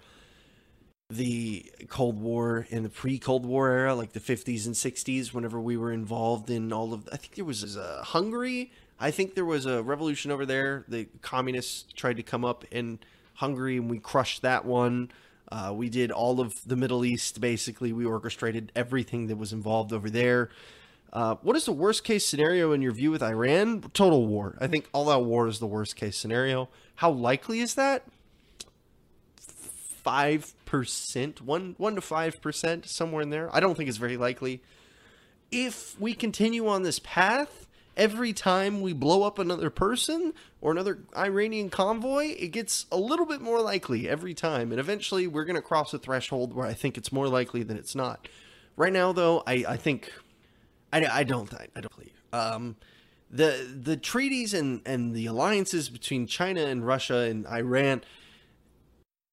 the 1.08 1.70
Cold 1.88 2.20
War 2.20 2.66
and 2.70 2.84
the 2.84 2.88
pre-Cold 2.88 3.46
War 3.46 3.70
era, 3.70 3.94
like 3.94 4.12
the 4.12 4.20
50s 4.20 4.66
and 4.66 4.74
60s, 4.74 5.32
whenever 5.32 5.60
we 5.60 5.76
were 5.76 5.92
involved 5.92 6.50
in 6.50 6.72
all 6.72 6.92
of. 6.92 7.08
I 7.12 7.16
think 7.16 7.34
there 7.34 7.44
was 7.44 7.76
uh, 7.76 8.02
Hungary. 8.04 8.72
I 8.98 9.10
think 9.10 9.34
there 9.34 9.44
was 9.44 9.66
a 9.66 9.82
revolution 9.82 10.30
over 10.30 10.46
there. 10.46 10.84
The 10.88 11.06
communists 11.20 11.92
tried 11.92 12.16
to 12.16 12.22
come 12.22 12.44
up 12.44 12.64
in 12.70 12.98
Hungary, 13.34 13.76
and 13.76 13.90
we 13.90 13.98
crushed 13.98 14.42
that 14.42 14.64
one. 14.64 15.10
Uh, 15.50 15.72
we 15.74 15.88
did 15.88 16.10
all 16.10 16.40
of 16.40 16.54
the 16.66 16.76
Middle 16.76 17.04
East. 17.04 17.40
Basically, 17.40 17.92
we 17.92 18.04
orchestrated 18.04 18.72
everything 18.74 19.28
that 19.28 19.36
was 19.36 19.52
involved 19.52 19.92
over 19.92 20.10
there. 20.10 20.50
Uh, 21.12 21.36
what 21.42 21.56
is 21.56 21.64
the 21.64 21.72
worst 21.72 22.04
case 22.04 22.26
scenario 22.26 22.72
in 22.72 22.82
your 22.82 22.92
view 22.92 23.10
with 23.10 23.22
Iran? 23.22 23.82
Total 23.94 24.26
war. 24.26 24.58
I 24.60 24.66
think 24.66 24.88
all 24.92 25.08
out 25.08 25.24
war 25.24 25.46
is 25.48 25.60
the 25.60 25.66
worst 25.66 25.96
case 25.96 26.18
scenario. 26.18 26.68
How 26.96 27.10
likely 27.10 27.60
is 27.60 27.74
that? 27.74 28.04
Five 30.02 30.52
percent, 30.64 31.42
one 31.42 31.74
one 31.78 31.94
to 31.94 32.00
five 32.00 32.40
percent, 32.40 32.86
somewhere 32.86 33.22
in 33.22 33.30
there. 33.30 33.48
I 33.54 33.60
don't 33.60 33.76
think 33.76 33.88
it's 33.88 33.98
very 33.98 34.16
likely. 34.16 34.62
If 35.50 35.98
we 36.00 36.12
continue 36.14 36.68
on 36.68 36.82
this 36.82 36.98
path, 36.98 37.65
every 37.96 38.32
time 38.32 38.80
we 38.80 38.92
blow 38.92 39.22
up 39.22 39.38
another 39.38 39.70
person 39.70 40.34
or 40.60 40.72
another 40.72 40.98
Iranian 41.16 41.70
convoy, 41.70 42.34
it 42.38 42.48
gets 42.48 42.86
a 42.92 42.96
little 42.96 43.26
bit 43.26 43.40
more 43.40 43.60
likely 43.60 44.08
every 44.08 44.34
time, 44.34 44.70
and 44.70 44.78
eventually 44.78 45.26
we're 45.26 45.44
going 45.44 45.56
to 45.56 45.62
cross 45.62 45.94
a 45.94 45.98
threshold 45.98 46.52
where 46.52 46.66
I 46.66 46.74
think 46.74 46.98
it's 46.98 47.10
more 47.10 47.28
likely 47.28 47.62
than 47.62 47.76
it's 47.76 47.94
not. 47.94 48.28
Right 48.76 48.92
now, 48.92 49.12
though, 49.12 49.42
I, 49.46 49.64
I 49.68 49.76
think 49.76 50.12
I, 50.92 51.06
I 51.06 51.24
don't 51.24 51.52
I, 51.54 51.68
I 51.74 51.80
don't 51.80 51.94
believe 51.94 52.12
um, 52.32 52.76
the 53.30 53.74
the 53.82 53.96
treaties 53.96 54.52
and 54.54 54.82
and 54.84 55.14
the 55.14 55.26
alliances 55.26 55.88
between 55.88 56.26
China 56.26 56.62
and 56.62 56.86
Russia 56.86 57.18
and 57.18 57.46
Iran. 57.46 58.02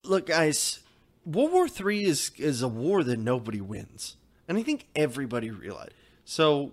Look, 0.06 0.27
guys, 0.27 0.80
World 1.26 1.52
War 1.52 1.68
Three 1.68 2.06
is 2.06 2.31
is 2.38 2.61
a 2.61 2.68
war 2.68 3.03
that 3.03 3.19
nobody 3.19 3.60
wins, 3.60 4.15
and 4.48 4.57
I 4.57 4.64
think 4.64 4.88
everybody 4.95 5.52
realized. 5.52 5.94
So, 6.26 6.72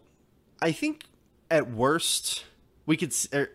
I 0.63 0.71
think 0.71 1.05
at 1.51 1.71
worst 1.71 2.45
we 2.87 2.97
could. 2.97 3.15
Er, 3.35 3.51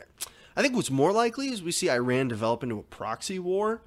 I 0.55 0.61
think 0.61 0.75
what's 0.75 0.91
more 0.91 1.11
likely 1.11 1.49
is 1.49 1.61
we 1.61 1.71
see 1.71 1.89
Iran 1.89 2.27
develop 2.27 2.63
into 2.63 2.79
a 2.79 2.83
proxy 2.83 3.39
war, 3.39 3.81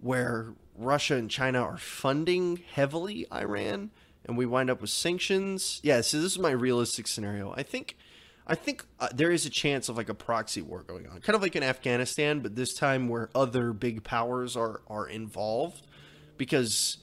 where 0.00 0.54
Russia 0.76 1.16
and 1.16 1.30
China 1.30 1.60
are 1.60 1.76
funding 1.76 2.62
heavily 2.72 3.26
Iran, 3.32 3.90
and 4.24 4.36
we 4.36 4.46
wind 4.46 4.70
up 4.70 4.80
with 4.80 4.90
sanctions. 4.90 5.80
Yeah, 5.82 6.00
so 6.00 6.18
this 6.18 6.32
is 6.32 6.38
my 6.38 6.50
realistic 6.50 7.06
scenario. 7.06 7.52
I 7.56 7.62
think. 7.62 7.96
I 8.46 8.56
think 8.56 8.84
uh, 8.98 9.08
there 9.14 9.30
is 9.30 9.46
a 9.46 9.50
chance 9.50 9.88
of 9.88 9.96
like 9.96 10.08
a 10.08 10.14
proxy 10.14 10.60
war 10.60 10.82
going 10.82 11.06
on, 11.06 11.20
kind 11.20 11.36
of 11.36 11.42
like 11.42 11.54
in 11.54 11.62
Afghanistan, 11.62 12.40
but 12.40 12.56
this 12.56 12.74
time 12.74 13.08
where 13.08 13.30
other 13.32 13.72
big 13.72 14.02
powers 14.02 14.56
are 14.56 14.80
are 14.88 15.06
involved 15.06 15.86
because 16.36 16.96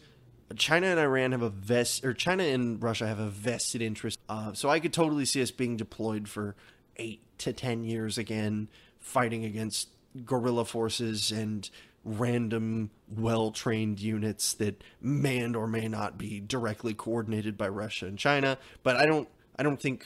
China 0.56 0.88
and 0.88 1.00
Iran 1.00 1.32
have 1.34 1.42
a 1.42 1.50
vest, 1.50 2.06
or 2.06 2.14
China 2.14 2.44
and 2.44 2.82
Russia 2.82 3.08
have 3.08 3.20
a 3.20 3.28
vested 3.28 3.82
interest. 3.82 4.20
Uh, 4.30 4.54
so 4.54 4.70
I 4.70 4.80
could 4.80 4.94
totally 4.94 5.26
see 5.26 5.42
us 5.42 5.52
being 5.52 5.78
deployed 5.78 6.28
for 6.28 6.56
eight 6.98 7.22
to 7.40 7.54
ten 7.54 7.84
years 7.84 8.18
again, 8.18 8.70
fighting 9.00 9.44
against 9.44 9.90
guerrilla 10.26 10.66
forces 10.66 11.32
and 11.32 11.70
random, 12.04 12.90
well 13.10 13.52
trained 13.52 14.00
units 14.00 14.54
that 14.54 14.82
may 15.02 15.44
or 15.54 15.68
may 15.68 15.88
not 15.88 16.18
be 16.18 16.40
directly 16.40 16.94
coordinated 16.94 17.58
by 17.58 17.68
Russia 17.68 18.06
and 18.06 18.18
China. 18.18 18.58
But 18.84 18.96
I 18.96 19.06
don't, 19.06 19.28
I 19.60 19.64
don't 19.64 19.82
think 19.82 20.06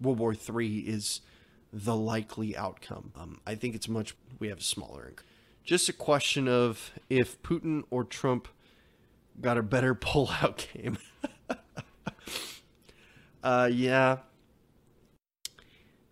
World 0.00 0.18
War 0.18 0.34
Three 0.34 0.78
is 0.80 1.20
the 1.72 1.94
likely 1.94 2.56
outcome. 2.56 3.12
Um, 3.16 3.40
I 3.46 3.54
think 3.54 3.76
it's 3.76 3.88
much. 3.88 4.16
We 4.40 4.48
have 4.48 4.58
a 4.58 4.62
smaller 4.62 5.12
just 5.70 5.88
a 5.88 5.92
question 5.92 6.48
of 6.48 6.90
if 7.08 7.40
Putin 7.42 7.84
or 7.90 8.02
Trump 8.02 8.48
got 9.40 9.58
a 9.58 9.62
better 9.62 9.94
pullout 9.94 10.66
game. 10.72 10.98
uh, 13.42 13.68
yeah. 13.72 14.18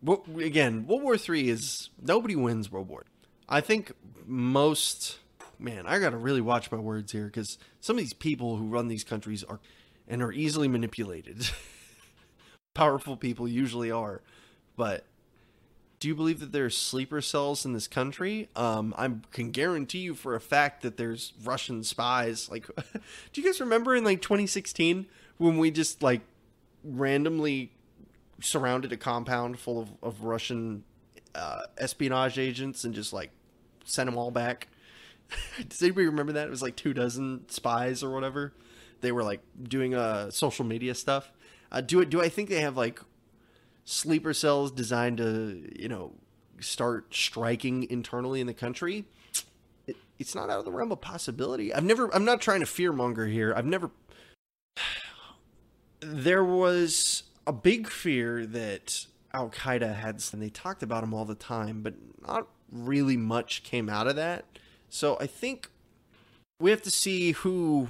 Well, 0.03 0.25
again, 0.39 0.87
World 0.87 1.03
War 1.03 1.19
Three 1.19 1.49
is 1.49 1.91
nobody 2.01 2.37
wins 2.37 2.71
World 2.71 2.89
War. 2.89 3.05
I 3.49 3.61
think 3.61 3.93
most 4.27 5.19
man, 5.59 5.87
I 5.87 5.99
gotta 5.99 6.17
really 6.17 6.41
watch 6.41 6.71
my 6.71 6.79
words 6.79 7.13
here 7.13 7.27
because 7.27 7.59
some 7.81 7.97
of 7.97 8.01
these 8.01 8.13
people 8.13 8.57
who 8.57 8.67
run 8.67 8.89
these 8.89 9.05
countries 9.05 9.43
are 9.45 9.61
and 10.07 10.23
are 10.23 10.33
easily 10.33 10.69
manipulated. 10.69 11.49
Powerful 12.75 13.17
people 13.17 13.49
usually 13.49 13.91
are, 13.91 14.23
but 14.77 15.05
do 16.01 16.07
you 16.07 16.15
believe 16.15 16.41
that 16.41 16.53
there's 16.53 16.77
sleeper 16.77 17.21
cells 17.21 17.65
in 17.65 17.73
this 17.73 17.89
country? 17.89 18.49
Um, 18.55 18.95
I 18.97 19.11
can 19.33 19.51
guarantee 19.51 19.99
you 19.99 20.15
for 20.15 20.35
a 20.35 20.41
fact 20.41 20.83
that 20.83 20.97
there's 20.97 21.33
Russian 21.43 21.83
spies. 21.83 22.49
Like, 22.49 22.67
do 23.33 23.41
you 23.41 23.45
guys 23.45 23.61
remember 23.61 23.97
in 23.97 24.05
like 24.05 24.23
2016 24.23 25.07
when 25.39 25.59
we 25.59 25.71
just 25.71 26.03
like 26.03 26.21
randomly 26.85 27.73
surrounded 28.41 28.93
a 28.93 28.97
compound 28.97 29.59
full 29.59 29.81
of, 29.81 29.89
of 30.03 30.23
Russian 30.23 30.85
uh, 31.35 31.63
espionage 31.77 32.39
agents 32.39 32.85
and 32.85 32.95
just 32.95 33.13
like 33.13 33.31
sent 33.85 34.09
them 34.09 34.17
all 34.17 34.31
back? 34.31 34.69
Does 35.69 35.83
anybody 35.83 36.07
remember 36.07 36.33
that? 36.35 36.47
It 36.47 36.51
was 36.51 36.63
like 36.63 36.77
two 36.77 36.95
dozen 36.95 37.49
spies 37.49 38.05
or 38.05 38.11
whatever. 38.11 38.53
They 39.01 39.11
were 39.11 39.25
like 39.25 39.41
doing 39.61 39.95
uh, 39.95 40.31
social 40.31 40.65
media 40.65 40.95
stuff. 40.95 41.33
Uh, 41.73 41.81
do 41.81 42.01
it? 42.01 42.09
Do 42.09 42.23
I 42.23 42.29
think 42.29 42.49
they 42.49 42.61
have 42.61 42.77
like 42.77 43.01
sleeper 43.89 44.35
cells 44.35 44.71
designed 44.71 45.17
to, 45.17 45.67
you 45.75 45.89
know, 45.89 46.13
start 46.61 47.15
striking 47.15 47.89
internally 47.91 48.41
in 48.41 48.47
the 48.47 48.55
country, 48.55 49.07
it, 49.87 49.97
it's 50.19 50.35
not 50.35 50.51
out 50.51 50.59
of 50.59 50.67
the 50.67 50.71
realm 50.71 50.93
of 50.93 51.01
possibility. 51.01 51.73
I've 51.73 51.85
never, 51.85 52.15
I'm 52.15 52.25
not 52.25 52.43
trying 52.43 52.61
to 52.61 52.67
fearmonger 52.67 53.31
here. 53.31 53.55
I've 53.57 53.65
never, 53.65 53.91
there 56.01 56.45
was 56.45 57.23
a 57.47 57.53
big 57.53 57.89
fear 57.89 58.45
that 58.45 59.07
Al 59.33 59.49
Qaeda 59.49 59.95
had, 59.95 60.23
and 60.33 60.43
they 60.43 60.51
talked 60.51 60.83
about 60.83 61.01
them 61.01 61.15
all 61.15 61.25
the 61.25 61.35
time, 61.35 61.81
but 61.83 61.95
not 62.27 62.47
really 62.71 63.17
much 63.17 63.63
came 63.63 63.89
out 63.89 64.07
of 64.07 64.17
that. 64.17 64.45
So 64.91 65.17
I 65.19 65.27
think 65.27 65.71
we 66.61 66.71
have 66.71 66.83
to 66.83 66.91
see 66.91 67.33
who 67.33 67.89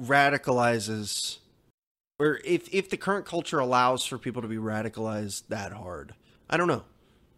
radicalizes 0.00 1.38
where 2.18 2.40
if 2.44 2.72
if 2.72 2.90
the 2.90 2.96
current 2.96 3.24
culture 3.24 3.58
allows 3.58 4.04
for 4.04 4.18
people 4.18 4.42
to 4.42 4.48
be 4.48 4.56
radicalized 4.56 5.44
that 5.48 5.72
hard. 5.72 6.14
I 6.50 6.56
don't 6.56 6.68
know. 6.68 6.84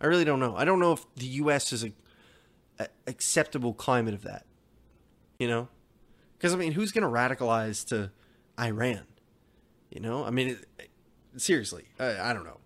I 0.01 0.07
really 0.07 0.25
don't 0.25 0.41
know. 0.41 0.57
I 0.57 0.65
don't 0.65 0.81
know 0.81 0.93
if 0.93 1.05
the 1.15 1.27
U.S. 1.27 1.73
is 1.73 1.85
a, 1.85 1.93
a 2.79 2.89
acceptable 3.07 3.75
climate 3.75 4.15
of 4.15 4.23
that. 4.23 4.47
You 5.39 5.49
know, 5.49 5.69
because 6.37 6.53
I 6.53 6.57
mean, 6.57 6.73
who's 6.73 6.93
going 6.93 7.03
to 7.03 7.09
radicalize 7.09 7.87
to 7.89 8.11
Iran? 8.59 9.03
You 9.91 10.01
know, 10.01 10.25
I 10.25 10.31
mean, 10.31 10.59
it, 10.79 10.91
seriously, 11.37 11.85
I, 11.99 12.31
I, 12.31 12.33
don't 12.33 12.45
know. 12.45 12.59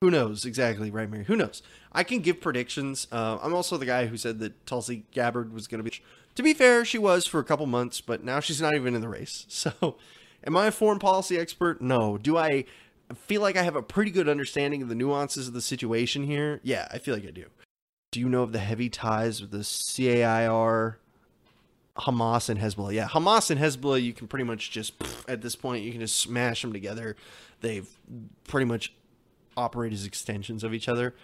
Who 0.00 0.10
knows 0.10 0.44
exactly, 0.44 0.90
right, 0.90 1.08
Mary? 1.08 1.24
Who 1.24 1.36
knows? 1.36 1.62
I 1.92 2.04
can 2.04 2.20
give 2.20 2.40
predictions. 2.40 3.06
Uh, 3.10 3.38
I'm 3.42 3.54
also 3.54 3.76
the 3.76 3.86
guy 3.86 4.06
who 4.06 4.16
said 4.16 4.40
that 4.40 4.66
Tulsi 4.66 5.04
Gabbard 5.12 5.52
was 5.52 5.66
going 5.66 5.82
to 5.82 5.90
be. 5.90 5.96
To 6.34 6.42
be 6.42 6.52
fair, 6.52 6.84
she 6.84 6.98
was 6.98 7.26
for 7.26 7.40
a 7.40 7.44
couple 7.44 7.66
months, 7.66 8.00
but 8.00 8.22
now 8.22 8.40
she's 8.40 8.60
not 8.60 8.74
even 8.74 8.94
in 8.94 9.00
the 9.00 9.08
race. 9.08 9.46
So 9.48 9.96
Am 10.46 10.56
I 10.56 10.66
a 10.66 10.70
foreign 10.70 10.98
policy 10.98 11.38
expert? 11.38 11.80
No. 11.80 12.18
Do 12.18 12.36
I 12.36 12.64
feel 13.14 13.40
like 13.40 13.56
I 13.56 13.62
have 13.62 13.76
a 13.76 13.82
pretty 13.82 14.10
good 14.10 14.28
understanding 14.28 14.82
of 14.82 14.88
the 14.88 14.94
nuances 14.94 15.48
of 15.48 15.54
the 15.54 15.60
situation 15.60 16.24
here? 16.24 16.60
Yeah, 16.62 16.88
I 16.90 16.98
feel 16.98 17.14
like 17.14 17.26
I 17.26 17.30
do. 17.30 17.46
Do 18.12 18.20
you 18.20 18.28
know 18.28 18.42
of 18.42 18.52
the 18.52 18.58
heavy 18.58 18.88
ties 18.88 19.40
with 19.40 19.50
the 19.50 19.58
CAIR, 19.64 20.98
Hamas, 21.96 22.48
and 22.48 22.58
Hezbollah? 22.58 22.94
Yeah, 22.94 23.08
Hamas 23.08 23.50
and 23.50 23.60
Hezbollah, 23.60 24.02
you 24.02 24.12
can 24.12 24.26
pretty 24.26 24.44
much 24.44 24.70
just, 24.70 24.94
at 25.28 25.42
this 25.42 25.54
point, 25.54 25.84
you 25.84 25.92
can 25.92 26.00
just 26.00 26.18
smash 26.18 26.62
them 26.62 26.72
together. 26.72 27.16
They've 27.60 27.88
pretty 28.48 28.64
much 28.64 28.92
operate 29.56 29.92
as 29.92 30.06
extensions 30.06 30.64
of 30.64 30.74
each 30.74 30.88
other. 30.88 31.14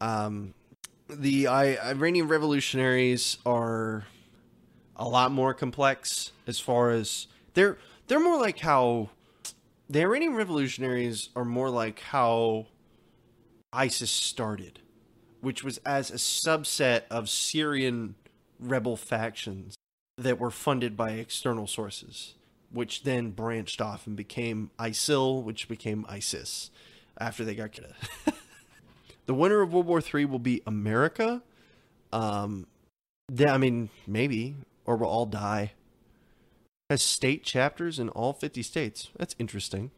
Um, 0.00 0.54
the 1.08 1.46
I, 1.46 1.76
Iranian 1.90 2.28
revolutionaries 2.28 3.38
are 3.46 4.04
a 4.96 5.08
lot 5.08 5.32
more 5.32 5.54
complex 5.54 6.32
as 6.46 6.58
far 6.58 6.90
as 6.90 7.28
they're 7.54 7.78
they're 8.08 8.20
more 8.20 8.38
like 8.38 8.58
how 8.58 9.10
the 9.88 10.00
Iranian 10.00 10.34
revolutionaries 10.34 11.28
are 11.36 11.44
more 11.44 11.70
like 11.70 12.00
how 12.00 12.66
ISIS 13.72 14.10
started, 14.10 14.80
which 15.40 15.62
was 15.62 15.78
as 15.86 16.10
a 16.10 16.14
subset 16.14 17.02
of 17.10 17.28
Syrian 17.28 18.14
rebel 18.58 18.96
factions 18.96 19.76
that 20.16 20.38
were 20.38 20.50
funded 20.50 20.96
by 20.96 21.12
external 21.12 21.66
sources, 21.66 22.34
which 22.72 23.04
then 23.04 23.30
branched 23.30 23.80
off 23.80 24.06
and 24.06 24.16
became 24.16 24.70
ISIL, 24.78 25.42
which 25.42 25.68
became 25.68 26.04
ISIS 26.08 26.70
after 27.18 27.44
they 27.44 27.54
got 27.54 27.72
killed. 27.72 27.92
the 29.26 29.34
winner 29.34 29.60
of 29.60 29.72
World 29.72 29.86
War 29.86 30.02
III 30.02 30.24
will 30.24 30.38
be 30.38 30.62
America. 30.66 31.42
Um, 32.12 32.66
I 33.46 33.58
mean, 33.58 33.90
maybe, 34.06 34.56
or 34.86 34.96
we'll 34.96 35.10
all 35.10 35.26
die 35.26 35.72
has 36.90 37.02
state 37.02 37.44
chapters 37.44 37.98
in 37.98 38.08
all 38.10 38.32
50 38.32 38.62
states. 38.62 39.10
That's 39.16 39.34
interesting. 39.38 39.90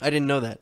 I 0.00 0.10
didn't 0.10 0.26
know 0.26 0.40
that. 0.40 0.60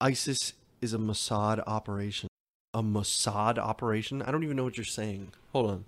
ISIS 0.00 0.54
is 0.80 0.94
a 0.94 0.98
Mossad 0.98 1.62
operation. 1.66 2.28
A 2.74 2.82
Mossad 2.82 3.58
operation? 3.58 4.22
I 4.22 4.30
don't 4.30 4.44
even 4.44 4.56
know 4.56 4.64
what 4.64 4.76
you're 4.76 4.84
saying. 4.84 5.32
Hold 5.52 5.70
on. 5.70 5.84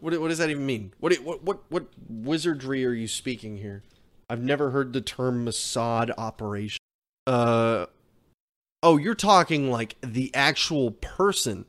What 0.00 0.18
what 0.20 0.28
does 0.28 0.38
that 0.38 0.50
even 0.50 0.66
mean? 0.66 0.92
What 0.98 1.14
what 1.16 1.42
what 1.44 1.60
what 1.68 1.86
wizardry 2.08 2.84
are 2.84 2.92
you 2.92 3.06
speaking 3.06 3.58
here? 3.58 3.82
I've 4.28 4.42
never 4.42 4.70
heard 4.70 4.92
the 4.92 5.00
term 5.00 5.44
Mossad 5.46 6.10
operation. 6.16 6.78
Uh 7.26 7.86
Oh, 8.82 8.98
you're 8.98 9.14
talking 9.14 9.70
like 9.70 9.96
the 10.02 10.30
actual 10.34 10.90
person. 10.90 11.64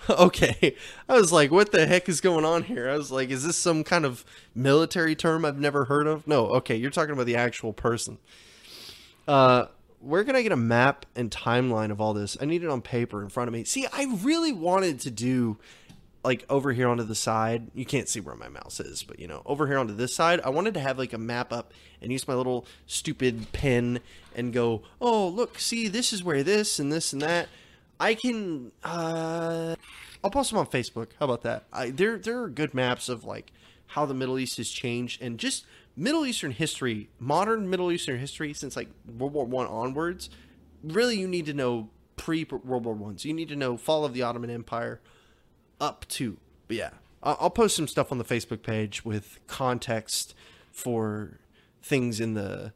okay. 0.10 0.76
I 1.08 1.14
was 1.14 1.32
like, 1.32 1.50
what 1.50 1.72
the 1.72 1.86
heck 1.86 2.08
is 2.08 2.20
going 2.20 2.44
on 2.44 2.64
here? 2.64 2.88
I 2.88 2.96
was 2.96 3.10
like, 3.10 3.30
is 3.30 3.44
this 3.44 3.56
some 3.56 3.84
kind 3.84 4.04
of 4.04 4.24
military 4.54 5.14
term 5.14 5.44
I've 5.44 5.58
never 5.58 5.86
heard 5.86 6.06
of? 6.06 6.26
No, 6.26 6.46
okay, 6.48 6.76
you're 6.76 6.90
talking 6.90 7.12
about 7.12 7.26
the 7.26 7.36
actual 7.36 7.72
person. 7.72 8.18
Uh 9.26 9.66
where 10.00 10.22
can 10.24 10.36
I 10.36 10.42
get 10.42 10.52
a 10.52 10.56
map 10.56 11.06
and 11.16 11.30
timeline 11.30 11.90
of 11.90 12.00
all 12.00 12.14
this? 12.14 12.36
I 12.40 12.44
need 12.44 12.62
it 12.62 12.68
on 12.68 12.82
paper 12.82 13.22
in 13.22 13.28
front 13.28 13.48
of 13.48 13.54
me. 13.54 13.64
See, 13.64 13.86
I 13.92 14.04
really 14.22 14.52
wanted 14.52 15.00
to 15.00 15.10
do 15.10 15.58
like 16.24 16.44
over 16.50 16.72
here 16.72 16.88
onto 16.88 17.04
the 17.04 17.14
side. 17.14 17.70
You 17.74 17.84
can't 17.84 18.08
see 18.08 18.20
where 18.20 18.34
my 18.34 18.48
mouse 18.48 18.80
is, 18.80 19.02
but 19.02 19.18
you 19.18 19.26
know, 19.26 19.42
over 19.46 19.66
here 19.66 19.78
onto 19.78 19.94
this 19.94 20.14
side, 20.14 20.40
I 20.44 20.50
wanted 20.50 20.74
to 20.74 20.80
have 20.80 20.98
like 20.98 21.12
a 21.12 21.18
map 21.18 21.52
up 21.52 21.72
and 22.00 22.12
use 22.12 22.28
my 22.28 22.34
little 22.34 22.66
stupid 22.86 23.52
pen 23.52 24.00
and 24.34 24.52
go, 24.52 24.82
"Oh, 25.00 25.28
look, 25.28 25.58
see, 25.58 25.88
this 25.88 26.12
is 26.12 26.22
where 26.22 26.42
this 26.42 26.78
and 26.78 26.92
this 26.92 27.12
and 27.12 27.22
that." 27.22 27.48
I 28.00 28.14
can 28.14 28.72
uh 28.84 29.74
I'll 30.22 30.30
post 30.30 30.50
them 30.50 30.58
on 30.58 30.66
Facebook. 30.66 31.08
How 31.18 31.26
about 31.26 31.42
that? 31.42 31.64
I, 31.72 31.90
there 31.90 32.18
there 32.18 32.42
are 32.42 32.48
good 32.48 32.74
maps 32.74 33.08
of 33.08 33.24
like 33.24 33.52
how 33.88 34.04
the 34.04 34.14
Middle 34.14 34.38
East 34.38 34.56
has 34.58 34.68
changed 34.68 35.22
and 35.22 35.38
just 35.38 35.64
Middle 35.96 36.26
Eastern 36.26 36.52
history, 36.52 37.08
modern 37.18 37.68
Middle 37.70 37.90
Eastern 37.90 38.18
history 38.18 38.52
since 38.52 38.76
like 38.76 38.88
World 39.18 39.32
War 39.32 39.44
One 39.44 39.66
onwards. 39.66 40.30
Really, 40.82 41.18
you 41.18 41.26
need 41.26 41.46
to 41.46 41.54
know 41.54 41.90
pre 42.16 42.44
World 42.44 42.84
War 42.84 42.94
One. 42.94 43.18
So 43.18 43.28
you 43.28 43.34
need 43.34 43.48
to 43.48 43.56
know 43.56 43.76
fall 43.76 44.04
of 44.04 44.14
the 44.14 44.22
Ottoman 44.22 44.50
Empire 44.50 45.00
up 45.80 46.06
to. 46.08 46.38
But 46.66 46.76
yeah, 46.76 46.90
I'll 47.22 47.50
post 47.50 47.76
some 47.76 47.88
stuff 47.88 48.12
on 48.12 48.18
the 48.18 48.24
Facebook 48.24 48.62
page 48.62 49.04
with 49.04 49.38
context 49.46 50.34
for 50.70 51.40
things 51.82 52.20
in 52.20 52.34
the 52.34 52.72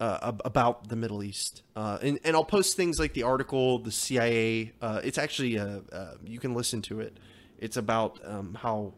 uh, 0.00 0.32
about 0.44 0.88
the 0.88 0.96
Middle 0.96 1.22
East, 1.22 1.62
uh, 1.76 1.98
and 2.00 2.18
and 2.24 2.34
I'll 2.34 2.44
post 2.44 2.74
things 2.74 2.98
like 2.98 3.12
the 3.12 3.22
article, 3.22 3.78
the 3.78 3.92
CIA. 3.92 4.72
Uh, 4.80 5.00
it's 5.04 5.18
actually 5.18 5.58
uh, 5.58 5.80
uh, 5.92 6.14
you 6.24 6.38
can 6.38 6.54
listen 6.54 6.80
to 6.82 7.00
it. 7.00 7.18
It's 7.58 7.76
about 7.76 8.18
um, 8.24 8.54
how 8.54 8.94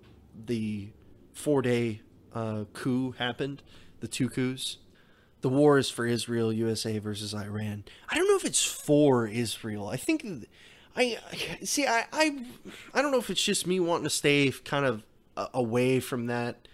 the 0.46 0.90
four 1.32 1.60
day 1.60 2.02
uh, 2.32 2.64
coup 2.72 3.12
happened, 3.18 3.62
the 4.00 4.06
two 4.06 4.28
coups. 4.28 4.78
The 5.40 5.48
war 5.48 5.76
is 5.76 5.90
for 5.90 6.06
Israel, 6.06 6.52
USA 6.52 7.00
versus 7.00 7.34
Iran. 7.34 7.82
I 8.08 8.14
don't 8.14 8.28
know 8.28 8.36
if 8.36 8.44
it's 8.44 8.64
for 8.64 9.26
Israel. 9.26 9.88
I 9.88 9.96
think 9.96 10.24
I 10.96 11.18
see. 11.64 11.84
I 11.84 12.06
I 12.12 12.44
I 12.94 13.02
don't 13.02 13.10
know 13.10 13.18
if 13.18 13.28
it's 13.28 13.42
just 13.42 13.66
me 13.66 13.80
wanting 13.80 14.04
to 14.04 14.10
stay 14.10 14.52
kind 14.64 14.86
of 14.86 15.02
away 15.52 15.98
from 15.98 16.26
that 16.26 16.68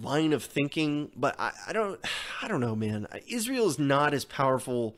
line 0.00 0.32
of 0.32 0.44
thinking, 0.44 1.10
but 1.16 1.38
I, 1.38 1.52
I 1.68 1.72
don't 1.72 2.00
I 2.42 2.48
don't 2.48 2.60
know, 2.60 2.76
man. 2.76 3.06
Israel 3.28 3.66
is 3.66 3.78
not 3.78 4.14
as 4.14 4.24
powerful. 4.24 4.96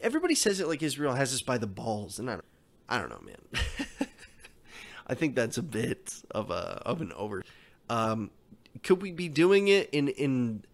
Everybody 0.00 0.34
says 0.34 0.60
it 0.60 0.68
like 0.68 0.82
Israel 0.82 1.14
has 1.14 1.32
us 1.34 1.42
by 1.42 1.58
the 1.58 1.66
balls, 1.66 2.18
and 2.18 2.30
I 2.30 2.34
don't, 2.34 2.44
I 2.88 2.98
don't 2.98 3.10
know, 3.10 3.20
man. 3.24 4.08
I 5.06 5.14
think 5.14 5.34
that's 5.34 5.58
a 5.58 5.62
bit 5.62 6.22
of 6.30 6.50
a 6.50 6.82
of 6.86 7.00
an 7.00 7.12
over. 7.12 7.44
Um, 7.90 8.30
could 8.82 9.02
we 9.02 9.12
be 9.12 9.28
doing 9.28 9.68
it 9.68 9.90
in 9.90 10.08
in 10.08 10.64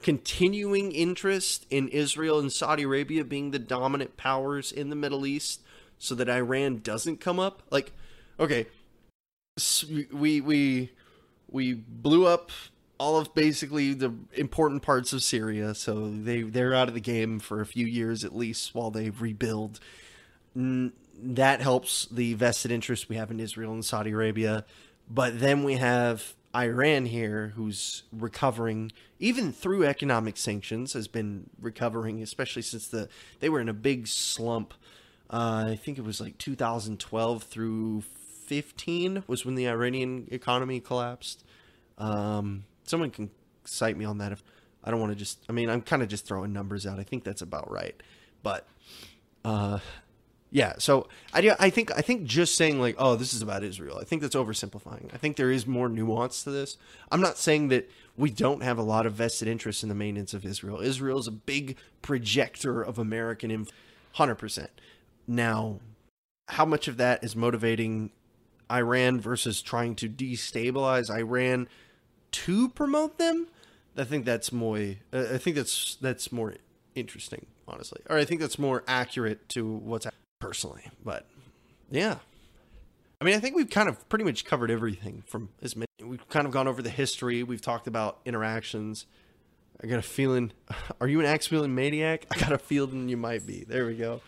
continuing 0.00 0.92
interest 0.92 1.66
in 1.70 1.88
Israel 1.88 2.38
and 2.38 2.52
Saudi 2.52 2.84
Arabia 2.84 3.24
being 3.24 3.50
the 3.50 3.58
dominant 3.58 4.16
powers 4.16 4.72
in 4.72 4.88
the 4.90 4.96
Middle 4.96 5.26
East, 5.26 5.62
so 5.98 6.14
that 6.14 6.28
Iran 6.28 6.80
doesn't 6.82 7.20
come 7.20 7.40
up? 7.40 7.62
Like, 7.70 7.92
okay, 8.38 8.66
we 10.12 10.40
we 10.40 10.90
we 11.48 11.74
blew 11.74 12.26
up 12.26 12.50
all 13.02 13.18
of 13.18 13.34
basically 13.34 13.94
the 13.94 14.14
important 14.34 14.80
parts 14.80 15.12
of 15.12 15.24
Syria. 15.24 15.74
So 15.74 16.08
they 16.08 16.42
they're 16.42 16.72
out 16.72 16.86
of 16.86 16.94
the 16.94 17.00
game 17.00 17.40
for 17.40 17.60
a 17.60 17.66
few 17.66 17.84
years 17.84 18.24
at 18.24 18.32
least 18.32 18.76
while 18.76 18.92
they 18.92 19.10
rebuild. 19.10 19.80
that 20.54 21.60
helps 21.60 22.06
the 22.06 22.34
vested 22.34 22.70
interest 22.70 23.08
we 23.08 23.16
have 23.16 23.32
in 23.32 23.40
Israel 23.40 23.72
and 23.72 23.84
Saudi 23.84 24.12
Arabia. 24.12 24.64
But 25.10 25.40
then 25.40 25.64
we 25.64 25.74
have 25.74 26.34
Iran 26.54 27.06
here, 27.06 27.52
who's 27.56 28.04
recovering 28.12 28.92
even 29.18 29.52
through 29.52 29.84
economic 29.84 30.36
sanctions, 30.36 30.92
has 30.92 31.08
been 31.08 31.50
recovering, 31.60 32.22
especially 32.22 32.62
since 32.62 32.86
the 32.86 33.08
they 33.40 33.48
were 33.48 33.60
in 33.60 33.68
a 33.68 33.74
big 33.74 34.06
slump. 34.06 34.74
Uh, 35.28 35.64
I 35.70 35.76
think 35.76 35.98
it 35.98 36.04
was 36.04 36.20
like 36.20 36.38
2012 36.38 37.42
through 37.42 38.02
15 38.46 39.24
was 39.26 39.44
when 39.44 39.56
the 39.56 39.66
Iranian 39.66 40.28
economy 40.30 40.78
collapsed. 40.78 41.42
Um, 41.98 42.64
someone 42.92 43.10
can 43.10 43.30
cite 43.64 43.96
me 43.96 44.04
on 44.04 44.18
that 44.18 44.32
if 44.32 44.44
I 44.84 44.90
don't 44.90 45.00
want 45.00 45.12
to 45.12 45.16
just 45.16 45.38
I 45.48 45.52
mean 45.52 45.70
I'm 45.70 45.80
kind 45.80 46.02
of 46.02 46.08
just 46.08 46.26
throwing 46.26 46.52
numbers 46.52 46.86
out. 46.86 47.00
I 47.00 47.04
think 47.04 47.24
that's 47.24 47.40
about 47.40 47.70
right. 47.70 47.98
But 48.42 48.68
uh 49.46 49.78
yeah, 50.50 50.74
so 50.76 51.08
I 51.32 51.56
I 51.58 51.70
think 51.70 51.90
I 51.96 52.02
think 52.02 52.24
just 52.24 52.54
saying 52.54 52.78
like 52.78 52.96
oh 52.98 53.16
this 53.16 53.32
is 53.32 53.40
about 53.40 53.64
Israel. 53.64 53.96
I 53.98 54.04
think 54.04 54.20
that's 54.20 54.36
oversimplifying. 54.36 55.08
I 55.14 55.16
think 55.16 55.36
there 55.36 55.50
is 55.50 55.66
more 55.66 55.88
nuance 55.88 56.44
to 56.44 56.50
this. 56.50 56.76
I'm 57.10 57.22
not 57.22 57.38
saying 57.38 57.68
that 57.68 57.90
we 58.14 58.30
don't 58.30 58.62
have 58.62 58.76
a 58.76 58.82
lot 58.82 59.06
of 59.06 59.14
vested 59.14 59.48
interest 59.48 59.82
in 59.82 59.88
the 59.88 59.94
maintenance 59.94 60.34
of 60.34 60.44
Israel. 60.44 60.82
Israel 60.82 61.18
is 61.18 61.26
a 61.26 61.32
big 61.32 61.78
projector 62.02 62.82
of 62.82 62.98
American 62.98 63.50
influence, 63.50 63.72
100%. 64.16 64.68
Now, 65.26 65.80
how 66.48 66.66
much 66.66 66.88
of 66.88 66.98
that 66.98 67.24
is 67.24 67.34
motivating 67.34 68.10
Iran 68.70 69.20
versus 69.20 69.62
trying 69.62 69.94
to 69.96 70.08
destabilize 70.08 71.10
Iran 71.10 71.68
to 72.32 72.68
promote 72.70 73.18
them, 73.18 73.46
I 73.96 74.04
think 74.04 74.24
that's 74.24 74.52
more. 74.52 74.76
I 75.12 75.38
think 75.38 75.56
that's 75.56 75.96
that's 76.00 76.32
more 76.32 76.54
interesting, 76.94 77.46
honestly, 77.68 78.00
or 78.08 78.18
I 78.18 78.24
think 78.24 78.40
that's 78.40 78.58
more 78.58 78.82
accurate 78.88 79.48
to 79.50 79.66
what's 79.66 80.04
happening 80.06 80.20
personally. 80.40 80.84
But 81.04 81.26
yeah, 81.90 82.16
I 83.20 83.24
mean, 83.24 83.34
I 83.34 83.38
think 83.38 83.54
we've 83.54 83.70
kind 83.70 83.88
of 83.88 84.08
pretty 84.08 84.24
much 84.24 84.44
covered 84.44 84.70
everything 84.70 85.22
from 85.26 85.50
as 85.62 85.76
many. 85.76 85.86
We've 86.02 86.28
kind 86.28 86.46
of 86.46 86.52
gone 86.52 86.66
over 86.66 86.82
the 86.82 86.90
history. 86.90 87.42
We've 87.42 87.60
talked 87.60 87.86
about 87.86 88.18
interactions. 88.24 89.06
I 89.82 89.86
got 89.86 89.98
a 89.98 90.02
feeling. 90.02 90.52
Are 91.00 91.06
you 91.06 91.20
an 91.20 91.26
axe 91.26 91.50
wielding 91.50 91.74
maniac? 91.74 92.26
I 92.34 92.40
got 92.40 92.52
a 92.52 92.58
feeling 92.58 93.08
you 93.08 93.16
might 93.16 93.46
be. 93.46 93.64
There 93.64 93.86
we 93.86 93.94
go. 93.94 94.22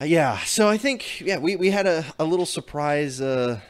Uh, 0.00 0.06
yeah. 0.06 0.38
So 0.40 0.68
I 0.68 0.78
think 0.78 1.20
yeah 1.20 1.38
we 1.38 1.54
we 1.56 1.70
had 1.70 1.86
a 1.86 2.04
a 2.18 2.24
little 2.24 2.46
surprise. 2.46 3.20
Uh, 3.20 3.60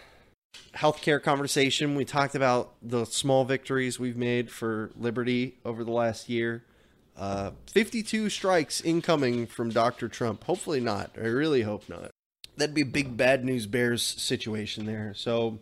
healthcare 0.74 1.22
conversation. 1.22 1.94
We 1.94 2.04
talked 2.04 2.34
about 2.34 2.74
the 2.82 3.04
small 3.04 3.44
victories 3.44 3.98
we've 3.98 4.16
made 4.16 4.50
for 4.50 4.90
liberty 4.96 5.58
over 5.64 5.84
the 5.84 5.92
last 5.92 6.28
year. 6.28 6.64
Uh, 7.16 7.52
52 7.66 8.30
strikes 8.30 8.80
incoming 8.80 9.46
from 9.46 9.70
Dr. 9.70 10.08
Trump. 10.08 10.44
Hopefully 10.44 10.80
not. 10.80 11.12
I 11.16 11.26
really 11.26 11.62
hope 11.62 11.88
not. 11.88 12.10
That'd 12.56 12.74
be 12.74 12.82
a 12.82 12.86
big 12.86 13.16
bad 13.16 13.44
news 13.44 13.66
bears 13.66 14.02
situation 14.02 14.86
there. 14.86 15.12
So 15.14 15.58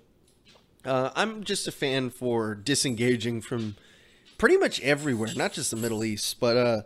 uh, 0.84 1.10
I'm 1.14 1.44
just 1.44 1.68
a 1.68 1.72
fan 1.72 2.10
for 2.10 2.54
disengaging 2.54 3.42
from 3.42 3.76
pretty 4.38 4.56
much 4.56 4.80
everywhere, 4.80 5.28
not 5.36 5.52
just 5.52 5.70
the 5.70 5.76
Middle 5.76 6.04
East, 6.04 6.38
but 6.40 6.56
uh, 6.56 6.82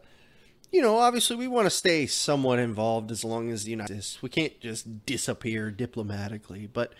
you 0.72 0.82
know, 0.82 0.98
obviously 0.98 1.36
we 1.36 1.46
want 1.46 1.66
to 1.66 1.70
stay 1.70 2.06
somewhat 2.06 2.58
involved 2.58 3.10
as 3.12 3.22
long 3.22 3.50
as 3.50 3.64
the 3.64 3.70
United 3.70 4.02
States. 4.02 4.22
We 4.22 4.28
can't 4.28 4.58
just 4.60 5.06
disappear 5.06 5.70
diplomatically, 5.70 6.66
but 6.66 6.94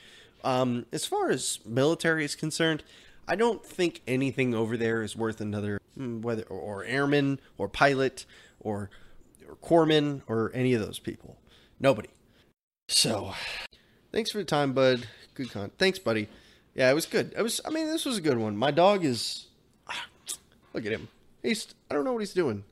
um, 0.44 0.86
as 0.92 1.06
far 1.06 1.30
as 1.30 1.58
military 1.64 2.24
is 2.24 2.34
concerned, 2.34 2.82
I 3.26 3.36
don't 3.36 3.64
think 3.64 4.02
anything 4.06 4.54
over 4.54 4.76
there 4.76 5.02
is 5.02 5.16
worth 5.16 5.40
another 5.40 5.80
hmm, 5.96 6.20
whether 6.20 6.42
or 6.44 6.84
airman 6.84 7.40
or 7.58 7.68
pilot 7.68 8.26
or 8.60 8.90
or 9.48 9.56
corpsman 9.56 10.22
or 10.26 10.50
any 10.54 10.74
of 10.74 10.84
those 10.84 10.98
people. 10.98 11.38
Nobody. 11.80 12.10
So, 12.88 13.34
thanks 14.12 14.30
for 14.30 14.38
the 14.38 14.44
time, 14.44 14.72
bud. 14.72 15.08
Good 15.34 15.50
con. 15.50 15.70
Thanks, 15.78 15.98
buddy. 15.98 16.28
Yeah, 16.74 16.90
it 16.90 16.94
was 16.94 17.06
good. 17.06 17.32
It 17.36 17.42
was. 17.42 17.60
I 17.64 17.70
mean, 17.70 17.86
this 17.86 18.04
was 18.04 18.18
a 18.18 18.20
good 18.20 18.38
one. 18.38 18.56
My 18.56 18.70
dog 18.70 19.04
is. 19.04 19.46
Look 20.74 20.84
at 20.84 20.92
him. 20.92 21.08
He's. 21.42 21.74
I 21.90 21.94
don't 21.94 22.04
know 22.04 22.12
what 22.12 22.20
he's 22.20 22.34
doing. 22.34 22.64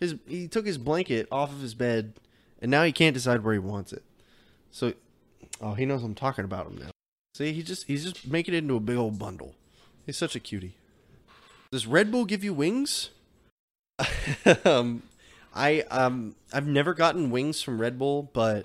His. 0.00 0.16
He 0.26 0.48
took 0.48 0.66
his 0.66 0.78
blanket 0.78 1.28
off 1.30 1.52
of 1.52 1.60
his 1.60 1.74
bed, 1.74 2.14
and 2.60 2.70
now 2.70 2.82
he 2.82 2.92
can't 2.92 3.14
decide 3.14 3.44
where 3.44 3.52
he 3.52 3.60
wants 3.60 3.92
it. 3.92 4.02
So, 4.70 4.94
oh, 5.60 5.74
he 5.74 5.86
knows 5.86 6.02
I'm 6.02 6.14
talking 6.14 6.44
about 6.44 6.66
him 6.66 6.78
now. 6.78 6.90
See, 7.36 7.52
he 7.52 7.62
just 7.62 7.86
he's 7.86 8.02
just 8.02 8.26
making 8.26 8.54
it 8.54 8.58
into 8.58 8.76
a 8.76 8.80
big 8.80 8.96
old 8.96 9.18
bundle. 9.18 9.54
He's 10.06 10.16
such 10.16 10.34
a 10.34 10.40
cutie. 10.40 10.74
Does 11.70 11.86
Red 11.86 12.10
Bull 12.10 12.24
give 12.24 12.42
you 12.42 12.54
wings? 12.54 13.10
um, 14.64 15.02
I 15.54 15.80
um 15.90 16.34
I've 16.50 16.66
never 16.66 16.94
gotten 16.94 17.30
wings 17.30 17.60
from 17.60 17.78
Red 17.78 17.98
Bull, 17.98 18.30
but 18.32 18.64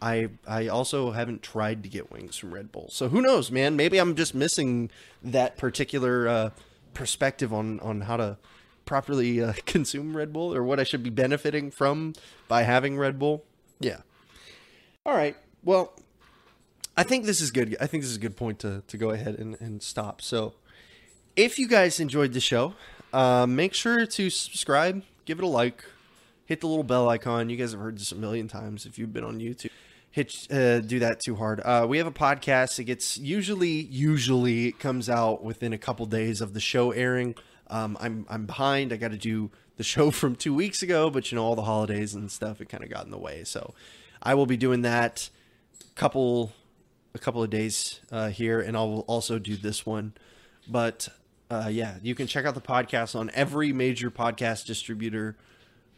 I 0.00 0.30
I 0.46 0.68
also 0.68 1.10
haven't 1.10 1.42
tried 1.42 1.82
to 1.82 1.90
get 1.90 2.10
wings 2.10 2.38
from 2.38 2.54
Red 2.54 2.72
Bull. 2.72 2.88
So 2.90 3.10
who 3.10 3.20
knows, 3.20 3.50
man? 3.50 3.76
Maybe 3.76 3.98
I'm 3.98 4.16
just 4.16 4.34
missing 4.34 4.88
that 5.22 5.58
particular 5.58 6.26
uh, 6.28 6.50
perspective 6.94 7.52
on 7.52 7.78
on 7.80 8.00
how 8.00 8.16
to 8.16 8.38
properly 8.86 9.42
uh, 9.42 9.52
consume 9.66 10.16
Red 10.16 10.32
Bull 10.32 10.54
or 10.54 10.64
what 10.64 10.80
I 10.80 10.84
should 10.84 11.02
be 11.02 11.10
benefiting 11.10 11.70
from 11.70 12.14
by 12.48 12.62
having 12.62 12.96
Red 12.96 13.18
Bull. 13.18 13.44
Yeah. 13.80 13.98
All 15.04 15.12
right. 15.14 15.36
Well, 15.62 15.92
I 16.98 17.04
think 17.04 17.26
this 17.26 17.40
is 17.40 17.52
good. 17.52 17.76
I 17.80 17.86
think 17.86 18.02
this 18.02 18.10
is 18.10 18.16
a 18.16 18.20
good 18.20 18.36
point 18.36 18.58
to, 18.58 18.82
to 18.88 18.96
go 18.96 19.10
ahead 19.10 19.36
and, 19.36 19.56
and 19.60 19.80
stop. 19.80 20.20
So, 20.20 20.54
if 21.36 21.56
you 21.56 21.68
guys 21.68 22.00
enjoyed 22.00 22.32
the 22.32 22.40
show, 22.40 22.74
uh, 23.12 23.46
make 23.46 23.72
sure 23.72 24.04
to 24.04 24.30
subscribe, 24.30 25.04
give 25.24 25.38
it 25.38 25.44
a 25.44 25.46
like, 25.46 25.84
hit 26.46 26.60
the 26.60 26.66
little 26.66 26.82
bell 26.82 27.08
icon. 27.08 27.50
You 27.50 27.56
guys 27.56 27.70
have 27.70 27.80
heard 27.80 28.00
this 28.00 28.10
a 28.10 28.16
million 28.16 28.48
times 28.48 28.84
if 28.84 28.98
you've 28.98 29.12
been 29.12 29.22
on 29.22 29.38
YouTube. 29.38 29.70
Hit 30.10 30.48
uh, 30.50 30.80
do 30.80 30.98
that 30.98 31.20
too 31.20 31.36
hard. 31.36 31.60
Uh, 31.60 31.86
we 31.88 31.98
have 31.98 32.08
a 32.08 32.12
podcast. 32.12 32.80
It 32.80 32.84
gets 32.84 33.16
usually 33.16 33.82
usually 33.82 34.72
comes 34.72 35.08
out 35.08 35.44
within 35.44 35.72
a 35.72 35.78
couple 35.78 36.04
days 36.06 36.40
of 36.40 36.52
the 36.52 36.60
show 36.60 36.90
airing. 36.90 37.36
Um, 37.68 37.96
I'm 38.00 38.26
I'm 38.28 38.44
behind. 38.44 38.92
I 38.92 38.96
got 38.96 39.12
to 39.12 39.16
do 39.16 39.52
the 39.76 39.84
show 39.84 40.10
from 40.20 40.34
two 40.34 40.52
weeks 40.52 40.82
ago, 40.82 41.10
but 41.10 41.30
you 41.30 41.36
know 41.36 41.44
all 41.44 41.54
the 41.54 41.62
holidays 41.62 42.14
and 42.14 42.28
stuff. 42.28 42.60
It 42.60 42.68
kind 42.68 42.82
of 42.82 42.90
got 42.90 43.04
in 43.04 43.12
the 43.12 43.18
way. 43.18 43.44
So 43.44 43.72
I 44.20 44.34
will 44.34 44.46
be 44.46 44.56
doing 44.56 44.82
that 44.82 45.30
couple 45.94 46.52
a 47.14 47.18
couple 47.18 47.42
of 47.42 47.50
days 47.50 48.00
uh, 48.12 48.28
here, 48.28 48.60
and 48.60 48.76
I'll 48.76 49.04
also 49.06 49.38
do 49.38 49.56
this 49.56 49.84
one. 49.86 50.14
But 50.68 51.08
uh, 51.50 51.68
yeah, 51.70 51.96
you 52.02 52.14
can 52.14 52.26
check 52.26 52.44
out 52.44 52.54
the 52.54 52.60
podcast 52.60 53.18
on 53.18 53.30
every 53.34 53.72
major 53.72 54.10
podcast 54.10 54.66
distributor 54.66 55.36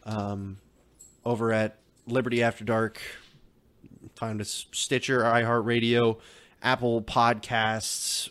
um, 0.04 0.58
over 1.24 1.52
at 1.52 1.78
Liberty 2.06 2.42
After 2.42 2.64
Dark. 2.64 3.00
Find 4.16 4.40
us 4.40 4.66
Stitcher, 4.72 5.22
iHeartRadio, 5.22 6.18
Apple 6.62 7.02
Podcasts, 7.02 8.30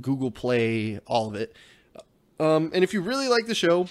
Google 0.00 0.30
Play, 0.30 1.00
all 1.06 1.28
of 1.28 1.34
it. 1.34 1.54
Um, 2.40 2.70
and 2.74 2.82
if 2.82 2.92
you 2.92 3.00
really 3.00 3.28
like 3.28 3.46
the 3.46 3.54
show, 3.54 3.86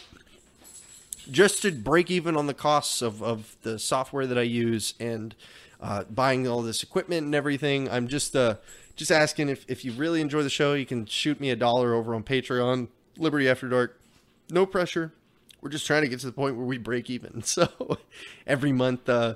just 1.31 1.61
to 1.61 1.71
break 1.71 2.11
even 2.11 2.35
on 2.35 2.47
the 2.47 2.53
costs 2.53 3.01
of, 3.01 3.23
of 3.23 3.55
the 3.61 3.79
software 3.79 4.27
that 4.27 4.37
I 4.37 4.43
use 4.43 4.93
and 4.99 5.35
uh, 5.83 6.05
buying 6.05 6.47
all 6.47 6.61
this 6.61 6.81
equipment 6.81 7.25
and 7.25 7.35
everything, 7.35 7.89
I'm 7.89 8.07
just 8.07 8.35
uh, 8.35 8.55
just 8.95 9.11
asking 9.11 9.49
if, 9.49 9.65
if 9.67 9.83
you 9.83 9.91
really 9.91 10.21
enjoy 10.21 10.41
the 10.41 10.49
show, 10.49 10.73
you 10.73 10.85
can 10.85 11.05
shoot 11.05 11.39
me 11.39 11.49
a 11.49 11.55
dollar 11.57 11.93
over 11.93 12.15
on 12.15 12.23
Patreon, 12.23 12.87
Liberty 13.17 13.49
After 13.49 13.67
Dark. 13.67 13.99
No 14.49 14.65
pressure. 14.65 15.13
We're 15.61 15.69
just 15.69 15.85
trying 15.85 16.03
to 16.03 16.07
get 16.07 16.19
to 16.21 16.25
the 16.25 16.31
point 16.31 16.55
where 16.55 16.65
we 16.65 16.77
break 16.77 17.09
even. 17.09 17.41
So 17.45 17.97
every 18.47 18.71
month, 18.71 19.09
uh, 19.09 19.35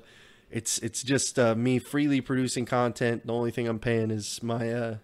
it's 0.50 0.80
it's 0.80 1.04
just 1.04 1.38
uh, 1.38 1.54
me 1.54 1.80
freely 1.80 2.22
producing 2.22 2.66
content. 2.66 3.28
The 3.28 3.34
only 3.34 3.52
thing 3.52 3.68
I'm 3.68 3.80
paying 3.80 4.10
is 4.10 4.42
my 4.42 4.72
uh, 4.72 4.98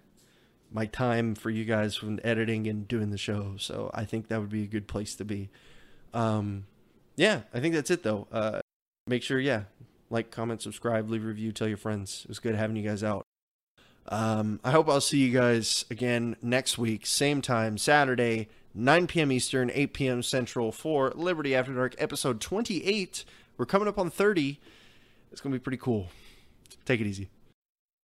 my 0.71 0.85
time 0.85 1.35
for 1.35 1.49
you 1.49 1.65
guys 1.65 1.95
from 1.97 2.21
editing 2.23 2.67
and 2.67 2.87
doing 2.87 3.09
the 3.11 3.17
show. 3.17 3.55
So 3.57 3.91
I 3.93 4.05
think 4.05 4.29
that 4.29 4.39
would 4.39 4.49
be 4.49 4.63
a 4.63 4.67
good 4.67 4.87
place 4.87 5.13
to 5.15 5.25
be. 5.25 5.49
Um, 6.13 6.67
yeah, 7.17 7.41
I 7.53 7.59
think 7.59 7.75
that's 7.75 7.91
it 7.91 8.03
though. 8.03 8.27
Uh, 8.31 8.61
make 9.07 9.23
sure, 9.23 9.39
yeah, 9.39 9.63
like, 10.13 10.31
comment, 10.31 10.61
subscribe, 10.61 11.09
leave 11.09 11.23
a 11.23 11.27
review, 11.27 11.51
tell 11.51 11.67
your 11.67 11.77
friends. 11.77 12.21
It 12.23 12.29
was 12.29 12.39
good 12.39 12.55
having 12.55 12.75
you 12.75 12.87
guys 12.87 13.03
out. 13.03 13.23
Um, 14.07 14.59
I 14.63 14.71
hope 14.71 14.87
I'll 14.87 15.01
see 15.01 15.17
you 15.17 15.31
guys 15.31 15.85
again 15.89 16.35
next 16.41 16.77
week, 16.77 17.05
same 17.05 17.41
time, 17.41 17.77
Saturday, 17.77 18.47
9 18.75 19.07
p.m. 19.07 19.31
Eastern, 19.31 19.71
8 19.73 19.93
p.m. 19.93 20.23
Central 20.23 20.71
for 20.71 21.11
Liberty 21.15 21.55
After 21.55 21.73
Dark, 21.73 21.95
episode 21.97 22.39
28. 22.39 23.25
We're 23.57 23.65
coming 23.65 23.87
up 23.87 23.97
on 23.97 24.09
30. 24.09 24.59
It's 25.31 25.41
going 25.41 25.51
to 25.51 25.59
be 25.59 25.63
pretty 25.63 25.77
cool. 25.77 26.07
Take 26.85 27.01
it 27.01 27.07
easy. 27.07 27.29